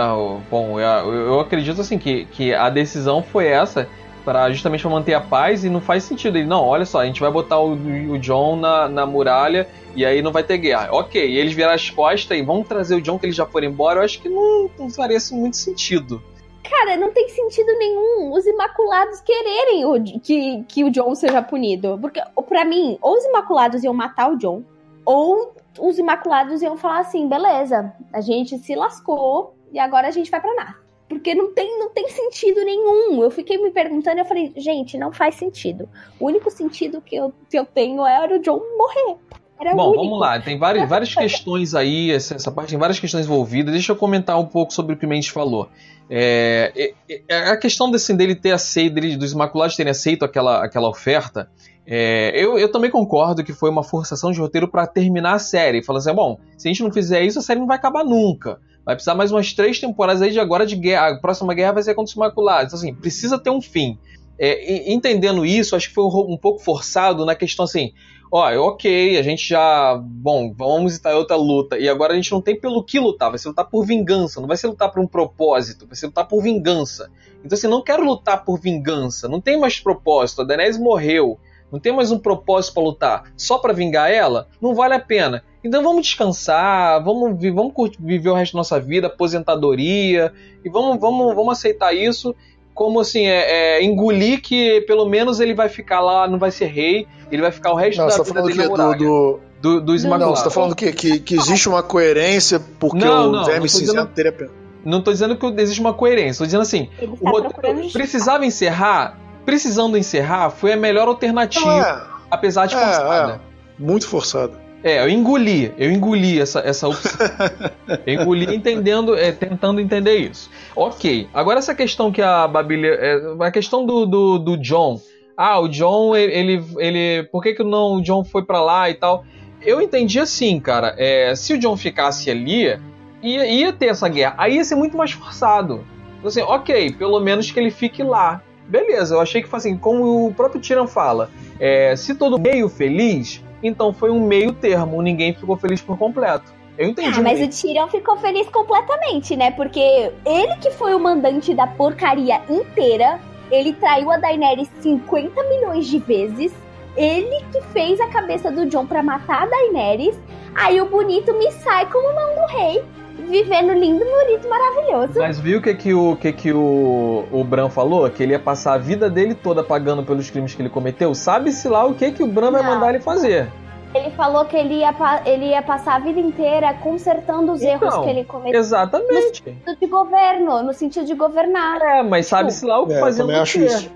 Bom, 0.48 0.78
eu, 0.78 1.12
eu 1.12 1.40
acredito 1.40 1.80
assim 1.80 1.98
que, 1.98 2.26
que 2.26 2.54
a 2.54 2.70
decisão 2.70 3.20
foi 3.20 3.48
essa 3.48 3.88
para 4.28 4.50
justamente 4.50 4.82
pra 4.82 4.90
manter 4.90 5.14
a 5.14 5.22
paz 5.22 5.64
e 5.64 5.70
não 5.70 5.80
faz 5.80 6.04
sentido. 6.04 6.36
Ele, 6.36 6.46
não, 6.46 6.62
olha 6.62 6.84
só, 6.84 7.00
a 7.00 7.06
gente 7.06 7.18
vai 7.18 7.30
botar 7.30 7.58
o, 7.58 7.72
o 7.72 8.18
John 8.18 8.56
na, 8.56 8.86
na 8.86 9.06
muralha 9.06 9.66
e 9.96 10.04
aí 10.04 10.20
não 10.20 10.30
vai 10.30 10.42
ter 10.42 10.58
guerra. 10.58 10.90
Ok, 10.92 11.26
e 11.26 11.38
eles 11.38 11.54
viram 11.54 11.70
as 11.70 11.88
costas 11.88 12.36
e 12.36 12.42
vão 12.42 12.62
trazer 12.62 12.94
o 12.94 13.00
John 13.00 13.18
que 13.18 13.24
eles 13.24 13.34
já 13.34 13.46
foram 13.46 13.68
embora, 13.68 14.00
eu 14.00 14.04
acho 14.04 14.20
que 14.20 14.28
não, 14.28 14.70
não 14.78 14.90
faria 14.90 15.16
assim, 15.16 15.34
muito 15.34 15.56
sentido. 15.56 16.22
Cara, 16.62 16.98
não 16.98 17.10
tem 17.10 17.26
sentido 17.30 17.72
nenhum 17.78 18.30
os 18.34 18.44
Imaculados 18.44 19.22
quererem 19.22 19.86
o, 19.86 20.20
que, 20.20 20.62
que 20.68 20.84
o 20.84 20.90
John 20.90 21.14
seja 21.14 21.40
punido. 21.40 21.98
Porque, 21.98 22.20
para 22.46 22.66
mim, 22.66 22.98
ou 23.00 23.16
os 23.16 23.24
Imaculados 23.24 23.82
iam 23.82 23.94
matar 23.94 24.30
o 24.30 24.36
John, 24.36 24.62
ou 25.06 25.54
os 25.80 25.98
Imaculados 25.98 26.60
iam 26.60 26.76
falar 26.76 26.98
assim: 26.98 27.26
beleza, 27.26 27.94
a 28.12 28.20
gente 28.20 28.58
se 28.58 28.74
lascou 28.74 29.54
e 29.72 29.78
agora 29.78 30.08
a 30.08 30.10
gente 30.10 30.30
vai 30.30 30.38
pra 30.38 30.54
nada. 30.54 30.87
Porque 31.08 31.34
não 31.34 31.52
tem, 31.54 31.78
não 31.78 31.90
tem 31.90 32.08
sentido 32.08 32.62
nenhum. 32.64 33.22
Eu 33.22 33.30
fiquei 33.30 33.56
me 33.56 33.70
perguntando 33.70 34.18
e 34.18 34.20
eu 34.20 34.26
falei, 34.26 34.52
gente, 34.56 34.98
não 34.98 35.10
faz 35.10 35.36
sentido. 35.36 35.88
O 36.20 36.26
único 36.26 36.50
sentido 36.50 37.00
que 37.00 37.16
eu, 37.16 37.32
que 37.48 37.58
eu 37.58 37.64
tenho 37.64 38.04
era 38.04 38.36
o 38.36 38.38
John 38.38 38.60
morrer. 38.76 39.16
Era 39.60 39.74
Bom, 39.74 39.94
vamos 39.94 40.20
lá. 40.20 40.38
Tem 40.40 40.58
várias, 40.58 40.88
várias 40.88 41.14
questões 41.14 41.74
aí, 41.74 42.12
essa, 42.12 42.36
essa, 42.36 42.50
parte 42.50 42.70
tem 42.70 42.78
várias 42.78 43.00
questões 43.00 43.24
envolvidas. 43.24 43.72
Deixa 43.72 43.92
eu 43.92 43.96
comentar 43.96 44.38
um 44.38 44.46
pouco 44.46 44.72
sobre 44.72 44.94
o 44.94 44.98
que 44.98 45.06
o 45.06 45.08
Mendes 45.08 45.28
falou. 45.28 45.68
É, 46.10 46.94
é, 47.08 47.22
é, 47.28 47.36
a 47.50 47.56
questão 47.56 47.90
desse, 47.90 48.14
dele 48.14 48.34
ter 48.34 48.52
aceito, 48.52 48.94
dele, 48.94 49.16
dos 49.16 49.32
Imaculados 49.32 49.76
terem 49.76 49.90
aceito 49.90 50.24
aquela, 50.24 50.64
aquela 50.64 50.88
oferta, 50.88 51.50
é, 51.86 52.32
eu, 52.34 52.58
eu, 52.58 52.70
também 52.70 52.90
concordo 52.90 53.42
que 53.42 53.52
foi 53.52 53.70
uma 53.70 53.82
forçação 53.82 54.30
de 54.30 54.38
roteiro 54.38 54.68
para 54.68 54.86
terminar 54.86 55.34
a 55.34 55.38
série. 55.38 55.82
Falando 55.82 56.00
assim, 56.00 56.14
bom, 56.14 56.38
se 56.56 56.68
a 56.68 56.70
gente 56.70 56.82
não 56.82 56.92
fizer 56.92 57.22
isso, 57.22 57.38
a 57.38 57.42
série 57.42 57.60
não 57.60 57.66
vai 57.66 57.78
acabar 57.78 58.04
nunca. 58.04 58.60
Vai 58.88 58.94
precisar 58.94 59.14
mais 59.14 59.30
umas 59.30 59.52
três 59.52 59.78
temporadas 59.78 60.22
aí 60.22 60.30
de 60.30 60.40
agora 60.40 60.64
de 60.64 60.74
guerra. 60.74 61.08
A 61.08 61.20
próxima 61.20 61.52
guerra 61.52 61.72
vai 61.72 61.82
ser 61.82 61.94
contra 61.94 62.08
os 62.08 62.16
Imaculados. 62.16 62.72
Então, 62.72 62.78
assim, 62.78 62.98
precisa 62.98 63.38
ter 63.38 63.50
um 63.50 63.60
fim. 63.60 63.98
É, 64.38 64.90
entendendo 64.90 65.44
isso, 65.44 65.76
acho 65.76 65.88
que 65.88 65.94
foi 65.94 66.04
um, 66.04 66.32
um, 66.32 66.36
pouco 66.38 66.58
forçado 66.58 67.26
na 67.26 67.34
questão 67.34 67.66
assim, 67.66 67.92
ó, 68.32 68.50
ok, 68.68 69.18
a 69.18 69.22
gente 69.22 69.46
já, 69.46 70.00
bom, 70.02 70.54
vamos 70.56 70.94
estar 70.94 71.12
em 71.12 71.16
outra 71.16 71.36
luta, 71.36 71.76
e 71.76 71.86
agora 71.86 72.14
a 72.14 72.16
gente 72.16 72.32
não 72.32 72.40
tem 72.40 72.58
pelo 72.58 72.82
que 72.82 72.98
lutar, 72.98 73.28
vai 73.28 73.38
ser 73.38 73.48
lutar 73.48 73.68
por 73.68 73.84
vingança, 73.84 74.40
não 74.40 74.48
vai 74.48 74.56
ser 74.56 74.68
lutar 74.68 74.90
por 74.90 75.02
um 75.02 75.08
propósito, 75.08 75.86
vai 75.86 75.96
ser 75.96 76.06
lutar 76.06 76.26
por 76.26 76.40
vingança. 76.40 77.10
Então 77.44 77.58
assim, 77.58 77.66
não 77.66 77.82
quero 77.82 78.04
lutar 78.04 78.44
por 78.44 78.60
vingança, 78.60 79.28
não 79.28 79.40
tem 79.40 79.58
mais 79.58 79.80
propósito, 79.80 80.42
a 80.42 80.44
Daenerys 80.44 80.78
morreu, 80.78 81.36
não 81.70 81.80
tem 81.80 81.92
mais 81.92 82.12
um 82.12 82.18
propósito 82.18 82.74
para 82.74 82.82
lutar, 82.84 83.32
só 83.36 83.58
para 83.58 83.74
vingar 83.74 84.08
ela, 84.08 84.48
não 84.62 84.72
vale 84.72 84.94
a 84.94 85.00
pena. 85.00 85.44
Então 85.62 85.82
vamos 85.82 86.02
descansar, 86.02 87.02
vamos, 87.02 87.36
vamos 87.52 87.72
viver 87.98 88.28
o 88.28 88.34
resto 88.34 88.52
da 88.52 88.58
nossa 88.58 88.78
vida, 88.78 89.08
aposentadoria, 89.08 90.32
e 90.64 90.68
vamos, 90.68 91.00
vamos, 91.00 91.34
vamos 91.34 91.52
aceitar 91.52 91.92
isso 91.92 92.34
como 92.78 93.00
assim, 93.00 93.26
é, 93.26 93.78
é, 93.80 93.84
engolir 93.84 94.40
que 94.40 94.82
pelo 94.82 95.04
menos 95.04 95.40
ele 95.40 95.52
vai 95.52 95.68
ficar 95.68 96.00
lá, 96.00 96.28
não 96.28 96.38
vai 96.38 96.52
ser 96.52 96.66
rei, 96.66 97.08
ele 97.28 97.42
vai 97.42 97.50
ficar 97.50 97.72
o 97.72 97.74
resto 97.74 97.98
Não, 97.98 98.06
da 98.06 98.12
você 98.12 98.18
tá 98.18 98.22
vida 98.22 98.34
falando 98.34 98.56
dele 98.56 98.68
que 98.68 98.78
na 98.78 98.92
do, 98.92 99.40
do, 99.60 99.80
Do, 99.80 99.80
dos 99.80 100.04
Não, 100.04 100.30
você 100.30 100.44
tá 100.44 100.50
falando 100.50 100.76
que, 100.76 100.92
que, 100.92 101.18
que 101.18 101.34
existe 101.34 101.68
uma 101.68 101.82
coerência 101.82 102.62
porque 102.78 103.04
Não, 103.04 103.30
o 103.30 103.32
não, 103.32 103.44
Verme 103.44 103.68
Cinzento 103.68 104.12
teria. 104.14 104.48
Não 104.84 105.02
tô 105.02 105.10
dizendo 105.10 105.36
que 105.36 105.44
existe 105.60 105.80
uma 105.80 105.92
coerência, 105.92 106.38
tô 106.38 106.44
dizendo 106.44 106.62
assim, 106.62 106.88
Ele 107.00 107.12
o 107.20 107.28
roteiro 107.28 107.90
precisava 107.92 108.46
encerrar, 108.46 109.18
precisando 109.44 109.98
encerrar, 109.98 110.50
foi 110.50 110.72
a 110.72 110.76
melhor 110.76 111.08
alternativa, 111.08 111.80
é, 111.80 112.18
apesar 112.30 112.66
de 112.66 112.76
é, 112.76 112.78
forçada. 112.78 113.40
muito 113.76 114.06
forçado. 114.06 114.67
É, 114.82 115.02
eu 115.02 115.08
engoli, 115.08 115.72
eu 115.76 115.90
engoli 115.90 116.40
essa, 116.40 116.60
essa 116.60 116.88
opção. 116.88 117.26
eu 118.06 118.14
engoli 118.14 118.54
entendendo, 118.54 119.16
é, 119.16 119.32
tentando 119.32 119.80
entender 119.80 120.16
isso. 120.16 120.48
Ok, 120.76 121.28
agora 121.34 121.58
essa 121.58 121.74
questão 121.74 122.12
que 122.12 122.22
a 122.22 122.46
Babilha. 122.46 122.88
É, 122.88 123.20
a 123.40 123.50
questão 123.50 123.84
do, 123.84 124.06
do, 124.06 124.38
do 124.38 124.56
John. 124.56 125.00
Ah, 125.36 125.58
o 125.60 125.68
John, 125.68 126.14
ele. 126.14 126.64
ele 126.78 127.24
por 127.24 127.42
que, 127.42 127.54
que 127.54 127.64
não 127.64 127.94
o 127.94 128.02
John 128.02 128.24
foi 128.24 128.44
pra 128.44 128.62
lá 128.62 128.88
e 128.88 128.94
tal? 128.94 129.24
Eu 129.60 129.80
entendi 129.80 130.20
assim, 130.20 130.60
cara. 130.60 130.94
É, 130.96 131.34
se 131.34 131.54
o 131.54 131.58
John 131.58 131.76
ficasse 131.76 132.30
ali, 132.30 132.78
ia, 133.22 133.46
ia 133.46 133.72
ter 133.72 133.86
essa 133.86 134.08
guerra. 134.08 134.34
Aí 134.38 134.56
ia 134.56 134.64
ser 134.64 134.76
muito 134.76 134.96
mais 134.96 135.10
forçado. 135.10 135.84
Então, 136.18 136.28
assim, 136.28 136.42
ok, 136.42 136.92
pelo 136.92 137.18
menos 137.20 137.50
que 137.50 137.58
ele 137.58 137.70
fique 137.70 138.02
lá. 138.02 138.42
Beleza, 138.68 139.14
eu 139.14 139.20
achei 139.20 139.42
que 139.42 139.48
assim, 139.54 139.76
como 139.76 140.26
o 140.26 140.34
próprio 140.34 140.60
Tyrion 140.60 140.86
fala, 140.86 141.30
é, 141.58 141.96
se 141.96 142.14
todo 142.14 142.38
meio 142.38 142.68
feliz, 142.68 143.42
então 143.62 143.92
foi 143.92 144.10
um 144.10 144.20
meio 144.20 144.52
termo, 144.52 145.02
ninguém 145.02 145.34
ficou 145.34 145.56
feliz 145.56 145.80
por 145.80 145.98
completo. 145.98 146.52
Eu 146.76 146.88
entendi. 146.88 147.18
Ah, 147.18 147.22
mas 147.22 147.42
o 147.42 147.48
Tyrion 147.48 147.88
ficou 147.88 148.16
feliz 148.18 148.48
completamente, 148.48 149.34
né? 149.36 149.50
Porque 149.50 150.12
ele 150.24 150.56
que 150.60 150.70
foi 150.70 150.94
o 150.94 151.00
mandante 151.00 151.52
da 151.52 151.66
porcaria 151.66 152.40
inteira, 152.48 153.18
ele 153.50 153.72
traiu 153.72 154.10
a 154.12 154.16
Daenerys 154.16 154.70
50 154.80 155.42
milhões 155.44 155.86
de 155.86 155.98
vezes, 155.98 156.52
ele 156.96 157.44
que 157.52 157.60
fez 157.72 158.00
a 158.00 158.06
cabeça 158.08 158.50
do 158.50 158.66
Jon 158.66 158.86
pra 158.86 159.02
matar 159.02 159.42
a 159.42 159.46
Daenerys, 159.46 160.18
aí 160.54 160.80
o 160.80 160.86
bonito 160.86 161.36
me 161.36 161.50
sai 161.50 161.86
como 161.90 162.14
mão 162.14 162.34
do 162.36 162.52
rei, 162.52 162.84
vivendo 163.18 163.72
lindo, 163.72 164.04
bonito, 164.04 164.48
maravilhoso. 164.48 165.18
Mas 165.18 165.38
viu 165.40 165.58
o 165.58 165.62
que, 165.62 165.74
que, 165.74 165.94
o, 165.94 166.16
que, 166.16 166.32
que 166.32 166.52
o, 166.52 167.24
o 167.32 167.44
Bran 167.44 167.68
falou? 167.68 168.08
Que 168.10 168.22
ele 168.22 168.32
ia 168.32 168.38
passar 168.38 168.74
a 168.74 168.78
vida 168.78 169.10
dele 169.10 169.34
toda 169.34 169.62
pagando 169.62 170.02
pelos 170.04 170.30
crimes 170.30 170.54
que 170.54 170.62
ele 170.62 170.68
cometeu? 170.70 171.14
Sabe-se 171.14 171.68
lá 171.68 171.84
o 171.84 171.94
que, 171.94 172.12
que 172.12 172.22
o 172.22 172.26
Bran 172.26 172.50
vai 172.50 172.62
Não. 172.62 172.70
mandar 172.74 172.90
ele 172.90 173.00
fazer. 173.00 173.48
Ele 173.94 174.10
falou 174.10 174.44
que 174.44 174.54
ele 174.54 174.74
ia, 174.80 174.94
ele 175.24 175.46
ia 175.46 175.62
passar 175.62 175.94
a 175.96 175.98
vida 175.98 176.20
inteira 176.20 176.74
consertando 176.74 177.52
os 177.52 177.62
Então, 177.62 177.88
erros 177.88 178.04
que 178.04 178.10
ele 178.10 178.24
cometeu 178.24 178.60
Exatamente. 178.60 179.10
no 179.10 179.22
sentido 179.22 179.76
de 179.80 179.86
governo, 179.86 180.62
no 180.62 180.74
sentido 180.74 181.06
de 181.06 181.14
governar. 181.14 181.80
É, 181.80 182.02
mas 182.02 182.26
sabe-se 182.26 182.66
lá 182.66 182.78
o 182.80 182.86
que 182.86 182.92
É, 182.92 183.10
também 183.12 183.36
o 183.36 183.42
acho 183.42 183.60
isso. 183.60 183.90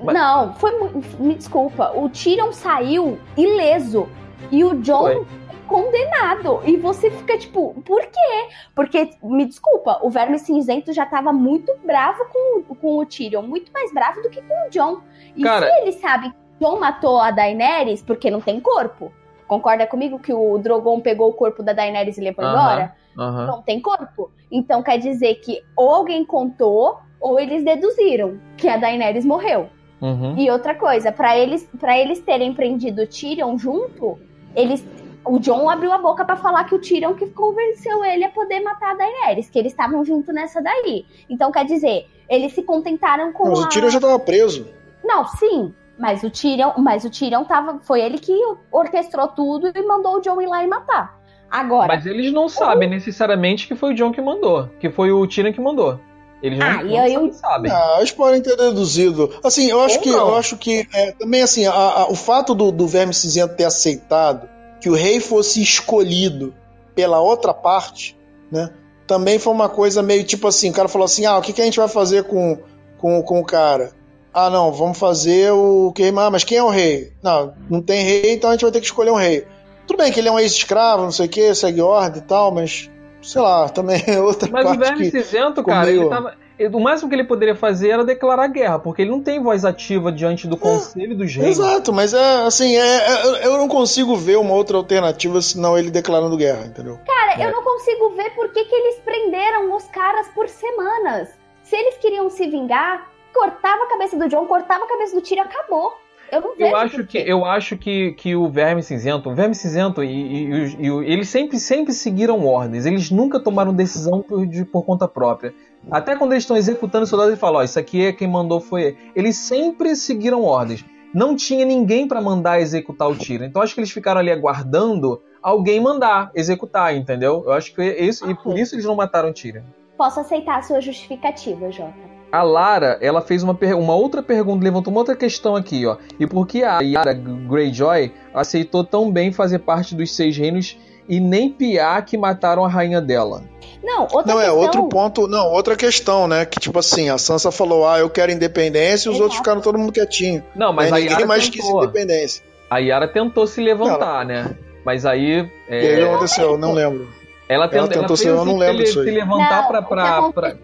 Não, 0.00 0.52
foi 0.54 0.70
me 1.18 1.34
desculpa. 1.34 1.90
O 1.96 2.08
Tyrion 2.08 2.52
saiu 2.52 3.18
ileso 3.36 4.08
e 4.52 4.62
o 4.62 4.74
John 4.76 5.02
Foi. 5.02 5.26
Condenado. 5.66 6.60
E 6.64 6.76
você 6.76 7.10
fica 7.10 7.36
tipo, 7.38 7.74
por 7.84 8.00
quê? 8.02 8.48
Porque, 8.74 9.10
me 9.22 9.44
desculpa, 9.44 9.98
o 10.02 10.10
Verme 10.10 10.38
Cinzento 10.38 10.92
já 10.92 11.04
tava 11.06 11.32
muito 11.32 11.72
bravo 11.84 12.24
com, 12.32 12.60
o- 12.60 12.74
com 12.74 12.98
o 12.98 13.06
Tyrion, 13.06 13.42
muito 13.42 13.72
mais 13.72 13.92
bravo 13.92 14.22
do 14.22 14.30
que 14.30 14.40
com 14.42 14.66
o 14.66 14.70
John. 14.70 15.00
E 15.36 15.42
Cara- 15.42 15.66
se 15.66 15.80
ele 15.82 15.92
sabe 15.92 16.30
que 16.30 16.36
o 16.64 16.68
John 16.70 16.80
matou 16.80 17.20
a 17.20 17.30
Daenerys 17.30 18.02
porque 18.02 18.30
não 18.30 18.40
tem 18.40 18.60
corpo? 18.60 19.12
Concorda 19.46 19.86
comigo 19.86 20.18
que 20.18 20.32
o 20.32 20.58
Drogon 20.58 21.00
pegou 21.00 21.28
o 21.30 21.34
corpo 21.34 21.62
da 21.62 21.72
Daenerys 21.72 22.18
e 22.18 22.20
levou 22.20 22.44
Aham. 22.44 22.52
embora? 22.54 22.94
Aham. 23.18 23.46
não 23.46 23.62
tem 23.62 23.80
corpo. 23.80 24.30
Então 24.52 24.82
quer 24.82 24.98
dizer 24.98 25.36
que 25.36 25.62
ou 25.74 25.88
alguém 25.94 26.22
contou 26.24 26.98
ou 27.18 27.40
eles 27.40 27.64
deduziram 27.64 28.38
que 28.58 28.68
a 28.68 28.76
Daenerys 28.76 29.24
morreu. 29.24 29.68
Uhum. 30.02 30.34
E 30.36 30.50
outra 30.50 30.74
coisa, 30.74 31.10
pra 31.10 31.38
eles 31.38 31.66
para 31.80 31.98
eles 31.98 32.20
terem 32.20 32.52
prendido 32.52 33.00
o 33.02 33.06
Tyrion 33.06 33.56
junto, 33.56 34.18
eles 34.54 34.86
o 35.26 35.38
John 35.38 35.68
abriu 35.68 35.92
a 35.92 35.98
boca 35.98 36.24
pra 36.24 36.36
falar 36.36 36.64
que 36.64 36.74
o 36.74 36.78
Tyrion 36.80 37.14
que 37.14 37.26
convenceu 37.26 38.04
ele 38.04 38.24
a 38.24 38.30
poder 38.30 38.60
matar 38.60 38.92
a 38.92 38.94
Daenerys, 38.94 39.50
que 39.50 39.58
eles 39.58 39.72
estavam 39.72 40.04
junto 40.04 40.32
nessa 40.32 40.60
daí. 40.62 41.04
Então 41.28 41.50
quer 41.52 41.64
dizer, 41.64 42.06
eles 42.28 42.52
se 42.54 42.62
contentaram 42.62 43.32
com 43.32 43.48
Mas 43.50 43.58
a 43.60 43.62
o 43.62 43.68
Tyrion 43.68 43.90
já 43.90 44.00
tava 44.00 44.18
preso. 44.18 44.66
Não, 45.04 45.26
sim, 45.26 45.72
mas 45.98 46.22
o 46.22 46.30
Tyrion, 46.30 46.72
mas 46.78 47.04
o 47.04 47.10
Tyrion 47.10 47.44
tava, 47.44 47.78
foi 47.82 48.00
ele 48.00 48.18
que 48.18 48.32
orquestrou 48.72 49.28
tudo 49.28 49.70
e 49.74 49.82
mandou 49.86 50.16
o 50.16 50.20
John 50.20 50.40
ir 50.40 50.46
lá 50.46 50.62
e 50.62 50.66
matar. 50.66 51.16
Agora, 51.50 51.94
Mas 51.94 52.04
eles 52.06 52.32
não 52.32 52.48
sabem 52.48 52.88
necessariamente 52.90 53.68
que 53.68 53.76
foi 53.76 53.92
o 53.92 53.94
John 53.94 54.10
que 54.12 54.20
mandou, 54.20 54.68
que 54.80 54.90
foi 54.90 55.12
o 55.12 55.26
Tyrion 55.26 55.52
que 55.52 55.60
mandou. 55.60 56.00
Eles 56.42 56.58
não, 56.58 56.66
Ah, 56.66 56.82
e 56.82 56.88
não 56.88 57.00
aí 57.00 57.14
eu- 57.14 57.32
sabem. 57.32 57.70
Ah, 57.72 57.94
eles 57.98 58.10
podem 58.12 58.42
ter 58.42 58.56
deduzido. 58.56 59.32
Assim, 59.42 59.70
eu 59.70 59.80
acho 59.80 59.96
Ou 59.96 60.02
que, 60.02 60.10
não. 60.10 60.28
eu 60.28 60.34
acho 60.36 60.56
que 60.58 60.86
é, 60.92 61.12
também 61.12 61.40
assim, 61.42 61.66
a- 61.66 61.72
a- 61.72 62.10
o 62.10 62.14
fato 62.14 62.54
do, 62.54 62.70
do 62.70 62.86
Verme 62.86 63.14
Cinzento 63.14 63.54
ter 63.56 63.64
aceitado 63.64 64.46
que 64.86 64.90
o 64.90 64.94
rei 64.94 65.18
fosse 65.18 65.60
escolhido 65.60 66.54
pela 66.94 67.18
outra 67.20 67.52
parte, 67.52 68.16
né? 68.52 68.70
Também 69.04 69.36
foi 69.36 69.52
uma 69.52 69.68
coisa 69.68 70.00
meio 70.00 70.22
tipo 70.22 70.46
assim, 70.46 70.70
o 70.70 70.72
cara 70.72 70.86
falou 70.86 71.06
assim, 71.06 71.26
ah, 71.26 71.36
o 71.36 71.42
que, 71.42 71.52
que 71.52 71.60
a 71.60 71.64
gente 71.64 71.76
vai 71.80 71.88
fazer 71.88 72.22
com, 72.22 72.56
com, 72.96 73.20
com 73.20 73.40
o 73.40 73.44
cara? 73.44 73.90
Ah, 74.32 74.48
não, 74.48 74.72
vamos 74.72 74.96
fazer 74.96 75.50
o 75.50 75.92
que? 75.92 76.04
Ah, 76.16 76.30
mas 76.30 76.44
quem 76.44 76.58
é 76.58 76.62
o 76.62 76.68
rei? 76.68 77.12
Não, 77.20 77.52
não 77.68 77.82
tem 77.82 78.04
rei, 78.04 78.32
então 78.34 78.48
a 78.48 78.52
gente 78.52 78.62
vai 78.62 78.70
ter 78.70 78.78
que 78.78 78.86
escolher 78.86 79.10
um 79.10 79.16
rei. 79.16 79.44
Tudo 79.88 79.96
bem 79.96 80.12
que 80.12 80.20
ele 80.20 80.28
é 80.28 80.32
um 80.32 80.38
ex-escravo, 80.38 81.02
não 81.02 81.10
sei 81.10 81.26
o 81.26 81.28
que, 81.28 81.52
segue 81.52 81.80
ordem 81.82 82.22
e 82.22 82.24
tal, 82.24 82.52
mas 82.54 82.88
sei 83.20 83.42
lá, 83.42 83.68
também 83.68 84.00
é 84.06 84.20
outra 84.20 84.48
Mas 84.52 84.66
o 84.66 84.68
parte 84.68 84.78
Verme 84.78 85.10
que... 85.10 85.20
Cinzento, 85.20 85.56
ficou 85.56 85.64
cara, 85.74 85.86
meio- 85.86 86.02
ele 86.02 86.10
tava. 86.10 86.34
O 86.72 86.80
máximo 86.80 87.08
que 87.10 87.14
ele 87.14 87.24
poderia 87.24 87.54
fazer 87.54 87.90
era 87.90 88.02
declarar 88.04 88.46
guerra, 88.48 88.78
porque 88.78 89.02
ele 89.02 89.10
não 89.10 89.20
tem 89.22 89.42
voz 89.42 89.64
ativa 89.64 90.10
diante 90.10 90.46
do 90.48 90.56
conselho 90.56 91.14
dos 91.16 91.34
reis. 91.34 91.58
Exato, 91.58 91.92
mas 91.92 92.14
é 92.14 92.46
assim, 92.46 92.74
é, 92.76 92.96
é- 92.96 93.46
eu 93.46 93.58
não 93.58 93.68
consigo 93.68 94.16
ver 94.16 94.36
uma 94.38 94.54
outra 94.54 94.76
alternativa 94.78 95.40
senão 95.42 95.76
ele 95.76 95.90
declarando 95.90 96.36
guerra, 96.36 96.64
entendeu? 96.66 96.98
Cara, 97.06 97.42
É. 97.42 97.46
eu 97.46 97.52
não 97.52 97.62
consigo 97.62 98.10
ver 98.16 98.30
por 98.34 98.48
que, 98.52 98.64
que 98.64 98.74
eles 98.74 98.96
prenderam 99.04 99.74
os 99.76 99.84
caras 99.88 100.28
por 100.28 100.48
semanas. 100.48 101.28
Se 101.62 101.76
eles 101.76 101.98
queriam 101.98 102.30
se 102.30 102.46
vingar, 102.48 103.06
cortava 103.34 103.82
a 103.84 103.88
cabeça 103.88 104.16
do 104.16 104.26
John, 104.28 104.46
cortava 104.46 104.84
a 104.84 104.88
cabeça 104.88 105.14
do 105.14 105.20
Tyrion, 105.20 105.42
acabou. 105.44 105.92
Eu 106.32 106.40
não 106.40 106.56
vejo 106.56 106.70
Eu 106.70 106.76
acho 106.76 107.04
que, 107.06 107.18
eu 107.18 107.44
acho 107.44 107.76
que, 107.76 108.12
que 108.12 108.34
o 108.34 108.48
Verme 108.48 108.82
Cinzento, 108.82 109.30
o 109.30 109.34
Verme 109.34 109.54
Cinzento 109.54 110.02
e, 110.02 110.08
e- 110.08 110.76
e 110.80 110.86
e 110.88 111.12
eles 111.12 111.28
sempre, 111.28 111.58
sempre 111.58 111.92
seguiram 111.92 112.44
ordens, 112.46 112.84
eles 112.86 113.10
nunca 113.10 113.38
tomaram 113.38 113.72
decisão 113.72 114.22
por, 114.22 114.46
de- 114.46 114.64
por 114.64 114.82
conta 114.84 115.06
própria. 115.06 115.54
Até 115.90 116.16
quando 116.16 116.32
eles 116.32 116.42
estão 116.42 116.56
executando 116.56 117.04
os 117.04 117.10
soldados, 117.10 117.30
eles 117.30 117.40
falam: 117.40 117.60
Ó, 117.60 117.62
isso 117.62 117.78
aqui 117.78 118.06
é 118.06 118.12
quem 118.12 118.26
mandou 118.26 118.60
foi 118.60 118.82
ele. 118.82 118.98
Eles 119.14 119.36
sempre 119.36 119.94
seguiram 119.94 120.42
ordens. 120.42 120.84
Não 121.14 121.36
tinha 121.36 121.64
ninguém 121.64 122.06
para 122.08 122.20
mandar 122.20 122.60
executar 122.60 123.08
o 123.08 123.14
tiro. 123.16 123.44
Então 123.44 123.62
acho 123.62 123.72
que 123.72 123.80
eles 123.80 123.90
ficaram 123.92 124.20
ali 124.20 124.30
aguardando 124.30 125.22
alguém 125.40 125.80
mandar 125.80 126.30
executar, 126.34 126.94
entendeu? 126.96 127.44
Eu 127.46 127.52
acho 127.52 127.72
que 127.74 127.80
é 127.80 128.02
isso, 128.04 128.28
e 128.28 128.34
por 128.34 128.58
isso 128.58 128.74
eles 128.74 128.84
não 128.84 128.96
mataram 128.96 129.30
o 129.30 129.32
Tyrion. 129.32 129.62
Posso 129.96 130.18
aceitar 130.20 130.58
a 130.58 130.62
sua 130.62 130.80
justificativa, 130.80 131.70
Jota. 131.70 132.15
A 132.30 132.42
Lara, 132.42 132.98
ela 133.00 133.20
fez 133.22 133.42
uma, 133.42 133.56
uma 133.76 133.94
outra 133.94 134.22
pergunta, 134.22 134.62
levantou 134.64 134.90
uma 134.92 135.00
outra 135.00 135.14
questão 135.16 135.54
aqui, 135.56 135.86
ó. 135.86 135.96
E 136.18 136.26
por 136.26 136.46
que 136.46 136.62
a 136.64 136.80
Yara 136.80 137.12
Greyjoy 137.14 138.12
aceitou 138.34 138.84
tão 138.84 139.10
bem 139.10 139.32
fazer 139.32 139.60
parte 139.60 139.94
dos 139.94 140.14
Seis 140.14 140.36
Reinos 140.36 140.76
e 141.08 141.20
nem 141.20 141.48
piar 141.48 142.04
que 142.04 142.18
mataram 142.18 142.64
a 142.64 142.68
rainha 142.68 143.00
dela? 143.00 143.42
Não, 143.82 144.02
outra 144.02 144.24
não, 144.26 144.40
é 144.40 144.44
questão... 144.44 144.60
outro 144.60 144.88
ponto, 144.88 145.28
não, 145.28 145.52
outra 145.52 145.76
questão, 145.76 146.26
né? 146.26 146.44
Que 146.44 146.58
tipo 146.58 146.78
assim, 146.78 147.08
a 147.08 147.16
Sansa 147.16 147.52
falou, 147.52 147.88
ah, 147.88 147.98
eu 148.00 148.10
quero 148.10 148.32
independência, 148.32 149.08
e 149.08 149.10
os 149.10 149.14
Exato. 149.16 149.22
outros 149.22 149.38
ficaram 149.38 149.60
todo 149.60 149.78
mundo 149.78 149.92
quietinho. 149.92 150.42
Não, 150.54 150.72
mas 150.72 150.90
Né? 150.90 150.96
a 150.96 151.00
Ninguém 151.00 151.12
Yara 151.14 151.26
mais 151.26 151.48
quis 151.48 151.64
independência. 151.64 152.42
A 152.68 152.78
Yara 152.78 153.06
tentou 153.06 153.46
se 153.46 153.60
levantar, 153.62 154.26
né? 154.26 154.50
Mas 154.84 155.06
aí... 155.06 155.48
é, 155.68 155.84
E 155.84 155.94
aí 155.94 156.02
aconteceu? 156.02 156.50
Eu 156.52 156.58
não 156.58 156.72
lembro. 156.72 157.08
ela, 157.48 157.68
tent- 157.68 157.78
ela 157.78 157.88
tentou 157.88 158.06
ela 158.08 158.16
se- 158.16 158.26
eu 158.26 158.44
não 158.44 158.54
se 158.54 158.58
lembro 158.58 158.80
aí. 158.82 158.86
se 158.88 158.98
levantar 159.00 159.62
Não, 159.70 160.32
pra... 160.32 160.56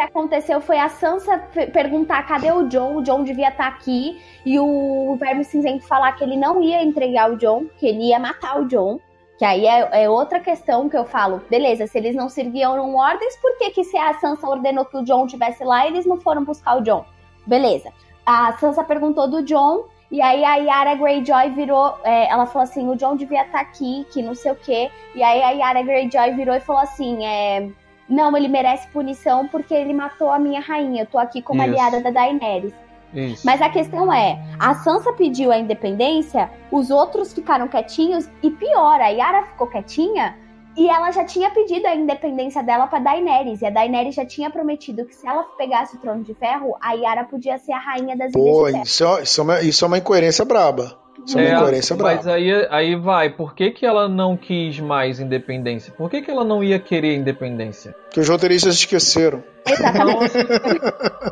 que 0.00 0.06
aconteceu- 0.06 0.60
foi 0.62 0.78
a 0.78 0.88
Sansa 0.88 1.38
pe- 1.52 1.66
perguntar 1.66 2.22
cadê 2.26 2.50
o 2.50 2.66
John, 2.68 2.96
o 2.96 3.02
John 3.02 3.22
devia 3.22 3.48
estar 3.50 3.66
aqui, 3.66 4.18
e 4.46 4.58
o 4.58 5.14
Verme 5.20 5.44
Cinzento 5.44 5.86
falar 5.86 6.12
que 6.12 6.24
ele 6.24 6.38
não 6.38 6.62
ia 6.62 6.82
entregar 6.82 7.30
o 7.30 7.36
John, 7.36 7.66
que 7.78 7.86
ele 7.86 8.08
ia 8.08 8.18
matar 8.18 8.60
o 8.60 8.64
John. 8.66 8.98
Que 9.38 9.44
aí 9.44 9.66
é, 9.66 10.04
é 10.04 10.10
outra 10.10 10.38
questão 10.40 10.88
que 10.88 10.96
eu 10.96 11.04
falo, 11.04 11.42
beleza, 11.50 11.86
se 11.86 11.96
eles 11.96 12.14
não 12.14 12.28
seguiam 12.28 12.94
ordens, 12.94 13.36
por 13.40 13.56
que, 13.58 13.70
que 13.70 13.84
se 13.84 13.96
a 13.96 14.14
Sansa 14.14 14.46
ordenou 14.46 14.84
que 14.84 14.96
o 14.96 15.02
John 15.04 15.24
estivesse 15.24 15.64
lá, 15.64 15.86
eles 15.86 16.04
não 16.06 16.18
foram 16.18 16.44
buscar 16.44 16.78
o 16.78 16.82
John? 16.82 17.04
Beleza. 17.46 17.90
A 18.24 18.52
Sansa 18.58 18.84
perguntou 18.84 19.28
do 19.28 19.42
John, 19.42 19.84
e 20.10 20.20
aí 20.20 20.44
a 20.44 20.56
Yara 20.56 20.94
Greyjoy 20.94 21.50
virou, 21.50 21.98
é, 22.04 22.28
ela 22.30 22.44
falou 22.46 22.64
assim, 22.64 22.88
o 22.88 22.96
John 22.96 23.16
devia 23.16 23.42
estar 23.42 23.60
aqui, 23.60 24.06
que 24.12 24.22
não 24.22 24.34
sei 24.34 24.52
o 24.52 24.56
quê. 24.56 24.90
E 25.14 25.22
aí 25.22 25.42
a 25.42 25.50
Yara 25.52 25.82
Greyjoy 25.82 26.32
virou 26.34 26.54
e 26.54 26.60
falou 26.60 26.82
assim, 26.82 27.24
é, 27.24 27.70
não, 28.10 28.36
ele 28.36 28.48
merece 28.48 28.88
punição 28.88 29.46
porque 29.46 29.72
ele 29.72 29.94
matou 29.94 30.30
a 30.30 30.38
minha 30.38 30.60
rainha. 30.60 31.02
Eu 31.02 31.06
tô 31.06 31.16
aqui 31.16 31.40
como 31.40 31.62
Isso. 31.62 31.70
aliada 31.70 32.02
da 32.02 32.10
Daenerys. 32.10 32.74
Isso. 33.14 33.44
Mas 33.44 33.62
a 33.62 33.68
questão 33.68 34.12
é, 34.12 34.38
a 34.58 34.74
Sansa 34.74 35.12
pediu 35.12 35.50
a 35.50 35.58
independência, 35.58 36.50
os 36.70 36.90
outros 36.90 37.32
ficaram 37.32 37.66
quietinhos 37.66 38.28
e 38.42 38.50
pior, 38.50 39.00
a 39.00 39.08
Yara 39.08 39.46
ficou 39.46 39.66
quietinha 39.66 40.36
E 40.76 40.88
ela 40.88 41.10
já 41.10 41.24
tinha 41.24 41.50
pedido 41.50 41.86
a 41.86 41.94
independência 41.96 42.62
dela 42.62 42.86
pra 42.86 43.00
Daenerys. 43.00 43.60
E 43.62 43.66
a 43.66 43.70
Daenerys 43.70 44.14
já 44.14 44.24
tinha 44.24 44.48
prometido 44.50 45.04
que 45.04 45.14
se 45.14 45.26
ela 45.26 45.42
pegasse 45.58 45.96
o 45.96 45.98
trono 45.98 46.22
de 46.22 46.32
ferro, 46.34 46.76
a 46.80 46.92
Yara 46.92 47.24
podia 47.24 47.58
ser 47.58 47.72
a 47.72 47.78
rainha 47.78 48.16
das 48.16 48.32
Pô, 48.32 48.68
Ilhas 48.68 48.72
de 48.72 48.72
Ferro. 48.72 48.82
isso 48.84 49.04
é, 49.04 49.22
isso, 49.22 49.40
é 49.40 49.44
uma, 49.44 49.60
isso 49.62 49.84
é 49.84 49.88
uma 49.88 49.98
incoerência 49.98 50.44
braba. 50.44 50.99
Isso 51.26 51.38
é, 51.38 51.48
uma 51.48 51.56
incoerência 51.56 51.96
mas 51.96 52.22
braba. 52.22 52.36
aí, 52.36 52.66
aí 52.70 52.96
vai, 52.96 53.30
por 53.30 53.54
que, 53.54 53.70
que 53.70 53.86
ela 53.86 54.08
não 54.08 54.36
quis 54.36 54.80
mais 54.80 55.20
independência? 55.20 55.92
Por 55.92 56.10
que, 56.10 56.22
que 56.22 56.30
ela 56.30 56.44
não 56.44 56.62
ia 56.62 56.78
querer 56.78 57.14
independência? 57.16 57.94
Que 58.10 58.20
os 58.20 58.28
roteiristas 58.28 58.74
esqueceram. 58.74 59.42
Exatamente. 59.66 60.34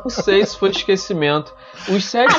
Não 0.03 0.09
sei 0.09 0.45
se 0.45 0.57
foi 0.57 0.69
esquecimento. 0.69 1.53
Os 1.89 2.05
sete. 2.05 2.33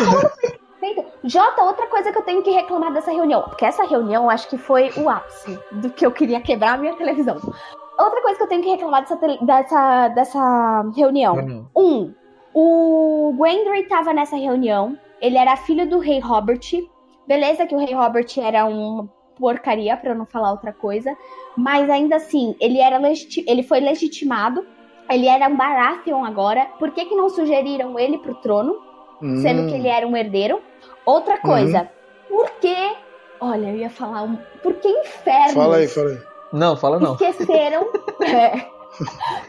Feito. 0.79 1.05
Jota, 1.25 1.63
outra 1.63 1.87
coisa 1.89 2.11
que 2.11 2.19
eu 2.19 2.23
tenho 2.23 2.43
que 2.43 2.51
reclamar 2.51 2.93
dessa 2.93 3.11
reunião. 3.11 3.43
Porque 3.43 3.65
essa 3.65 3.85
reunião 3.85 4.25
eu 4.25 4.31
acho 4.31 4.49
que 4.49 4.57
foi 4.57 4.91
o 4.97 5.09
ápice 5.09 5.59
do 5.73 5.91
que 5.91 6.07
eu 6.07 6.11
queria 6.11 6.41
quebrar 6.41 6.75
a 6.75 6.79
minha 6.79 6.95
televisão. 6.95 7.37
Outra 7.99 8.23
coisa 8.23 8.39
que 8.39 8.43
eu 8.45 8.49
tenho 8.49 8.63
que 8.63 8.71
reclamar 8.71 9.03
dessa, 9.03 9.17
dessa, 9.43 10.09
dessa 10.09 10.91
reunião. 10.97 11.69
Um, 11.77 12.15
o 12.55 13.35
Gendry 13.37 13.87
tava 13.89 14.15
nessa 14.15 14.37
reunião. 14.37 14.97
Ele 15.21 15.37
era 15.37 15.57
filho 15.57 15.89
do 15.89 15.99
rei 15.99 16.19
Robert. 16.19 16.61
Beleza 17.31 17.65
que 17.65 17.75
o 17.77 17.79
rei 17.79 17.95
Robert 17.95 18.27
era 18.39 18.65
uma 18.65 19.09
porcaria, 19.39 19.97
pra 19.97 20.11
eu 20.11 20.17
não 20.17 20.27
falar 20.27 20.51
outra 20.51 20.73
coisa. 20.73 21.17
Mas 21.57 21.89
ainda 21.89 22.17
assim, 22.17 22.57
ele, 22.61 22.81
era 22.81 22.99
legiti- 22.99 23.45
ele 23.47 23.63
foi 23.63 23.79
legitimado. 23.79 24.67
Ele 25.09 25.29
era 25.29 25.47
um 25.49 25.57
Baratheon 25.57 26.25
agora. 26.25 26.67
Por 26.81 26.91
que, 26.91 27.05
que 27.05 27.15
não 27.15 27.29
sugeriram 27.29 27.97
ele 27.97 28.19
pro 28.19 28.35
trono? 28.35 28.75
Sendo 29.43 29.63
Hum. 29.63 29.67
que 29.69 29.75
ele 29.75 29.87
era 29.87 30.05
um 30.09 30.17
herdeiro. 30.17 30.61
Outra 31.07 31.39
coisa, 31.39 31.89
por 32.29 32.51
que... 32.61 32.75
Olha, 33.41 33.69
eu 33.69 33.77
ia 33.77 33.91
falar... 33.91 34.23
Um, 34.25 34.37
por 34.61 34.75
que 34.75 34.89
infernos 34.89 35.53
Fala 35.55 35.77
aí, 35.77 35.87
fala 35.87 36.11
aí. 36.11 36.19
Não, 36.53 36.77
fala 36.77 36.99
não. 36.99 37.13
esqueceram... 37.15 37.87
é, 38.27 38.67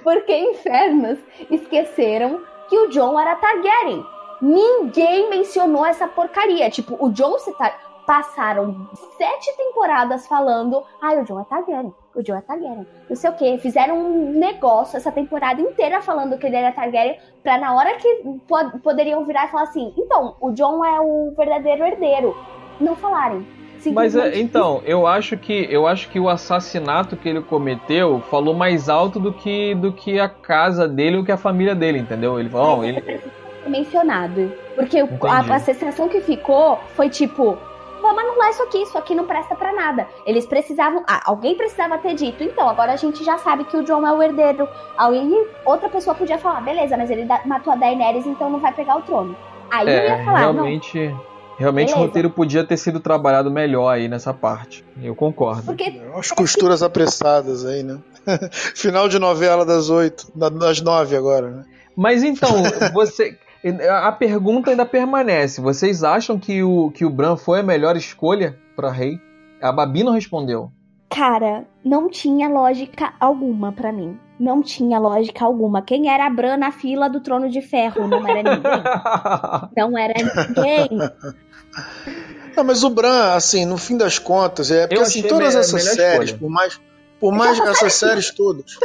por 0.03 0.21
que 0.25 0.37
infernos 0.37 1.17
esqueceram 1.49 2.41
que 2.69 2.77
o 2.77 2.89
John 2.89 3.19
era 3.19 3.35
Targaryen? 3.37 4.05
Ninguém 4.41 5.29
mencionou 5.29 5.85
essa 5.85 6.07
porcaria. 6.07 6.69
Tipo, 6.69 6.97
o 6.99 7.09
John 7.11 7.37
se 7.39 7.51
tar- 7.57 7.77
passaram 8.07 8.89
sete 9.17 9.55
temporadas 9.55 10.27
falando, 10.27 10.83
ai, 11.01 11.21
o 11.21 11.23
John 11.23 11.39
é 11.39 11.43
Targaryen, 11.43 11.93
o 12.15 12.23
John 12.23 12.35
é 12.35 12.41
Targaryen. 12.41 12.87
Não 13.09 13.15
sei 13.15 13.29
o 13.29 13.33
que, 13.33 13.57
fizeram 13.59 13.97
um 13.97 14.31
negócio 14.37 14.97
essa 14.97 15.11
temporada 15.11 15.61
inteira 15.61 16.01
falando 16.01 16.37
que 16.37 16.45
ele 16.47 16.55
era 16.55 16.71
Targaryen, 16.71 17.17
pra 17.43 17.57
na 17.59 17.73
hora 17.75 17.93
que 17.95 18.23
po- 18.47 18.79
poderiam 18.83 19.23
virar 19.25 19.45
e 19.45 19.49
falar 19.49 19.63
assim, 19.63 19.93
então, 19.97 20.35
o 20.41 20.51
John 20.51 20.83
é 20.83 20.99
o 20.99 21.31
verdadeiro 21.37 21.83
herdeiro. 21.85 22.35
Não 22.79 22.95
falarem. 22.95 23.45
Mas 23.93 24.15
é, 24.15 24.37
então, 24.39 24.81
eu 24.85 25.07
acho 25.07 25.35
que 25.37 25.67
eu 25.71 25.87
acho 25.87 26.07
que 26.09 26.19
o 26.19 26.29
assassinato 26.29 27.15
que 27.17 27.27
ele 27.29 27.41
cometeu 27.41 28.19
falou 28.29 28.53
mais 28.53 28.87
alto 28.89 29.19
do 29.19 29.33
que 29.33 29.73
do 29.73 29.91
que 29.91 30.19
a 30.19 30.29
casa 30.29 30.87
dele 30.87 31.17
ou 31.17 31.23
que 31.25 31.31
a 31.31 31.37
família 31.37 31.73
dele, 31.73 31.97
entendeu? 31.97 32.39
Ele 32.39 32.47
falou, 32.49 32.79
"Ó, 32.79 32.83
ele 32.83 33.01
mencionado. 33.67 34.51
Porque 34.75 34.99
a, 34.99 35.55
a 35.55 35.59
sensação 35.59 36.07
que 36.09 36.21
ficou 36.21 36.79
foi 36.95 37.09
tipo. 37.09 37.57
Vamos 38.01 38.23
anular 38.23 38.49
isso 38.49 38.63
aqui, 38.63 38.81
isso 38.81 38.97
aqui 38.97 39.13
não 39.13 39.25
presta 39.27 39.53
pra 39.55 39.71
nada. 39.71 40.07
Eles 40.25 40.47
precisavam. 40.47 41.03
Ah, 41.07 41.21
alguém 41.25 41.55
precisava 41.55 41.99
ter 41.99 42.15
dito. 42.15 42.43
Então, 42.43 42.67
agora 42.67 42.93
a 42.93 42.95
gente 42.95 43.23
já 43.23 43.37
sabe 43.37 43.63
que 43.65 43.77
o 43.77 43.83
John 43.83 44.05
é 44.07 44.11
o 44.11 44.23
herdeiro. 44.23 44.67
Alguém, 44.97 45.45
outra 45.63 45.87
pessoa 45.87 46.15
podia 46.15 46.39
falar, 46.39 46.61
beleza, 46.61 46.97
mas 46.97 47.11
ele 47.11 47.25
da- 47.25 47.41
matou 47.45 47.71
a 47.71 47.75
Daenerys, 47.75 48.25
então 48.25 48.49
não 48.49 48.59
vai 48.59 48.73
pegar 48.73 48.97
o 48.97 49.03
trono. 49.03 49.37
Aí 49.69 49.85
eu 49.87 49.93
é, 49.93 50.17
ia 50.17 50.25
falar, 50.25 50.41
não. 50.51 50.63
realmente 50.63 51.15
realmente 51.59 51.93
o 51.93 51.97
roteiro 51.97 52.31
podia 52.31 52.63
ter 52.63 52.75
sido 52.75 52.99
trabalhado 52.99 53.51
melhor 53.51 53.89
aí 53.89 54.07
nessa 54.07 54.33
parte. 54.33 54.83
Eu 54.99 55.13
concordo. 55.13 55.61
Porque 55.61 56.01
As 56.17 56.31
costuras 56.31 56.81
apressadas 56.81 57.63
aí, 57.63 57.83
né? 57.83 57.99
Final 58.75 59.07
de 59.07 59.19
novela 59.19 59.63
das 59.63 59.91
oito, 59.91 60.25
da- 60.33 60.49
das 60.49 60.81
nove 60.81 61.15
agora, 61.15 61.51
né? 61.51 61.65
Mas 61.95 62.23
então, 62.23 62.49
você. 62.95 63.37
A 63.89 64.11
pergunta 64.11 64.71
ainda 64.71 64.85
permanece. 64.85 65.61
Vocês 65.61 66.03
acham 66.03 66.39
que 66.39 66.63
o, 66.63 66.89
que 66.91 67.05
o 67.05 67.09
Bran 67.09 67.35
foi 67.35 67.59
a 67.59 67.63
melhor 67.63 67.95
escolha 67.95 68.57
pra 68.75 68.91
rei? 68.91 69.19
A 69.61 69.71
Babi 69.71 70.03
não 70.03 70.13
respondeu. 70.13 70.71
Cara, 71.09 71.65
não 71.83 72.09
tinha 72.09 72.49
lógica 72.49 73.13
alguma 73.19 73.71
pra 73.71 73.91
mim. 73.91 74.17
Não 74.39 74.63
tinha 74.63 74.97
lógica 74.97 75.45
alguma. 75.45 75.81
Quem 75.81 76.09
era 76.09 76.25
a 76.25 76.29
Bran 76.29 76.57
na 76.57 76.71
fila 76.71 77.07
do 77.07 77.19
trono 77.19 77.49
de 77.49 77.61
ferro? 77.61 78.07
Não 78.07 78.27
era 78.27 78.41
ninguém. 78.41 78.81
Não 79.77 79.97
era 79.97 80.13
ninguém. 80.15 80.89
Não, 82.55 82.63
mas 82.63 82.83
o 82.83 82.89
Bran, 82.89 83.33
assim, 83.33 83.65
no 83.65 83.77
fim 83.77 83.97
das 83.97 84.19
contas, 84.19 84.71
é 84.71 84.87
porque 84.87 85.01
assim, 85.01 85.21
todas 85.21 85.55
essas 85.55 85.83
séries, 85.83 86.31
escolha. 86.31 86.39
por 86.39 86.49
mais, 86.49 86.81
por 87.19 87.33
mais 87.33 87.59
essas 87.59 87.93
séries 87.93 88.31
todas, 88.31 88.75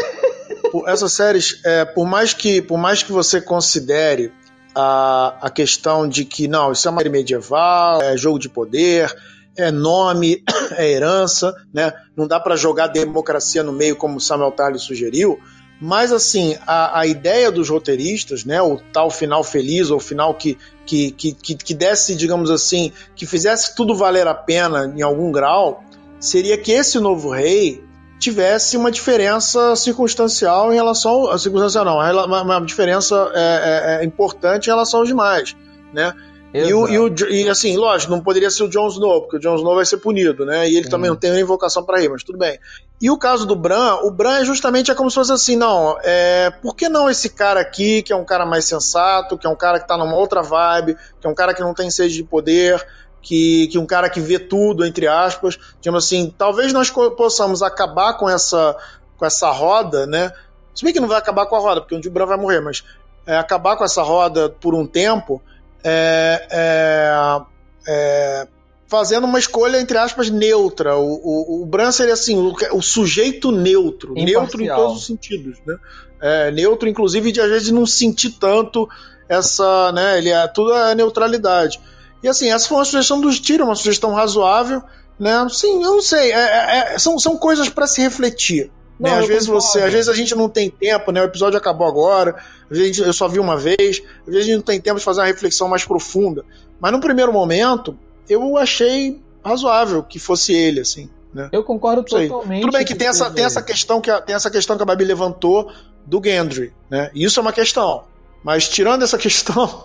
por, 0.71 0.89
essas 0.89 1.13
séries, 1.13 1.61
é, 1.65 1.85
por 1.85 2.07
mais 2.07 2.33
que, 2.33 2.63
por 2.63 2.79
mais 2.79 3.03
que 3.03 3.11
você 3.11 3.41
considere 3.41 4.33
a, 4.79 5.39
a 5.41 5.49
questão 5.49 6.07
de 6.07 6.27
que 6.27 6.47
não, 6.47 6.71
isso 6.71 6.87
é 6.87 6.91
uma 6.91 7.03
medieval, 7.03 8.03
é 8.03 8.15
jogo 8.15 8.39
de 8.39 8.47
poder, 8.47 9.11
é 9.57 9.71
nome, 9.71 10.43
é 10.77 10.93
herança, 10.93 11.55
né? 11.73 11.95
Não 12.15 12.29
dá 12.29 12.39
para 12.39 12.57
jogar 12.57 12.89
democracia 12.89 13.63
no 13.63 13.73
meio 13.73 13.97
como 13.97 14.21
Samuel 14.21 14.53
Tarly 14.53 14.79
sugeriu. 14.79 15.41
Mas 15.81 16.13
assim, 16.13 16.57
a, 16.67 17.01
a 17.01 17.07
ideia 17.07 17.51
dos 17.51 17.71
roteiristas, 17.71 18.45
né, 18.45 18.61
o 18.61 18.79
tal 18.93 19.11
final 19.11 19.43
feliz, 19.43 19.91
ou 19.91 19.99
final 19.99 20.35
que, 20.35 20.59
que, 20.85 21.11
que, 21.11 21.33
que 21.33 21.75
desse, 21.75 22.15
digamos 22.15 22.51
assim, 22.51 22.93
que 23.15 23.25
fizesse 23.25 23.75
tudo 23.75 23.95
valer 23.95 24.27
a 24.27 24.35
pena 24.35 24.93
em 24.95 25.03
algum 25.03 25.33
grau, 25.33 25.83
seria 26.21 26.57
que 26.59 26.73
esse 26.73 26.99
novo 26.99 27.31
rei 27.31 27.83
tivesse 28.19 28.77
uma 28.77 28.91
diferença 28.91 29.77
circunstancial 29.77 30.73
em 30.73 30.77
relação 30.77 31.29
a 31.31 31.39
circunstancial 31.39 31.85
não, 31.85 31.97
uma, 32.25 32.43
uma 32.43 32.61
diferença 32.61 33.31
é, 33.35 33.99
é, 33.99 34.03
é 34.03 34.05
importante 34.05 34.67
em 34.67 34.71
relação 34.71 35.01
aos 35.01 35.09
demais, 35.09 35.55
né? 35.93 36.15
E, 36.55 36.73
o, 36.73 36.89
e, 36.89 36.99
o, 36.99 37.15
e 37.29 37.49
assim, 37.51 37.77
lógico, 37.77 38.11
não 38.11 38.23
poderia 38.23 38.51
ser 38.51 38.63
o 38.63 38.69
Jon 38.69 38.89
Snow, 38.89 39.23
porque 39.23 39.37
o 39.37 39.41
Jon 39.41 39.57
Snow 39.57 39.75
vai 39.75 39.85
ser 39.85 39.99
punido, 39.99 40.47
né? 40.47 40.69
E 40.69 40.77
ele 40.77 40.85
Sim. 40.85 40.91
também 40.91 41.11
não 41.11 41.17
tem 41.17 41.39
invocação 41.39 41.85
para 41.85 41.99
rei, 41.99 42.09
mas 42.09 42.25
tudo 42.25 42.39
bem. 42.39 42.59
E 43.01 43.11
o 43.11 43.19
caso 43.19 43.45
do 43.45 43.55
Bran, 43.55 43.97
o 44.05 44.11
Bran 44.11 44.39
é 44.39 44.45
justamente 44.45 44.91
é 44.91 44.95
como 44.95 45.11
se 45.11 45.17
fosse 45.17 45.33
assim, 45.33 45.55
não, 45.55 45.99
é, 46.03 46.51
por 46.63 46.75
que 46.75 46.89
não 46.89 47.11
esse 47.11 47.29
cara 47.29 47.61
aqui, 47.61 48.01
que 48.01 48.13
é 48.13 48.17
um 48.17 48.25
cara 48.25 48.47
mais 48.47 48.65
sensato, 48.65 49.37
que 49.37 49.47
é 49.47 49.51
um 49.51 49.57
cara 49.57 49.79
que 49.79 49.87
tá 49.87 49.99
numa 49.99 50.17
outra 50.17 50.41
vibe, 50.41 50.97
que 51.21 51.27
é 51.27 51.31
um 51.31 51.35
cara 51.35 51.53
que 51.53 51.61
não 51.61 51.75
tem 51.75 51.91
sede 51.91 52.15
de 52.15 52.25
poder, 52.25 52.83
que, 53.27 53.67
que 53.67 53.77
um 53.77 53.85
cara 53.85 54.09
que 54.09 54.21
vê 54.21 54.39
tudo, 54.39 54.87
entre 54.87 55.09
aspas, 55.09 55.59
digamos 55.81 56.05
assim, 56.05 56.33
talvez 56.39 56.73
nós 56.73 56.91
possamos 56.91 57.61
acabar 57.61 58.15
com 58.15 58.31
essa, 58.31 58.77
com 59.19 59.27
essa 59.27 59.51
roda, 59.51 60.07
né? 60.07 60.31
Se 60.73 60.85
bem 60.85 60.95
que 60.95 61.01
não 61.01 61.09
vai 61.09 61.19
acabar 61.19 61.45
com 61.47 61.57
a 61.57 61.59
roda, 61.59 61.81
porque 61.81 61.97
um 61.97 62.01
dia 62.01 62.09
o 62.09 62.15
Bran 62.15 62.27
vai 62.27 62.37
morrer, 62.37 62.61
mas 62.61 62.85
é, 63.27 63.37
acabar 63.37 63.77
com 63.77 63.83
essa 63.83 64.01
roda 64.01 64.49
por 64.49 64.77
um 64.77 64.87
tempo, 64.87 65.43
é, 65.83 66.47
é, 66.53 67.41
é, 67.89 68.49
fazendo 68.87 69.25
uma 69.25 69.41
escolha, 69.41 69.81
entre 69.81 69.99
aspas, 69.99 70.31
neutra. 70.31 70.97
O, 70.97 71.15
o, 71.15 71.63
o 71.63 71.67
Bran 71.67 71.91
seria 71.91 72.15
assim, 72.15 72.39
o, 72.39 72.55
o 72.75 72.81
sujeito 72.81 73.51
neutro, 73.51 74.13
Imparcial. 74.13 74.41
neutro 74.43 74.63
em 74.63 74.69
todos 74.69 74.99
os 74.99 75.07
sentidos, 75.07 75.59
né? 75.67 75.77
É, 76.21 76.51
neutro, 76.53 76.89
inclusive, 76.89 77.33
de 77.33 77.41
às 77.41 77.51
vezes 77.51 77.73
não 77.73 77.87
sentir 77.87 78.39
tanto 78.39 78.89
essa, 79.29 79.91
né? 79.91 80.17
Ele 80.17 80.31
é 80.31 80.47
tudo 80.47 80.73
é 80.73 80.95
neutralidade. 80.95 81.81
E 82.27 82.29
assim, 82.29 82.51
essa 82.51 82.67
foi 82.67 82.79
uma 82.79 82.85
sugestão 82.85 83.21
dos 83.21 83.39
Tyrion, 83.39 83.67
uma 83.67 83.77
sugestão 83.77 84.13
razoável, 84.13 84.83
né? 85.17 85.47
Sim, 85.49 85.85
eu 85.85 85.93
não 85.95 86.03
sei, 86.03 86.33
é- 86.33 86.35
é- 86.35 86.95
é- 86.95 86.99
são, 86.99 87.17
são 87.21 87.37
coisas 87.37 87.69
para 87.69 87.87
se 87.87 88.01
refletir. 88.01 88.69
Né? 88.99 89.11
Não, 89.11 89.19
Às 89.21 89.27
vezes 89.29 89.47
concordo. 89.47 89.65
você, 89.69 89.81
às 89.83 89.93
vezes 89.93 90.09
a 90.09 90.13
gente 90.13 90.35
não 90.35 90.49
tem 90.49 90.69
tempo, 90.69 91.13
né? 91.13 91.21
O 91.21 91.25
episódio 91.25 91.57
acabou 91.57 91.87
agora, 91.87 92.35
às 92.69 92.77
vezes 92.77 92.83
a 92.83 92.87
gente- 92.87 93.07
eu 93.07 93.13
só 93.13 93.29
vi 93.29 93.39
uma 93.39 93.57
vez, 93.57 94.03
às 94.27 94.27
vezes 94.35 94.41
a 94.41 94.45
gente 94.47 94.57
não 94.57 94.63
tem 94.63 94.81
tempo 94.81 94.99
de 94.99 95.05
fazer 95.05 95.21
uma 95.21 95.27
reflexão 95.29 95.69
mais 95.69 95.85
profunda. 95.85 96.45
Mas 96.81 96.91
no 96.91 96.99
primeiro 97.01 97.33
momento, 97.33 97.97
eu 98.29 98.57
achei 98.57 99.23
razoável 99.45 100.03
que 100.03 100.19
fosse 100.19 100.53
ele, 100.53 100.81
assim. 100.81 101.09
Né? 101.33 101.49
Eu 101.53 101.63
concordo 101.63 102.03
totalmente. 102.03 102.63
Tudo 102.63 102.73
bem 102.73 102.85
que 102.85 102.95
tem 102.97 103.07
essa, 103.07 103.31
tem 103.31 103.45
essa 103.45 103.63
questão 103.63 104.01
que 104.01 104.11
a, 104.11 104.21
tem 104.21 104.35
essa 104.35 104.51
questão 104.51 104.77
que 104.77 104.83
a 104.83 104.87
Babi 104.87 105.05
levantou 105.05 105.71
do 106.05 106.21
Gendry, 106.25 106.73
né? 106.91 107.09
E 107.15 107.23
Isso 107.23 107.39
é 107.39 107.43
uma 107.43 107.53
questão. 107.53 108.05
Mas 108.47 108.69
tirando 108.69 109.03
essa 109.03 109.19
questão, 109.19 109.83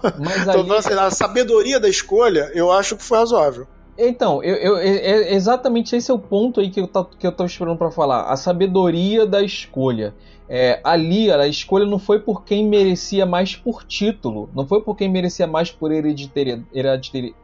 a 1.00 1.10
sabedoria 1.10 1.80
da 1.80 1.90
escolha, 1.90 2.52
eu 2.54 2.72
acho 2.72 2.96
que 2.96 3.04
foi 3.04 3.18
razoável. 3.18 3.66
Então, 3.98 4.44
eu, 4.44 4.56
eu- 4.56 4.78
é- 4.78 5.32
é 5.32 5.34
exatamente 5.34 5.96
esse 5.96 6.12
é 6.12 6.14
o 6.14 6.20
ponto 6.20 6.60
aí 6.60 6.70
que 6.70 6.80
eu, 6.80 6.88
ta- 6.88 7.08
que 7.18 7.26
eu 7.26 7.32
tava 7.32 7.50
esperando 7.50 7.76
pra 7.80 7.90
falar. 7.90 8.26
A 8.32 8.38
sabedoria 8.38 9.26
da 9.26 9.42
escolha. 9.42 10.14
É, 10.48 10.80
ali, 10.84 11.32
a 11.32 11.48
escolha 11.48 11.86
não 11.88 11.98
foi 11.98 12.20
por 12.20 12.44
quem 12.44 12.68
merecia 12.68 13.26
mais 13.26 13.56
por 13.56 13.84
título. 13.84 14.48
Não 14.54 14.68
foi 14.68 14.82
por 14.84 14.96
quem 14.96 15.10
merecia 15.10 15.48
mais 15.48 15.72
por 15.72 15.92
hereditari- 15.92 16.64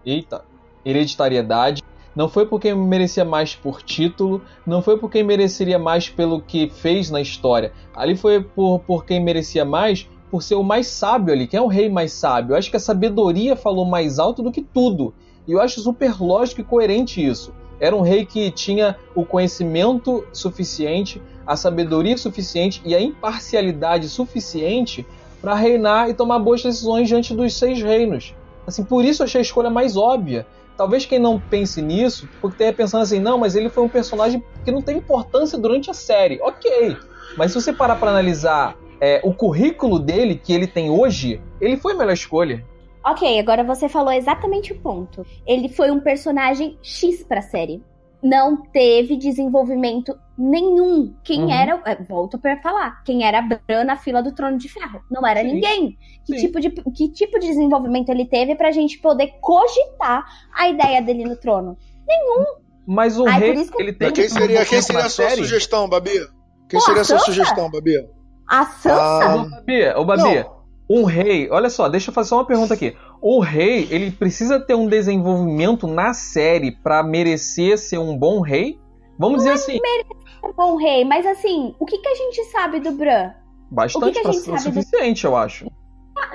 eita, 0.06 0.45
hereditariedade. 0.85 1.81
Não 2.15 2.30
foi 2.30 2.45
por 2.45 2.60
quem 2.61 2.76
merecia 2.76 3.26
mais 3.26 3.56
por 3.56 3.81
título. 3.81 4.41
Não 4.68 4.84
foi 4.84 4.98
por 4.99 5.10
quem 5.10 5.23
mereceria 5.23 5.80
mais 5.80 6.10
pelo 6.10 6.41
que 6.41 6.69
fez 6.69 7.10
na 7.10 7.22
história. 7.22 7.72
Ali 7.95 8.15
foi 8.15 8.41
por, 8.44 8.80
por 8.81 9.03
quem 9.06 9.19
merecia 9.23 9.65
mais 9.65 10.07
por 10.29 10.43
ser 10.43 10.55
o 10.55 10.63
mais 10.63 10.87
sábio 10.87 11.33
ali. 11.33 11.47
Quem 11.47 11.57
é 11.57 11.61
o 11.61 11.67
rei 11.67 11.89
mais 11.89 12.11
sábio? 12.13 12.53
Eu 12.53 12.57
acho 12.57 12.69
que 12.69 12.77
a 12.77 12.79
sabedoria 12.79 13.55
falou 13.55 13.85
mais 13.85 14.19
alto 14.19 14.41
do 14.41 14.51
que 14.51 14.61
tudo. 14.61 15.13
E 15.47 15.51
eu 15.53 15.61
acho 15.61 15.79
super 15.79 16.21
lógico 16.21 16.61
e 16.61 16.63
coerente 16.63 17.25
isso. 17.25 17.53
Era 17.79 17.95
um 17.95 18.01
rei 18.01 18.25
que 18.25 18.51
tinha 18.51 18.97
o 19.15 19.23
conhecimento 19.23 20.25
suficiente, 20.33 21.21
a 21.45 21.55
sabedoria 21.55 22.17
suficiente 22.17 22.81
e 22.83 22.95
a 22.95 23.01
imparcialidade 23.01 24.09
suficiente 24.09 25.05
para 25.41 25.55
reinar 25.55 26.09
e 26.09 26.13
tomar 26.13 26.39
boas 26.39 26.63
decisões 26.63 27.07
diante 27.07 27.33
dos 27.33 27.53
seis 27.53 27.81
reinos. 27.81 28.33
Assim, 28.65 28.83
por 28.83 29.05
isso 29.05 29.21
eu 29.21 29.25
achei 29.25 29.39
a 29.39 29.41
escolha 29.41 29.69
mais 29.69 29.95
óbvia. 29.95 30.45
Talvez 30.75 31.05
quem 31.05 31.17
não 31.17 31.39
pense 31.39 31.81
nisso, 31.81 32.27
porque 32.41 32.57
tenha 32.57 32.73
pensando 32.73 33.01
assim, 33.01 33.19
não, 33.19 33.37
mas 33.37 33.55
ele 33.55 33.69
foi 33.69 33.83
um 33.83 33.89
personagem 33.89 34.43
que 34.65 34.71
não 34.71 34.81
tem 34.81 34.97
importância 34.97 35.57
durante 35.57 35.89
a 35.89 35.93
série. 35.93 36.39
Ok, 36.41 36.97
mas 37.37 37.51
se 37.51 37.61
você 37.61 37.71
parar 37.71 37.95
para 37.95 38.11
analisar 38.11 38.75
é, 38.99 39.22
o 39.24 39.34
currículo 39.34 39.99
dele 39.99 40.36
que 40.36 40.53
ele 40.53 40.68
tem 40.68 40.90
hoje, 40.90 41.41
ele 41.60 41.78
foi 41.78 41.94
a 41.94 41.98
melhor 41.98 42.14
escolha. 42.14 42.64
Ok, 43.06 43.40
agora 43.40 43.64
você 43.64 43.88
falou 43.88 44.11
exatamente 44.11 44.74
o 44.74 44.80
ponto. 44.80 45.26
Ele 45.45 45.69
foi 45.69 45.90
um 45.91 45.99
personagem 45.99 46.78
X 46.82 47.24
pra 47.24 47.41
série. 47.41 47.82
Não 48.22 48.57
teve 48.57 49.15
desenvolvimento 49.15 50.18
nenhum. 50.38 51.15
Quem 51.24 51.44
uhum. 51.44 51.52
era. 51.52 51.82
É, 51.86 52.03
volto 52.03 52.38
para 52.38 52.61
falar. 52.61 53.02
Quem 53.03 53.24
era 53.24 53.41
Bran 53.41 53.86
na 53.86 53.95
fila 53.95 54.22
do 54.22 54.34
trono 54.34 54.57
de 54.57 54.68
ferro? 54.68 55.02
Não 55.10 55.26
era 55.26 55.41
Sim. 55.41 55.53
ninguém. 55.53 55.98
Que 56.26 56.36
tipo, 56.36 56.60
de, 56.60 56.69
que 56.69 57.10
tipo 57.10 57.40
de 57.40 57.48
desenvolvimento 57.48 58.10
ele 58.10 58.26
teve 58.26 58.56
pra 58.56 58.72
gente 58.72 58.98
poder 58.98 59.36
cogitar 59.40 60.26
a 60.53 60.68
ideia 60.68 61.02
dele 61.02 61.24
no 61.24 61.38
trono? 61.38 61.78
Nenhum. 62.06 62.44
Mas 62.86 63.18
o 63.18 63.28
Ai, 63.28 63.40
rei. 63.40 63.65
Que... 63.65 63.82
Ele 63.82 63.94
tem 63.94 64.11
quem 64.11 64.28
seria, 64.28 64.65
quem 64.65 64.82
seria 64.82 65.06
a 65.06 65.10
sua 65.10 65.30
série? 65.30 65.44
sugestão, 65.44 65.88
Babi? 65.88 66.19
Quem 66.68 66.80
Pô, 66.80 66.82
seria 66.82 67.02
a 67.02 67.06
sua 67.06 67.19
sugestão, 67.19 67.69
Babi? 67.69 68.16
A 68.48 68.65
Sansa? 68.65 68.95
Ah, 68.95 69.36
ô, 69.36 69.49
Babi, 69.49 69.90
ô, 69.95 70.06
Babi 70.06 70.45
um 70.90 71.03
rei, 71.03 71.49
olha 71.52 71.69
só, 71.69 71.90
deixa 71.90 72.10
eu 72.10 72.14
fazer 72.14 72.30
só 72.30 72.38
uma 72.38 72.45
pergunta 72.45 72.74
aqui. 72.74 72.95
O 73.22 73.41
rei, 73.41 73.88
ele 73.91 74.10
precisa 74.11 74.60
ter 74.60 74.74
um 74.74 74.88
desenvolvimento 74.88 75.86
na 75.86 76.14
série 76.14 76.72
para 76.72 77.03
merecer 77.03 77.78
ser 77.78 77.98
um 77.98 78.18
bom 78.18 78.40
rei? 78.40 78.80
Vamos 79.19 79.38
Não 79.38 79.38
dizer 79.38 79.49
é 79.49 79.53
assim. 79.53 79.80
Merecer 79.82 80.45
um 80.45 80.53
bom 80.53 80.78
rei, 80.78 81.03
mas 81.03 81.26
assim, 81.26 81.76
o 81.78 81.86
que, 81.86 81.98
que 81.98 82.07
a 82.07 82.15
gente 82.15 82.44
sabe 82.45 82.80
do 82.80 82.91
Bran? 82.91 83.32
Bastante 83.69 84.14
que 84.14 84.32
que 84.32 84.41
pra, 84.44 84.53
o 84.56 84.60
suficiente, 84.60 85.24
do... 85.24 85.28
eu 85.28 85.36
acho. 85.36 85.69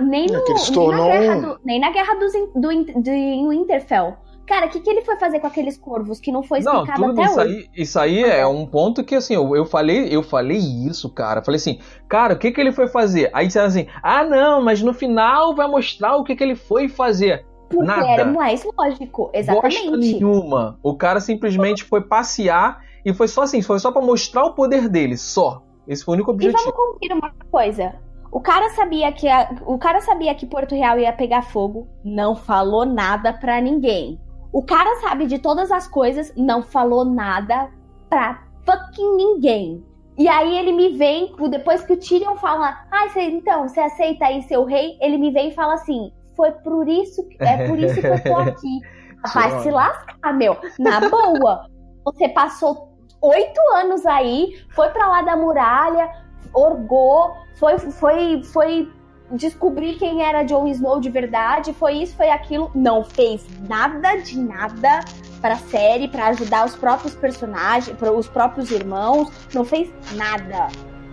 Nem, 0.01 0.27
no, 0.27 0.37
é 0.37 0.45
nem, 0.45 0.91
na 0.91 1.09
guerra 1.09 1.41
do, 1.41 1.61
nem 1.65 1.81
na 1.81 1.91
guerra 1.91 2.15
dos, 2.15 2.33
do, 2.55 3.03
de 3.03 3.49
Winterfell. 3.49 4.17
Cara, 4.53 4.67
o 4.67 4.69
que, 4.69 4.81
que 4.81 4.91
ele 4.91 5.01
foi 5.01 5.17
fazer 5.17 5.41
com 5.41 5.47
aqueles 5.47 5.79
corvos 5.79 6.21
que 6.21 6.31
não 6.31 6.43
foi 6.43 6.59
explicado 6.59 7.01
não, 7.01 7.09
tudo 7.09 7.23
até 7.23 7.31
isso 7.31 7.41
hoje? 7.41 7.57
Aí, 7.57 7.83
isso 7.83 7.99
aí 7.99 8.23
é 8.23 8.47
um 8.47 8.67
ponto 8.67 9.03
que, 9.03 9.15
assim, 9.15 9.33
eu, 9.35 9.57
eu, 9.57 9.65
falei 9.65 10.15
eu 10.15 10.23
falei 10.23 10.59
isso, 10.59 11.09
cara. 11.09 11.43
Falei 11.43 11.57
assim, 11.57 11.79
cara, 12.07 12.35
o 12.35 12.39
que, 12.39 12.53
que 12.53 12.61
ele 12.61 12.71
foi 12.71 12.87
fazer? 12.87 13.31
Aí 13.33 13.47
disseram 13.47 13.69
assim, 13.69 13.87
ah, 14.03 14.23
não, 14.23 14.63
mas 14.63 14.83
no 14.83 14.93
final 14.93 15.55
vai 15.55 15.67
mostrar 15.67 16.17
o 16.17 16.23
que, 16.23 16.37
que 16.37 16.45
ele 16.45 16.55
foi 16.55 16.87
fazer. 16.87 17.47
Porque 17.71 17.87
Nada. 17.87 18.07
era 18.07 18.25
mais 18.27 18.63
lógico, 18.77 19.31
exatamente. 19.33 19.87
Bosta 19.87 19.97
nenhuma. 19.97 20.79
O 20.83 20.95
cara 20.99 21.19
simplesmente 21.19 21.85
foi 21.85 22.03
passear 22.03 22.83
e 23.07 23.15
foi 23.15 23.29
só 23.29 23.45
assim, 23.45 23.63
foi 23.63 23.79
só 23.79 23.91
para 23.91 24.03
mostrar 24.03 24.45
o 24.45 24.53
poder 24.53 24.87
dele, 24.87 25.17
só. 25.17 25.63
Esse 25.89 26.05
foi 26.05 26.13
o 26.13 26.17
único 26.17 26.31
objetivo. 26.31 26.61
E 26.61 26.63
vamos 26.63 26.77
conferir 26.77 27.17
uma 27.17 27.33
coisa. 27.51 27.95
O 28.31 28.39
cara 28.39 28.69
sabia 28.69 29.11
que 29.13 29.27
a, 29.27 29.51
o 29.67 29.79
cara 29.79 30.03
sabia 30.03 30.35
que 30.35 30.45
Porto 30.45 30.75
Real 30.75 30.99
ia 30.99 31.13
pegar 31.15 31.41
fogo, 31.41 31.89
não 32.05 32.37
falou 32.37 32.85
nada 32.85 33.33
para 33.33 33.59
ninguém. 33.59 34.21
O 34.53 34.63
cara 34.63 35.01
sabe 35.01 35.27
de 35.27 35.39
todas 35.39 35.73
as 35.73 35.89
coisas, 35.89 36.33
não 36.37 36.63
falou 36.63 37.05
nada 37.05 37.71
pra 38.09 38.43
fucking 38.67 39.17
ninguém. 39.17 39.85
E 40.19 40.29
aí 40.29 40.59
ele 40.59 40.73
me 40.73 40.91
vem, 40.91 41.35
depois 41.49 41.83
que 41.83 41.95
o 41.95 41.97
Tyrion 41.97 42.37
fala, 42.37 42.85
ah, 42.91 43.09
cê, 43.09 43.23
então, 43.23 43.67
você 43.67 43.81
aceita 43.81 44.27
aí 44.27 44.43
seu 44.43 44.65
rei? 44.65 44.99
Ele 45.01 45.17
me 45.17 45.31
vem 45.31 45.49
e 45.49 45.55
fala 45.55 45.75
assim, 45.75 46.13
foi 46.37 46.53
por 46.53 46.87
isso, 46.87 47.27
é 47.39 47.67
por 47.67 47.79
isso 47.79 47.99
que 47.99 48.07
eu 48.07 48.23
tô 48.23 48.37
aqui. 48.41 48.81
Vai 49.33 49.61
se 49.61 49.71
lascar, 49.71 50.35
meu. 50.35 50.57
Na 50.79 51.09
boa. 51.09 51.67
Você 52.05 52.29
passou 52.29 52.93
oito 53.23 53.61
anos 53.75 54.05
aí, 54.05 54.61
foi 54.75 54.89
pra 54.91 55.09
lá 55.09 55.23
da 55.23 55.37
muralha, 55.37 56.11
orgou, 56.53 57.33
foi, 57.55 57.79
foi, 57.79 58.43
foi 58.43 58.93
descobrir 59.33 59.95
quem 59.95 60.23
era 60.23 60.43
Jon 60.43 60.67
Snow 60.69 61.01
de 61.01 61.11
verdade, 61.11 61.73
foi 61.73 61.95
isso, 61.95 62.15
foi 62.17 62.31
aquilo. 62.31 62.71
Não 62.75 63.05
fez 63.05 63.45
nada 63.69 64.17
de 64.17 64.39
nada 64.39 65.01
pra 65.41 65.57
série, 65.57 66.09
para 66.09 66.29
ajudar 66.29 66.67
os 66.67 66.77
próprios 66.77 67.15
personagens, 67.15 67.97
para 67.97 68.13
os 68.13 68.29
próprios 68.29 68.71
irmãos. 68.71 69.29
Não 69.53 69.65
fez 69.65 69.91
nada. 70.15 70.69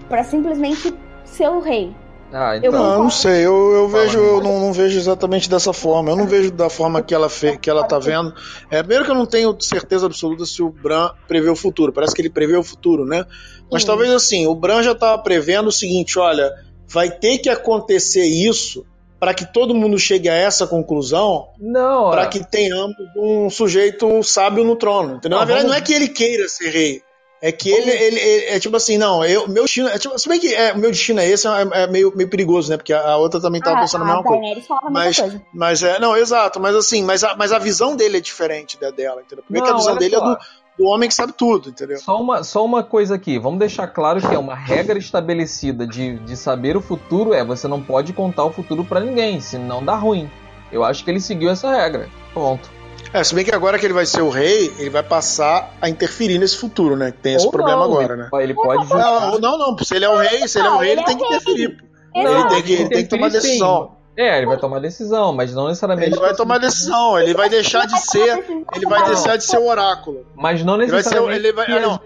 para 0.07 0.23
simplesmente 0.23 0.93
ser 1.23 1.49
o 1.49 1.59
rei. 1.59 1.95
Ah, 2.31 2.55
então... 2.57 2.71
Eu 2.71 2.71
não, 2.71 3.03
não 3.03 3.09
sei, 3.09 3.45
eu, 3.45 3.71
eu 3.73 3.87
vejo, 3.87 4.19
eu 4.19 4.41
não, 4.41 4.59
não, 4.59 4.73
vejo 4.73 4.97
exatamente 4.97 5.49
dessa 5.49 5.73
forma. 5.73 6.11
Eu 6.11 6.15
não 6.15 6.27
vejo 6.27 6.51
da 6.51 6.69
forma 6.69 7.01
que 7.01 7.13
ela 7.13 7.27
fez, 7.27 7.57
que 7.57 7.69
ela 7.69 7.83
tá 7.83 7.97
vendo. 7.97 8.33
É, 8.69 8.79
primeiro 8.79 9.05
que 9.05 9.11
eu 9.11 9.15
não 9.15 9.25
tenho 9.25 9.55
certeza 9.59 10.05
absoluta 10.05 10.45
se 10.45 10.61
o 10.61 10.69
Bran 10.69 11.11
prevê 11.27 11.49
o 11.49 11.55
futuro. 11.55 11.91
Parece 11.91 12.13
que 12.13 12.21
ele 12.21 12.29
prevê 12.29 12.55
o 12.55 12.63
futuro, 12.63 13.03
né? 13.03 13.25
Mas 13.71 13.83
talvez 13.83 14.11
assim, 14.11 14.45
o 14.45 14.53
Bran 14.53 14.83
já 14.83 14.93
tava 14.93 15.21
prevendo 15.21 15.67
o 15.67 15.71
seguinte, 15.71 16.19
olha, 16.19 16.51
vai 16.89 17.09
ter 17.09 17.37
que 17.37 17.49
acontecer 17.49 18.25
isso 18.25 18.85
para 19.19 19.33
que 19.33 19.45
todo 19.45 19.75
mundo 19.75 19.99
chegue 19.99 20.29
a 20.29 20.33
essa 20.33 20.65
conclusão, 20.65 21.49
não, 21.59 22.09
para 22.09 22.27
que 22.27 22.43
tenhamos 22.43 22.95
um 23.17 23.49
sujeito 23.49 24.23
sábio 24.23 24.63
no 24.63 24.75
trono. 24.75 25.15
Entendeu? 25.15 25.37
Não, 25.37 25.39
Na 25.39 25.45
verdade, 25.45 25.67
vamos... 25.67 25.71
não 25.71 25.77
é 25.77 25.85
que 25.85 25.93
ele 25.93 26.07
queira 26.07 26.47
ser 26.47 26.69
rei. 26.69 27.03
É 27.41 27.53
que 27.53 27.69
ele, 27.69 27.89
ele, 27.89 28.19
ele, 28.19 28.45
é 28.47 28.59
tipo 28.59 28.75
assim, 28.75 28.97
não, 28.97 29.23
eu, 29.23 29.47
meu 29.47 29.63
destino. 29.63 29.87
É 29.87 29.97
tipo, 29.97 30.17
se 30.19 30.27
bem 30.27 30.39
que 30.39 30.53
é, 30.53 30.73
meu 30.73 30.91
destino 30.91 31.21
é 31.21 31.29
esse, 31.29 31.47
é, 31.47 31.83
é, 31.83 31.87
meio, 31.87 32.13
meio 32.13 32.29
perigoso, 32.29 32.69
né? 32.69 32.75
Porque 32.75 32.91
a, 32.91 33.11
a 33.11 33.17
outra 33.17 33.39
também 33.39 33.61
tava 33.61 33.77
ah, 33.77 33.81
pensando 33.81 34.01
a, 34.01 34.07
mesma 34.07 34.23
coisa. 34.23 34.61
Mas, 34.91 35.17
mas 35.53 35.83
é, 35.83 35.99
não, 35.99 36.17
exato, 36.17 36.59
mas 36.59 36.75
assim, 36.75 37.01
mas 37.01 37.23
a, 37.23 37.37
mas 37.37 37.53
a 37.53 37.59
visão 37.59 37.95
dele 37.95 38.17
é 38.17 38.19
diferente 38.19 38.77
da 38.77 38.91
dela, 38.91 39.21
entendeu? 39.21 39.43
Primeiro 39.45 39.67
não, 39.67 39.73
que 39.73 39.79
a 39.79 39.79
visão 39.79 39.97
dele 39.97 40.17
só. 40.17 40.21
é 40.21 40.35
do, 40.35 40.37
do 40.79 40.85
homem 40.85 41.09
que 41.09 41.13
sabe 41.13 41.33
tudo, 41.33 41.69
entendeu? 41.69 41.97
Só 41.97 42.21
uma, 42.21 42.41
só 42.41 42.63
uma 42.63 42.81
coisa 42.81 43.15
aqui, 43.15 43.37
vamos 43.37 43.59
deixar 43.59 43.85
claro 43.87 44.21
que 44.21 44.33
é 44.33 44.39
uma 44.39 44.55
regra 44.55 44.97
estabelecida 44.97 45.85
de, 45.85 46.17
de 46.19 46.37
saber 46.37 46.77
o 46.77 46.81
futuro 46.81 47.33
é 47.33 47.43
você 47.43 47.67
não 47.67 47.81
pode 47.81 48.13
contar 48.13 48.45
o 48.45 48.51
futuro 48.51 48.85
para 48.85 49.01
ninguém, 49.01 49.41
senão 49.41 49.83
dá 49.83 49.95
ruim. 49.95 50.31
Eu 50.71 50.85
acho 50.85 51.03
que 51.03 51.11
ele 51.11 51.19
seguiu 51.19 51.49
essa 51.49 51.69
regra. 51.69 52.07
Ponto. 52.33 52.71
É, 53.11 53.23
se 53.23 53.35
bem 53.35 53.43
que 53.43 53.53
agora 53.53 53.77
que 53.77 53.85
ele 53.85 53.93
vai 53.93 54.05
ser 54.05 54.21
o 54.21 54.29
rei, 54.29 54.71
ele 54.77 54.89
vai 54.89 55.03
passar 55.03 55.73
a 55.81 55.89
interferir 55.89 56.37
nesse 56.37 56.57
futuro, 56.57 56.95
né? 56.95 57.11
Que 57.11 57.17
tem 57.17 57.35
esse 57.35 57.45
Ou 57.45 57.51
problema 57.51 57.79
não, 57.79 57.85
agora, 57.85 58.15
né? 58.15 58.29
Ele 58.33 58.53
pode. 58.53 58.87
Não, 58.87 59.39
não, 59.39 59.57
não. 59.57 59.77
Se 59.79 59.95
ele 59.95 60.05
é 60.05 60.09
o 60.09 60.17
rei, 60.17 60.47
se 60.47 60.59
ele 60.59 60.67
é 60.67 60.71
o 60.71 60.77
rei, 60.77 60.91
ele 60.91 61.03
tem 61.03 61.17
que 61.17 61.25
interferir. 61.25 61.83
Ele 62.15 62.47
tem 62.49 62.61
que, 62.61 62.73
ele 62.73 62.89
tem 62.89 63.03
que 63.03 63.09
tomar 63.09 63.29
decisão. 63.29 63.98
É, 64.19 64.37
ele 64.37 64.47
vai 64.47 64.57
tomar 64.57 64.79
decisão, 64.79 65.31
mas 65.31 65.53
não 65.53 65.69
necessariamente. 65.69 66.11
Ele 66.11 66.19
vai 66.19 66.35
tomar 66.35 66.57
decisão, 66.57 67.17
ele 67.17 67.33
vai 67.33 67.47
deixar 67.47 67.87
de 67.87 67.97
ser. 68.01 68.43
Ele 68.75 68.85
vai 68.85 69.05
deixar 69.05 69.37
de 69.37 69.45
ser 69.45 69.57
o 69.57 69.65
oráculo. 69.65 70.25
Mas 70.35 70.61
não 70.61 70.75
necessariamente. 70.75 71.35
Ele 71.37 71.53
vai, 71.53 71.65
ser, 71.65 71.71
ele 71.71 71.79
vai, 71.79 71.89
não. 71.89 72.01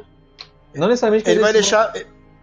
não 0.76 0.88
necessariamente. 0.88 1.28
Ele 1.28 1.40
vai 1.40 1.52
deixar. 1.52 1.92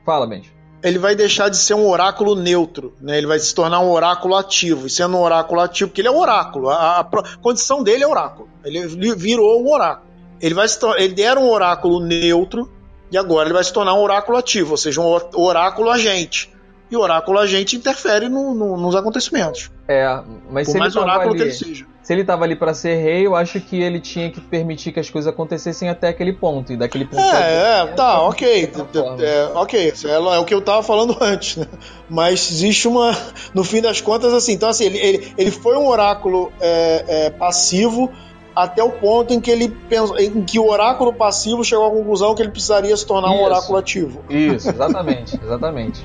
Fala, 0.05 0.27
Benji. 0.27 0.53
Ele 0.83 0.99
vai 0.99 1.15
deixar 1.15 1.49
de 1.51 1.57
ser 1.57 1.75
um 1.75 1.87
oráculo 1.87 2.35
neutro, 2.35 2.97
né? 3.01 3.19
Ele 3.19 3.29
vai 3.29 3.39
se 3.39 3.55
tornar 3.55 3.79
um 3.79 3.91
oráculo 3.93 4.35
ativo. 4.35 4.89
E 4.89 4.91
sendo 4.91 5.17
um 5.17 5.21
oráculo 5.21 5.61
ativo, 5.61 5.89
porque 5.89 6.01
ele 6.01 6.09
é 6.09 6.11
um 6.11 6.19
oráculo. 6.19 6.69
A, 6.69 6.75
a, 6.75 7.01
a 7.03 7.37
condição 7.41 7.81
dele 7.85 8.03
é 8.03 8.09
oráculo. 8.09 8.49
Ele 8.65 8.89
virou 9.15 9.63
um 9.63 9.71
oráculo. 9.73 10.11
Ele 10.41 10.55
vai 10.55 10.67
se 10.67 10.81
ele 10.97 11.23
era 11.23 11.39
um 11.39 11.49
oráculo 11.49 12.01
neutro 12.01 12.69
e 13.13 13.17
agora 13.17 13.47
ele 13.47 13.55
vai 13.55 13.63
se 13.63 13.73
tornar 13.73 13.95
um 13.95 14.01
oráculo 14.01 14.37
ativo, 14.37 14.73
ou 14.73 14.77
seja, 14.77 15.01
um 15.01 15.17
oráculo 15.35 15.91
agente 15.91 16.50
e 16.91 16.97
o 16.97 17.01
oráculo 17.01 17.39
a 17.39 17.47
gente 17.47 17.77
interfere 17.77 18.29
no, 18.29 18.55
no, 18.55 18.77
nos 18.77 18.97
acontecimentos. 18.97 19.71
É, 19.87 20.07
mas 20.51 20.67
Por 20.67 20.73
se 20.73 20.79
mais 20.79 20.95
ele 20.95 21.05
oráculo 21.05 21.31
ali, 21.31 21.39
que 21.39 21.43
ele 21.45 21.53
seja. 21.53 21.87
Se 22.03 22.15
ele 22.15 22.23
estava 22.23 22.45
ali 22.45 22.57
para 22.57 22.75
ser 22.75 22.97
rei, 22.97 23.27
eu 23.27 23.37
acho 23.37 23.61
que 23.61 23.81
ele 23.81 24.01
tinha 24.01 24.31
que 24.31 24.41
permitir 24.41 24.91
que 24.91 24.99
as 24.99 25.09
coisas 25.09 25.33
acontecessem 25.33 25.89
até 25.89 26.09
aquele 26.09 26.33
ponto. 26.33 26.73
E 26.73 26.77
daquele 26.77 27.05
ponto. 27.05 27.23
É, 27.23 27.83
é, 27.83 27.87
tá, 27.89 28.23
ok. 28.23 28.73
É, 29.21 29.51
ok, 29.55 29.93
é, 30.05 30.11
é, 30.11 30.39
o 30.39 30.45
que 30.45 30.55
eu 30.55 30.61
tava 30.62 30.83
falando 30.83 31.17
antes, 31.21 31.59
né? 31.59 31.67
Mas 32.09 32.51
existe 32.51 32.89
uma. 32.89 33.17
No 33.55 33.62
fim 33.62 33.81
das 33.81 34.01
contas, 34.01 34.33
assim, 34.33 34.53
então 34.55 34.69
assim, 34.69 34.87
ele, 34.87 34.99
ele, 34.99 35.35
ele 35.37 35.51
foi 35.51 35.77
um 35.77 35.87
oráculo 35.87 36.53
é, 36.61 37.05
é, 37.07 37.31
passivo 37.31 38.11
até 38.55 38.83
o 38.83 38.91
ponto 38.91 39.33
em 39.33 39.41
que 39.41 39.51
ele 39.51 39.69
pensou, 39.69 40.19
em 40.19 40.43
que 40.43 40.59
o 40.59 40.69
oráculo 40.69 41.13
passivo 41.13 41.65
chegou 41.65 41.87
à 41.87 41.91
conclusão 41.91 42.35
que 42.35 42.43
ele 42.43 42.51
precisaria 42.51 42.97
se 42.97 43.07
tornar 43.07 43.29
Isso. 43.29 43.39
um 43.39 43.45
oráculo 43.45 43.79
ativo. 43.79 44.21
Isso, 44.29 44.69
exatamente, 44.69 45.39
exatamente. 45.43 46.05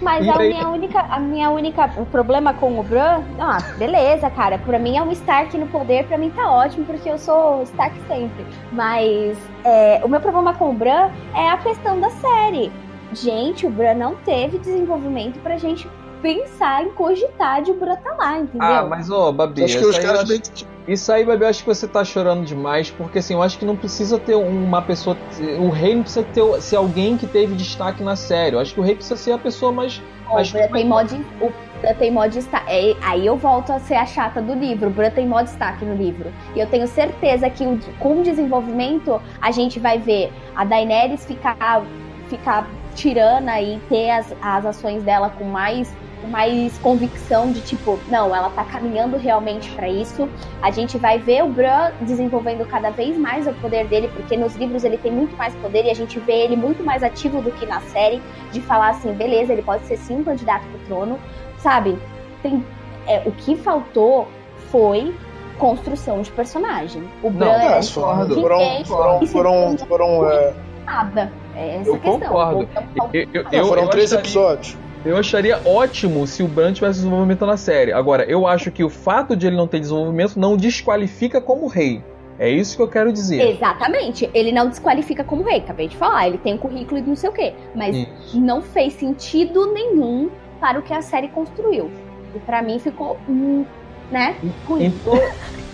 Mas 0.00 0.28
a 0.28 0.38
minha 0.38 0.68
única, 0.68 1.00
a 1.00 1.18
minha 1.18 1.50
única, 1.50 1.90
o 1.96 2.04
problema 2.06 2.52
com 2.52 2.78
o 2.78 2.82
Bran, 2.82 3.22
ah, 3.38 3.58
beleza, 3.78 4.28
cara, 4.28 4.58
pra 4.58 4.78
mim 4.78 4.96
é 4.96 5.02
um 5.02 5.10
Stark 5.12 5.56
no 5.56 5.66
poder, 5.68 6.06
pra 6.06 6.18
mim 6.18 6.30
tá 6.30 6.50
ótimo, 6.50 6.84
porque 6.84 7.08
eu 7.08 7.18
sou 7.18 7.62
Stark 7.62 7.96
sempre. 8.06 8.44
Mas 8.72 9.38
é, 9.64 10.00
o 10.04 10.08
meu 10.08 10.20
problema 10.20 10.54
com 10.54 10.70
o 10.70 10.74
Bran 10.74 11.10
é 11.34 11.48
a 11.48 11.56
questão 11.56 11.98
da 11.98 12.10
série. 12.10 12.70
Gente, 13.12 13.66
o 13.66 13.70
Bran 13.70 13.94
não 13.94 14.16
teve 14.16 14.58
desenvolvimento 14.58 15.40
pra 15.40 15.56
gente 15.56 15.88
pensar 16.26 16.82
em 16.82 16.90
cogitar 16.90 17.62
de 17.62 17.72
Bran 17.72 17.94
tá 17.96 18.14
lá, 18.18 18.38
entendeu? 18.38 18.66
Ah, 18.66 18.84
mas 18.88 19.08
ô, 19.10 19.32
Babi, 19.32 19.62
Acho 19.64 19.78
que 19.78 19.84
os 19.84 19.90
isso 19.90 19.98
aí 20.00 20.02
eu 20.04 20.06
caras 20.08 20.20
acho- 20.22 20.28
meio 20.28 20.42
que. 20.42 20.66
Isso 20.88 21.12
aí, 21.12 21.24
Babi, 21.24 21.42
eu 21.42 21.48
acho 21.48 21.60
que 21.64 21.68
você 21.68 21.86
tá 21.88 22.04
chorando 22.04 22.44
demais, 22.44 22.90
porque 22.90 23.18
assim, 23.18 23.34
eu 23.34 23.42
acho 23.42 23.58
que 23.58 23.64
não 23.64 23.76
precisa 23.76 24.18
ter 24.18 24.34
uma 24.34 24.80
pessoa. 24.82 25.16
O 25.60 25.68
rei 25.68 25.94
não 25.94 26.02
precisa 26.02 26.24
ter, 26.32 26.60
ser 26.60 26.76
alguém 26.76 27.16
que 27.16 27.26
teve 27.26 27.54
destaque 27.54 28.02
na 28.02 28.14
série. 28.16 28.54
Eu 28.56 28.60
acho 28.60 28.72
que 28.74 28.80
o 28.80 28.82
rei 28.82 28.94
precisa 28.94 29.16
ser 29.16 29.32
a 29.32 29.38
pessoa 29.38 29.70
mais. 29.72 30.00
Ó, 30.28 30.34
mais 30.34 30.50
o 30.52 30.72
tem 30.72 30.84
mod, 30.86 31.14
o 31.40 31.52
tem 31.98 32.10
mod 32.10 32.36
está, 32.38 32.62
é, 32.68 32.94
aí 33.02 33.24
eu 33.26 33.36
volto 33.36 33.70
a 33.72 33.78
ser 33.78 33.94
a 33.94 34.06
chata 34.06 34.40
do 34.42 34.54
livro. 34.54 34.88
O 34.88 34.90
Bran 34.90 35.10
tem 35.10 35.26
mod 35.26 35.44
destaque 35.44 35.84
no 35.84 35.94
livro. 35.94 36.32
E 36.54 36.60
eu 36.60 36.66
tenho 36.68 36.86
certeza 36.88 37.48
que 37.50 37.64
o- 37.64 37.78
com 38.00 38.20
o 38.20 38.22
desenvolvimento 38.24 39.20
a 39.40 39.50
gente 39.52 39.78
vai 39.78 39.98
ver 39.98 40.32
a 40.56 40.64
Daenerys 40.64 41.24
ficar, 41.24 41.82
ficar 42.28 42.66
tirana 42.94 43.60
e 43.60 43.78
ter 43.88 44.10
as, 44.10 44.32
as 44.40 44.66
ações 44.66 45.02
dela 45.02 45.30
com 45.30 45.44
mais 45.44 45.92
mais 46.24 46.76
convicção 46.78 47.52
de 47.52 47.60
tipo, 47.60 47.98
não, 48.08 48.34
ela 48.34 48.50
tá 48.50 48.64
caminhando 48.64 49.16
realmente 49.16 49.70
pra 49.72 49.88
isso. 49.88 50.28
A 50.62 50.70
gente 50.70 50.98
vai 50.98 51.18
ver 51.18 51.44
o 51.44 51.48
Bran 51.48 51.92
desenvolvendo 52.00 52.66
cada 52.66 52.90
vez 52.90 53.16
mais 53.16 53.46
o 53.46 53.52
poder 53.54 53.86
dele, 53.86 54.08
porque 54.14 54.36
nos 54.36 54.54
livros 54.56 54.82
ele 54.84 54.96
tem 54.98 55.12
muito 55.12 55.36
mais 55.36 55.54
poder 55.56 55.84
e 55.84 55.90
a 55.90 55.94
gente 55.94 56.18
vê 56.18 56.32
ele 56.44 56.56
muito 56.56 56.82
mais 56.82 57.02
ativo 57.02 57.40
do 57.40 57.50
que 57.52 57.66
na 57.66 57.80
série, 57.80 58.20
de 58.50 58.60
falar 58.60 58.90
assim, 58.90 59.12
beleza, 59.12 59.52
ele 59.52 59.62
pode 59.62 59.84
ser 59.86 59.96
sim 59.98 60.16
um 60.16 60.24
candidato 60.24 60.64
pro 60.66 60.78
trono, 60.86 61.18
sabe? 61.58 61.98
Tem, 62.42 62.64
é, 63.06 63.22
o 63.24 63.32
que 63.32 63.56
faltou 63.56 64.26
foi 64.70 65.14
construção 65.58 66.20
de 66.22 66.30
personagem. 66.32 67.02
O 67.22 67.30
Não, 67.30 67.38
Bran 67.38 67.52
é, 67.52 67.78
é 67.78 67.80
concordo. 67.82 68.34
Foram, 68.40 68.84
foram, 68.84 69.26
foram, 69.26 69.78
foram, 69.78 70.30
é, 70.30 70.54
nada. 70.84 71.32
É 71.54 71.76
essa 71.76 71.88
Eu 71.90 71.94
a 71.94 71.98
questão. 71.98 72.20
concordo. 72.20 72.62
Então, 72.62 73.10
Eu, 73.12 73.22
eu, 73.32 73.42
nada. 73.44 73.56
eu- 73.56 73.66
foram 73.66 73.82
eu 73.84 73.88
três 73.88 74.12
episódios. 74.12 74.76
Eu 75.06 75.16
acharia 75.16 75.60
ótimo 75.64 76.26
se 76.26 76.42
o 76.42 76.48
Bran 76.48 76.72
tivesse 76.72 76.94
desenvolvimento 76.98 77.46
na 77.46 77.56
série. 77.56 77.92
Agora, 77.92 78.24
eu 78.24 78.44
acho 78.44 78.72
que 78.72 78.82
o 78.82 78.90
fato 78.90 79.36
de 79.36 79.46
ele 79.46 79.54
não 79.54 79.68
ter 79.68 79.78
desenvolvimento 79.78 80.36
não 80.36 80.56
desqualifica 80.56 81.40
como 81.40 81.68
rei. 81.68 82.02
É 82.40 82.50
isso 82.50 82.76
que 82.76 82.82
eu 82.82 82.88
quero 82.88 83.12
dizer. 83.12 83.54
Exatamente. 83.54 84.28
Ele 84.34 84.50
não 84.50 84.68
desqualifica 84.68 85.22
como 85.22 85.44
rei, 85.44 85.58
acabei 85.58 85.86
de 85.86 85.96
falar. 85.96 86.26
Ele 86.26 86.38
tem 86.38 86.54
um 86.54 86.58
currículo 86.58 86.98
e 86.98 87.02
não 87.02 87.14
sei 87.14 87.30
o 87.30 87.32
quê. 87.32 87.54
Mas 87.72 87.96
Isso. 87.96 88.40
não 88.40 88.60
fez 88.60 88.94
sentido 88.94 89.72
nenhum 89.72 90.28
para 90.60 90.80
o 90.80 90.82
que 90.82 90.92
a 90.92 91.00
série 91.00 91.28
construiu. 91.28 91.88
E 92.34 92.40
pra 92.40 92.60
mim 92.60 92.80
ficou, 92.80 93.16
hum, 93.28 93.64
né, 94.10 94.36
ruim. 94.66 94.86
Então, 94.86 95.14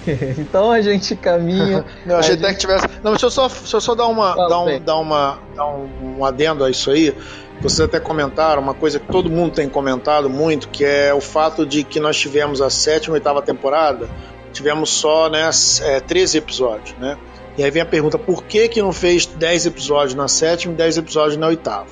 então 0.38 0.70
a 0.70 0.82
gente 0.82 1.16
caminha. 1.16 1.84
Não, 2.04 2.16
achei 2.16 2.34
A 2.34 2.38
até 2.38 2.52
que 2.52 2.60
tivesse. 2.60 2.86
Não, 3.02 3.12
deixa 3.12 3.26
eu 3.26 3.30
só, 3.30 3.48
deixa 3.48 3.76
eu 3.76 3.80
só 3.80 3.94
dar, 3.94 4.06
uma, 4.06 4.34
Fala, 4.34 4.48
dar, 4.48 4.60
um, 4.60 4.64
bem. 4.66 4.82
dar, 4.82 4.96
uma, 4.98 5.38
dar 5.56 5.66
um, 5.66 6.18
um 6.18 6.24
adendo 6.24 6.64
a 6.64 6.70
isso 6.70 6.90
aí. 6.90 7.14
Vocês 7.62 7.80
até 7.80 8.00
comentaram 8.00 8.60
uma 8.60 8.74
coisa 8.74 8.98
que 8.98 9.06
todo 9.06 9.30
mundo 9.30 9.54
tem 9.54 9.68
comentado 9.68 10.28
muito, 10.28 10.68
que 10.68 10.84
é 10.84 11.14
o 11.14 11.20
fato 11.20 11.64
de 11.64 11.84
que 11.84 12.00
nós 12.00 12.18
tivemos 12.18 12.60
a 12.60 12.68
sétima 12.68 13.16
e 13.16 13.18
oitava 13.18 13.40
temporada, 13.40 14.08
tivemos 14.52 14.90
só 14.90 15.30
né, 15.30 15.46
s- 15.48 15.82
é, 15.82 16.00
13 16.00 16.38
episódios, 16.38 16.96
né? 16.98 17.16
E 17.56 17.62
aí 17.62 17.70
vem 17.70 17.82
a 17.82 17.86
pergunta, 17.86 18.18
por 18.18 18.44
que 18.44 18.66
que 18.68 18.80
não 18.82 18.92
fez 18.92 19.26
10 19.26 19.66
episódios 19.66 20.14
na 20.14 20.26
sétima 20.26 20.72
e 20.72 20.76
10 20.76 20.98
episódios 20.98 21.36
na 21.36 21.46
oitava? 21.48 21.86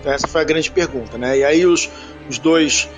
Então 0.00 0.12
essa 0.12 0.26
foi 0.28 0.40
a 0.40 0.44
grande 0.44 0.70
pergunta, 0.70 1.18
né? 1.18 1.38
E 1.38 1.44
aí 1.44 1.66
os, 1.66 1.90
os 2.30 2.38
dois, 2.38 2.88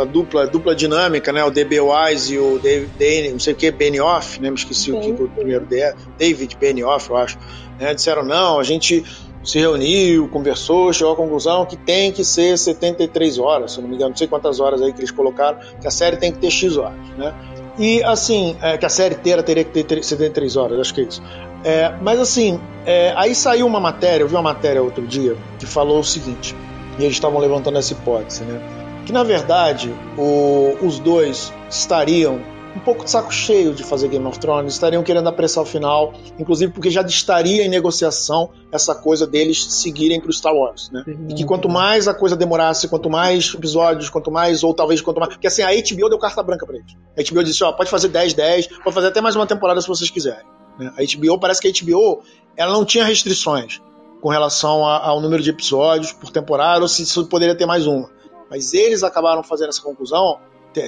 a 0.00 0.04
dupla, 0.04 0.42
a 0.44 0.46
dupla 0.46 0.74
dinâmica, 0.74 1.32
né? 1.32 1.44
O 1.44 1.50
DB 1.50 1.78
Wise 1.80 2.34
e 2.34 2.38
o 2.38 2.58
Dave, 2.58 2.86
Dane, 2.98 3.30
não 3.32 3.38
sei 3.38 3.52
o 3.52 3.56
que, 3.56 3.70
Benioff, 3.70 4.40
né? 4.40 4.50
Me 4.50 4.56
esqueci 4.56 4.90
o 4.90 5.00
que, 5.00 5.10
o 5.22 5.28
primeiro 5.28 5.64
D 5.66 5.94
David 6.18 6.56
Benioff, 6.58 7.08
eu 7.10 7.16
acho, 7.16 7.38
né? 7.78 7.94
Disseram, 7.94 8.24
não, 8.24 8.58
a 8.58 8.64
gente 8.64 9.04
se 9.44 9.58
reuniu, 9.58 10.26
conversou, 10.28 10.92
chegou 10.92 11.12
à 11.12 11.16
conclusão 11.16 11.66
que 11.66 11.76
tem 11.76 12.10
que 12.10 12.24
ser 12.24 12.56
73 12.58 13.38
horas, 13.38 13.72
se 13.72 13.80
não 13.80 13.88
me 13.88 13.94
engano, 13.96 14.10
não 14.10 14.16
sei 14.16 14.26
quantas 14.26 14.58
horas 14.60 14.80
aí 14.82 14.92
que 14.92 15.00
eles 15.00 15.10
colocaram, 15.10 15.58
que 15.80 15.86
a 15.86 15.90
série 15.90 16.16
tem 16.16 16.32
que 16.32 16.38
ter 16.38 16.50
X 16.50 16.76
horas, 16.76 16.96
né? 17.18 17.34
E 17.78 18.02
assim, 18.04 18.56
é, 18.62 18.78
que 18.78 18.86
a 18.86 18.88
série 18.88 19.14
inteira 19.16 19.42
teria 19.42 19.64
que 19.64 19.70
ter 19.72 19.84
tre- 19.84 20.02
73 20.02 20.56
horas, 20.56 20.78
acho 20.80 20.94
que 20.94 21.00
é 21.00 21.04
isso. 21.04 21.22
É, 21.64 21.92
mas 22.02 22.20
assim, 22.20 22.60
é, 22.86 23.12
aí 23.16 23.34
saiu 23.34 23.66
uma 23.66 23.80
matéria, 23.80 24.22
eu 24.24 24.28
vi 24.28 24.34
uma 24.34 24.42
matéria 24.42 24.82
outro 24.82 25.06
dia 25.06 25.36
que 25.58 25.66
falou 25.66 25.98
o 26.00 26.04
seguinte, 26.04 26.54
e 26.98 27.02
eles 27.02 27.16
estavam 27.16 27.38
levantando 27.40 27.76
essa 27.78 27.92
hipótese, 27.92 28.44
né? 28.44 28.60
Que 29.04 29.12
na 29.12 29.22
verdade 29.24 29.92
o- 30.16 30.76
os 30.82 30.98
dois 30.98 31.52
estariam 31.68 32.40
um 32.76 32.80
pouco 32.80 33.04
de 33.04 33.10
saco 33.10 33.32
cheio 33.32 33.72
de 33.72 33.84
fazer 33.84 34.08
Game 34.08 34.26
of 34.26 34.38
Thrones, 34.38 34.72
estariam 34.74 35.02
querendo 35.02 35.28
apressar 35.28 35.62
o 35.62 35.66
final, 35.66 36.12
inclusive 36.38 36.72
porque 36.72 36.90
já 36.90 37.02
estaria 37.02 37.64
em 37.64 37.68
negociação 37.68 38.50
essa 38.72 38.94
coisa 38.94 39.26
deles 39.26 39.64
seguirem 39.74 40.20
para 40.20 40.30
o 40.30 40.32
Star 40.32 40.52
Wars, 40.54 40.90
né? 40.90 41.04
E 41.28 41.34
que 41.34 41.44
quanto 41.44 41.68
mais 41.68 42.08
a 42.08 42.14
coisa 42.14 42.34
demorasse, 42.36 42.88
quanto 42.88 43.08
mais 43.08 43.52
episódios, 43.54 44.10
quanto 44.10 44.30
mais, 44.30 44.64
ou 44.64 44.74
talvez 44.74 45.00
quanto 45.00 45.20
mais. 45.20 45.32
Porque 45.34 45.46
assim, 45.46 45.62
a 45.62 45.68
HBO 45.70 46.08
deu 46.08 46.18
carta 46.18 46.42
branca 46.42 46.66
pra 46.66 46.76
eles. 46.76 46.92
A 47.16 47.22
HBO 47.32 47.44
disse: 47.44 47.62
ó, 47.62 47.72
pode 47.72 47.88
fazer 47.90 48.08
10, 48.08 48.34
10, 48.34 48.66
pode 48.82 48.92
fazer 48.94 49.06
até 49.08 49.20
mais 49.20 49.36
uma 49.36 49.46
temporada 49.46 49.80
se 49.80 49.86
vocês 49.88 50.10
quiserem. 50.10 50.44
né? 50.78 50.92
A 50.98 51.02
HBO, 51.16 51.38
parece 51.38 51.60
que 51.60 51.68
a 51.68 51.72
HBO 51.72 52.22
ela 52.56 52.72
não 52.72 52.84
tinha 52.84 53.04
restrições 53.04 53.80
com 54.20 54.28
relação 54.30 54.86
a- 54.86 55.06
ao 55.06 55.20
número 55.20 55.42
de 55.42 55.50
episódios 55.50 56.12
por 56.12 56.30
temporada, 56.30 56.80
ou 56.82 56.88
se, 56.88 57.06
se 57.06 57.24
poderia 57.26 57.54
ter 57.54 57.66
mais 57.66 57.86
uma. 57.86 58.10
Mas 58.50 58.74
eles 58.74 59.02
acabaram 59.04 59.42
fazendo 59.42 59.68
essa 59.68 59.82
conclusão, 59.82 60.38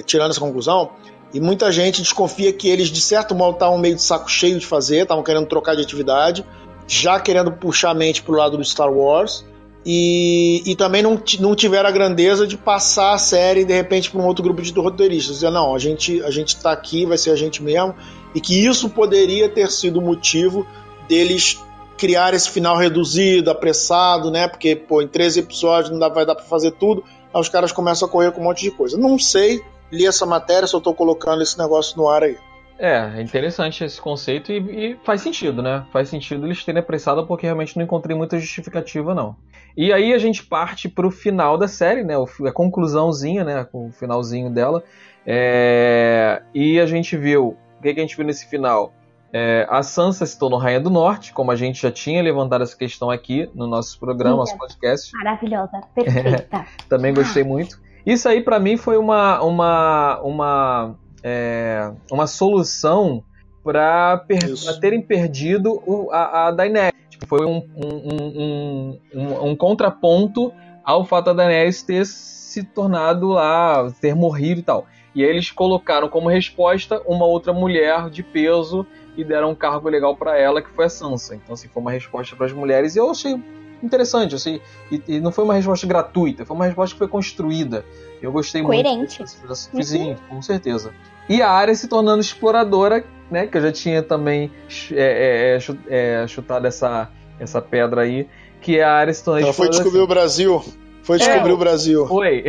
tirando 0.05 0.31
essa 0.31 0.39
conclusão, 0.39 0.89
e 1.33 1.39
muita 1.39 1.71
gente 1.71 2.01
desconfia 2.01 2.53
que 2.53 2.69
eles, 2.69 2.87
de 2.89 3.01
certo 3.01 3.35
modo, 3.35 3.53
estavam 3.53 3.77
meio 3.77 3.95
de 3.95 4.01
saco 4.01 4.29
cheio 4.29 4.57
de 4.57 4.65
fazer, 4.65 5.03
estavam 5.03 5.23
querendo 5.23 5.47
trocar 5.47 5.75
de 5.75 5.81
atividade, 5.81 6.45
já 6.87 7.19
querendo 7.19 7.51
puxar 7.51 7.91
a 7.91 7.93
mente 7.93 8.23
pro 8.23 8.35
lado 8.35 8.57
do 8.57 8.63
Star 8.63 8.91
Wars, 8.91 9.45
e, 9.85 10.63
e 10.65 10.75
também 10.75 11.01
não, 11.01 11.21
não 11.39 11.55
tiveram 11.55 11.87
a 11.87 11.91
grandeza 11.91 12.45
de 12.45 12.57
passar 12.57 13.13
a 13.13 13.17
série, 13.17 13.63
de 13.63 13.73
repente, 13.73 14.11
para 14.11 14.19
um 14.19 14.25
outro 14.25 14.43
grupo 14.43 14.61
de 14.61 14.71
roteiristas. 14.73 15.35
Dizer, 15.35 15.49
não, 15.49 15.73
a 15.73 15.79
gente, 15.79 16.21
a 16.23 16.29
gente 16.29 16.57
tá 16.57 16.73
aqui, 16.73 17.05
vai 17.05 17.17
ser 17.17 17.31
a 17.31 17.35
gente 17.37 17.63
mesmo, 17.63 17.95
e 18.35 18.41
que 18.41 18.65
isso 18.65 18.89
poderia 18.89 19.47
ter 19.47 19.71
sido 19.71 19.99
o 19.99 20.01
motivo 20.01 20.67
deles 21.07 21.57
criar 21.97 22.33
esse 22.33 22.49
final 22.49 22.77
reduzido, 22.77 23.49
apressado, 23.49 24.29
né? 24.29 24.47
Porque, 24.47 24.75
pô, 24.75 25.01
em 25.01 25.07
13 25.07 25.39
episódios 25.39 25.91
não 25.91 25.99
dá, 25.99 26.09
vai 26.09 26.25
dar 26.25 26.35
pra 26.35 26.43
fazer 26.43 26.71
tudo, 26.71 27.03
aí 27.33 27.41
os 27.41 27.49
caras 27.49 27.71
começam 27.71 28.07
a 28.07 28.11
correr 28.11 28.31
com 28.31 28.41
um 28.41 28.43
monte 28.43 28.63
de 28.63 28.71
coisa. 28.71 28.97
Não 28.97 29.17
sei, 29.17 29.61
li 29.91 30.05
essa 30.05 30.25
matéria, 30.25 30.67
só 30.67 30.79
tô 30.79 30.93
colocando 30.93 31.41
esse 31.41 31.57
negócio 31.57 31.97
no 31.97 32.07
ar 32.07 32.23
aí. 32.23 32.37
É, 32.79 33.13
é 33.17 33.21
interessante 33.21 33.83
esse 33.83 33.99
conceito 33.99 34.51
e, 34.51 34.91
e 34.91 34.99
faz 35.03 35.21
sentido, 35.21 35.63
né? 35.63 35.85
Faz 35.91 36.09
sentido 36.09 36.45
eles 36.45 36.63
terem 36.63 36.79
apressado 36.79 37.25
porque 37.25 37.45
realmente 37.45 37.75
não 37.75 37.83
encontrei 37.83 38.15
muita 38.15 38.37
justificativa, 38.37 39.15
não. 39.15 39.35
E 39.75 39.91
aí 39.91 40.13
a 40.13 40.17
gente 40.17 40.43
parte 40.43 40.87
pro 40.87 41.09
final 41.09 41.57
da 41.57 41.67
série, 41.67 42.03
né? 42.03 42.13
A 42.15 42.51
conclusãozinha, 42.51 43.43
né? 43.43 43.67
O 43.73 43.89
finalzinho 43.91 44.51
dela. 44.51 44.83
É, 45.25 46.41
E 46.53 46.79
a 46.79 46.85
gente 46.85 47.17
viu. 47.17 47.57
O 47.79 47.81
que, 47.81 47.93
que 47.93 47.99
a 47.99 48.03
gente 48.03 48.15
viu 48.15 48.25
nesse 48.25 48.47
final? 48.47 48.93
É, 49.31 49.67
a 49.69 49.83
Sansa 49.83 50.25
se 50.25 50.39
tornou 50.39 50.57
Rainha 50.57 50.79
do 50.79 50.89
Norte, 50.89 51.33
como 51.33 51.51
a 51.51 51.55
gente 51.55 51.81
já 51.81 51.91
tinha 51.91 52.21
levantado 52.23 52.63
essa 52.63 52.77
questão 52.77 53.11
aqui 53.11 53.49
no 53.53 53.67
nosso 53.67 53.99
programa, 53.99 54.37
nosso 54.37 54.57
podcast. 54.57 55.11
Maravilhosa, 55.17 55.81
perfeita. 55.93 56.65
Também 56.87 57.13
gostei 57.13 57.43
muito. 57.43 57.79
Isso 58.07 58.29
aí 58.29 58.41
pra 58.41 58.57
mim 58.57 58.77
foi 58.77 58.95
uma 58.97 59.41
uma 59.43 60.21
uma 60.21 60.95
é, 61.21 61.91
uma 62.09 62.25
solução 62.25 63.21
para 63.61 64.23
Isso. 64.29 64.79
terem 64.79 65.01
perdido 65.01 65.83
o- 65.85 66.09
a, 66.09 66.47
a 66.47 66.51
Daenerys. 66.51 66.93
Tipo, 67.09 67.27
foi 67.27 67.45
um, 67.45 67.61
um, 67.75 67.97
um, 68.07 68.99
um, 69.13 69.49
um 69.49 69.55
contraponto 69.57 70.53
ao 70.85 71.03
fato 71.03 71.25
da 71.25 71.33
Daenerys 71.33 71.83
ter 71.83 72.05
se 72.05 72.63
tornado 72.63 73.27
lá, 73.27 73.91
ter 73.99 74.15
morrido 74.15 74.61
e 74.61 74.63
tal. 74.63 74.85
E 75.13 75.21
aí 75.21 75.29
eles 75.29 75.51
colocaram 75.51 76.07
como 76.07 76.29
resposta 76.29 77.01
uma 77.05 77.25
outra 77.25 77.51
mulher 77.51 78.09
de 78.09 78.23
peso 78.23 78.87
e 79.17 79.23
deram 79.23 79.49
um 79.49 79.55
cargo 79.55 79.89
legal 79.89 80.15
pra 80.15 80.37
ela, 80.37 80.61
que 80.61 80.69
foi 80.69 80.85
a 80.85 80.89
Sansa. 80.89 81.35
Então, 81.35 81.55
assim, 81.55 81.67
foi 81.67 81.81
uma 81.81 81.91
resposta 81.91 82.35
para 82.37 82.45
as 82.45 82.53
mulheres. 82.53 82.95
E 82.95 82.99
eu 82.99 83.09
achei 83.11 83.35
interessante, 83.81 84.35
assim, 84.35 84.59
e, 84.91 85.01
e 85.07 85.19
não 85.19 85.31
foi 85.31 85.43
uma 85.43 85.53
resposta 85.53 85.85
gratuita, 85.85 86.45
foi 86.45 86.55
uma 86.55 86.65
resposta 86.65 86.93
que 86.95 86.99
foi 86.99 87.07
construída. 87.07 87.85
Eu 88.21 88.31
gostei 88.31 88.61
Coerente. 88.63 89.19
muito. 89.19 89.55
Sim, 89.55 89.83
Sim, 89.83 90.15
com 90.29 90.41
certeza. 90.41 90.91
E 91.29 91.41
a 91.41 91.49
área 91.51 91.75
se 91.75 91.87
tornando 91.87 92.21
exploradora, 92.21 93.03
né? 93.29 93.47
Que 93.47 93.57
eu 93.57 93.61
já 93.61 93.71
tinha 93.71 94.01
também 94.01 94.51
é, 94.91 95.55
é, 95.55 95.57
é, 95.89 96.23
é, 96.23 96.27
chutado 96.27 96.65
essa, 96.65 97.09
essa 97.39 97.61
pedra 97.61 98.01
aí, 98.01 98.27
que 98.61 98.77
é 98.79 98.83
a 98.83 98.91
área 98.93 99.13
se 99.13 99.23
tornando 99.23 99.45
Ela 99.45 99.53
foi 99.53 99.65
exploradora. 99.67 99.83
descobrir 99.83 100.03
o 100.03 100.07
Brasil. 100.07 100.63
Foi 101.03 101.17
descobrir 101.17 101.51
É, 101.51 101.53
o 101.53 101.57
Brasil. 101.57 102.05
Foi. 102.07 102.43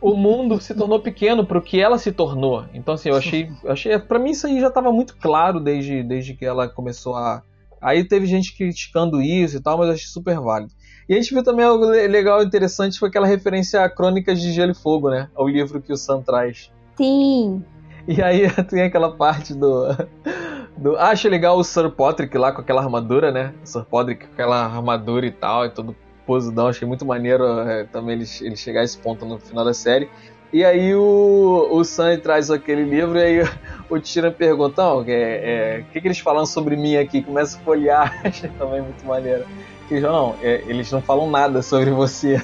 O 0.00 0.14
mundo 0.16 0.60
se 0.60 0.74
tornou 0.74 0.98
pequeno 0.98 1.46
pro 1.46 1.62
que 1.62 1.80
ela 1.80 1.96
se 1.96 2.10
tornou. 2.10 2.64
Então, 2.74 2.94
assim, 2.94 3.08
eu 3.08 3.16
achei. 3.16 3.48
eu 3.62 3.70
achei 3.70 3.96
para 4.00 4.18
mim, 4.18 4.30
isso 4.30 4.46
aí 4.48 4.60
já 4.60 4.66
estava 4.66 4.90
muito 4.90 5.16
claro 5.16 5.60
desde, 5.60 6.02
desde 6.02 6.34
que 6.34 6.44
ela 6.44 6.68
começou 6.68 7.14
a. 7.14 7.42
Aí 7.84 8.02
teve 8.02 8.26
gente 8.26 8.56
criticando 8.56 9.20
isso 9.20 9.58
e 9.58 9.60
tal, 9.60 9.76
mas 9.76 9.88
eu 9.88 9.94
achei 9.94 10.06
super 10.06 10.40
válido. 10.40 10.72
E 11.06 11.12
a 11.12 11.16
gente 11.20 11.34
viu 11.34 11.42
também 11.44 11.66
algo 11.66 11.84
le- 11.84 12.08
legal 12.08 12.42
e 12.42 12.46
interessante, 12.46 12.98
foi 12.98 13.10
aquela 13.10 13.26
referência 13.26 13.82
a 13.84 13.90
Crônicas 13.90 14.40
de 14.40 14.50
Gelo 14.52 14.72
e 14.72 14.74
Fogo, 14.74 15.10
né? 15.10 15.28
Ao 15.34 15.46
livro 15.46 15.82
que 15.82 15.92
o 15.92 15.96
Sam 15.96 16.22
traz. 16.22 16.72
Sim. 16.96 17.62
E 18.08 18.22
aí 18.22 18.50
tem 18.64 18.82
aquela 18.82 19.14
parte 19.14 19.52
do. 19.52 19.86
do 20.78 20.96
ah, 20.96 21.10
achei 21.10 21.30
legal 21.30 21.58
o 21.58 21.64
Sir 21.64 21.90
Podrick 21.90 22.36
lá 22.38 22.52
com 22.52 22.62
aquela 22.62 22.82
armadura, 22.82 23.30
né? 23.30 23.52
O 23.62 23.66
Sir 23.66 23.84
Podrick 23.84 24.26
com 24.26 24.32
aquela 24.32 24.64
armadura 24.64 25.26
e 25.26 25.30
tal, 25.30 25.66
e 25.66 25.70
todo 25.70 25.94
posudão. 26.26 26.68
Achei 26.68 26.88
muito 26.88 27.04
maneiro 27.04 27.44
é, 27.60 27.84
também 27.84 28.16
ele, 28.16 28.24
ele 28.40 28.56
chegar 28.56 28.80
a 28.80 28.84
esse 28.84 28.96
ponto 28.96 29.26
no 29.26 29.38
final 29.38 29.62
da 29.64 29.74
série. 29.74 30.08
E 30.54 30.64
aí 30.64 30.94
o, 30.94 31.68
o 31.72 31.84
Sam 31.84 32.16
traz 32.20 32.48
aquele 32.48 32.84
livro 32.84 33.18
e 33.18 33.22
aí 33.24 33.50
o 33.90 33.98
Tira 33.98 34.30
pergunta, 34.30 34.94
o 34.94 35.02
é, 35.02 35.10
é, 35.10 35.84
que, 35.92 36.00
que 36.00 36.06
eles 36.06 36.20
falam 36.20 36.46
sobre 36.46 36.76
mim 36.76 36.96
aqui? 36.96 37.22
Começa 37.22 37.58
a 37.58 37.60
folhear, 37.60 38.20
achei 38.24 38.48
também 38.50 38.80
muito 38.80 39.04
maneiro. 39.04 39.44
Que 39.88 39.98
não, 39.98 40.36
é, 40.40 40.62
eles 40.68 40.92
não 40.92 41.02
falam 41.02 41.28
nada 41.28 41.60
sobre 41.60 41.90
você. 41.90 42.40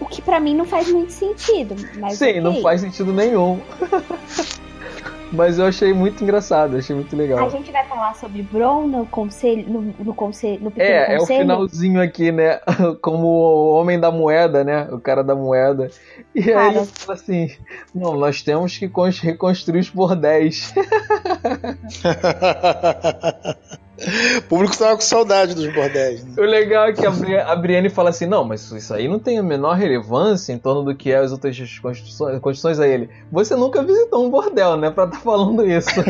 O 0.00 0.06
que 0.06 0.22
para 0.22 0.40
mim 0.40 0.54
não 0.54 0.64
faz 0.64 0.90
muito 0.90 1.12
sentido. 1.12 1.76
Mas 1.98 2.14
Sim, 2.14 2.30
okay. 2.30 2.40
não 2.40 2.62
faz 2.62 2.80
sentido 2.80 3.12
nenhum. 3.12 3.60
Mas 5.32 5.58
eu 5.58 5.66
achei 5.66 5.92
muito 5.92 6.22
engraçado, 6.24 6.76
achei 6.76 6.94
muito 6.94 7.14
legal. 7.14 7.46
A 7.46 7.48
gente 7.48 7.70
vai 7.70 7.84
falar 7.86 8.14
sobre 8.14 8.42
Bron 8.42 8.86
no 8.86 9.06
conselho, 9.06 9.68
no, 9.68 9.94
no, 9.98 10.14
conselho, 10.14 10.64
no 10.64 10.70
pequeno 10.70 10.90
é, 10.90 11.18
conselho. 11.18 11.38
É, 11.38 11.42
o 11.42 11.42
finalzinho 11.42 12.02
aqui, 12.02 12.32
né? 12.32 12.60
Como 13.00 13.26
o 13.26 13.74
homem 13.74 13.98
da 13.98 14.10
moeda, 14.10 14.64
né? 14.64 14.88
O 14.90 14.98
cara 14.98 15.22
da 15.22 15.34
moeda. 15.34 15.90
E 16.34 16.42
cara. 16.42 16.60
aí 16.62 16.76
ele 16.76 16.86
fala 16.86 17.14
assim: 17.14 17.50
não, 17.94 18.16
nós 18.16 18.42
temos 18.42 18.76
que 18.76 18.90
reconstruir 19.22 19.78
os 19.78 19.90
bordéis. 19.90 20.74
O 24.38 24.42
público 24.42 24.72
estava 24.72 24.94
com 24.94 25.02
saudade 25.02 25.54
dos 25.54 25.72
bordéis. 25.72 26.24
Né? 26.24 26.32
O 26.38 26.42
legal 26.42 26.86
é 26.86 26.92
que 26.92 27.04
a, 27.04 27.54
Brienne 27.56 27.90
fala 27.90 28.10
assim: 28.10 28.26
não, 28.26 28.44
mas 28.44 28.70
isso 28.70 28.94
aí 28.94 29.06
não 29.06 29.18
tem 29.18 29.38
a 29.38 29.42
menor 29.42 29.74
relevância 29.76 30.52
em 30.52 30.58
torno 30.58 30.82
do 30.82 30.94
que 30.94 31.10
é 31.12 31.18
as 31.18 31.32
outras 31.32 31.56
construções, 31.78 32.40
construções 32.40 32.80
a 32.80 32.88
ele. 32.88 33.10
Você 33.30 33.54
nunca 33.54 33.82
visitou 33.82 34.24
um 34.24 34.30
bordel, 34.30 34.76
né? 34.76 34.90
Pra 34.90 35.04
estar 35.04 35.18
tá 35.18 35.22
falando 35.22 35.70
isso. 35.70 35.90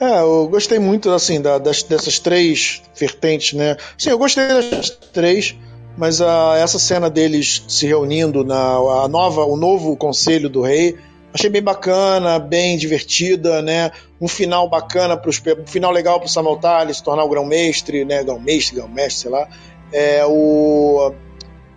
é, 0.00 0.20
eu 0.20 0.48
gostei 0.48 0.78
muito 0.78 1.10
assim 1.10 1.40
da, 1.40 1.58
das, 1.58 1.82
dessas 1.82 2.18
três 2.18 2.82
vertentes, 2.98 3.52
né? 3.52 3.76
Sim, 3.98 4.10
eu 4.10 4.18
gostei 4.18 4.46
das 4.46 4.88
três, 4.88 5.54
mas 5.98 6.22
a, 6.22 6.56
essa 6.56 6.78
cena 6.78 7.10
deles 7.10 7.64
se 7.68 7.86
reunindo 7.86 8.42
na 8.42 8.56
a 9.04 9.08
nova, 9.08 9.44
o 9.44 9.56
novo 9.56 9.96
conselho 9.96 10.48
do 10.48 10.62
rei 10.62 10.96
Achei 11.36 11.50
bem 11.50 11.62
bacana, 11.62 12.38
bem 12.38 12.78
divertida, 12.78 13.60
né? 13.60 13.92
Um 14.18 14.26
final 14.26 14.66
bacana, 14.70 15.18
pros, 15.18 15.38
um 15.38 15.66
final 15.66 15.92
legal 15.92 16.18
para 16.18 16.24
o 16.24 16.30
Samuel 16.30 16.56
Tales 16.56 16.96
se 16.96 17.02
tornar 17.02 17.24
o 17.24 17.28
grão-mestre, 17.28 18.06
né? 18.06 18.24
Grão-mestre, 18.24 18.76
grão-mestre, 18.76 19.20
sei 19.20 19.30
lá. 19.30 19.46
É, 19.92 20.24
o, 20.24 21.12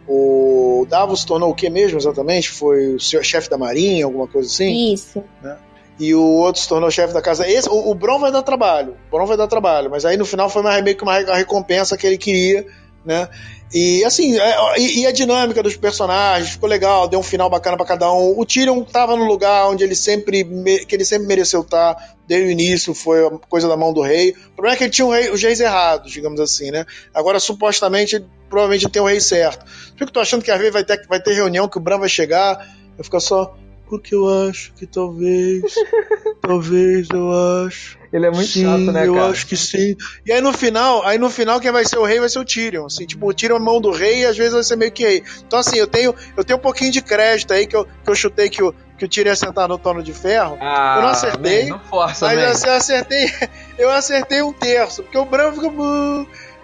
o 0.07 0.88
Davos 0.90 1.26
tornou 1.26 1.49
o 1.49 1.53
que 1.53 1.69
mesmo 1.69 1.99
exatamente? 1.99 2.49
Foi 2.49 2.95
o 2.95 2.99
chefe 2.99 3.49
da 3.49 3.57
marinha, 3.57 4.06
alguma 4.06 4.27
coisa 4.27 4.48
assim? 4.48 4.94
Isso. 4.94 5.22
Né? 5.44 5.57
E 5.99 6.15
o 6.15 6.23
outro 6.23 6.61
se 6.61 6.69
tornou 6.69 6.90
chefe 6.90 7.14
da 7.14 7.22
casa. 7.22 7.45
Esse, 7.45 7.68
o, 7.68 7.90
o 7.90 7.94
Bron 7.94 8.18
vai 8.18 8.31
dar 8.31 8.44
trabalho. 8.44 8.95
O 9.10 9.11
Bron 9.11 9.26
vai 9.26 9.36
dar 9.36 9.48
trabalho. 9.48 9.91
Mas 9.91 10.06
aí 10.06 10.15
no 10.15 10.26
final 10.26 10.49
foi 10.49 10.61
mais, 10.61 10.81
meio 10.81 10.95
que 10.95 11.03
uma 11.03 11.18
recompensa 11.36 11.98
que 11.98 12.07
ele 12.07 12.18
queria, 12.18 12.65
né? 13.03 13.27
E 13.72 14.04
assim, 14.04 14.38
é, 14.40 14.80
e, 14.80 15.02
e, 15.02 15.06
a 15.06 15.12
dinâmica 15.12 15.62
dos 15.62 15.78
personagens 15.78 16.52
ficou 16.52 16.68
legal, 16.68 17.08
deu 17.08 17.20
um 17.20 17.24
final 17.24 17.50
bacana 17.50 17.78
para 17.78 17.86
cada 17.86 18.12
um. 18.12 18.40
O 18.40 18.44
Tyrion 18.44 18.84
tava 18.84 19.16
no 19.16 19.26
lugar 19.26 19.68
onde 19.68 19.84
ele 19.84 19.96
sempre 19.96 20.44
que 20.88 20.96
ele 20.96 21.06
sempre 21.06 21.28
mereceu 21.28 21.62
estar 21.62 22.18
desde 22.28 22.48
o 22.48 22.52
início, 22.52 22.96
foi 22.96 23.28
a 23.28 23.30
coisa 23.48 23.68
da 23.68 23.78
mão 23.78 23.94
do 23.94 24.02
rei. 24.02 24.32
O 24.32 24.56
problema 24.56 24.74
é 24.74 24.78
que 24.78 24.84
ele 24.86 24.91
tinha 24.91 25.08
rei, 25.08 25.30
os 25.30 25.41
reis 25.41 25.60
errados, 25.60 26.12
digamos 26.12 26.40
assim, 26.40 26.72
né? 26.72 26.84
Agora 27.14 27.40
supostamente, 27.40 28.26
provavelmente 28.50 28.90
tem 28.90 29.02
o 29.02 29.08
rei 29.08 29.20
certo. 29.20 29.64
Fico 29.96 30.12
tô 30.12 30.20
achando 30.20 30.44
que 30.44 30.50
a 30.50 30.58
vez 30.58 30.74
vai 30.74 30.84
ter 30.84 31.06
vai 31.08 31.22
ter 31.22 31.34
reunião 31.34 31.68
que 31.68 31.78
o 31.78 31.82
Bran 31.82 32.00
vai 32.00 32.10
chegar, 32.10 32.56
vai 32.96 33.04
ficar 33.04 33.20
só 33.20 33.56
porque 33.88 34.16
eu 34.16 34.48
acho 34.48 34.74
que 34.74 34.88
talvez, 34.88 35.62
talvez 36.41 37.08
eu 37.12 37.32
acho. 37.66 37.98
Ele 38.11 38.26
é 38.26 38.31
muito 38.31 38.49
sim, 38.49 38.64
chato, 38.64 38.80
né, 38.80 38.94
cara? 38.94 39.06
Eu 39.06 39.26
acho 39.26 39.45
que 39.45 39.56
sim. 39.56 39.95
E 40.26 40.31
aí 40.31 40.41
no 40.41 40.52
final, 40.52 41.06
aí 41.06 41.18
no 41.18 41.30
final 41.30 41.60
quem 41.60 41.72
vai 41.72 41.86
ser 41.86 41.98
o 41.98 42.03
rei 42.03 42.19
vai 42.19 42.30
ser 42.30 42.40
o 42.40 42.45
Tyrion, 42.45 42.86
assim, 42.86 43.06
tipo, 43.06 43.27
o 43.27 43.34
Tyrion 43.34 43.57
é 43.57 43.60
mão 43.60 43.80
do 43.80 43.91
rei 43.91 44.22
e 44.22 44.26
às 44.26 44.36
vezes 44.36 44.53
vai 44.53 44.64
ser 44.64 44.76
meio 44.76 44.91
que 44.91 45.03
rei. 45.03 45.23
Então 45.45 45.60
assim, 45.60 45.77
eu 45.77 45.88
tenho, 45.88 46.15
eu 46.36 46.44
tenho 46.44 46.57
um 46.57 46.61
pouquinho 46.61 46.91
de 46.91 47.02
crédito 47.02 47.53
aí 47.53 47.68
que 47.68 47.76
eu, 47.76 47.86
que 47.86 48.10
eu 48.10 48.15
chutei 48.15 48.49
que 48.49 48.64
o, 48.64 48.73
que 48.98 49.06
o 49.06 49.07
Tyrion 49.07 49.31
ia 49.31 49.36
sentar 49.36 49.68
no 49.68 49.77
tono 49.77 50.02
de 50.02 50.14
ferro. 50.14 50.57
Ah, 50.60 50.95
eu 50.98 51.02
não 51.03 51.10
acertei. 51.10 51.64
Man, 51.64 51.69
não 51.69 51.80
força, 51.86 52.26
mas 52.26 52.61
man. 52.64 52.68
eu 52.68 52.73
acertei, 52.73 53.31
eu 53.77 53.90
acertei 53.91 54.41
um 54.41 54.53
terço, 54.53 55.03
porque 55.03 55.18
o 55.18 55.26
Bran 55.26 55.52
fica 55.53 55.69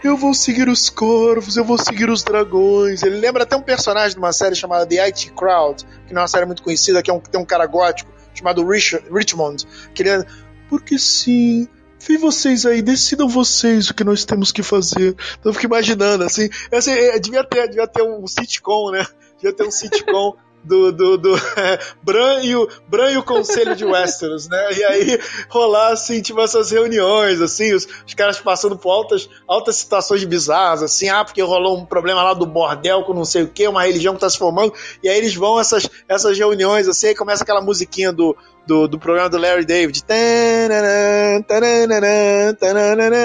eu 0.07 0.15
vou 0.15 0.33
seguir 0.33 0.69
os 0.69 0.89
corvos, 0.89 1.57
eu 1.57 1.63
vou 1.63 1.77
seguir 1.77 2.09
os 2.09 2.23
dragões. 2.23 3.01
Ele 3.01 3.17
lembra 3.17 3.43
até 3.43 3.55
um 3.55 3.61
personagem 3.61 4.11
de 4.11 4.19
uma 4.19 4.31
série 4.31 4.55
chamada 4.55 4.85
The 4.85 4.99
IT 5.07 5.31
Crowd, 5.31 5.83
que 6.07 6.13
não 6.13 6.21
é 6.21 6.23
uma 6.23 6.27
série 6.27 6.45
muito 6.45 6.61
conhecida, 6.61 7.01
que 7.01 7.09
é 7.09 7.13
um, 7.13 7.19
tem 7.19 7.41
um 7.41 7.45
cara 7.45 7.65
gótico 7.65 8.11
chamado 8.33 8.67
Richard, 8.67 9.07
Richmond, 9.11 9.65
que 9.93 10.03
ele 10.03 10.25
porque 10.69 10.97
sim, 10.97 11.67
Vi 12.07 12.17
vocês 12.17 12.67
aí, 12.67 12.83
decidam 12.83 13.27
vocês 13.27 13.89
o 13.89 13.93
que 13.93 14.03
nós 14.03 14.25
temos 14.25 14.51
que 14.51 14.61
fazer. 14.61 15.15
Então 15.39 15.49
eu 15.49 15.53
fico 15.53 15.65
imaginando, 15.65 16.23
assim, 16.23 16.49
assim 16.71 16.91
é, 16.91 17.17
devia, 17.17 17.43
ter, 17.43 17.67
devia 17.67 17.87
ter 17.87 18.03
um 18.03 18.27
sitcom, 18.27 18.91
né? 18.91 19.03
Devia 19.37 19.53
ter 19.53 19.63
um 19.63 19.71
sitcom 19.71 20.35
do, 20.65 20.91
do, 20.91 21.17
do 21.17 21.35
é, 21.57 21.79
Bran, 22.03 22.41
e 22.41 22.55
o, 22.55 22.67
Bran 22.87 23.11
e 23.11 23.17
o 23.17 23.23
Conselho 23.23 23.75
de 23.75 23.85
Westeros, 23.85 24.49
né? 24.49 24.73
E 24.73 24.83
aí 24.83 25.19
rolar, 25.49 25.93
assim, 25.93 26.21
tipo, 26.21 26.41
essas 26.41 26.71
reuniões, 26.71 27.39
assim, 27.39 27.73
os, 27.73 27.87
os 28.05 28.13
caras 28.13 28.39
passando 28.39 28.77
por 28.77 28.91
altas, 28.91 29.29
altas 29.47 29.75
situações 29.77 30.23
bizarras, 30.23 30.83
assim, 30.83 31.09
ah, 31.09 31.23
porque 31.23 31.41
rolou 31.41 31.77
um 31.77 31.85
problema 31.85 32.23
lá 32.23 32.33
do 32.33 32.45
bordel 32.45 33.03
com 33.03 33.13
não 33.13 33.25
sei 33.25 33.43
o 33.43 33.47
que, 33.47 33.67
uma 33.67 33.83
religião 33.83 34.15
que 34.15 34.19
tá 34.19 34.29
se 34.29 34.37
formando, 34.37 34.73
e 35.03 35.07
aí 35.07 35.17
eles 35.17 35.35
vão 35.35 35.59
essas, 35.59 35.89
essas 36.09 36.37
reuniões, 36.37 36.87
assim, 36.87 37.07
aí 37.07 37.15
começa 37.15 37.43
aquela 37.43 37.61
musiquinha 37.61 38.11
do, 38.11 38.35
do, 38.65 38.87
do 38.87 38.99
programa 38.99 39.29
do 39.29 39.37
Larry 39.37 39.65
David. 39.65 40.03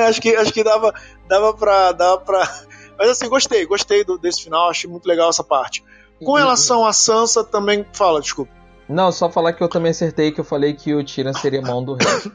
Acho 0.09 0.21
que, 0.21 0.37
acho 0.37 0.53
que 0.53 0.63
dava, 0.63 0.95
dava 1.29 1.55
pra. 1.55 1.93
Dava 1.93 2.19
pra... 2.19 2.61
Mas 2.99 3.11
assim, 3.11 3.29
gostei, 3.29 3.65
gostei 3.65 4.05
do, 4.05 4.19
desse 4.19 4.43
final, 4.43 4.69
achei 4.69 4.89
muito 4.91 5.07
legal 5.07 5.31
essa 5.31 5.43
parte. 5.43 5.83
Com 6.25 6.35
relação 6.35 6.87
a 6.87 6.93
Sansa, 6.93 7.45
também. 7.45 7.85
Fala, 7.93 8.21
desculpa. 8.21 8.53
Não, 8.89 9.13
só 9.13 9.31
falar 9.31 9.53
que 9.53 9.63
eu 9.63 9.69
também 9.69 9.91
acertei 9.91 10.33
que 10.33 10.41
eu 10.41 10.45
falei 10.45 10.75
que 10.75 10.95
o 10.95 11.05
Tyrion 11.05 11.33
seria 11.33 11.63
mão 11.63 11.83
do 11.85 11.95
rei. 11.95 12.33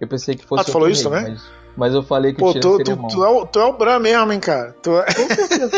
Eu 0.00 0.08
pensei 0.08 0.34
que 0.34 0.44
fosse. 0.44 0.62
Ah, 0.62 0.64
tu 0.64 0.72
falou 0.72 0.88
isso 0.88 1.08
rei, 1.08 1.20
também? 1.20 1.34
Mas, 1.34 1.44
mas, 1.76 1.94
eu 1.94 2.02
falei 2.02 2.32
que 2.32 2.38
Pô, 2.40 2.50
o 2.50 2.52
Tyrion 2.52 2.70
tu, 2.70 2.76
seria 2.78 2.96
tu, 2.96 3.00
mão. 3.00 3.10
Tu 3.10 3.24
é, 3.24 3.28
o, 3.28 3.46
tu 3.46 3.60
é 3.60 3.64
o 3.64 3.72
Bran 3.72 3.98
mesmo, 4.00 4.32
hein, 4.32 4.40
cara? 4.40 4.74
Tu 4.82 4.90
é... 4.90 5.06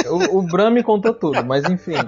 o, 0.09 0.39
o 0.39 0.43
Bran 0.43 0.70
me 0.70 0.82
contou 0.82 1.12
tudo, 1.12 1.44
mas 1.44 1.64
enfim. 1.64 1.98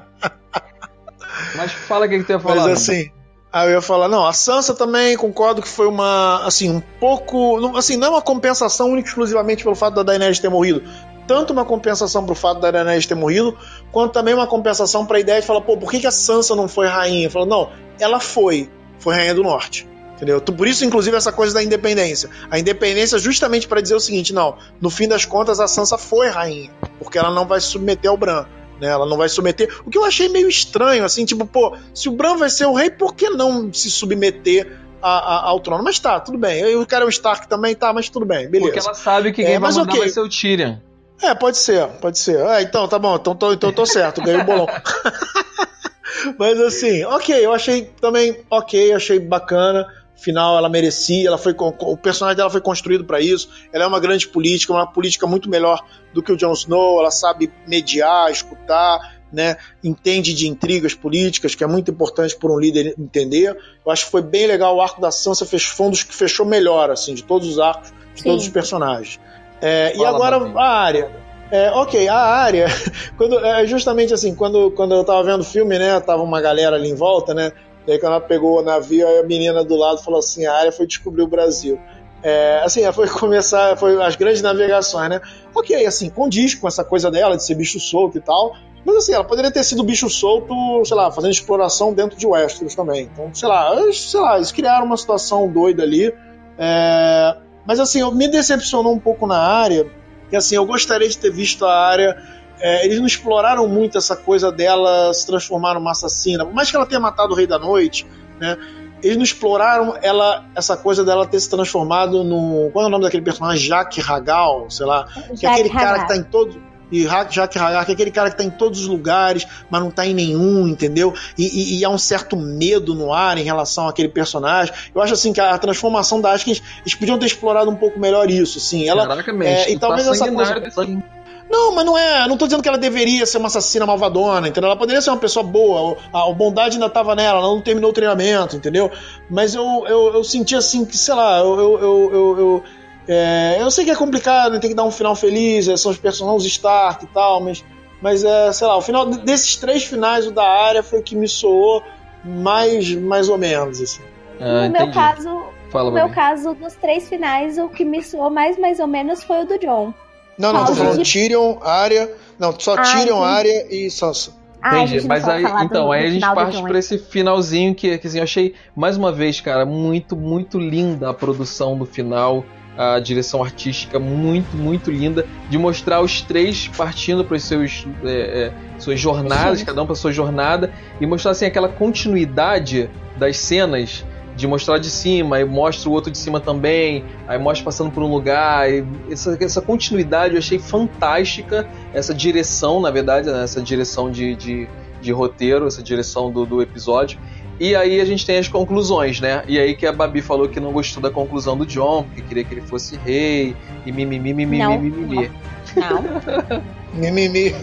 Mas 1.54 1.72
fala 1.72 2.06
o 2.06 2.08
que, 2.08 2.18
que 2.18 2.24
tu 2.24 2.32
ia 2.32 2.40
falar. 2.40 2.62
Mas 2.62 2.72
assim. 2.72 3.10
Aí 3.52 3.68
eu 3.68 3.74
ia 3.76 3.80
falar, 3.80 4.06
não, 4.08 4.26
a 4.26 4.34
Sansa 4.34 4.74
também 4.74 5.16
concordo 5.16 5.62
que 5.62 5.68
foi 5.68 5.86
uma, 5.86 6.44
assim, 6.44 6.68
um 6.68 6.80
pouco, 7.00 7.74
assim, 7.74 7.96
não 7.96 8.08
é 8.08 8.10
uma 8.10 8.20
compensação 8.20 8.90
única 8.90 9.08
exclusivamente 9.08 9.62
pelo 9.62 9.74
fato 9.74 9.94
da 9.94 10.02
Daenerys 10.02 10.38
ter 10.38 10.50
morrido, 10.50 10.82
tanto 11.26 11.54
uma 11.54 11.64
compensação 11.64 12.26
pro 12.26 12.34
fato 12.34 12.60
da 12.60 12.70
Daenerys 12.70 13.06
ter 13.06 13.14
morrido, 13.14 13.56
quanto 13.92 14.12
também 14.12 14.34
uma 14.34 14.46
compensação 14.46 15.06
para 15.06 15.16
a 15.16 15.20
ideia 15.20 15.40
de 15.40 15.46
falar, 15.46 15.60
pô, 15.60 15.76
por 15.76 15.90
que, 15.90 16.00
que 16.00 16.06
a 16.06 16.10
Sansa 16.10 16.54
não 16.54 16.68
foi 16.68 16.86
rainha? 16.86 17.30
Falou, 17.30 17.48
não, 17.48 17.70
ela 17.98 18.20
foi, 18.20 18.70
foi 18.98 19.14
rainha 19.14 19.34
do 19.34 19.42
norte. 19.42 19.86
Entendeu? 20.16 20.40
Por 20.40 20.66
isso, 20.66 20.82
inclusive, 20.84 21.14
essa 21.14 21.30
coisa 21.30 21.52
da 21.52 21.62
independência. 21.62 22.30
A 22.50 22.58
independência 22.58 23.18
justamente 23.18 23.68
para 23.68 23.82
dizer 23.82 23.94
o 23.94 24.00
seguinte: 24.00 24.32
não, 24.32 24.56
no 24.80 24.88
fim 24.88 25.06
das 25.06 25.26
contas, 25.26 25.60
a 25.60 25.68
Sansa 25.68 25.98
foi 25.98 26.28
rainha, 26.28 26.70
porque 26.98 27.18
ela 27.18 27.30
não 27.30 27.46
vai 27.46 27.60
se 27.60 27.66
submeter 27.66 28.10
ao 28.10 28.16
Bran. 28.16 28.46
Né, 28.80 28.88
ela 28.88 29.06
não 29.06 29.16
vai 29.16 29.28
submeter. 29.28 29.74
O 29.86 29.90
que 29.90 29.96
eu 29.96 30.04
achei 30.04 30.28
meio 30.28 30.48
estranho, 30.48 31.04
assim, 31.04 31.24
tipo, 31.24 31.46
pô, 31.46 31.76
se 31.94 32.08
o 32.08 32.12
Bran 32.12 32.36
vai 32.36 32.50
ser 32.50 32.66
o 32.66 32.74
rei, 32.74 32.90
por 32.90 33.14
que 33.14 33.30
não 33.30 33.72
se 33.72 33.90
submeter 33.90 34.78
a, 35.02 35.10
a, 35.10 35.48
ao 35.48 35.60
trono? 35.60 35.82
Mas 35.82 35.98
tá, 35.98 36.20
tudo 36.20 36.36
bem. 36.36 36.60
Eu 36.60 36.84
quero 36.86 37.06
um 37.06 37.08
Stark 37.08 37.48
também, 37.48 37.74
tá, 37.74 37.92
mas 37.92 38.08
tudo 38.08 38.26
bem, 38.26 38.48
beleza. 38.48 38.72
Porque 38.72 38.86
ela 38.86 38.94
sabe 38.94 39.32
que 39.32 39.42
quem 39.42 39.54
é, 39.54 39.58
vai 39.58 39.70
mandar 39.70 39.90
okay. 39.90 39.98
vai 39.98 40.08
ser 40.08 40.20
o 40.20 40.28
Tyrion. 40.28 40.76
É, 41.22 41.34
pode 41.34 41.56
ser, 41.56 41.86
pode 42.00 42.18
ser. 42.18 42.38
É, 42.40 42.62
então, 42.62 42.86
tá 42.88 42.98
bom, 42.98 43.16
então 43.16 43.34
tô, 43.34 43.52
então 43.52 43.72
tô 43.72 43.86
certo, 43.86 44.22
ganhei 44.22 44.40
o 44.40 44.44
bolão. 44.44 44.66
Mas 46.38 46.60
assim, 46.60 47.04
ok, 47.04 47.44
eu 47.44 47.52
achei 47.52 47.84
também 48.00 48.40
ok, 48.50 48.92
achei 48.92 49.18
bacana. 49.18 49.86
Final, 50.16 50.56
ela 50.56 50.70
merecia, 50.70 51.28
ela 51.28 51.36
foi 51.36 51.54
o 51.58 51.96
personagem 51.96 52.38
dela 52.38 52.48
foi 52.48 52.60
construído 52.60 53.04
para 53.04 53.20
isso. 53.20 53.50
Ela 53.70 53.84
é 53.84 53.86
uma 53.86 54.00
grande 54.00 54.26
política, 54.26 54.72
uma 54.72 54.90
política 54.90 55.26
muito 55.26 55.48
melhor 55.48 55.84
do 56.14 56.22
que 56.22 56.32
o 56.32 56.36
Jon 56.36 56.52
Snow. 56.52 57.00
Ela 57.00 57.10
sabe 57.10 57.52
mediar, 57.66 58.30
escutar, 58.30 58.98
né? 59.30 59.58
Entende 59.84 60.32
de 60.32 60.48
intrigas 60.48 60.94
políticas, 60.94 61.54
que 61.54 61.62
é 61.62 61.66
muito 61.66 61.90
importante 61.90 62.34
por 62.34 62.50
um 62.50 62.58
líder 62.58 62.94
entender. 62.98 63.56
Eu 63.84 63.92
acho 63.92 64.06
que 64.06 64.10
foi 64.10 64.22
bem 64.22 64.46
legal 64.46 64.74
o 64.74 64.80
arco 64.80 65.02
da 65.02 65.10
Sansa, 65.10 65.44
foi 65.44 65.86
um 65.86 65.90
dos 65.90 66.02
que 66.02 66.14
fechou 66.14 66.46
melhor, 66.46 66.90
assim, 66.90 67.14
de 67.14 67.22
todos 67.22 67.46
os 67.46 67.58
arcos, 67.58 67.92
de 68.14 68.22
Sim. 68.22 68.30
todos 68.30 68.44
os 68.44 68.50
personagens. 68.50 69.20
É, 69.60 69.96
e 69.96 70.04
agora 70.04 70.36
a 70.36 70.68
área. 70.68 71.26
É, 71.50 71.70
ok, 71.70 72.08
a 72.08 72.18
área, 72.18 72.66
quando, 73.16 73.38
é, 73.44 73.64
justamente 73.66 74.12
assim, 74.12 74.34
quando, 74.34 74.70
quando 74.72 74.94
eu 74.94 75.04
tava 75.04 75.22
vendo 75.22 75.42
o 75.42 75.44
filme, 75.44 75.78
né, 75.78 75.98
tava 76.00 76.22
uma 76.22 76.40
galera 76.40 76.74
ali 76.74 76.90
em 76.90 76.94
volta, 76.94 77.32
né, 77.32 77.52
daí 77.86 78.00
quando 78.00 78.14
ela 78.14 78.20
pegou 78.20 78.58
o 78.58 78.62
navio, 78.62 79.06
a 79.20 79.22
menina 79.22 79.64
do 79.64 79.76
lado 79.76 80.02
falou 80.02 80.18
assim, 80.18 80.44
a 80.44 80.52
área 80.52 80.72
foi 80.72 80.86
descobrir 80.86 81.22
o 81.22 81.28
Brasil. 81.28 81.78
É, 82.20 82.62
assim, 82.64 82.82
ela 82.82 82.92
foi 82.92 83.06
começar, 83.08 83.76
foi 83.76 84.02
as 84.02 84.16
grandes 84.16 84.42
navegações, 84.42 85.08
né, 85.08 85.20
ok, 85.54 85.86
assim, 85.86 86.10
condiz 86.10 86.56
com 86.56 86.66
essa 86.66 86.82
coisa 86.82 87.12
dela 87.12 87.36
de 87.36 87.44
ser 87.44 87.54
bicho 87.54 87.78
solto 87.78 88.18
e 88.18 88.20
tal, 88.20 88.52
mas 88.84 88.96
assim, 88.96 89.12
ela 89.12 89.24
poderia 89.24 89.50
ter 89.50 89.62
sido 89.62 89.84
bicho 89.84 90.10
solto, 90.10 90.52
sei 90.84 90.96
lá, 90.96 91.12
fazendo 91.12 91.30
exploração 91.30 91.92
dentro 91.92 92.18
de 92.18 92.26
Westeros 92.26 92.74
também, 92.74 93.08
então, 93.12 93.32
sei 93.32 93.48
lá, 93.48 93.72
sei 93.92 94.20
lá, 94.20 94.36
eles 94.36 94.50
criaram 94.50 94.84
uma 94.84 94.96
situação 94.96 95.48
doida 95.48 95.84
ali, 95.84 96.12
é, 96.58 97.36
mas 97.66 97.80
assim, 97.80 98.08
me 98.14 98.28
decepcionou 98.28 98.94
um 98.94 98.98
pouco 98.98 99.26
na 99.26 99.38
área, 99.38 99.86
que 100.30 100.36
assim, 100.36 100.54
eu 100.54 100.64
gostaria 100.64 101.08
de 101.08 101.18
ter 101.18 101.30
visto 101.30 101.64
a 101.64 101.74
área 101.74 102.16
é, 102.58 102.84
eles 102.84 102.98
não 102.98 103.06
exploraram 103.06 103.68
muito 103.68 103.98
essa 103.98 104.16
coisa 104.16 104.50
dela 104.50 105.12
se 105.12 105.26
transformar 105.26 105.74
numa 105.74 105.90
assassina. 105.90 106.44
Por 106.44 106.54
mais 106.54 106.70
que 106.70 106.76
ela 106.76 106.86
tenha 106.86 107.00
matado 107.00 107.32
o 107.32 107.36
Rei 107.36 107.46
da 107.46 107.58
Noite, 107.58 108.06
né? 108.40 108.56
Eles 109.02 109.16
não 109.16 109.24
exploraram 109.24 109.94
ela, 110.00 110.46
essa 110.54 110.76
coisa 110.76 111.04
dela 111.04 111.26
ter 111.26 111.38
se 111.38 111.50
transformado 111.50 112.24
no. 112.24 112.70
Qual 112.72 112.84
é 112.84 112.88
o 112.88 112.90
nome 112.90 113.04
daquele 113.04 113.22
personagem? 113.22 113.66
Jacques 113.66 114.02
Ragal, 114.02 114.70
sei 114.70 114.86
lá. 114.86 115.04
Jack 115.04 115.38
que 115.38 115.46
é 115.46 115.50
aquele 115.50 115.68
cara 115.68 115.90
Hagar. 115.90 116.06
que 116.06 116.14
tá 116.14 116.16
em 116.16 116.22
todo. 116.22 116.62
E 116.90 117.06
Hagar, 117.06 117.48
que 117.48 117.58
é 117.58 117.62
aquele 117.92 118.10
cara 118.10 118.30
que 118.30 118.36
tá 118.36 118.44
em 118.44 118.50
todos 118.50 118.80
os 118.80 118.86
lugares, 118.86 119.46
mas 119.68 119.80
não 119.80 119.90
tá 119.90 120.06
em 120.06 120.14
nenhum, 120.14 120.68
entendeu? 120.68 121.12
E, 121.36 121.44
e- 121.44 121.78
e 121.80 121.84
há 121.84 121.90
um 121.90 121.98
certo 121.98 122.36
medo 122.36 122.94
no 122.94 123.12
ar 123.12 123.36
em 123.38 123.42
relação 123.42 123.88
àquele 123.88 124.08
personagem. 124.08 124.72
Eu 124.94 125.02
acho 125.02 125.12
assim 125.14 125.32
que 125.32 125.40
a 125.40 125.58
transformação 125.58 126.20
da 126.20 126.32
Askins, 126.32 126.62
eles 126.82 126.94
podiam 126.94 127.18
ter 127.18 127.26
explorado 127.26 127.70
um 127.70 127.76
pouco 127.76 127.98
melhor 127.98 128.30
isso, 128.30 128.58
assim. 128.58 128.88
Ela, 128.88 129.06
Caraca, 129.06 129.32
é, 129.44 129.72
e 129.72 129.78
talvez 129.78 130.06
tá 130.06 130.12
essa 130.12 130.32
coisa- 130.32 130.62
assim. 130.82 131.02
não, 131.50 131.74
mas 131.74 131.84
não 131.84 131.98
é. 131.98 132.26
Não 132.28 132.36
tô 132.36 132.46
dizendo 132.46 132.62
que 132.62 132.68
ela 132.68 132.78
deveria 132.78 133.26
ser 133.26 133.38
uma 133.38 133.48
assassina 133.48 133.84
malvadona, 133.86 134.46
entendeu? 134.48 134.68
Ela 134.70 134.78
poderia 134.78 135.00
ser 135.02 135.10
uma 135.10 135.16
pessoa 135.18 135.44
boa. 135.44 135.96
A, 136.12 136.28
a 136.28 136.32
bondade 136.32 136.74
ainda 136.76 136.88
tava 136.88 137.14
nela, 137.16 137.38
ela 137.40 137.48
não 137.48 137.60
terminou 137.60 137.90
o 137.90 137.94
treinamento, 137.94 138.54
entendeu? 138.56 138.90
Mas 139.28 139.54
eu, 139.54 139.84
eu, 139.88 140.14
eu 140.14 140.24
senti 140.24 140.54
assim 140.54 140.84
que, 140.84 140.96
sei 140.96 141.14
lá, 141.14 141.38
eu, 141.40 141.58
eu, 141.60 141.80
eu, 141.80 142.12
eu, 142.38 142.64
é, 143.08 143.56
eu 143.60 143.70
sei 143.70 143.84
que 143.84 143.90
é 143.90 143.96
complicado, 143.96 144.58
tem 144.60 144.70
que 144.70 144.76
dar 144.76 144.84
um 144.84 144.90
final 144.90 145.14
feliz, 145.14 145.68
é, 145.68 145.76
são 145.76 145.90
os 145.90 145.98
personagens 145.98 146.44
Stark 146.44 147.04
e 147.04 147.08
tal, 147.08 147.40
mas. 147.40 147.64
Mas 148.00 148.22
é, 148.22 148.52
sei 148.52 148.66
lá, 148.66 148.76
o 148.76 148.82
final 148.82 149.06
desses 149.06 149.56
três 149.56 149.82
finais, 149.84 150.26
o 150.26 150.30
da 150.30 150.46
área 150.46 150.82
foi 150.82 150.98
o 150.98 151.02
que 151.02 151.16
me 151.16 151.26
soou 151.26 151.82
mais, 152.22 152.94
mais 152.94 153.28
ou 153.30 153.38
menos, 153.38 153.80
assim. 153.80 154.02
Ah, 154.38 154.64
no 154.66 154.70
meu 154.70 154.82
entendi. 154.82 154.92
caso, 154.92 155.44
Fala, 155.70 155.88
no 155.88 155.94
meu 155.94 156.08
caso, 156.10 156.54
dos 156.54 156.74
três 156.74 157.08
finais, 157.08 157.56
o 157.56 157.68
que 157.70 157.84
me 157.86 158.02
soou 158.02 158.28
mais 158.28 158.58
mais 158.58 158.80
ou 158.80 158.86
menos 158.86 159.22
foi 159.24 159.42
o 159.42 159.46
do 159.46 159.58
John. 159.58 159.94
Não, 160.38 160.52
não, 160.52 160.66
tô 160.66 160.74
falando 160.74 161.02
de- 161.02 161.10
Tyrion, 161.10 161.56
área. 161.62 162.12
Não, 162.38 162.54
só 162.60 162.74
Ah, 162.74 162.82
Tyrion, 162.82 163.22
área 163.22 163.66
e 163.74 163.90
Sansa. 163.90 164.32
Ah, 164.60 164.82
Entendi, 164.82 165.06
mas 165.06 165.26
aí, 165.26 165.44
então, 165.62 165.86
do 165.86 165.92
aí 165.92 166.06
a 166.06 166.10
gente 166.10 166.34
parte 166.34 166.60
pra 166.62 166.78
esse 166.78 166.98
finalzinho 166.98 167.74
que, 167.74 167.96
que 167.98 168.06
assim, 168.06 168.18
eu 168.18 168.24
achei, 168.24 168.54
mais 168.74 168.96
uma 168.96 169.10
vez, 169.12 169.40
cara, 169.40 169.64
muito, 169.64 170.14
muito 170.16 170.58
linda 170.58 171.08
a 171.08 171.14
produção 171.14 171.78
do 171.78 171.86
final, 171.86 172.44
a 172.76 172.98
direção 173.00 173.42
artística 173.42 173.98
muito, 173.98 174.56
muito 174.56 174.90
linda, 174.90 175.26
de 175.48 175.56
mostrar 175.56 176.00
os 176.00 176.20
três 176.20 176.68
partindo 176.68 177.24
para 177.24 177.38
seus 177.38 177.86
é, 178.04 178.10
é, 178.10 178.52
suas 178.78 179.00
jornadas, 179.00 179.62
cada 179.62 179.82
um 179.82 179.86
para 179.86 179.94
sua 179.94 180.12
jornada, 180.12 180.72
e 181.00 181.06
mostrar 181.06 181.30
assim 181.30 181.46
aquela 181.46 181.68
continuidade 181.68 182.90
das 183.16 183.38
cenas 183.38 184.04
de 184.36 184.46
mostrar 184.46 184.76
de 184.76 184.90
cima, 184.90 185.40
e 185.40 185.44
mostra 185.46 185.88
o 185.88 185.92
outro 185.92 186.10
de 186.10 186.18
cima 186.18 186.38
também, 186.38 187.02
aí 187.26 187.38
mostra 187.38 187.64
passando 187.64 187.90
por 187.90 188.02
um 188.02 188.12
lugar, 188.12 188.70
e 188.70 188.84
essa, 189.10 189.36
essa 189.40 189.62
continuidade 189.62 190.34
eu 190.34 190.38
achei 190.38 190.58
fantástica, 190.58 191.66
essa 191.94 192.12
direção, 192.12 192.78
na 192.78 192.90
verdade, 192.90 193.30
né, 193.30 193.42
essa 193.42 193.62
direção 193.62 194.10
de, 194.10 194.36
de, 194.36 194.68
de 195.00 195.10
roteiro, 195.10 195.66
essa 195.66 195.82
direção 195.82 196.30
do, 196.30 196.44
do 196.44 196.60
episódio. 196.60 197.18
E 197.58 197.74
aí 197.74 198.00
a 198.00 198.04
gente 198.04 198.26
tem 198.26 198.38
as 198.38 198.48
conclusões, 198.48 199.20
né? 199.20 199.42
E 199.48 199.58
aí 199.58 199.74
que 199.74 199.86
a 199.86 199.92
Babi 199.92 200.20
falou 200.20 200.48
que 200.48 200.60
não 200.60 200.72
gostou 200.72 201.02
da 201.02 201.10
conclusão 201.10 201.56
do 201.56 201.64
John, 201.64 202.02
porque 202.02 202.20
queria 202.22 202.44
que 202.44 202.52
ele 202.54 202.60
fosse 202.60 202.98
rei, 203.04 203.56
e 203.86 203.92
mimimi, 203.92 204.34
mimimi, 204.34 204.58
Não. 204.58 204.78
mimimi. 204.78 205.30
Não, 205.74 206.04
Mimimi. 206.94 207.54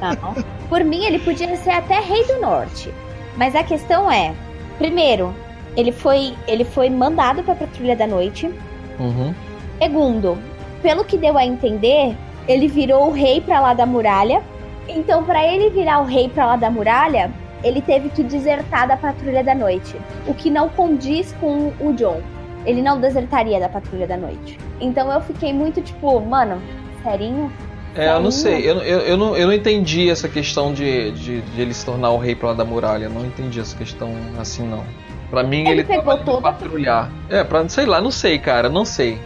não. 0.00 0.34
Por 0.68 0.84
mim, 0.84 1.04
ele 1.04 1.18
podia 1.18 1.56
ser 1.56 1.70
até 1.70 1.98
rei 2.00 2.24
do 2.24 2.40
norte. 2.40 2.92
Mas 3.36 3.54
a 3.54 3.62
questão 3.62 4.10
é, 4.10 4.34
primeiro, 4.78 5.34
ele 5.76 5.92
foi, 5.92 6.34
ele 6.46 6.64
foi 6.64 6.90
mandado 6.90 7.42
pra 7.42 7.54
patrulha 7.54 7.96
da 7.96 8.06
noite. 8.06 8.50
Uhum. 8.98 9.34
Segundo, 9.80 10.38
pelo 10.82 11.04
que 11.04 11.16
deu 11.16 11.36
a 11.38 11.44
entender, 11.46 12.14
ele 12.46 12.68
virou 12.68 13.08
o 13.08 13.12
rei 13.12 13.40
pra 13.40 13.60
lá 13.60 13.74
da 13.74 13.86
muralha. 13.86 14.42
Então, 14.88 15.24
pra 15.24 15.46
ele 15.46 15.70
virar 15.70 16.00
o 16.00 16.04
rei 16.04 16.28
pra 16.28 16.46
lá 16.46 16.56
da 16.56 16.70
muralha, 16.70 17.30
ele 17.62 17.80
teve 17.82 18.08
que 18.10 18.22
desertar 18.22 18.88
da 18.88 18.96
patrulha 18.96 19.42
da 19.44 19.54
noite, 19.54 19.96
o 20.26 20.34
que 20.34 20.50
não 20.50 20.68
condiz 20.68 21.34
com 21.40 21.72
o 21.80 21.92
John. 21.94 22.20
Ele 22.64 22.80
não 22.82 23.00
desertaria 23.00 23.58
da 23.58 23.68
patrulha 23.68 24.06
da 24.06 24.16
noite. 24.16 24.58
Então 24.80 25.10
eu 25.12 25.20
fiquei 25.20 25.52
muito 25.52 25.80
tipo, 25.80 26.20
mano, 26.20 26.60
serinho? 27.02 27.52
É, 27.94 28.08
eu 28.10 28.20
não 28.20 28.30
sei, 28.30 28.58
eu, 28.70 28.76
eu, 28.78 29.00
eu, 29.00 29.16
não, 29.16 29.36
eu 29.36 29.46
não 29.46 29.52
entendi 29.52 30.08
essa 30.08 30.26
questão 30.28 30.72
de, 30.72 31.10
de, 31.12 31.40
de 31.42 31.60
ele 31.60 31.74
se 31.74 31.84
tornar 31.84 32.10
o 32.10 32.18
rei 32.18 32.34
pra 32.34 32.48
lá 32.48 32.54
da 32.54 32.64
muralha. 32.64 33.08
Não 33.08 33.24
entendi 33.26 33.60
essa 33.60 33.76
questão 33.76 34.10
assim, 34.38 34.66
não. 34.66 34.82
Pra 35.28 35.42
mim, 35.42 35.60
Ele 35.68 35.80
ele, 35.80 35.84
pegou 35.84 36.16
toda- 36.18 36.40
patrulhar. 36.42 37.10
É, 37.28 37.42
pra, 37.44 37.68
sei 37.68 37.84
lá, 37.84 38.00
não 38.00 38.10
sei, 38.10 38.38
cara, 38.38 38.68
não 38.68 38.84
sei. 38.84 39.18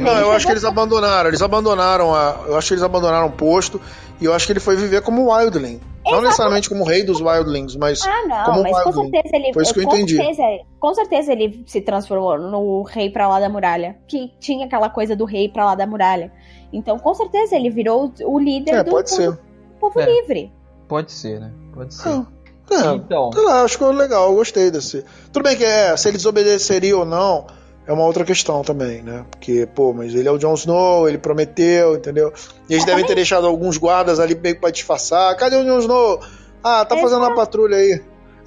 Não, 0.00 0.12
eu 0.18 0.32
acho 0.32 0.46
que 0.46 0.52
eles 0.52 0.64
abandonaram. 0.64 1.28
Eles 1.28 1.42
abandonaram 1.42 2.14
a. 2.14 2.36
Eu 2.46 2.56
acho 2.56 2.68
que 2.68 2.74
eles 2.74 2.82
abandonaram 2.84 3.26
o 3.26 3.30
posto 3.32 3.80
e 4.20 4.24
eu 4.24 4.32
acho 4.34 4.46
que 4.46 4.52
ele 4.52 4.60
foi 4.60 4.76
viver 4.76 5.02
como 5.02 5.32
Wildling. 5.32 5.80
Não 6.04 6.20
necessariamente 6.22 6.68
como 6.68 6.84
rei 6.84 7.02
dos 7.02 7.20
Wildlings, 7.20 7.76
mas. 7.76 8.02
Ah, 8.06 8.26
não, 8.28 8.44
Como 8.44 8.62
mas 8.62 8.82
com 8.84 8.92
certeza 8.92 9.36
ele. 9.36 9.52
Foi 9.52 9.62
isso 9.62 9.72
que 9.74 9.80
eu 9.80 9.84
com 9.84 9.94
entendi. 9.96 10.16
Certeza, 10.16 10.42
com 10.78 10.94
certeza 10.94 11.32
ele 11.32 11.64
se 11.66 11.80
transformou 11.80 12.38
no 12.38 12.82
rei 12.82 13.10
pra 13.10 13.26
lá 13.28 13.40
da 13.40 13.48
muralha. 13.48 13.96
Que 14.06 14.32
tinha 14.38 14.66
aquela 14.66 14.88
coisa 14.90 15.16
do 15.16 15.24
rei 15.24 15.48
pra 15.48 15.64
lá 15.64 15.74
da 15.74 15.86
muralha. 15.86 16.30
Então, 16.72 16.98
com 16.98 17.14
certeza, 17.14 17.56
ele 17.56 17.70
virou 17.70 18.12
o 18.24 18.38
líder 18.38 18.74
É, 18.74 18.82
do 18.84 18.90
pode 18.90 19.10
povo, 19.10 19.22
ser. 19.22 19.38
povo 19.80 20.00
É. 20.00 20.06
livre. 20.06 20.52
Pode 20.88 21.12
ser, 21.12 21.40
né? 21.40 21.52
Pode 21.72 21.94
ser. 21.94 22.08
Hum. 22.08 22.26
É, 22.70 22.94
Então, 22.94 23.30
lá, 23.34 23.62
acho 23.62 23.76
que 23.78 23.84
foi 23.84 23.94
legal, 23.94 24.30
eu 24.30 24.36
gostei 24.36 24.70
desse. 24.70 25.04
Tudo 25.32 25.42
bem 25.42 25.56
que 25.56 25.64
é, 25.64 25.94
se 25.96 26.08
ele 26.08 26.16
desobedeceria 26.16 26.96
ou 26.96 27.04
não, 27.04 27.46
é 27.86 27.92
uma 27.92 28.04
outra 28.04 28.24
questão 28.24 28.62
também, 28.62 29.02
né? 29.02 29.24
Porque, 29.30 29.66
pô, 29.74 29.92
mas 29.92 30.14
ele 30.14 30.26
é 30.28 30.30
o 30.32 30.38
Jon 30.38 30.54
Snow, 30.54 31.08
ele 31.08 31.18
prometeu, 31.18 31.96
entendeu? 31.96 32.32
E 32.68 32.72
eles 32.74 32.84
É, 32.84 32.86
devem 32.86 33.04
ter 33.04 33.14
deixado 33.14 33.46
alguns 33.46 33.76
guardas 33.76 34.18
ali 34.20 34.34
meio 34.34 34.58
pra 34.58 34.70
disfarçar. 34.70 35.36
Cadê 35.36 35.56
o 35.56 35.64
Jon 35.64 35.78
Snow? 35.78 36.20
Ah, 36.62 36.84
tá 36.84 36.96
fazendo 36.96 37.18
uma 37.20 37.34
patrulha 37.34 37.76
aí. 37.76 38.00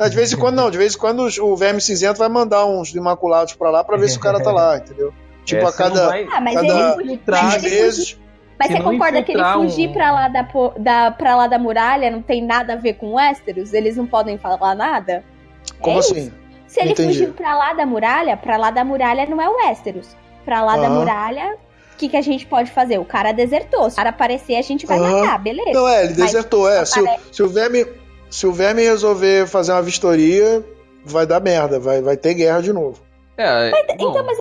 De 0.09 0.15
vez 0.15 0.31
em 0.31 0.38
quando 0.38 0.55
não, 0.55 0.69
de 0.69 0.77
vez 0.77 0.95
em 0.95 0.97
quando 0.97 1.27
o 1.41 1.55
Verme 1.55 1.81
Cinzento 1.81 2.19
vai 2.19 2.30
mandar 2.30 2.65
uns 2.65 2.93
imaculados 2.93 3.53
pra 3.55 3.69
lá 3.72 3.84
pra 3.84 3.97
ver 3.97 4.09
se 4.09 4.18
o 4.18 4.19
cara 4.19 4.39
tá 4.39 4.51
lá, 4.51 4.77
entendeu? 4.84 5.11
Tipo, 5.43 5.64
é, 5.64 5.65
a 5.68 5.72
cada 5.72 6.07
vai- 6.07 6.27
Ah, 6.31 6.41
mas 6.41 6.53
Cada 6.55 6.97
ele 7.03 7.69
meses. 7.69 8.18
mas 8.59 8.68
se 8.68 8.73
você 8.77 8.84
concorda 8.84 9.23
que 9.23 9.31
ele 9.31 9.43
fugir 9.53 9.89
um- 9.89 9.93
pra, 9.93 10.11
lá 10.11 10.27
da, 10.27 10.47
da, 10.77 11.11
pra 11.11 11.35
lá 11.35 11.47
da 11.47 11.57
muralha 11.57 12.11
não 12.11 12.22
tem 12.22 12.45
nada 12.45 12.73
a 12.73 12.76
ver 12.76 12.93
com 12.93 13.14
Westeros? 13.15 13.73
Eles 13.73 13.95
não 13.97 14.05
podem 14.05 14.38
falar 14.38 14.76
nada? 14.76 15.23
Como 15.80 15.95
É 15.95 15.99
assim? 15.99 16.31
Se 16.77 16.83
ele 16.83 16.91
Entendi. 16.91 17.13
fugiu 17.19 17.33
pra 17.33 17.55
lá 17.57 17.73
da 17.73 17.85
muralha, 17.85 18.37
pra 18.37 18.55
lá 18.57 18.69
da 18.71 18.83
muralha 18.83 19.25
não 19.25 19.41
é 19.41 19.49
o 19.49 19.55
Westeros. 19.55 20.15
Pra 20.45 20.61
lá 20.61 20.77
da 20.77 20.89
muralha, 20.89 21.55
o 21.93 21.97
que, 21.97 22.07
que 22.07 22.15
a 22.17 22.21
gente 22.21 22.45
pode 22.45 22.69
fazer? 22.71 22.99
O 22.99 23.05
cara 23.05 23.31
desertou. 23.31 23.89
Se 23.89 23.95
o 23.95 23.97
cara 23.97 24.09
aparecer, 24.11 24.55
a 24.55 24.61
gente 24.61 24.85
vai 24.85 24.99
matar, 24.99 25.39
beleza. 25.39 25.71
Não, 25.73 25.87
é, 25.87 25.99
ele 26.05 26.09
Mas 26.09 26.17
desertou, 26.17 26.69
é. 26.69 26.85
Se, 26.85 26.99
o- 27.01 27.07
se 27.31 27.43
o 27.43 27.49
Verme. 27.49 27.85
Se 28.29 28.45
o 28.45 28.51
Verme 28.51 28.83
resolver 28.83 29.47
fazer 29.47 29.71
uma 29.71 29.81
vistoria, 29.81 30.63
vai 31.05 31.25
dar 31.25 31.39
merda, 31.39 31.79
vai, 31.79 32.01
vai 32.01 32.15
ter 32.17 32.33
guerra 32.33 32.61
de 32.61 32.71
novo. 32.73 33.01
É, 33.37 33.71
Então, 33.89 34.11
bom, 34.11 34.23
mas 34.23 34.39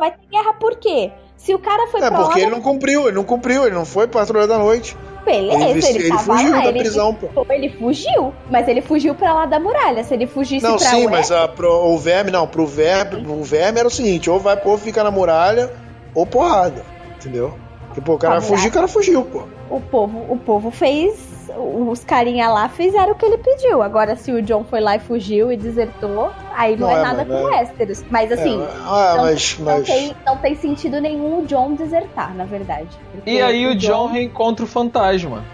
vai 0.00 0.10
ter 0.10 0.26
guerra 0.30 0.52
por 0.54 0.76
quê? 0.76 1.12
Se 1.36 1.54
o 1.54 1.58
cara 1.58 1.86
foi 1.88 2.00
É, 2.00 2.08
pra 2.08 2.18
lá, 2.18 2.24
porque 2.24 2.40
ele 2.40 2.50
não 2.50 2.60
cumpriu, 2.62 3.02
ele 3.06 3.14
não 3.16 3.24
cumpriu, 3.24 3.64
ele 3.66 3.74
não 3.74 3.84
foi 3.84 4.06
patrulha 4.08 4.46
da 4.46 4.58
noite. 4.58 4.96
Beleza, 5.26 5.64
Ele, 5.64 5.86
ele, 5.86 6.06
ele 6.06 6.18
fugiu 6.18 6.50
lá, 6.52 6.60
da 6.60 6.68
ele, 6.68 6.78
prisão, 6.78 7.12
pô. 7.12 7.46
ele 7.50 7.68
fugiu, 7.68 8.32
mas 8.48 8.68
ele 8.68 8.80
fugiu 8.80 9.14
pra 9.14 9.34
lá 9.34 9.46
da 9.46 9.58
muralha. 9.58 10.04
Se 10.04 10.14
ele 10.14 10.26
fugisse 10.26 10.64
Não, 10.64 10.76
pra 10.76 10.86
sim, 10.88 11.06
Westeros, 11.06 11.10
mas 11.10 11.32
a, 11.32 11.48
pro, 11.48 11.70
o 11.70 11.98
verme, 11.98 12.30
não, 12.30 12.46
pro 12.46 12.66
verme, 12.66 13.26
o 13.28 13.42
verme 13.42 13.80
era 13.80 13.88
o 13.88 13.90
seguinte, 13.90 14.30
ou 14.30 14.38
vai, 14.38 14.58
ou 14.64 14.78
fica 14.78 15.02
na 15.04 15.10
muralha, 15.10 15.70
ou 16.14 16.24
porrada, 16.24 16.82
entendeu? 17.16 17.52
Porque, 17.88 18.00
pô, 18.00 18.14
o 18.14 18.18
cara 18.18 18.40
fugir, 18.40 18.52
muralha. 18.52 18.68
o 18.68 18.72
cara 18.72 18.88
fugiu, 18.88 19.24
pô. 19.24 19.42
o 19.68 19.80
povo, 19.80 20.24
o 20.32 20.38
povo 20.38 20.70
fez. 20.70 21.35
Os 21.56 22.04
carinha 22.04 22.48
lá 22.48 22.68
fizeram 22.68 23.12
o 23.12 23.14
que 23.14 23.24
ele 23.24 23.38
pediu. 23.38 23.82
Agora, 23.82 24.16
se 24.16 24.32
o 24.32 24.42
John 24.42 24.64
foi 24.64 24.80
lá 24.80 24.96
e 24.96 25.00
fugiu 25.00 25.52
e 25.52 25.56
desertou, 25.56 26.32
aí 26.54 26.76
não, 26.76 26.88
Não 26.88 26.96
é 26.96 26.98
é, 26.98 27.02
nada 27.02 27.24
mas 27.24 27.28
com 27.28 27.48
é- 27.48 27.60
Westeros. 27.60 28.04
Mas 28.10 28.32
assim, 28.32 28.60
É, 28.60 28.68
ah, 28.84 29.14
não, 29.16 29.24
mas, 29.24 29.58
não, 29.58 29.64
mas... 29.66 29.86
tem, 29.86 30.16
não 30.26 30.36
tem 30.38 30.54
sentido 30.54 31.00
nenhum 31.00 31.40
o 31.40 31.46
John 31.46 31.74
desertar, 31.74 32.34
na 32.34 32.44
verdade. 32.44 32.88
E 33.24 33.40
aí 33.40 33.66
o 33.66 33.74
John 33.74 34.06
reencontra 34.06 34.64
o 34.64 34.68
fantasma. 34.68 35.44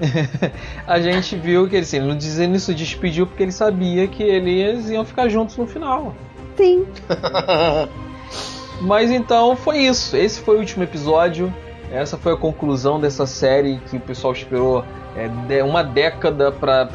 a 0.86 1.00
gente 1.00 1.36
viu 1.36 1.68
que 1.68 1.76
ele, 1.76 1.82
assim, 1.82 1.98
ele 1.98 2.06
não 2.06 2.16
dizendo 2.16 2.56
isso 2.56 2.74
despediu 2.74 3.26
porque 3.26 3.42
ele 3.42 3.52
sabia 3.52 4.06
que 4.08 4.22
eles 4.22 4.88
iam 4.88 5.04
ficar 5.04 5.28
juntos 5.28 5.56
no 5.56 5.66
final. 5.66 6.14
Sim. 6.56 6.86
Mas 8.80 9.10
então 9.10 9.54
foi 9.56 9.78
isso. 9.78 10.16
Esse 10.16 10.40
foi 10.40 10.56
o 10.56 10.60
último 10.60 10.82
episódio. 10.82 11.52
Essa 11.90 12.16
foi 12.16 12.32
a 12.32 12.36
conclusão 12.36 13.00
dessa 13.00 13.26
série 13.26 13.80
que 13.90 13.96
o 13.96 14.00
pessoal 14.00 14.32
esperou 14.32 14.84
é, 15.16 15.62
uma 15.62 15.82
década 15.82 16.52
pra 16.52 16.88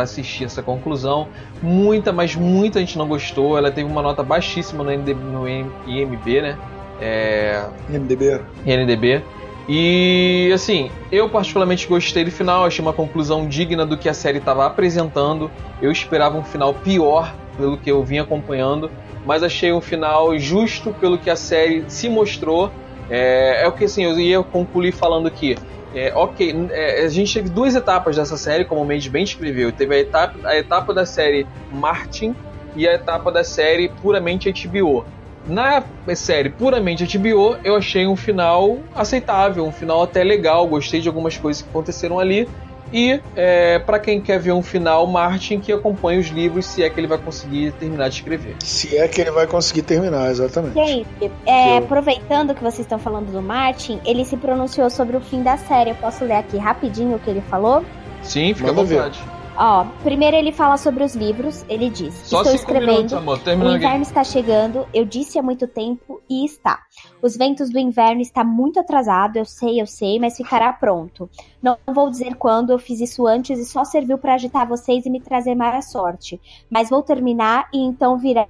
assistir 0.00 0.44
essa 0.44 0.62
conclusão. 0.62 1.28
Muita, 1.60 2.12
mas 2.12 2.36
muita 2.36 2.78
gente 2.78 2.96
não 2.96 3.08
gostou. 3.08 3.58
Ela 3.58 3.70
teve 3.70 3.90
uma 3.90 4.02
nota 4.02 4.22
baixíssima 4.22 4.84
no, 4.84 4.90
ND 4.90 5.14
no 5.14 5.48
IMB, 5.48 6.42
né? 6.42 6.58
É, 7.00 7.64
MDB. 7.88 8.40
INDB. 8.64 9.22
E 9.68 10.50
assim, 10.52 10.90
eu 11.10 11.28
particularmente 11.28 11.86
gostei 11.86 12.24
do 12.24 12.30
final, 12.30 12.64
achei 12.64 12.84
uma 12.84 12.92
conclusão 12.92 13.46
digna 13.46 13.86
do 13.86 13.96
que 13.96 14.08
a 14.08 14.14
série 14.14 14.38
estava 14.38 14.66
apresentando. 14.66 15.50
Eu 15.80 15.90
esperava 15.90 16.36
um 16.36 16.44
final 16.44 16.74
pior 16.74 17.34
pelo 17.56 17.76
que 17.76 17.90
eu 17.90 18.02
vim 18.02 18.18
acompanhando, 18.18 18.90
mas 19.24 19.42
achei 19.42 19.72
um 19.72 19.80
final 19.80 20.36
justo 20.38 20.92
pelo 21.00 21.18
que 21.18 21.30
a 21.30 21.36
série 21.36 21.84
se 21.88 22.08
mostrou. 22.08 22.70
É, 23.12 23.64
é 23.64 23.68
o 23.68 23.72
que 23.72 23.84
assim, 23.84 24.04
eu 24.04 24.18
ia 24.18 24.42
concluir 24.42 24.90
falando 24.90 25.30
que 25.30 25.56
É, 25.94 26.10
ok, 26.14 26.68
é, 26.70 27.04
a 27.04 27.08
gente 27.10 27.34
teve 27.34 27.50
duas 27.50 27.74
etapas 27.74 28.16
dessa 28.16 28.38
série, 28.38 28.64
como 28.64 28.80
o 28.80 28.84
Mendes 28.86 29.08
bem 29.08 29.22
escreveu. 29.22 29.70
Teve 29.70 29.94
a 29.94 29.98
etapa, 29.98 30.38
a 30.48 30.56
etapa 30.56 30.94
da 30.94 31.04
série 31.04 31.46
Martin 31.70 32.34
e 32.74 32.88
a 32.88 32.94
etapa 32.94 33.30
da 33.30 33.44
série 33.44 33.90
puramente 34.00 34.50
HBO. 34.50 35.04
Na 35.46 35.84
série 36.14 36.48
puramente 36.48 37.04
HBO, 37.18 37.58
eu 37.62 37.76
achei 37.76 38.06
um 38.06 38.16
final 38.16 38.78
aceitável, 38.96 39.66
um 39.66 39.72
final 39.72 40.02
até 40.02 40.24
legal, 40.24 40.66
gostei 40.66 41.00
de 41.02 41.08
algumas 41.08 41.36
coisas 41.36 41.60
que 41.60 41.68
aconteceram 41.68 42.18
ali. 42.18 42.48
E 42.92 43.20
é, 43.34 43.78
para 43.78 43.98
quem 43.98 44.20
quer 44.20 44.38
ver 44.38 44.52
um 44.52 44.62
final, 44.62 45.06
Martin 45.06 45.60
que 45.60 45.72
acompanhe 45.72 46.20
os 46.20 46.28
livros, 46.28 46.66
se 46.66 46.82
é 46.82 46.90
que 46.90 47.00
ele 47.00 47.06
vai 47.06 47.18
conseguir 47.18 47.72
terminar 47.72 48.08
de 48.08 48.16
escrever. 48.16 48.56
Se 48.60 48.96
é 48.96 49.08
que 49.08 49.20
ele 49.20 49.30
vai 49.30 49.46
conseguir 49.46 49.82
terminar, 49.82 50.30
exatamente. 50.30 50.74
Gente, 50.74 51.32
é, 51.46 51.78
aproveitando 51.78 52.54
que 52.54 52.62
vocês 52.62 52.80
estão 52.80 52.98
falando 52.98 53.32
do 53.32 53.40
Martin, 53.40 54.00
ele 54.04 54.24
se 54.24 54.36
pronunciou 54.36 54.90
sobre 54.90 55.16
o 55.16 55.20
fim 55.20 55.42
da 55.42 55.56
série. 55.56 55.90
Eu 55.90 55.96
posso 55.96 56.24
ler 56.24 56.36
aqui 56.36 56.58
rapidinho 56.58 57.16
o 57.16 57.18
que 57.18 57.30
ele 57.30 57.42
falou? 57.42 57.84
Sim, 58.22 58.54
fica 58.54 58.72
Manda 58.72 58.82
à 58.82 58.84
vontade. 58.84 59.18
Ver. 59.18 59.42
Ó, 59.56 59.84
primeiro 60.02 60.36
ele 60.36 60.50
fala 60.50 60.76
sobre 60.76 61.04
os 61.04 61.14
livros, 61.14 61.64
ele 61.68 61.90
diz: 61.90 62.14
Só 62.24 62.38
Estou 62.38 62.54
escrevendo, 62.54 62.90
minutos, 62.90 63.12
amor, 63.12 63.40
o 63.46 63.76
inverno 63.76 63.96
aqui. 63.96 64.02
está 64.02 64.24
chegando, 64.24 64.86
eu 64.94 65.04
disse 65.04 65.38
há 65.38 65.42
muito 65.42 65.66
tempo 65.66 66.22
e 66.28 66.44
está. 66.44 66.80
Os 67.22 67.36
ventos 67.36 67.70
do 67.70 67.78
inverno 67.78 68.20
está 68.20 68.42
muito 68.42 68.80
atrasado, 68.80 69.36
eu 69.36 69.44
sei, 69.44 69.80
eu 69.80 69.86
sei, 69.86 70.18
mas 70.18 70.36
ficará 70.36 70.72
pronto. 70.72 71.30
Não 71.62 71.78
vou 71.86 72.10
dizer 72.10 72.34
quando, 72.34 72.70
eu 72.70 72.78
fiz 72.80 73.00
isso 73.00 73.28
antes 73.28 73.60
e 73.60 73.64
só 73.64 73.84
serviu 73.84 74.18
para 74.18 74.34
agitar 74.34 74.66
vocês 74.66 75.06
e 75.06 75.10
me 75.10 75.20
trazer 75.20 75.54
mais 75.54 75.88
sorte. 75.90 76.40
Mas 76.68 76.90
vou 76.90 77.00
terminar 77.00 77.68
e 77.72 77.78
então 77.78 78.18
virá 78.18 78.48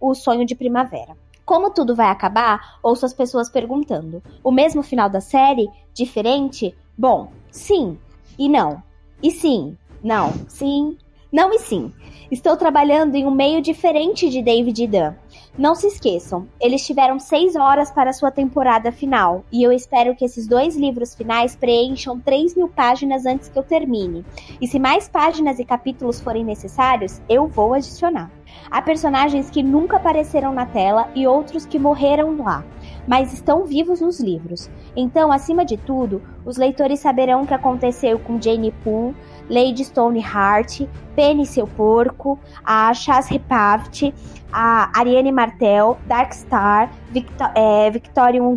o 0.00 0.14
sonho 0.14 0.46
de 0.46 0.54
primavera. 0.54 1.14
Como 1.44 1.70
tudo 1.70 1.94
vai 1.94 2.08
acabar, 2.08 2.78
ouço 2.82 3.04
as 3.04 3.12
pessoas 3.12 3.50
perguntando: 3.50 4.22
o 4.42 4.50
mesmo 4.50 4.82
final 4.82 5.10
da 5.10 5.20
série? 5.20 5.68
Diferente? 5.92 6.74
Bom, 6.96 7.28
sim 7.50 7.98
e 8.38 8.48
não. 8.48 8.82
E 9.22 9.30
sim, 9.30 9.76
não, 10.02 10.32
sim, 10.48 10.96
não 11.30 11.52
e 11.52 11.58
sim. 11.58 11.92
Estou 12.30 12.56
trabalhando 12.56 13.14
em 13.14 13.26
um 13.26 13.30
meio 13.30 13.60
diferente 13.60 14.30
de 14.30 14.42
David 14.42 14.82
e 14.82 14.86
Dan. 14.86 15.14
Não 15.58 15.74
se 15.74 15.88
esqueçam, 15.88 16.46
eles 16.60 16.86
tiveram 16.86 17.18
seis 17.18 17.56
horas 17.56 17.90
para 17.90 18.12
sua 18.12 18.30
temporada 18.30 18.92
final, 18.92 19.42
e 19.50 19.60
eu 19.60 19.72
espero 19.72 20.14
que 20.14 20.24
esses 20.24 20.46
dois 20.46 20.76
livros 20.76 21.16
finais 21.16 21.56
preencham 21.56 22.20
3 22.20 22.54
mil 22.54 22.68
páginas 22.68 23.26
antes 23.26 23.48
que 23.48 23.58
eu 23.58 23.64
termine. 23.64 24.24
E 24.60 24.68
se 24.68 24.78
mais 24.78 25.08
páginas 25.08 25.58
e 25.58 25.64
capítulos 25.64 26.20
forem 26.20 26.44
necessários, 26.44 27.20
eu 27.28 27.48
vou 27.48 27.74
adicionar. 27.74 28.30
Há 28.70 28.80
personagens 28.80 29.50
que 29.50 29.60
nunca 29.60 29.96
apareceram 29.96 30.52
na 30.52 30.64
tela 30.64 31.08
e 31.12 31.26
outros 31.26 31.66
que 31.66 31.76
morreram 31.76 32.36
lá, 32.36 32.64
mas 33.04 33.32
estão 33.32 33.64
vivos 33.64 34.00
nos 34.00 34.20
livros. 34.20 34.70
Então, 34.94 35.32
acima 35.32 35.64
de 35.64 35.76
tudo, 35.76 36.22
os 36.44 36.56
leitores 36.56 37.00
saberão 37.00 37.42
o 37.42 37.46
que 37.46 37.54
aconteceu 37.54 38.18
com 38.20 38.40
Jane 38.40 38.70
Poole, 38.84 39.16
Lady 39.48 39.84
Stoneheart, 39.84 40.86
Penny 41.16 41.46
Seu 41.46 41.66
Porco, 41.66 42.38
a 42.64 42.92
Chas 42.94 43.28
Repaft, 43.28 44.14
a 44.52 44.90
Ariane 44.98 45.32
Martel, 45.32 45.98
Darkstar, 46.06 46.90
Victor, 47.10 47.50
é, 47.54 47.90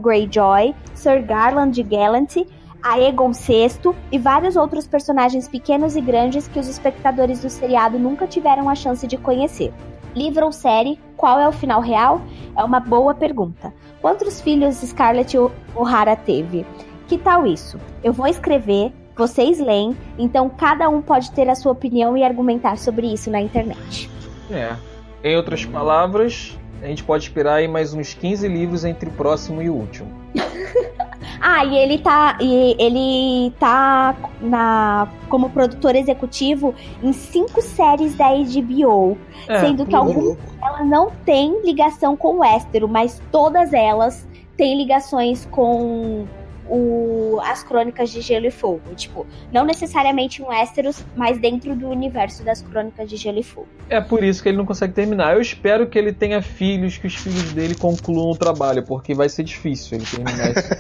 Greyjoy, 0.02 0.76
Sir 0.94 1.22
Garland 1.24 1.82
Gallant, 1.84 2.46
a 2.84 3.00
Egon 3.00 3.32
VI 3.32 3.96
e 4.12 4.18
vários 4.18 4.56
outros 4.56 4.88
personagens 4.88 5.48
pequenos 5.48 5.96
e 5.96 6.02
grandes 6.02 6.48
que 6.48 6.60
os 6.60 6.68
espectadores 6.68 7.42
do 7.42 7.50
seriado 7.50 8.00
nunca 8.00 8.26
tiveram 8.26 8.68
a 8.70 8.76
chance 8.76 9.06
de 9.06 9.18
conhecer. 9.18 9.72
Livro 10.16 10.46
ou 10.46 10.52
série, 10.52 11.00
qual 11.16 11.40
é 11.40 11.48
o 11.48 11.52
final 11.52 11.80
real? 11.80 12.22
É 12.58 12.64
uma 12.64 12.80
boa 12.80 13.14
pergunta. 13.14 13.74
Quantos 14.02 14.42
filhos 14.42 14.78
Scarlett 14.78 15.38
O'Hara 15.76 16.16
teve? 16.16 16.66
Que 17.08 17.18
tal 17.18 17.46
isso? 17.46 17.78
Eu 18.04 18.12
vou 18.12 18.28
escrever, 18.28 18.92
vocês 19.16 19.60
leem, 19.60 19.96
então 20.18 20.50
cada 20.50 20.90
um 20.90 21.02
pode 21.02 21.32
ter 21.32 21.50
a 21.50 21.56
sua 21.56 21.72
opinião 21.72 22.18
e 22.18 22.24
argumentar 22.24 22.78
sobre 22.78 23.12
isso 23.12 23.30
na 23.30 23.42
internet. 23.42 24.10
É. 24.50 24.76
Em 25.24 25.36
outras 25.36 25.66
palavras, 25.66 26.58
a 26.82 26.88
gente 26.88 27.04
pode 27.04 27.26
esperar 27.26 27.56
aí 27.56 27.68
mais 27.68 27.94
uns 27.94 28.14
15 28.14 28.48
livros 28.48 28.84
entre 28.84 29.08
o 29.08 29.12
próximo 29.12 29.62
e 29.62 29.70
o 29.70 29.76
último. 29.76 30.10
ah, 31.40 31.64
e 31.64 31.78
ele 31.78 32.00
tá. 32.00 32.38
E 32.42 32.76
ele 32.80 33.54
tá 33.60 34.16
na, 34.42 35.08
como 35.30 35.52
produtor 35.52 35.96
executivo 35.96 36.74
em 37.04 37.14
cinco 37.14 37.62
séries 37.62 38.16
da 38.16 38.30
HBO. 38.30 39.16
É, 39.48 39.60
sendo 39.60 39.86
que 39.86 39.96
algumas 39.96 40.38
delas 40.38 40.88
não 40.88 41.12
têm 41.24 41.62
ligação 41.64 42.18
com 42.18 42.38
o 42.38 42.40
Westeros, 42.40 42.90
mas 42.90 43.22
todas 43.32 43.74
elas 43.74 44.28
têm 44.58 44.76
ligações 44.78 45.46
com 45.52 46.26
o, 46.72 47.39
as 47.41 47.64
crônicas 47.64 48.10
de 48.10 48.22
Gelo 48.22 48.48
e 48.48 48.52
Fogo. 48.52 48.95
Tipo, 48.95 49.27
não 49.52 49.65
necessariamente 49.65 50.41
um 50.41 50.48
Westeros, 50.48 51.03
mas 51.15 51.38
dentro 51.38 51.76
do 51.76 51.89
universo 51.89 52.43
das 52.43 52.61
crônicas 52.61 53.10
de 53.10 53.18
Gelo 53.18 53.39
e 53.39 53.43
Fogo. 53.43 53.68
É 53.89 53.99
por 53.99 54.23
isso 54.23 54.41
que 54.41 54.48
ele 54.48 54.57
não 54.57 54.65
consegue 54.65 54.93
terminar. 54.93 55.34
Eu 55.34 55.41
espero 55.41 55.85
que 55.88 55.99
ele 55.99 56.14
tenha 56.14 56.41
filhos, 56.41 56.98
que 56.98 57.07
os 57.07 57.15
filhos 57.15 57.52
dele 57.52 57.76
concluam 57.76 58.31
o 58.31 58.38
trabalho, 58.38 58.84
porque 58.84 59.14
vai 59.14 59.27
ser 59.27 59.43
difícil 59.43 59.98
ele 59.98 60.06
terminar 60.06 60.52
isso. 60.52 60.73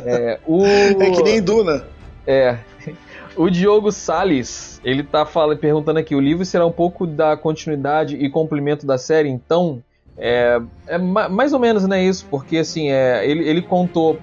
é, 0.08 0.40
o... 0.46 0.64
é 0.64 1.10
que 1.10 1.22
nem 1.22 1.42
Duna. 1.42 1.84
É. 2.26 2.58
O 3.36 3.50
Diogo 3.50 3.90
Sales, 3.92 4.80
ele 4.84 5.02
tá 5.02 5.26
falando, 5.26 5.58
perguntando 5.58 5.98
aqui: 5.98 6.14
o 6.14 6.20
livro 6.20 6.44
será 6.44 6.64
um 6.64 6.72
pouco 6.72 7.06
da 7.06 7.36
continuidade 7.36 8.16
e 8.16 8.30
complemento 8.30 8.86
da 8.86 8.96
série, 8.96 9.28
então? 9.28 9.82
É, 10.16 10.60
é 10.86 10.96
mais 10.96 11.52
ou 11.52 11.58
menos 11.58 11.86
né, 11.88 12.02
isso, 12.02 12.26
porque 12.30 12.58
assim, 12.58 12.90
é, 12.90 13.28
ele, 13.28 13.48
ele 13.48 13.62
contou 13.62 14.16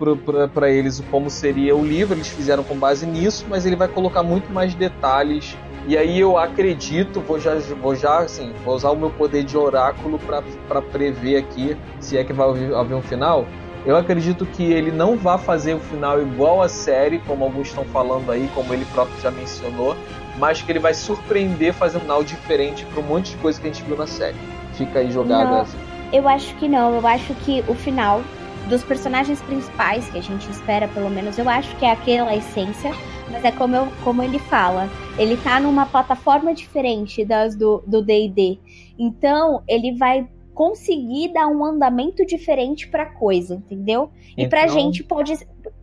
para 0.54 0.70
eles 0.70 1.04
como 1.12 1.30
seria 1.30 1.76
o 1.76 1.84
livro, 1.84 2.16
eles 2.16 2.30
fizeram 2.30 2.64
com 2.64 2.76
base 2.76 3.06
nisso, 3.06 3.46
mas 3.50 3.66
ele 3.66 3.76
vai 3.76 3.88
colocar 3.88 4.24
muito 4.24 4.52
mais 4.52 4.74
detalhes. 4.74 5.58
E 5.88 5.98
aí 5.98 6.20
eu 6.20 6.38
acredito, 6.38 7.20
vou 7.20 7.40
já, 7.40 7.56
vou 7.82 7.96
já 7.96 8.20
assim, 8.20 8.54
vou 8.64 8.76
usar 8.76 8.92
o 8.92 8.96
meu 8.96 9.10
poder 9.10 9.44
de 9.44 9.58
oráculo 9.58 10.20
para 10.68 10.82
prever 10.82 11.38
aqui 11.38 11.76
se 12.00 12.18
é 12.18 12.24
que 12.24 12.32
vai 12.32 12.48
haver 12.74 12.96
um 12.96 13.02
final. 13.02 13.46
Eu 13.84 13.98
acredito 13.98 14.46
que 14.46 14.64
ele 14.64 14.92
não 14.92 15.18
vai 15.18 15.40
fazer 15.40 15.74
o 15.74 15.80
final 15.80 16.22
igual 16.22 16.62
a 16.62 16.70
série, 16.70 17.18
como 17.20 17.44
alguns 17.44 17.70
estão 17.70 17.84
falando 17.86 18.32
aí, 18.32 18.48
como 18.54 18.72
ele 18.74 18.86
próprio 18.94 19.20
já 19.20 19.32
mencionou, 19.32 19.96
mas 20.38 20.62
que 20.62 20.72
ele 20.72 20.78
vai 20.78 20.94
surpreender 20.94 21.74
fazer 21.74 21.98
um 21.98 22.02
final 22.02 22.24
diferente 22.24 22.86
para 22.86 23.00
um 23.00 23.04
monte 23.04 23.32
de 23.32 23.38
coisa 23.38 23.60
que 23.60 23.68
a 23.68 23.72
gente 23.72 23.84
viu 23.84 23.98
na 23.98 24.06
série 24.06 24.38
fica 24.74 25.00
aí 25.00 25.12
jogada 25.12 25.62
assim. 25.62 25.78
Eu 26.12 26.28
acho 26.28 26.56
que 26.56 26.68
não. 26.68 26.96
Eu 26.96 27.08
acho 27.08 27.34
que 27.36 27.64
o 27.68 27.76
final 27.76 28.22
dos 28.68 28.84
personagens 28.84 29.42
principais 29.42 30.08
que 30.10 30.18
a 30.18 30.22
gente 30.22 30.50
espera, 30.50 30.88
pelo 30.88 31.10
menos, 31.10 31.38
eu 31.38 31.48
acho 31.50 31.76
que 31.78 31.86
é 31.86 31.92
aquela 31.92 32.36
essência. 32.36 32.92
Mas 33.30 33.46
é 33.46 33.52
como, 33.52 33.76
eu, 33.76 33.88
como 34.04 34.22
ele 34.22 34.40
fala, 34.40 34.90
ele 35.18 35.38
tá 35.38 35.58
numa 35.60 35.86
plataforma 35.86 36.54
diferente 36.54 37.24
das 37.24 37.56
do 37.56 37.82
D&D. 37.88 38.60
Então, 39.00 39.64
ele 39.68 39.98
vai 39.98 40.28
conseguir 40.62 41.34
dar 41.34 41.48
um 41.48 41.66
andamento 41.66 42.24
diferente 42.24 42.88
pra 42.88 43.04
coisa, 43.04 43.56
entendeu? 43.56 44.12
E 44.38 44.48
pra 44.48 44.66
então 44.66 44.76
gente 44.76 45.04
pode 45.04 45.34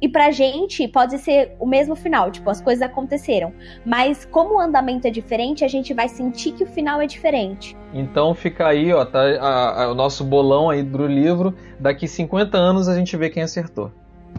e 0.01 0.09
pra 0.09 0.31
gente 0.31 0.87
pode 0.87 1.19
ser 1.19 1.57
o 1.59 1.67
mesmo 1.67 1.97
final, 1.97 2.31
tipo, 2.31 2.49
as 2.49 2.61
coisas 2.61 2.81
aconteceram. 2.81 3.53
Mas 3.85 4.25
como 4.25 4.55
o 4.55 4.61
andamento 4.61 5.09
é 5.09 5.11
diferente, 5.11 5.65
a 5.65 5.69
gente 5.69 5.93
vai 5.93 6.09
sentir 6.09 6.53
que 6.53 6.63
o 6.63 6.67
final 6.69 7.01
é 7.01 7.07
diferente. 7.09 7.77
Então 7.93 8.33
fica 8.37 8.69
aí, 8.69 8.93
ó, 8.93 9.05
tá 9.05 9.19
a, 9.19 9.83
a, 9.83 9.91
o 9.91 9.97
nosso 9.97 10.23
bolão 10.23 10.71
aí 10.71 10.85
do 10.85 11.09
livro. 11.09 11.53
Daqui 11.81 12.07
50 12.07 12.57
anos 12.57 12.87
a 12.87 12.95
gente 12.95 13.17
vê 13.17 13.29
quem 13.29 13.43
acertou. 13.43 13.91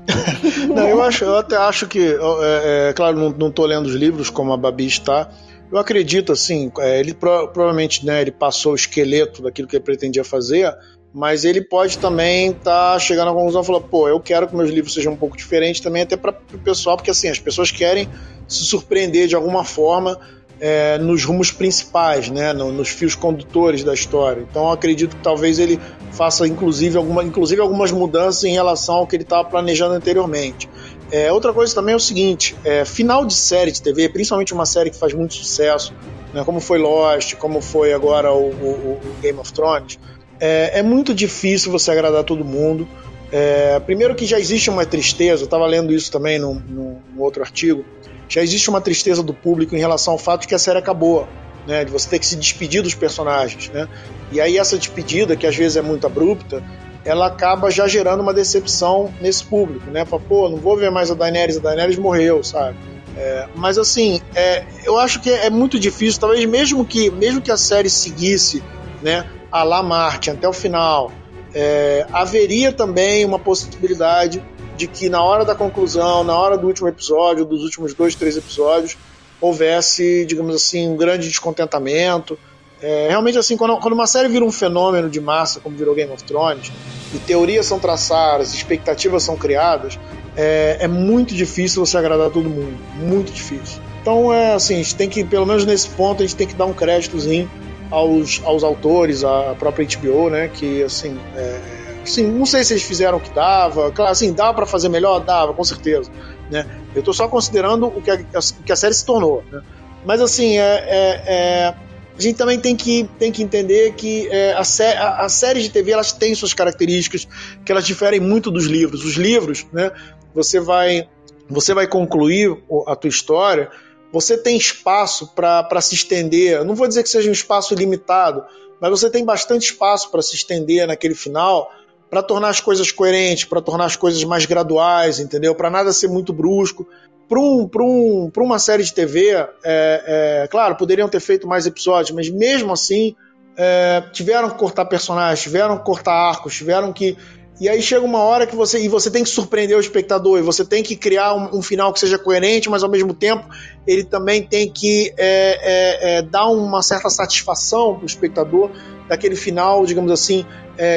não, 0.73 0.87
eu, 0.87 1.01
acho, 1.01 1.25
eu 1.25 1.35
até 1.35 1.57
acho 1.57 1.85
que, 1.85 1.99
é, 1.99 2.87
é, 2.87 2.93
claro, 2.93 3.17
não, 3.17 3.29
não 3.31 3.51
tô 3.51 3.65
lendo 3.65 3.87
os 3.87 3.93
livros 3.93 4.29
como 4.29 4.53
a 4.53 4.57
Babi 4.57 4.85
está. 4.85 5.29
Eu 5.71 5.77
acredito, 5.77 6.31
assim, 6.31 6.71
é, 6.79 6.99
ele 6.99 7.13
pro, 7.13 7.47
provavelmente 7.49 8.05
né, 8.05 8.21
ele 8.21 8.31
passou 8.31 8.71
o 8.71 8.75
esqueleto 8.75 9.41
daquilo 9.41 9.67
que 9.67 9.75
ele 9.75 9.83
pretendia 9.83 10.23
fazer, 10.23 10.75
mas 11.13 11.43
ele 11.43 11.61
pode 11.61 11.97
também 11.97 12.51
estar 12.51 12.93
tá 12.93 12.99
chegando 12.99 13.29
à 13.29 13.33
conclusão 13.33 13.61
e 13.61 13.65
falar, 13.65 13.81
pô, 13.81 14.07
eu 14.07 14.19
quero 14.19 14.47
que 14.47 14.55
meus 14.55 14.69
livros 14.69 14.93
sejam 14.93 15.13
um 15.13 15.17
pouco 15.17 15.37
diferentes 15.37 15.79
também, 15.79 16.03
até 16.03 16.17
para 16.17 16.35
o 16.53 16.57
pessoal, 16.59 16.97
porque 16.97 17.11
assim, 17.11 17.29
as 17.29 17.39
pessoas 17.39 17.71
querem 17.71 18.07
se 18.47 18.63
surpreender 18.63 19.27
de 19.27 19.35
alguma 19.35 19.63
forma 19.63 20.19
é, 20.59 20.97
nos 20.97 21.23
rumos 21.23 21.51
principais, 21.51 22.29
né, 22.29 22.51
no, 22.51 22.71
nos 22.71 22.89
fios 22.89 23.15
condutores 23.15 23.83
da 23.83 23.93
história. 23.93 24.45
Então 24.49 24.65
eu 24.65 24.71
acredito 24.71 25.15
que 25.15 25.21
talvez 25.21 25.57
ele 25.59 25.79
faça 26.11 26.47
inclusive, 26.47 26.97
alguma, 26.97 27.23
inclusive 27.23 27.61
algumas 27.61 27.91
mudanças 27.91 28.43
em 28.43 28.53
relação 28.53 28.95
ao 28.95 29.07
que 29.07 29.15
ele 29.15 29.23
estava 29.23 29.47
planejando 29.47 29.93
anteriormente. 29.93 30.69
É, 31.11 31.31
outra 31.31 31.51
coisa 31.51 31.73
também 31.73 31.93
é 31.93 31.95
o 31.95 31.99
seguinte: 31.99 32.55
é, 32.63 32.85
final 32.85 33.25
de 33.25 33.33
série 33.33 33.71
de 33.71 33.81
TV, 33.81 34.09
principalmente 34.09 34.53
uma 34.53 34.65
série 34.65 34.89
que 34.89 34.97
faz 34.97 35.13
muito 35.13 35.33
sucesso, 35.33 35.93
né, 36.33 36.43
como 36.43 36.59
foi 36.59 36.77
Lost, 36.77 37.35
como 37.35 37.61
foi 37.61 37.93
agora 37.93 38.31
o, 38.31 38.49
o, 38.49 38.99
o 39.01 39.15
Game 39.21 39.39
of 39.39 39.51
Thrones, 39.51 39.99
é, 40.39 40.79
é 40.79 40.83
muito 40.83 41.13
difícil 41.13 41.71
você 41.71 41.91
agradar 41.91 42.23
todo 42.23 42.45
mundo. 42.45 42.87
É, 43.31 43.79
primeiro 43.79 44.15
que 44.15 44.25
já 44.25 44.39
existe 44.39 44.69
uma 44.69 44.85
tristeza, 44.85 45.43
eu 45.43 45.45
estava 45.45 45.65
lendo 45.67 45.93
isso 45.93 46.11
também 46.11 46.39
num, 46.39 46.55
num, 46.55 46.99
outro 47.17 47.43
artigo, 47.43 47.85
já 48.27 48.41
existe 48.41 48.69
uma 48.69 48.81
tristeza 48.81 49.21
do 49.21 49.33
público 49.33 49.75
em 49.75 49.79
relação 49.79 50.13
ao 50.13 50.19
fato 50.19 50.41
de 50.41 50.47
que 50.47 50.55
a 50.55 50.59
série 50.59 50.79
acabou, 50.79 51.27
né, 51.67 51.85
de 51.85 51.91
você 51.91 52.09
ter 52.09 52.19
que 52.19 52.25
se 52.25 52.35
despedir 52.35 52.81
dos 52.81 52.95
personagens, 52.95 53.69
né? 53.69 53.87
E 54.31 54.39
aí 54.39 54.57
essa 54.57 54.77
despedida, 54.77 55.35
que 55.35 55.45
às 55.45 55.55
vezes 55.55 55.77
é 55.77 55.81
muito 55.81 56.07
abrupta, 56.07 56.63
ela 57.09 57.25
acaba 57.25 57.71
já 57.71 57.87
gerando 57.87 58.21
uma 58.21 58.33
decepção 58.33 59.11
nesse 59.19 59.43
público, 59.43 59.89
né? 59.89 60.05
Fala, 60.05 60.21
pô, 60.27 60.47
não 60.47 60.57
vou 60.57 60.77
ver 60.77 60.91
mais 60.91 61.09
a 61.09 61.15
Daenerys, 61.15 61.57
a 61.57 61.59
Daenerys 61.59 61.97
morreu, 61.97 62.43
sabe? 62.43 62.77
É, 63.17 63.47
mas 63.55 63.79
assim, 63.79 64.21
é, 64.35 64.63
eu 64.83 64.97
acho 64.99 65.19
que 65.19 65.31
é 65.31 65.49
muito 65.49 65.79
difícil, 65.79 66.21
talvez 66.21 66.45
mesmo 66.45 66.85
que, 66.85 67.09
mesmo 67.09 67.41
que 67.41 67.51
a 67.51 67.57
série 67.57 67.89
seguisse, 67.89 68.63
né, 69.01 69.27
a 69.51 69.63
La 69.63 69.81
Martin 69.81 70.31
até 70.31 70.47
o 70.47 70.53
final, 70.53 71.11
é, 71.51 72.05
haveria 72.13 72.71
também 72.71 73.25
uma 73.25 73.39
possibilidade 73.39 74.43
de 74.77 74.85
que 74.87 75.09
na 75.09 75.23
hora 75.23 75.43
da 75.43 75.55
conclusão, 75.55 76.23
na 76.23 76.37
hora 76.37 76.57
do 76.57 76.67
último 76.67 76.87
episódio, 76.87 77.43
dos 77.43 77.63
últimos 77.63 77.95
dois, 77.95 78.13
três 78.13 78.37
episódios, 78.37 78.95
houvesse, 79.41 80.25
digamos 80.25 80.55
assim, 80.55 80.87
um 80.87 80.95
grande 80.95 81.27
descontentamento. 81.27 82.37
É, 82.81 83.07
realmente, 83.09 83.37
assim, 83.37 83.57
quando, 83.57 83.77
quando, 83.77 83.93
uma 83.93 84.07
série 84.07 84.29
vira 84.29 84.45
um 84.45 84.51
fenômeno 84.51 85.09
de 85.09 85.19
massa, 85.19 85.59
como 85.59 85.75
virou 85.75 85.93
Game 85.93 86.11
of 86.11 86.23
Thrones, 86.23 86.71
e 87.13 87.19
teorias 87.19 87.65
são 87.65 87.79
traçadas, 87.79 88.53
expectativas 88.53 89.23
são 89.23 89.35
criadas, 89.35 89.99
é, 90.35 90.77
é 90.81 90.87
muito 90.87 91.35
difícil 91.35 91.85
você 91.85 91.97
agradar 91.97 92.29
todo 92.29 92.49
mundo. 92.49 92.77
Muito 92.95 93.31
difícil. 93.31 93.81
Então, 94.01 94.33
é 94.33 94.53
assim, 94.53 94.75
a 94.75 94.77
gente 94.77 94.95
tem 94.95 95.09
que, 95.09 95.23
pelo 95.23 95.45
menos 95.45 95.65
nesse 95.65 95.89
ponto, 95.89 96.23
a 96.23 96.25
gente 96.25 96.35
tem 96.35 96.47
que 96.47 96.55
dar 96.55 96.65
um 96.65 96.73
créditozinho 96.73 97.51
aos, 97.91 98.41
aos 98.45 98.63
autores, 98.63 99.23
à 99.23 99.55
própria 99.59 99.85
HBO, 99.85 100.29
né? 100.29 100.47
Que, 100.47 100.83
assim, 100.83 101.19
é, 101.35 101.59
assim, 102.01 102.25
não 102.25 102.45
sei 102.45 102.63
se 102.63 102.73
eles 102.73 102.83
fizeram 102.83 103.17
o 103.17 103.21
que 103.21 103.31
dava. 103.31 103.91
Claro, 103.91 104.11
assim, 104.11 104.31
dava 104.31 104.53
para 104.53 104.65
fazer 104.65 104.87
melhor? 104.87 105.19
Dava, 105.19 105.53
com 105.53 105.63
certeza. 105.65 106.09
Né? 106.49 106.65
Eu 106.95 106.99
estou 106.99 107.13
só 107.13 107.27
considerando 107.27 107.87
o 107.87 108.01
que 108.01 108.09
a, 108.09 108.15
o 108.15 108.63
que 108.63 108.71
a 108.71 108.75
série 108.75 108.93
se 108.93 109.05
tornou. 109.05 109.43
Né? 109.51 109.61
Mas, 110.05 110.21
assim, 110.21 110.57
é, 110.57 110.63
é, 110.63 111.23
é 111.27 111.75
a 112.19 112.21
gente 112.21 112.35
também 112.35 112.59
tem 112.59 112.75
que, 112.75 113.09
tem 113.17 113.31
que 113.31 113.41
entender 113.41 113.93
que 113.93 114.27
é, 114.27 114.51
a, 114.51 114.63
sé 114.65 114.97
a, 114.97 115.21
a, 115.21 115.29
série 115.29 115.61
de 115.61 115.69
TV 115.69 115.91
elas 115.91 116.11
têm 116.11 116.35
suas 116.35 116.53
características 116.53 117.25
que 117.63 117.71
elas 117.71 117.85
diferem 117.85 118.19
muito 118.19 118.51
dos 118.51 118.65
livros. 118.65 119.05
Os 119.05 119.15
livros, 119.15 119.65
né, 119.71 119.89
você 120.35 120.59
vai 120.59 121.07
você 121.49 121.73
vai 121.73 121.87
concluir 121.87 122.61
a 122.85 122.95
tua 122.95 123.07
história, 123.07 123.71
você 124.11 124.37
tem 124.37 124.57
espaço 124.57 125.33
para 125.33 125.81
se 125.81 125.95
estender. 125.95 126.63
Não 126.65 126.75
vou 126.75 126.89
dizer 126.89 127.03
que 127.03 127.09
seja 127.09 127.29
um 127.29 127.33
espaço 127.33 127.73
limitado, 127.73 128.43
mas 128.81 128.91
você 128.91 129.09
tem 129.09 129.23
bastante 129.23 129.71
espaço 129.71 130.11
para 130.11 130.21
se 130.21 130.35
estender 130.35 130.85
naquele 130.85 131.15
final, 131.15 131.71
para 132.09 132.21
tornar 132.21 132.49
as 132.49 132.59
coisas 132.59 132.91
coerentes, 132.91 133.45
para 133.45 133.61
tornar 133.61 133.85
as 133.85 133.95
coisas 133.95 134.21
mais 134.25 134.45
graduais, 134.45 135.19
entendeu? 135.19 135.55
Para 135.55 135.69
nada 135.69 135.93
ser 135.93 136.09
muito 136.09 136.33
brusco 136.33 136.85
para 137.29 137.39
um, 137.39 137.69
um, 137.79 138.31
uma 138.37 138.57
série 138.57 138.83
de 138.83 138.91
TV, 138.91 139.29
é, 139.31 139.47
é, 139.63 140.47
claro, 140.47 140.75
poderiam 140.75 141.07
ter 141.07 141.19
feito 141.19 141.47
mais 141.47 141.67
episódios, 141.67 142.09
mas 142.09 142.27
mesmo 142.27 142.73
assim 142.73 143.15
é, 143.55 144.03
tiveram 144.11 144.49
que 144.49 144.57
cortar 144.57 144.85
personagens, 144.85 145.39
tiveram 145.39 145.77
que 145.77 145.85
cortar 145.85 146.11
arcos, 146.11 146.55
tiveram 146.55 146.91
que. 146.91 147.15
E 147.61 147.67
aí 147.67 147.81
chega 147.81 148.03
uma 148.03 148.19
hora 148.19 148.47
que 148.47 148.55
você. 148.55 148.83
E 148.83 148.87
você 148.87 149.11
tem 149.11 149.21
que 149.21 149.29
surpreender 149.29 149.77
o 149.77 149.79
espectador, 149.79 150.39
e 150.39 150.41
você 150.41 150.65
tem 150.65 150.81
que 150.81 150.95
criar 150.95 151.35
um, 151.35 151.59
um 151.59 151.61
final 151.61 151.93
que 151.93 151.99
seja 151.99 152.17
coerente, 152.17 152.67
mas 152.67 152.81
ao 152.81 152.89
mesmo 152.89 153.13
tempo 153.13 153.47
ele 153.85 154.03
também 154.03 154.41
tem 154.41 154.71
que 154.71 155.13
é, 155.15 156.15
é, 156.15 156.17
é 156.17 156.21
dar 156.23 156.47
uma 156.47 156.81
certa 156.81 157.11
satisfação 157.11 157.93
para 157.93 158.03
o 158.03 158.07
espectador 158.07 158.71
daquele 159.07 159.35
final, 159.35 159.85
digamos 159.85 160.11
assim, 160.11 160.45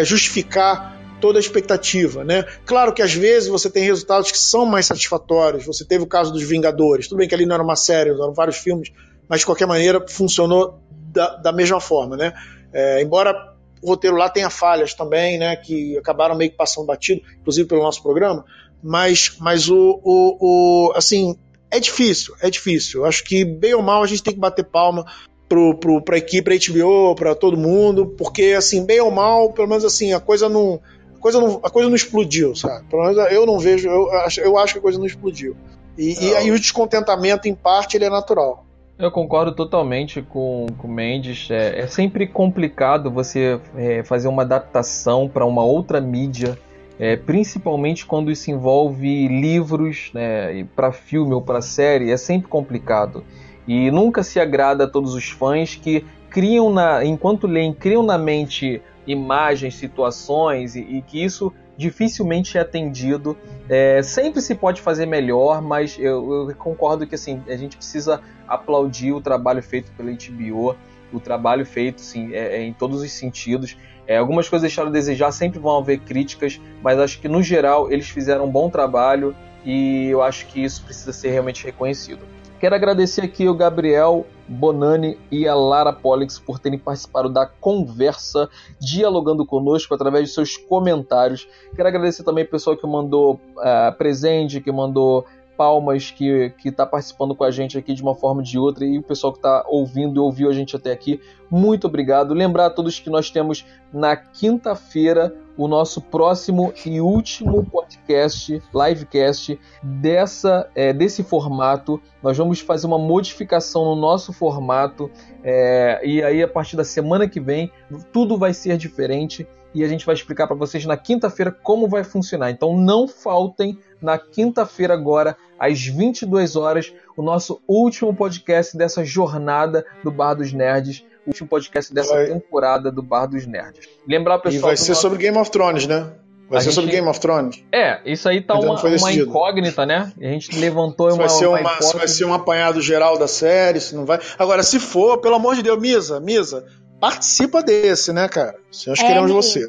justificar 0.04 1.01
toda 1.22 1.38
a 1.38 1.40
expectativa, 1.40 2.24
né? 2.24 2.42
Claro 2.66 2.92
que 2.92 3.00
às 3.00 3.14
vezes 3.14 3.48
você 3.48 3.70
tem 3.70 3.84
resultados 3.84 4.32
que 4.32 4.36
são 4.36 4.66
mais 4.66 4.86
satisfatórios. 4.86 5.64
Você 5.64 5.84
teve 5.84 6.02
o 6.02 6.06
caso 6.06 6.32
dos 6.32 6.42
Vingadores. 6.42 7.06
Tudo 7.06 7.18
bem 7.18 7.28
que 7.28 7.34
ali 7.34 7.46
não 7.46 7.54
era 7.54 7.62
uma 7.62 7.76
série, 7.76 8.10
eram 8.10 8.34
vários 8.34 8.56
filmes, 8.56 8.90
mas 9.28 9.40
de 9.40 9.46
qualquer 9.46 9.66
maneira 9.66 10.04
funcionou 10.08 10.80
da, 10.90 11.36
da 11.36 11.52
mesma 11.52 11.80
forma, 11.80 12.16
né? 12.16 12.34
É, 12.72 13.00
embora 13.00 13.54
o 13.80 13.90
roteiro 13.90 14.16
lá 14.16 14.28
tenha 14.28 14.50
falhas 14.50 14.94
também, 14.94 15.38
né? 15.38 15.54
Que 15.54 15.96
acabaram 15.96 16.36
meio 16.36 16.50
que 16.50 16.56
passando 16.56 16.86
batido, 16.86 17.22
inclusive 17.40 17.68
pelo 17.68 17.82
nosso 17.82 18.02
programa. 18.02 18.44
Mas, 18.82 19.36
mas 19.38 19.70
o, 19.70 20.00
o, 20.02 20.88
o 20.90 20.92
assim, 20.96 21.38
é 21.70 21.78
difícil, 21.78 22.34
é 22.42 22.50
difícil. 22.50 23.02
Eu 23.02 23.06
acho 23.06 23.22
que 23.22 23.44
bem 23.44 23.74
ou 23.74 23.82
mal 23.82 24.02
a 24.02 24.08
gente 24.08 24.24
tem 24.24 24.34
que 24.34 24.40
bater 24.40 24.64
palma 24.64 25.06
pro, 25.48 25.76
pro, 25.76 26.02
pra 26.02 26.18
equipe, 26.18 26.42
pra 26.42 26.54
HBO, 26.56 27.14
pra 27.14 27.34
todo 27.36 27.56
mundo, 27.56 28.06
porque 28.18 28.54
assim, 28.58 28.84
bem 28.84 29.00
ou 29.00 29.10
mal, 29.12 29.52
pelo 29.52 29.68
menos 29.68 29.84
assim, 29.84 30.12
a 30.12 30.18
coisa 30.18 30.48
não 30.48 30.80
coisa 31.22 31.40
não, 31.40 31.60
a 31.62 31.70
coisa 31.70 31.88
não 31.88 31.96
explodiu, 31.96 32.54
sabe? 32.54 32.84
Pelo 32.90 33.04
menos 33.04 33.32
eu 33.32 33.46
não 33.46 33.58
vejo, 33.58 33.88
eu 33.88 34.10
acho, 34.20 34.40
eu 34.40 34.58
acho 34.58 34.74
que 34.74 34.78
a 34.80 34.82
coisa 34.82 34.98
não 34.98 35.06
explodiu. 35.06 35.56
E, 35.96 36.26
e 36.26 36.36
aí 36.36 36.50
o 36.50 36.58
descontentamento, 36.58 37.48
em 37.48 37.54
parte, 37.54 37.96
ele 37.96 38.04
é 38.04 38.10
natural. 38.10 38.64
Eu 38.98 39.10
concordo 39.10 39.52
totalmente 39.52 40.20
com 40.20 40.66
o 40.82 40.88
Mendes. 40.88 41.48
É, 41.50 41.80
é, 41.80 41.86
sempre 41.86 42.26
complicado 42.26 43.10
você 43.10 43.60
é, 43.76 44.02
fazer 44.02 44.28
uma 44.28 44.42
adaptação 44.42 45.28
para 45.28 45.44
uma 45.46 45.64
outra 45.64 46.00
mídia, 46.00 46.58
é, 46.98 47.16
principalmente 47.16 48.04
quando 48.04 48.30
isso 48.30 48.50
envolve 48.50 49.28
livros, 49.28 50.10
né, 50.12 50.66
para 50.76 50.92
filme 50.92 51.32
ou 51.32 51.42
para 51.42 51.60
série. 51.60 52.10
É 52.10 52.16
sempre 52.16 52.48
complicado. 52.48 53.24
E 53.66 53.90
nunca 53.90 54.22
se 54.22 54.40
agrada 54.40 54.84
a 54.84 54.88
todos 54.88 55.14
os 55.14 55.30
fãs 55.30 55.74
que 55.74 56.04
criam, 56.30 56.70
na, 56.70 57.04
enquanto 57.04 57.46
leem, 57.46 57.72
criam 57.72 58.02
na 58.02 58.18
mente 58.18 58.80
imagens, 59.06 59.74
situações 59.74 60.76
e, 60.76 60.80
e 60.80 61.02
que 61.02 61.22
isso 61.22 61.52
dificilmente 61.76 62.58
é 62.58 62.60
atendido. 62.60 63.36
É, 63.68 64.02
sempre 64.02 64.40
se 64.40 64.54
pode 64.54 64.80
fazer 64.80 65.06
melhor, 65.06 65.62
mas 65.62 65.98
eu, 65.98 66.48
eu, 66.48 66.56
concordo 66.56 67.06
que 67.06 67.14
assim 67.14 67.42
a 67.48 67.56
gente 67.56 67.76
precisa 67.76 68.20
aplaudir 68.46 69.12
o 69.12 69.20
trabalho 69.20 69.62
feito 69.62 69.90
pela 69.92 70.10
HBO, 70.10 70.76
o 71.12 71.20
trabalho 71.20 71.64
feito 71.64 72.00
sim, 72.00 72.32
é, 72.32 72.56
é, 72.56 72.62
em 72.62 72.72
todos 72.72 73.02
os 73.02 73.10
sentidos. 73.10 73.76
É, 74.06 74.16
algumas 74.16 74.48
coisas 74.48 74.68
deixaram 74.68 74.88
a 74.88 74.92
desejar, 74.92 75.30
sempre 75.32 75.58
vão 75.58 75.78
haver 75.78 76.00
críticas, 76.00 76.60
mas 76.82 76.98
acho 76.98 77.20
que 77.20 77.28
no 77.28 77.42
geral 77.42 77.90
eles 77.90 78.08
fizeram 78.08 78.46
um 78.46 78.50
bom 78.50 78.68
trabalho 78.68 79.34
e 79.64 80.08
eu 80.08 80.22
acho 80.22 80.46
que 80.46 80.62
isso 80.62 80.82
precisa 80.84 81.12
ser 81.12 81.30
realmente 81.30 81.64
reconhecido. 81.64 82.20
Quero 82.62 82.76
agradecer 82.76 83.22
aqui 83.22 83.48
o 83.48 83.54
Gabriel 83.56 84.24
Bonani 84.46 85.18
e 85.32 85.48
a 85.48 85.54
Lara 85.56 85.92
Pollix 85.92 86.38
por 86.38 86.60
terem 86.60 86.78
participado 86.78 87.28
da 87.28 87.44
conversa, 87.44 88.48
dialogando 88.78 89.44
conosco 89.44 89.92
através 89.92 90.28
de 90.28 90.34
seus 90.34 90.56
comentários. 90.56 91.48
Quero 91.74 91.88
agradecer 91.88 92.22
também 92.22 92.44
o 92.44 92.48
pessoal 92.48 92.76
que 92.76 92.86
mandou 92.86 93.40
uh, 93.56 93.92
presente, 93.98 94.60
que 94.60 94.70
mandou 94.70 95.26
Palmas, 95.56 96.10
que 96.10 96.52
está 96.64 96.86
participando 96.86 97.34
com 97.34 97.44
a 97.44 97.50
gente 97.50 97.78
aqui 97.78 97.94
de 97.94 98.02
uma 98.02 98.14
forma 98.14 98.40
ou 98.40 98.44
de 98.44 98.58
outra, 98.58 98.84
e 98.84 98.98
o 98.98 99.02
pessoal 99.02 99.32
que 99.32 99.38
está 99.38 99.64
ouvindo 99.68 100.16
e 100.16 100.18
ouviu 100.18 100.48
a 100.48 100.52
gente 100.52 100.74
até 100.74 100.92
aqui, 100.92 101.20
muito 101.50 101.86
obrigado. 101.86 102.34
Lembrar 102.34 102.66
a 102.66 102.70
todos 102.70 102.98
que 102.98 103.10
nós 103.10 103.30
temos 103.30 103.64
na 103.92 104.16
quinta-feira 104.16 105.34
o 105.56 105.68
nosso 105.68 106.00
próximo 106.00 106.72
e 106.86 107.00
último 107.00 107.64
podcast, 107.64 108.62
livecast 108.74 109.58
dessa, 109.82 110.68
é, 110.74 110.92
desse 110.92 111.22
formato. 111.22 112.00
Nós 112.22 112.36
vamos 112.36 112.60
fazer 112.60 112.86
uma 112.86 112.98
modificação 112.98 113.84
no 113.84 113.94
nosso 113.94 114.32
formato, 114.32 115.10
é, 115.44 116.00
e 116.04 116.22
aí 116.22 116.42
a 116.42 116.48
partir 116.48 116.76
da 116.76 116.84
semana 116.84 117.28
que 117.28 117.40
vem 117.40 117.70
tudo 118.12 118.38
vai 118.38 118.54
ser 118.54 118.76
diferente 118.76 119.46
e 119.74 119.84
a 119.84 119.88
gente 119.88 120.04
vai 120.04 120.14
explicar 120.14 120.46
para 120.46 120.56
vocês 120.56 120.84
na 120.84 120.96
quinta-feira 120.96 121.50
como 121.50 121.88
vai 121.88 122.04
funcionar. 122.04 122.50
Então 122.50 122.76
não 122.76 123.08
faltem 123.08 123.78
na 124.00 124.18
quinta-feira 124.18 124.94
agora 124.94 125.36
às 125.58 125.84
22 125.84 126.56
horas 126.56 126.92
o 127.16 127.22
nosso 127.22 127.60
último 127.68 128.14
podcast 128.14 128.76
dessa 128.76 129.04
jornada 129.04 129.84
do 130.02 130.10
Bar 130.10 130.34
dos 130.34 130.52
Nerds, 130.52 131.04
o 131.24 131.30
último 131.30 131.48
podcast 131.48 131.94
dessa 131.94 132.14
vai. 132.14 132.26
temporada 132.26 132.90
do 132.90 133.02
Bar 133.02 133.26
dos 133.26 133.46
Nerds. 133.46 133.88
Lembrar 134.06 134.38
pessoal, 134.38 134.58
e 134.58 134.62
vai 134.62 134.76
ser 134.76 134.90
nosso... 134.90 135.02
sobre 135.02 135.18
Game 135.18 135.38
of 135.38 135.50
Thrones, 135.50 135.86
né? 135.86 136.10
Vai 136.48 136.58
a 136.58 136.60
ser 136.60 136.70
gente... 136.70 136.74
sobre 136.74 136.90
Game 136.90 137.08
of 137.08 137.18
Thrones. 137.20 137.64
É, 137.72 138.00
isso 138.04 138.28
aí 138.28 138.42
tá 138.42 138.54
uma, 138.54 138.74
uma, 138.74 139.12
incógnita, 139.12 139.86
né? 139.86 140.12
A 140.20 140.24
gente 140.24 140.58
levantou 140.58 141.08
uma, 141.08 141.16
vai 141.16 141.28
ser 141.28 141.46
uma, 141.46 141.60
uma 141.60 141.92
vai 141.94 142.08
ser 142.08 142.24
um 142.26 142.34
apanhado 142.34 142.80
geral 142.80 143.18
da 143.18 143.26
série, 143.26 143.80
se 143.80 143.94
não 143.94 144.04
vai. 144.04 144.20
Agora, 144.38 144.62
se 144.62 144.78
for, 144.78 145.18
pelo 145.18 145.36
amor 145.36 145.54
de 145.54 145.62
Deus, 145.62 145.80
Misa, 145.80 146.20
Misa, 146.20 146.66
participa 147.02 147.64
desse, 147.64 148.12
né, 148.12 148.28
cara? 148.28 148.54
Nós 148.86 149.00
é, 149.00 149.06
queremos 149.08 149.32
você. 149.32 149.68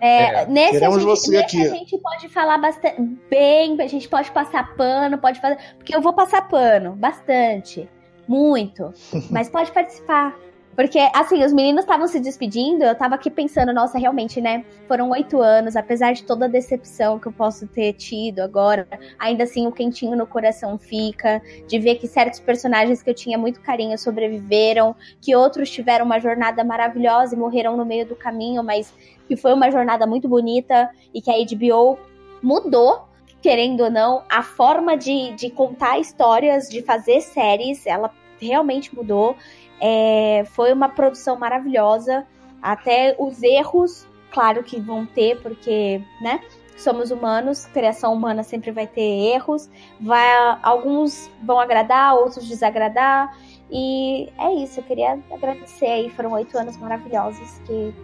É, 0.00 0.40
é, 0.40 0.46
nesse, 0.46 0.72
queremos 0.72 1.02
gente, 1.02 1.06
você 1.06 1.30
nesse 1.32 1.44
aqui. 1.44 1.68
a 1.68 1.74
gente 1.74 1.98
pode 1.98 2.28
falar 2.30 2.56
bastante 2.56 2.98
bem, 3.28 3.78
a 3.78 3.86
gente 3.86 4.08
pode 4.08 4.30
passar 4.30 4.74
pano, 4.74 5.18
pode 5.18 5.38
fazer. 5.38 5.58
Porque 5.76 5.94
eu 5.94 6.00
vou 6.00 6.14
passar 6.14 6.48
pano, 6.48 6.92
bastante. 6.92 7.86
Muito. 8.26 8.90
Mas 9.30 9.50
pode 9.50 9.70
participar. 9.70 10.34
Porque, 10.74 10.98
assim, 11.14 11.44
os 11.44 11.52
meninos 11.52 11.84
estavam 11.84 12.06
se 12.06 12.18
despedindo, 12.18 12.82
eu 12.82 12.94
tava 12.94 13.14
aqui 13.14 13.30
pensando, 13.30 13.72
nossa, 13.72 13.98
realmente, 13.98 14.40
né? 14.40 14.64
Foram 14.88 15.10
oito 15.10 15.40
anos, 15.40 15.76
apesar 15.76 16.12
de 16.12 16.24
toda 16.24 16.46
a 16.46 16.48
decepção 16.48 17.18
que 17.18 17.26
eu 17.26 17.32
posso 17.32 17.66
ter 17.66 17.92
tido 17.92 18.40
agora, 18.40 18.88
ainda 19.18 19.44
assim 19.44 19.66
o 19.66 19.72
quentinho 19.72 20.16
no 20.16 20.26
coração 20.26 20.78
fica, 20.78 21.42
de 21.68 21.78
ver 21.78 21.96
que 21.96 22.08
certos 22.08 22.40
personagens 22.40 23.02
que 23.02 23.10
eu 23.10 23.14
tinha 23.14 23.36
muito 23.36 23.60
carinho 23.60 23.98
sobreviveram, 23.98 24.96
que 25.20 25.36
outros 25.36 25.70
tiveram 25.70 26.06
uma 26.06 26.18
jornada 26.18 26.64
maravilhosa 26.64 27.34
e 27.34 27.38
morreram 27.38 27.76
no 27.76 27.84
meio 27.84 28.06
do 28.06 28.16
caminho, 28.16 28.62
mas 28.62 28.92
que 29.28 29.36
foi 29.36 29.52
uma 29.52 29.70
jornada 29.70 30.06
muito 30.06 30.28
bonita 30.28 30.90
e 31.12 31.20
que 31.20 31.30
a 31.30 31.34
HBO 31.34 31.98
mudou 32.42 33.12
querendo 33.42 33.82
ou 33.82 33.90
não, 33.90 34.22
a 34.30 34.40
forma 34.40 34.96
de, 34.96 35.32
de 35.32 35.50
contar 35.50 35.98
histórias, 35.98 36.68
de 36.68 36.80
fazer 36.80 37.20
séries, 37.20 37.84
ela 37.84 38.08
realmente 38.40 38.94
mudou. 38.94 39.36
É, 39.84 40.44
foi 40.52 40.72
uma 40.72 40.88
produção 40.88 41.36
maravilhosa. 41.36 42.24
Até 42.62 43.16
os 43.18 43.42
erros 43.42 44.06
claro 44.30 44.62
que 44.62 44.80
vão 44.80 45.04
ter, 45.04 45.40
porque, 45.42 46.00
né? 46.20 46.40
Somos 46.76 47.10
humanos, 47.10 47.66
criação 47.66 48.12
humana 48.14 48.42
sempre 48.42 48.70
vai 48.70 48.86
ter 48.86 49.34
erros. 49.34 49.68
Vai, 50.00 50.26
alguns 50.62 51.30
vão 51.42 51.60
agradar, 51.60 52.14
outros 52.14 52.48
desagradar. 52.48 53.36
E 53.70 54.28
é 54.38 54.52
isso, 54.54 54.80
eu 54.80 54.84
queria 54.84 55.18
agradecer 55.30 55.86
aí. 55.86 56.10
Foram 56.10 56.32
oito 56.32 56.56
anos 56.58 56.76
maravilhosos 56.76 57.58
que 57.66 57.94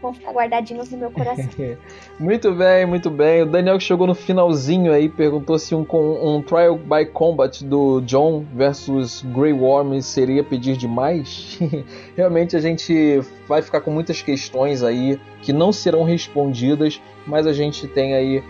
vão 0.00 0.12
ficar 0.12 0.32
guardadinhos 0.32 0.90
no 0.90 0.98
meu 0.98 1.10
coração. 1.10 1.48
muito 2.18 2.52
bem, 2.52 2.86
muito 2.86 3.10
bem. 3.10 3.42
O 3.42 3.46
Daniel 3.46 3.78
que 3.78 3.84
chegou 3.84 4.06
no 4.06 4.14
finalzinho 4.14 4.92
aí 4.92 5.08
perguntou 5.08 5.58
se 5.58 5.74
um, 5.74 5.86
um 5.90 6.42
Trial 6.42 6.76
by 6.76 7.06
Combat 7.12 7.64
do 7.64 8.00
John 8.02 8.44
versus 8.54 9.22
Grey 9.34 9.52
Worm 9.52 10.00
seria 10.00 10.42
pedir 10.42 10.76
demais. 10.76 11.58
Realmente 12.16 12.56
a 12.56 12.60
gente 12.60 13.20
vai 13.48 13.62
ficar 13.62 13.80
com 13.80 13.90
muitas 13.90 14.22
questões 14.22 14.82
aí 14.82 15.20
que 15.42 15.52
não 15.52 15.72
serão 15.72 16.04
respondidas, 16.04 17.00
mas 17.26 17.46
a 17.46 17.52
gente 17.52 17.86
tem 17.86 18.14
aí 18.14 18.38
uh, 18.38 18.42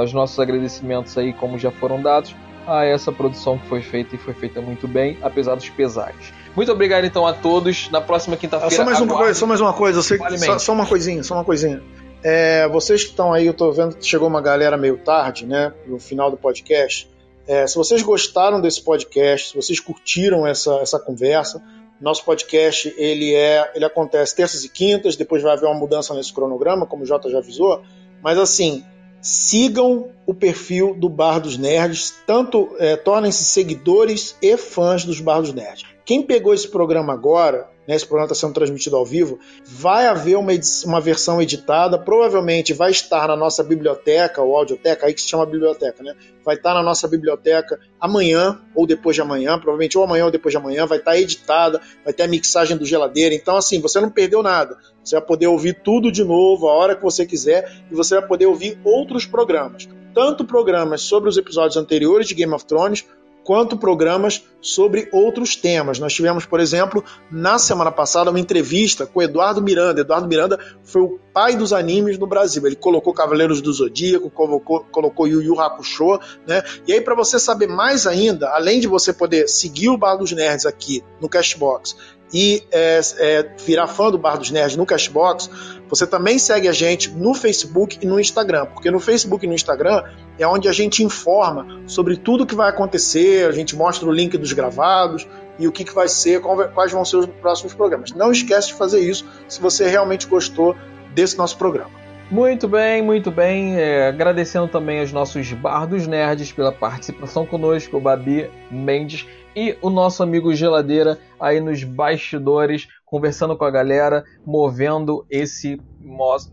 uh, 0.00 0.04
os 0.04 0.12
nossos 0.12 0.38
agradecimentos 0.38 1.16
aí 1.18 1.32
como 1.32 1.58
já 1.58 1.70
foram 1.70 2.00
dados 2.00 2.34
a 2.66 2.84
essa 2.84 3.12
produção 3.12 3.58
que 3.58 3.66
foi 3.66 3.82
feita 3.82 4.14
e 4.14 4.18
foi 4.18 4.34
feita 4.34 4.60
muito 4.60 4.86
bem, 4.86 5.18
apesar 5.22 5.54
dos 5.54 5.68
pesares. 5.68 6.32
Muito 6.54 6.70
obrigado 6.70 7.04
então 7.04 7.26
a 7.26 7.32
todos. 7.32 7.90
Na 7.90 8.00
próxima 8.00 8.36
quinta-feira. 8.36 8.72
Ah, 8.72 8.76
só 8.76 8.84
mais 8.84 9.00
uma 9.00 9.16
coisa, 9.16 9.34
só 9.38 9.46
mais 9.46 9.60
uma 9.60 9.72
coisa. 9.72 10.02
Sei, 10.02 10.18
só, 10.38 10.58
só, 10.58 10.72
uma 10.72 10.86
coisinha, 10.86 11.22
só 11.22 11.34
uma 11.34 11.44
coisinha. 11.44 11.82
É, 12.22 12.68
vocês 12.68 13.02
que 13.02 13.10
estão 13.10 13.32
aí, 13.32 13.46
eu 13.46 13.54
tô 13.54 13.72
vendo 13.72 13.96
que 13.96 14.06
chegou 14.06 14.28
uma 14.28 14.40
galera 14.40 14.76
meio 14.76 14.98
tarde, 14.98 15.46
né? 15.46 15.72
No 15.86 15.98
final 15.98 16.30
do 16.30 16.36
podcast. 16.36 17.10
É, 17.46 17.66
se 17.66 17.74
vocês 17.74 18.02
gostaram 18.02 18.60
desse 18.60 18.82
podcast, 18.82 19.50
se 19.50 19.56
vocês 19.56 19.80
curtiram 19.80 20.46
essa, 20.46 20.74
essa 20.76 20.98
conversa, 20.98 21.62
nosso 22.00 22.24
podcast 22.24 22.94
ele 22.96 23.34
é, 23.34 23.70
ele 23.74 23.84
acontece 23.84 24.36
terças 24.36 24.62
e 24.64 24.68
quintas. 24.68 25.16
Depois 25.16 25.42
vai 25.42 25.52
haver 25.52 25.66
uma 25.66 25.78
mudança 25.78 26.14
nesse 26.14 26.32
cronograma, 26.32 26.86
como 26.86 27.02
o 27.02 27.06
Jota 27.06 27.30
já 27.30 27.38
avisou. 27.38 27.82
Mas 28.22 28.38
assim, 28.38 28.84
sigam 29.22 30.10
o 30.26 30.34
perfil 30.34 30.94
do 30.94 31.08
Bar 31.08 31.38
dos 31.38 31.56
Nerds, 31.56 32.12
tanto 32.26 32.74
é, 32.78 32.96
tornem-se 32.96 33.44
seguidores 33.44 34.36
e 34.42 34.56
fãs 34.56 35.04
dos 35.04 35.20
Bar 35.20 35.40
dos 35.40 35.52
Nerds. 35.52 35.84
Quem 36.04 36.22
pegou 36.22 36.52
esse 36.52 36.66
programa 36.66 37.12
agora, 37.12 37.68
né, 37.86 37.94
esse 37.94 38.04
programa 38.04 38.32
está 38.32 38.46
sendo 38.46 38.54
transmitido 38.54 38.96
ao 38.96 39.06
vivo, 39.06 39.38
vai 39.64 40.06
haver 40.06 40.36
uma, 40.36 40.52
uma 40.84 41.00
versão 41.00 41.40
editada, 41.40 41.96
provavelmente 41.96 42.72
vai 42.72 42.90
estar 42.90 43.28
na 43.28 43.36
nossa 43.36 43.62
biblioteca, 43.62 44.42
ou 44.42 44.56
audioteca, 44.56 45.06
aí 45.06 45.14
que 45.14 45.20
se 45.20 45.28
chama 45.28 45.46
biblioteca, 45.46 46.02
né? 46.02 46.14
Vai 46.44 46.56
estar 46.56 46.74
na 46.74 46.82
nossa 46.82 47.06
biblioteca 47.06 47.78
amanhã 48.00 48.60
ou 48.74 48.84
depois 48.84 49.14
de 49.14 49.22
amanhã, 49.22 49.58
provavelmente 49.58 49.96
ou 49.96 50.02
amanhã 50.02 50.24
ou 50.24 50.30
depois 50.30 50.52
de 50.52 50.58
amanhã, 50.58 50.86
vai 50.86 50.98
estar 50.98 51.16
editada, 51.16 51.80
vai 52.04 52.12
ter 52.12 52.24
a 52.24 52.28
mixagem 52.28 52.76
do 52.76 52.84
geladeira. 52.84 53.32
Então, 53.32 53.56
assim, 53.56 53.80
você 53.80 54.00
não 54.00 54.10
perdeu 54.10 54.42
nada. 54.42 54.76
Você 55.04 55.16
vai 55.16 55.24
poder 55.24 55.46
ouvir 55.46 55.80
tudo 55.82 56.12
de 56.12 56.24
novo, 56.24 56.68
a 56.68 56.72
hora 56.72 56.96
que 56.96 57.02
você 57.02 57.26
quiser, 57.26 57.70
e 57.90 57.94
você 57.94 58.18
vai 58.18 58.26
poder 58.26 58.46
ouvir 58.46 58.78
outros 58.84 59.26
programas. 59.26 59.88
Tanto 60.14 60.44
programas 60.44 61.02
sobre 61.02 61.28
os 61.28 61.36
episódios 61.36 61.76
anteriores 61.76 62.28
de 62.28 62.34
Game 62.34 62.52
of 62.52 62.64
Thrones, 62.64 63.04
quanto 63.44 63.76
programas 63.76 64.44
sobre 64.60 65.08
outros 65.12 65.56
temas. 65.56 65.98
Nós 65.98 66.12
tivemos, 66.12 66.46
por 66.46 66.60
exemplo, 66.60 67.04
na 67.30 67.58
semana 67.58 67.90
passada, 67.90 68.30
uma 68.30 68.38
entrevista 68.40 69.06
com 69.06 69.22
Eduardo 69.22 69.60
Miranda. 69.60 70.00
Eduardo 70.00 70.28
Miranda 70.28 70.58
foi 70.84 71.02
o 71.02 71.18
pai 71.32 71.56
dos 71.56 71.72
animes 71.72 72.18
no 72.18 72.26
Brasil. 72.26 72.64
Ele 72.66 72.76
colocou 72.76 73.12
Cavaleiros 73.12 73.60
do 73.60 73.72
Zodíaco, 73.72 74.30
colocou, 74.30 74.84
colocou 74.90 75.26
Yu 75.26 75.42
Yu 75.42 75.60
Hakusho, 75.60 76.20
né? 76.46 76.62
E 76.86 76.92
aí, 76.92 77.00
para 77.00 77.14
você 77.14 77.38
saber 77.38 77.66
mais 77.66 78.06
ainda, 78.06 78.48
além 78.50 78.80
de 78.80 78.86
você 78.86 79.12
poder 79.12 79.48
seguir 79.48 79.88
o 79.88 79.98
Bar 79.98 80.16
dos 80.16 80.32
Nerds 80.32 80.66
aqui 80.66 81.02
no 81.20 81.28
Cashbox 81.28 81.96
e 82.32 82.62
é, 82.72 83.00
é, 83.18 83.50
virar 83.64 83.86
fã 83.86 84.10
do 84.10 84.18
Bar 84.18 84.36
dos 84.36 84.50
Nerds 84.50 84.76
no 84.76 84.86
Cashbox, 84.86 85.50
você 85.88 86.06
também 86.06 86.38
segue 86.38 86.66
a 86.68 86.72
gente 86.72 87.10
no 87.10 87.34
Facebook 87.34 87.98
e 88.00 88.06
no 88.06 88.18
Instagram, 88.18 88.66
porque 88.66 88.90
no 88.90 88.98
Facebook 88.98 89.44
e 89.44 89.48
no 89.48 89.54
Instagram 89.54 90.02
é 90.38 90.46
onde 90.46 90.68
a 90.68 90.72
gente 90.72 91.04
informa 91.04 91.82
sobre 91.86 92.16
tudo 92.16 92.46
que 92.46 92.54
vai 92.54 92.70
acontecer, 92.70 93.46
a 93.46 93.52
gente 93.52 93.76
mostra 93.76 94.08
o 94.08 94.12
link 94.12 94.38
dos 94.38 94.52
gravados 94.52 95.26
e 95.58 95.68
o 95.68 95.72
que, 95.72 95.84
que 95.84 95.94
vai 95.94 96.08
ser, 96.08 96.40
quais 96.40 96.90
vão 96.90 97.04
ser 97.04 97.16
os 97.16 97.26
próximos 97.26 97.74
programas. 97.74 98.12
Não 98.12 98.32
esquece 98.32 98.68
de 98.68 98.74
fazer 98.74 99.00
isso 99.00 99.26
se 99.46 99.60
você 99.60 99.86
realmente 99.86 100.26
gostou 100.26 100.74
desse 101.14 101.36
nosso 101.36 101.58
programa. 101.58 102.02
Muito 102.30 102.66
bem, 102.66 103.02
muito 103.02 103.30
bem. 103.30 103.76
É, 103.78 104.08
agradecendo 104.08 104.66
também 104.66 105.00
aos 105.00 105.12
nossos 105.12 105.52
bardos 105.52 106.06
nerds 106.06 106.50
pela 106.50 106.72
participação 106.72 107.44
conosco, 107.44 107.98
o 107.98 108.00
Babi 108.00 108.48
Mendes 108.70 109.26
e 109.54 109.76
o 109.80 109.90
nosso 109.90 110.22
amigo 110.22 110.54
Geladeira 110.54 111.18
aí 111.40 111.60
nos 111.60 111.84
bastidores, 111.84 112.88
conversando 113.04 113.56
com 113.56 113.64
a 113.64 113.70
galera, 113.70 114.24
movendo 114.44 115.26
esse 115.30 115.80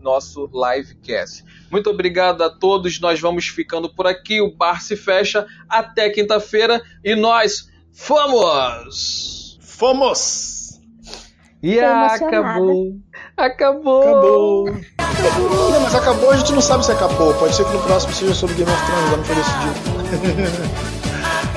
nosso 0.00 0.48
livecast. 0.52 1.44
Muito 1.70 1.90
obrigado 1.90 2.42
a 2.42 2.50
todos, 2.50 3.00
nós 3.00 3.20
vamos 3.20 3.48
ficando 3.48 3.92
por 3.94 4.06
aqui, 4.06 4.40
o 4.40 4.54
bar 4.54 4.82
se 4.82 4.96
fecha 4.96 5.46
até 5.68 6.10
quinta-feira 6.10 6.82
e 7.04 7.14
nós 7.14 7.68
fomos! 7.92 9.58
Fomos! 9.60 10.80
E 11.62 11.78
acabou. 11.78 12.96
Acabou. 13.36 14.02
Acabou. 14.02 15.70
Não, 15.70 15.80
mas 15.80 15.94
acabou, 15.94 16.30
a 16.30 16.36
gente 16.36 16.52
não 16.52 16.62
sabe 16.62 16.84
se 16.84 16.92
acabou. 16.92 17.34
Pode 17.34 17.54
ser 17.54 17.64
que 17.66 17.72
no 17.72 17.82
próximo 17.82 18.12
seja 18.14 18.34
sobre 18.34 18.56
Game 18.56 18.70
of 18.70 18.86
Thrones, 18.86 19.10
não 19.10 19.24
foi 19.24 19.34
decidido. 19.36 20.80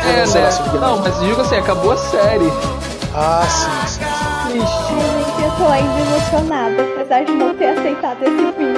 É, 0.05 0.25
né? 0.25 0.49
Não, 0.81 0.97
mas 0.97 1.19
digo 1.19 1.41
assim, 1.41 1.55
acabou 1.55 1.91
a 1.91 1.97
série. 1.97 2.51
Ah, 3.15 3.45
sim, 3.47 3.87
sim. 3.87 4.03
Triste. 4.49 4.87
Gente, 4.89 5.43
eu 5.43 5.51
tô 5.57 5.71
ainda 5.71 5.99
emocionada, 5.99 6.83
apesar 6.95 7.23
de 7.23 7.31
não 7.31 7.55
ter 7.55 7.77
aceitado 7.77 8.17
esse 8.23 8.53
fim. 8.53 8.73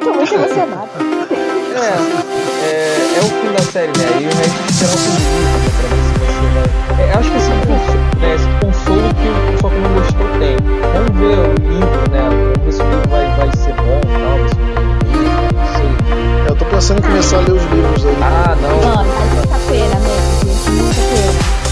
Tô 0.00 0.14
muito 0.14 0.34
emocionada. 0.34 0.88
É, 1.72 2.66
é, 2.66 3.16
é 3.16 3.20
o 3.20 3.28
fim 3.30 3.52
da 3.52 3.62
série, 3.62 3.86
né? 3.86 4.04
E 4.20 4.26
o 4.26 4.36
resto 4.36 4.72
será 4.72 4.92
o 4.92 4.98
fim 4.98 5.12
do 5.12 5.30
né? 5.40 5.70
Pra 5.78 5.88
ver 5.88 6.02
se 6.02 6.12
você 6.18 6.46
vai. 6.52 7.08
É, 7.08 7.12
acho 7.12 7.30
que 7.30 7.36
esse 7.36 7.50
consolo, 7.50 8.00
né, 8.20 8.34
esse 8.34 8.48
consolo 8.60 9.14
que 9.14 9.28
o 9.28 9.52
pessoal 9.52 9.72
que 9.72 9.78
não 9.78 9.92
gostou 9.94 10.28
tem. 10.40 10.56
Vamos 10.92 11.12
ver 11.20 11.38
o 11.38 11.54
livro, 11.70 12.02
né? 12.10 12.22
Vamos 12.28 12.64
ver 12.64 12.72
se 12.72 12.82
o 12.82 12.86
livro 12.90 13.08
vai, 13.08 13.26
vai 13.36 13.56
ser 13.56 13.74
bom 13.74 14.00
e 14.04 14.08
tal. 14.18 14.49
Pensando 16.80 16.98
em 16.98 17.02
começar 17.02 17.36
a 17.36 17.40
ler 17.40 17.52
os 17.52 17.62
livros 17.64 18.06
aí. 18.06 18.16
Ah, 18.22 18.56
não. 18.58 18.80
Mano, 18.80 19.12
sexta-feira 19.34 19.96
mesmo. 20.00 20.40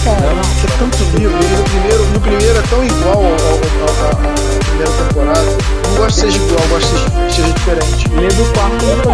Não, 0.05 0.13
não, 0.13 0.39
é 0.39 0.67
tanto 0.77 1.03
livro. 1.17 1.35
no 1.35 1.63
primeiro, 1.63 2.05
no 2.05 2.19
primeiro 2.19 2.59
é 2.59 2.61
tão 2.69 2.83
igual 2.85 3.23
à 4.05 4.15
primeira 4.65 4.91
temporada. 4.91 5.57
Não 5.87 5.95
gosto 5.95 6.27
de 6.27 6.31
ser 6.31 6.37
igual, 6.39 6.67
gosto 6.69 6.93
de 6.93 7.33
ser 7.33 7.41
diferente. 7.41 8.07
Lê 8.13 8.27
do 8.27 8.53
quarto 8.53 8.85
então, 8.85 9.11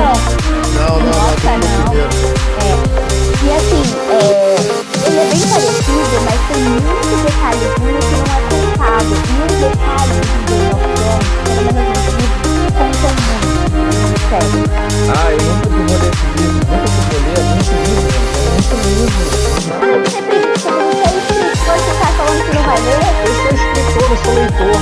Não, 0.73 0.99
não, 0.99 0.99
não, 0.99 1.05
Nossa, 1.05 1.47
não, 1.47 1.59
não. 1.59 1.83
primeiro. 1.85 2.09
É. 2.59 2.75
E 3.41 3.55
assim, 3.55 3.83
é, 4.09 4.55
ele 5.07 5.17
é 5.17 5.25
bem 5.31 5.43
parecido, 5.47 6.15
mas 6.25 6.39
tem 6.51 6.59
muito 6.59 7.15
detalhezinho 7.23 7.99
que 8.01 8.15
não 8.19 8.27
é 8.27 8.43
contado. 8.51 9.11
E 9.15 9.39
os 9.45 9.55
detalhes 9.61 10.19
de 10.19 10.35
Game 10.51 10.67
of 10.73 10.83
Thrones, 10.99 11.27
pelo 11.45 11.71
menos 11.73 12.24
Sério. 14.35 14.65
Ah, 15.15 15.31
eu 15.31 15.37
nunca 15.39 15.69
vou 15.69 15.79
ler 15.87 16.11
esse 16.11 16.25
livro, 16.35 16.59
nunca 16.67 16.87
vou 16.91 17.07
ler, 17.23 17.39
é 17.39 17.47
muito 17.51 17.71
livro, 17.75 18.11
é 18.25 18.73
muito. 18.75 19.31
Ah, 19.45 20.03
você 20.03 20.19
isso, 20.19 20.67
você 20.67 21.03
é 21.03 21.15
escritor, 21.15 21.77
você 21.77 21.93
tá 22.01 22.07
falando 22.17 22.41
que 22.43 22.51
não 22.53 22.63
vai 22.63 22.79
ler? 22.81 22.99
Eu 23.25 23.33
sou 23.33 23.51
escritor, 23.55 24.07
eu 24.11 24.17
sou 24.17 24.33
leitor. 24.33 24.75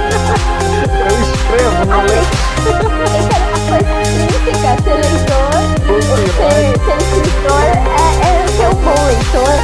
eu 0.30 1.20
escrevo, 1.22 1.86
coisa 1.86 2.18
intrínseca, 4.24 4.70
ser 4.82 4.94
leitor, 4.94 5.52
ser, 6.32 6.78
ser 6.84 6.96
escritor 6.96 7.62
é, 7.62 7.66
é 8.26 8.46
ser 8.48 8.66
um 8.68 8.74
bom 8.74 8.98
leitor. 9.06 9.54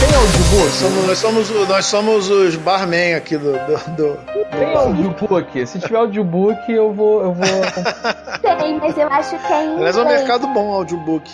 Tem 0.00 0.14
audiobook? 0.14 0.70
Somos, 0.70 1.06
nós, 1.06 1.18
somos, 1.18 1.50
o- 1.50 1.66
nós 1.66 1.86
somos 1.86 2.30
os 2.30 2.56
barman 2.56 3.14
aqui 3.14 3.36
do. 3.36 3.52
do, 3.52 3.76
do- 3.96 4.18
Tem 4.50 4.74
audiobook? 4.74 5.66
Se 5.66 5.78
tiver 5.78 5.96
audiobook, 5.98 6.70
eu 6.72 6.92
vou. 6.92 7.22
Eu 7.22 7.32
vou... 7.32 7.46
Tem, 8.58 8.78
mas 8.78 8.96
eu 8.96 9.08
acho 9.08 9.38
que 9.38 9.52
é 9.52 9.56
Aliás, 9.76 9.96
é 9.96 10.02
um 10.02 10.06
mercado 10.06 10.46
bom 10.48 10.72
audiobook. 10.72 11.30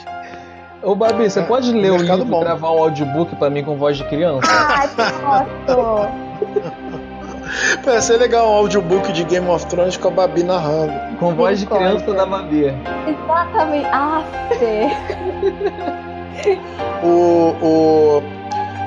Ô, 0.83 0.97
Babi, 0.97 1.31
você 1.31 1.41
pode 1.43 1.71
ler 1.73 1.93
o 1.93 1.99
mercado 1.99 2.25
livro 2.25 2.39
e 2.39 2.41
gravar 2.41 2.73
um 2.73 2.79
audiobook 2.79 3.37
pra 3.37 3.49
mim 3.49 3.63
com 3.63 3.77
voz 3.77 3.97
de 3.97 4.05
criança? 4.09 4.49
Ai, 4.51 4.89
posso. 4.89 6.22
Parece 7.85 8.09
ser 8.09 8.17
legal 8.19 8.49
um 8.51 8.55
audiobook 8.55 9.13
de 9.13 9.25
Game 9.25 9.49
of 9.49 9.67
Thrones 9.67 9.97
com 9.97 10.09
a 10.09 10.11
Babi 10.11 10.43
narrando. 10.43 10.93
Com 11.19 11.35
voz 11.35 11.61
de 11.61 11.67
criança 11.67 12.13
da 12.13 12.27
Babi. 12.27 12.67
Exatamente. 13.07 13.87
Ah, 13.93 14.23
Fê. 14.59 14.89
O. 17.03 17.55
o 17.61 18.23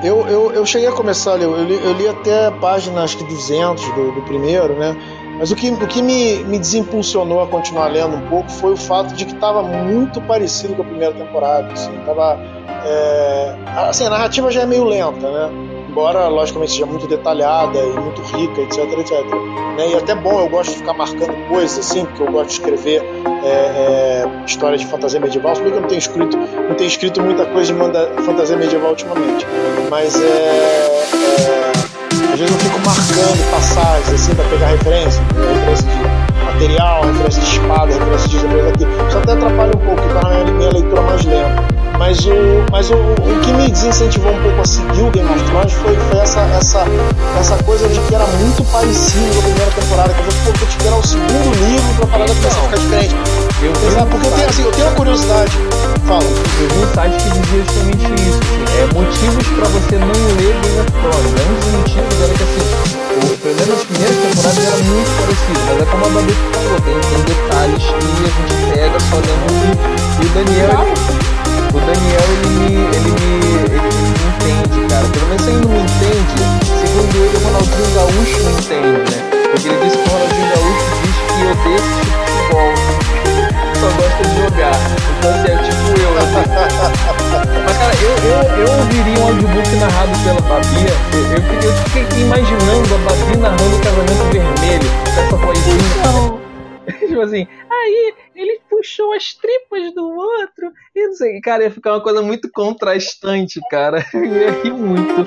eu, 0.02 0.26
eu, 0.28 0.52
eu 0.52 0.66
cheguei 0.66 0.88
a 0.88 0.92
começar 0.92 1.32
a 1.32 1.34
ler, 1.34 1.44
eu 1.44 1.64
li, 1.64 1.74
eu 1.82 1.92
li 1.94 2.06
até 2.06 2.46
a 2.46 2.52
página 2.52 3.02
acho 3.02 3.16
que 3.16 3.24
200 3.24 3.82
do, 3.94 4.12
do 4.12 4.22
primeiro, 4.22 4.74
né? 4.74 4.94
Mas 5.38 5.50
o 5.50 5.56
que, 5.56 5.70
o 5.70 5.86
que 5.86 6.02
me, 6.02 6.44
me 6.44 6.58
desimpulsionou 6.58 7.42
a 7.42 7.46
continuar 7.46 7.88
lendo 7.88 8.16
um 8.16 8.28
pouco 8.28 8.50
foi 8.50 8.72
o 8.72 8.76
fato 8.76 9.14
de 9.14 9.24
que 9.24 9.32
estava 9.32 9.62
muito 9.62 10.20
parecido 10.22 10.74
com 10.74 10.82
a 10.82 10.84
primeira 10.84 11.14
temporada. 11.14 11.72
Assim, 11.72 11.92
tava, 12.06 12.38
é, 12.84 13.54
assim, 13.88 14.06
a 14.06 14.10
narrativa 14.10 14.50
já 14.50 14.62
é 14.62 14.66
meio 14.66 14.84
lenta, 14.84 15.30
né? 15.30 15.75
Embora 15.96 16.28
logicamente 16.28 16.72
seja 16.72 16.84
muito 16.84 17.06
detalhada 17.06 17.78
e 17.78 17.98
muito 17.98 18.20
rica, 18.20 18.60
etc, 18.60 18.80
etc. 18.98 19.24
Né? 19.78 19.92
E 19.92 19.94
até 19.94 20.14
bom, 20.14 20.40
eu 20.40 20.46
gosto 20.46 20.72
de 20.72 20.76
ficar 20.76 20.92
marcando 20.92 21.34
coisas 21.48 21.78
assim, 21.78 22.04
porque 22.04 22.22
eu 22.22 22.30
gosto 22.30 22.48
de 22.48 22.52
escrever 22.52 23.02
é, 23.42 23.48
é, 23.48 24.44
histórias 24.44 24.82
de 24.82 24.86
fantasia 24.88 25.18
medieval. 25.18 25.56
Se 25.56 25.62
bem 25.62 25.70
que 25.70 25.78
eu 25.78 25.80
não 25.80 25.88
tenho 25.88 25.98
escrito, 25.98 26.36
não 26.36 26.74
tenho 26.74 26.88
escrito 26.88 27.22
muita 27.22 27.46
coisa 27.46 27.72
de 27.72 28.22
fantasia 28.24 28.58
medieval 28.58 28.90
ultimamente, 28.90 29.46
mas 29.88 30.20
é, 30.20 30.26
é, 30.26 31.72
às 32.30 32.40
vezes 32.40 32.54
eu 32.54 32.60
fico 32.60 32.78
marcando 32.80 33.50
passagens 33.50 34.12
assim 34.12 34.34
para 34.34 34.44
pegar 34.50 34.66
referência, 34.66 35.22
referência 35.22 35.88
de 35.88 36.44
material, 36.44 37.04
referência 37.04 37.40
de 37.40 37.48
espada, 37.48 37.86
referência 37.86 38.28
de 38.28 38.36
referência 38.36 38.68
aqui. 38.68 38.84
Isso 39.08 39.18
até 39.18 39.32
atrapalha 39.32 39.72
um 39.74 39.86
pouco, 39.86 40.02
tá 40.20 40.28
na 40.28 40.52
minha, 40.52 40.70
leitura 40.72 41.00
mais 41.00 41.24
lenta. 41.24 41.75
Mas, 41.98 42.26
o, 42.26 42.32
mas 42.70 42.90
o, 42.90 42.94
o 42.94 43.40
que 43.40 43.52
me 43.54 43.70
desincentivou 43.70 44.30
um 44.30 44.42
pouco 44.42 44.60
a 44.60 44.64
seguir 44.66 45.02
o 45.02 45.10
Game 45.10 45.28
of 45.28 45.42
Thrones 45.44 45.72
foi, 45.72 45.96
foi 45.96 46.18
essa, 46.18 46.40
essa, 46.40 46.84
essa 47.40 47.56
coisa 47.64 47.88
de 47.88 47.98
que 48.00 48.14
era 48.14 48.26
muito 48.26 48.62
parecido 48.70 49.32
com 49.32 49.38
a 49.38 49.42
primeira 49.42 49.70
temporada. 49.72 50.12
Que 50.12 50.20
eu 50.20 50.24
falei, 50.24 50.40
pô, 50.44 50.58
vou 50.58 50.68
te 50.68 50.76
o 50.88 51.08
segundo 51.08 51.50
livro 51.56 51.94
pra 51.96 52.06
parada 52.06 52.34
começar 52.34 52.58
a 52.58 52.62
ficar 52.62 52.76
diferente. 52.76 53.16
Eu 53.62 53.72
Exato, 53.88 54.06
porque 54.08 54.26
eu 54.26 54.32
tenho, 54.32 54.48
assim, 54.48 54.62
eu 54.62 54.72
tenho 54.72 54.86
uma 54.86 54.96
curiosidade. 54.96 55.52
Fala. 56.06 56.22
Eu 56.22 56.68
vi 56.68 56.84
um 56.84 56.94
site 56.94 57.16
que 57.16 57.30
dizia 57.30 57.64
justamente 57.64 58.04
isso. 58.20 58.40
Assim, 58.44 58.66
é, 58.76 58.94
motivos 58.94 59.46
pra 59.56 59.68
você 59.68 59.96
não 59.96 60.20
ler 60.36 60.54
Game 60.60 60.80
of 60.80 60.92
Thrones. 60.92 61.32
Um 61.32 61.54
dos 61.56 61.72
motivos 61.72 62.20
era 62.20 62.34
que 62.36 62.42
assim, 62.44 62.64
o, 63.16 63.36
pelo 63.40 63.56
menos 63.56 63.72
as 63.72 63.84
primeiras 63.88 64.16
temporadas 64.16 64.64
era 64.66 64.76
muito 64.84 65.10
parecido, 65.16 65.60
mas 65.64 65.80
é 65.80 65.84
como 65.86 66.04
a 66.04 66.08
Babi 66.10 66.34
falou, 66.52 66.80
tem, 66.84 67.00
tem 67.00 67.20
detalhes 67.24 67.82
que 67.82 68.20
a 68.20 68.30
gente 68.36 68.54
pega 68.76 69.00
só 69.00 69.16
lendo 69.16 69.46
o 69.48 69.58
livro. 69.64 69.96
E 70.16 70.26
o 70.26 70.28
Daniel. 70.36 71.45
O 71.72 71.80
Daniel, 71.80 72.26
ele 72.32 72.48
me, 72.56 72.74
ele 72.96 73.10
me, 73.12 73.30
ele, 73.74 73.90
me 73.90 74.26
entende, 74.30 74.78
cara. 74.88 75.06
Pelo 75.08 75.26
menos 75.26 75.46
ele 75.46 75.60
não 75.60 75.70
me 75.70 75.80
entende, 75.80 76.38
segundo 76.80 77.14
ele, 77.16 77.36
o 77.36 77.40
Ronaldinho 77.46 77.90
Gaúcho 77.94 78.38
me 78.44 78.52
entende, 78.52 78.98
né? 79.10 79.18
Porque 79.50 79.68
ele 79.68 79.78
disse 79.84 79.96
que 79.96 80.08
o 80.08 80.12
Ronaldinho 80.12 80.48
Gaúcho 80.52 80.86
diz 81.02 81.16
que 81.26 81.40
odeia 81.46 81.76
esse 81.76 81.90
tipo 82.00 82.06
de 82.06 82.26
futebol. 82.26 82.70
Só 83.76 83.88
gosta 83.96 84.22
de 84.24 84.34
jogar. 84.36 84.76
Então, 85.18 85.30
assim, 85.30 85.50
é 85.50 85.56
tipo 85.62 85.86
eu. 86.00 86.12
Assim. 86.18 86.44
Mas, 87.64 87.76
cara, 87.76 87.94
eu, 88.02 88.12
eu, 88.26 88.38
eu 88.66 88.78
ouviria 88.78 89.18
um 89.20 89.26
audiobook 89.26 89.70
narrado 89.76 90.14
pela 90.24 90.40
Babia. 90.40 90.94
Eu, 91.12 91.68
eu, 91.68 91.72
fiquei 91.90 92.22
imaginando 92.22 92.94
a 92.94 92.98
Babi 92.98 93.36
narrando 93.36 93.76
o 93.76 93.80
casamento 93.80 94.24
vermelho, 94.32 94.90
essa 95.06 95.36
vozinha. 95.36 95.84
Então... 96.00 96.46
tipo 97.06 97.20
assim, 97.20 97.46
aí 97.70 98.12
ele 98.14 98.25
puxou 98.86 99.12
as 99.12 99.34
tripas 99.34 99.92
do 99.92 100.06
outro. 100.08 100.72
E 100.94 101.08
não 101.08 101.14
sei, 101.14 101.40
cara, 101.40 101.64
ia 101.64 101.70
ficar 101.70 101.94
uma 101.94 102.00
coisa 102.00 102.22
muito 102.22 102.48
contrastante, 102.50 103.60
cara. 103.68 104.06
Ia 104.14 104.50
rir 104.62 104.72
muito. 104.72 105.26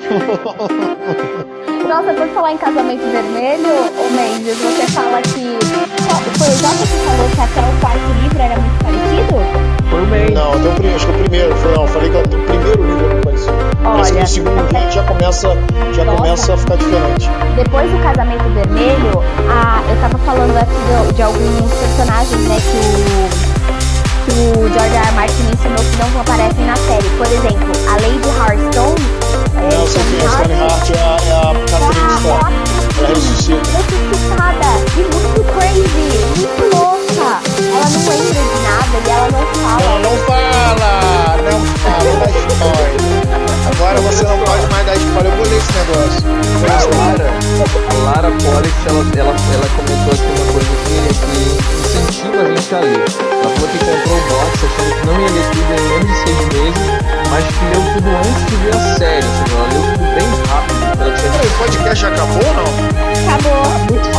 Nossa, 1.86 2.14
por 2.14 2.28
falar 2.28 2.52
em 2.52 2.58
casamento 2.58 3.02
vermelho, 3.02 3.68
ô 3.68 4.10
Mendes, 4.10 4.56
você 4.56 4.86
fala 4.92 5.20
que. 5.22 5.58
Foi 6.38 6.48
o 6.48 6.52
Jota 6.56 6.86
que 6.86 6.96
falou 7.04 7.28
que 7.34 7.40
até 7.40 7.60
o 7.60 7.80
quarto 7.80 8.08
livro 8.22 8.40
era 8.40 8.56
muito 8.56 8.84
parecido? 8.84 9.59
O 10.00 10.06
Mendes. 10.06 10.34
Não, 10.34 10.52
até 10.52 10.68
o, 10.68 10.96
acho 10.96 11.06
que 11.06 11.12
o 11.12 11.18
primeiro. 11.18 11.56
Foi, 11.56 11.74
não, 11.74 11.86
falei 11.88 12.10
que 12.10 12.16
o 12.16 12.22
primeiro 12.22 12.84
livro 12.84 13.20
parecido. 13.22 13.52
Olha, 13.84 13.98
Mas 13.98 14.10
no 14.10 14.26
segundo 14.26 14.66
livro 14.72 14.90
já 14.90 15.02
começa, 15.02 15.48
já 15.92 16.04
começa 16.04 16.54
a 16.54 16.56
ficar 16.56 16.76
diferente. 16.76 17.30
Depois 17.56 17.90
do 17.90 17.98
casamento 18.02 18.44
vermelho, 18.54 19.22
a, 19.50 19.82
eu 19.90 20.00
tava 20.00 20.18
falando 20.24 20.56
aqui 20.56 21.08
de, 21.08 21.14
de 21.14 21.22
alguns 21.22 21.72
personagens, 21.74 22.48
né, 22.48 22.56
que 22.56 23.46
o 23.46 23.60
que 24.24 24.32
o 24.32 24.68
George 24.72 24.94
R. 24.94 25.06
R. 25.06 25.12
Martin 25.12 25.42
mencionou 25.44 25.78
que 25.78 25.96
não 25.96 26.20
aparecem 26.20 26.64
na 26.64 26.76
série. 26.76 27.08
Por 27.10 27.26
exemplo, 27.26 27.72
a 27.88 27.92
Lady 27.92 28.28
Hearthstone. 28.38 29.30
É, 29.56 29.68
que 29.68 29.74
é 29.74 30.26
a 30.26 30.30
Stone 30.30 30.54
Heart 30.54 30.90
é 30.90 31.00
a, 31.00 31.16
é 31.24 31.32
a 31.32 31.54
Catherine 31.66 32.10
Scott. 32.20 32.54
Ela 32.98 33.08
ressuscita. 33.08 33.70
Ressuscitada. 33.76 34.70
E 34.96 35.02
muito 35.02 35.40
crazy. 35.52 36.08
Muito 36.38 36.76
louca. 36.76 37.49
Ela 37.90 38.06
não 38.06 38.22
lembra 38.22 38.42
de 38.42 38.58
nada 38.62 38.96
e 39.04 39.10
ela 39.10 39.28
não 39.30 39.44
fala. 39.54 39.82
Ela 39.82 39.98
não 39.98 40.14
fala. 40.26 40.90
Não 41.50 41.58
fala. 41.76 42.10
Dá 42.20 42.28
spoiler. 42.30 43.00
Agora 43.74 44.00
você 44.00 44.22
não 44.24 44.38
pode 44.38 44.66
mais 44.70 44.86
dar 44.86 44.96
spoiler. 44.96 45.32
Eu 45.32 45.36
vou 45.36 45.46
ler 45.46 45.58
esse 45.58 45.72
negócio. 45.72 46.22
A 46.60 46.74
Lara, 46.96 47.28
a 47.88 47.94
Lara 48.04 48.30
Pollix, 48.30 48.76
ela, 48.86 49.02
ela, 49.16 49.34
ela 49.54 49.68
comentou 49.76 50.12
aqui 50.12 50.28
uma 50.36 50.46
coisa 50.52 50.72
que, 50.84 50.96
que 51.18 51.34
incentiva 51.80 52.38
a 52.42 52.44
gente 52.44 52.74
a 52.74 52.80
ler. 52.80 53.00
Ela 53.00 53.50
falou 53.54 53.68
que 53.70 53.78
comprou 53.78 54.16
o 54.16 54.22
box 54.28 54.50
achando 54.66 54.92
que 54.94 55.06
não 55.06 55.14
ia 55.20 55.30
ler 55.30 55.46
tudo 55.50 55.70
em 55.72 55.82
menos 55.88 56.06
de 56.06 56.14
seis 56.20 56.40
meses, 56.54 56.86
mas 57.30 57.44
que 57.46 57.64
leu 57.64 57.82
tudo 57.94 58.08
antes 58.10 58.42
de 58.46 58.56
ver 58.56 58.74
a 58.74 58.78
série. 58.98 59.26
Ou 59.26 59.32
seja, 59.34 59.54
ela 59.56 59.66
leu 59.72 59.82
tudo 59.90 60.06
bem 60.14 60.28
rápido. 60.46 60.80
Ela 61.00 61.10
tinha... 61.16 61.30
o 61.30 61.58
podcast 61.58 62.00
já 62.00 62.08
acabou 62.08 62.46
ou 62.46 62.54
não? 62.54 62.70
Acabou. 63.26 63.62
Muito. 63.90 64.10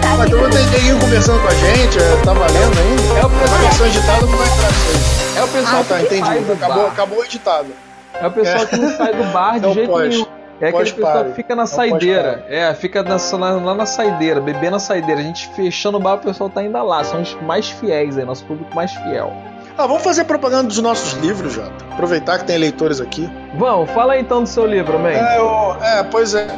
Tá 0.00 0.10
mas 0.16 0.26
então 0.28 0.50
tem 0.50 0.66
ninguém 0.66 0.98
conversando 0.98 1.40
com 1.40 1.48
a 1.48 1.54
gente, 1.54 1.98
é, 1.98 2.20
tá 2.24 2.32
valendo 2.32 2.78
ainda? 2.78 3.19
É 3.20 3.26
o 3.26 3.28
pessoal. 3.28 3.60
Versão 3.60 3.86
editada 3.86 4.26
não 4.26 4.38
vai 4.38 4.46
entrar 4.48 4.70
isso 4.70 5.38
É 5.38 5.44
o 5.44 5.48
pessoal 5.48 5.80
ah, 5.80 5.84
tá, 5.86 6.02
entendi. 6.02 6.52
Acabou, 6.52 6.86
acabou 6.86 7.18
o 7.18 7.24
editado. 7.24 7.68
É 8.14 8.26
o 8.26 8.30
pessoal 8.30 8.62
é. 8.62 8.66
que 8.66 8.76
não 8.76 8.96
sai 8.96 9.14
do 9.14 9.24
bar 9.24 9.60
de 9.60 9.66
é 9.66 9.72
jeito 9.74 9.90
pós. 9.90 10.08
nenhum. 10.08 10.26
É 10.60 10.68
aquele 10.68 10.92
pessoal 10.92 11.24
que 11.24 11.32
fica 11.32 11.54
na 11.56 11.62
é 11.62 11.66
saideira. 11.66 12.46
É, 12.48 12.74
fica 12.74 13.02
na, 13.02 13.16
lá 13.56 13.74
na 13.74 13.86
saideira, 13.86 14.40
bebendo 14.40 14.72
na 14.72 14.78
saideira. 14.78 15.20
A 15.20 15.24
gente 15.24 15.48
fechando 15.54 15.98
o 15.98 16.00
bar, 16.00 16.14
o 16.14 16.18
pessoal 16.18 16.48
tá 16.48 16.60
ainda 16.60 16.82
lá. 16.82 17.04
São 17.04 17.20
os 17.20 17.34
mais 17.42 17.68
fiéis 17.68 18.16
aí, 18.16 18.24
nosso 18.24 18.44
público 18.44 18.74
mais 18.74 18.92
fiel. 18.92 19.32
Ah, 19.76 19.86
vamos 19.86 20.02
fazer 20.02 20.24
propaganda 20.24 20.68
dos 20.68 20.78
nossos 20.78 21.14
livros, 21.14 21.54
Jota. 21.54 21.72
Aproveitar 21.92 22.38
que 22.38 22.44
tem 22.44 22.58
leitores 22.58 23.00
aqui. 23.00 23.30
Vamos, 23.54 23.90
fala 23.90 24.12
aí 24.12 24.20
então 24.20 24.42
do 24.42 24.48
seu 24.48 24.66
livro, 24.66 24.98
man. 24.98 25.10
É, 25.10 25.38
eu, 25.38 25.76
é 25.82 26.02
pois 26.02 26.34
é. 26.34 26.46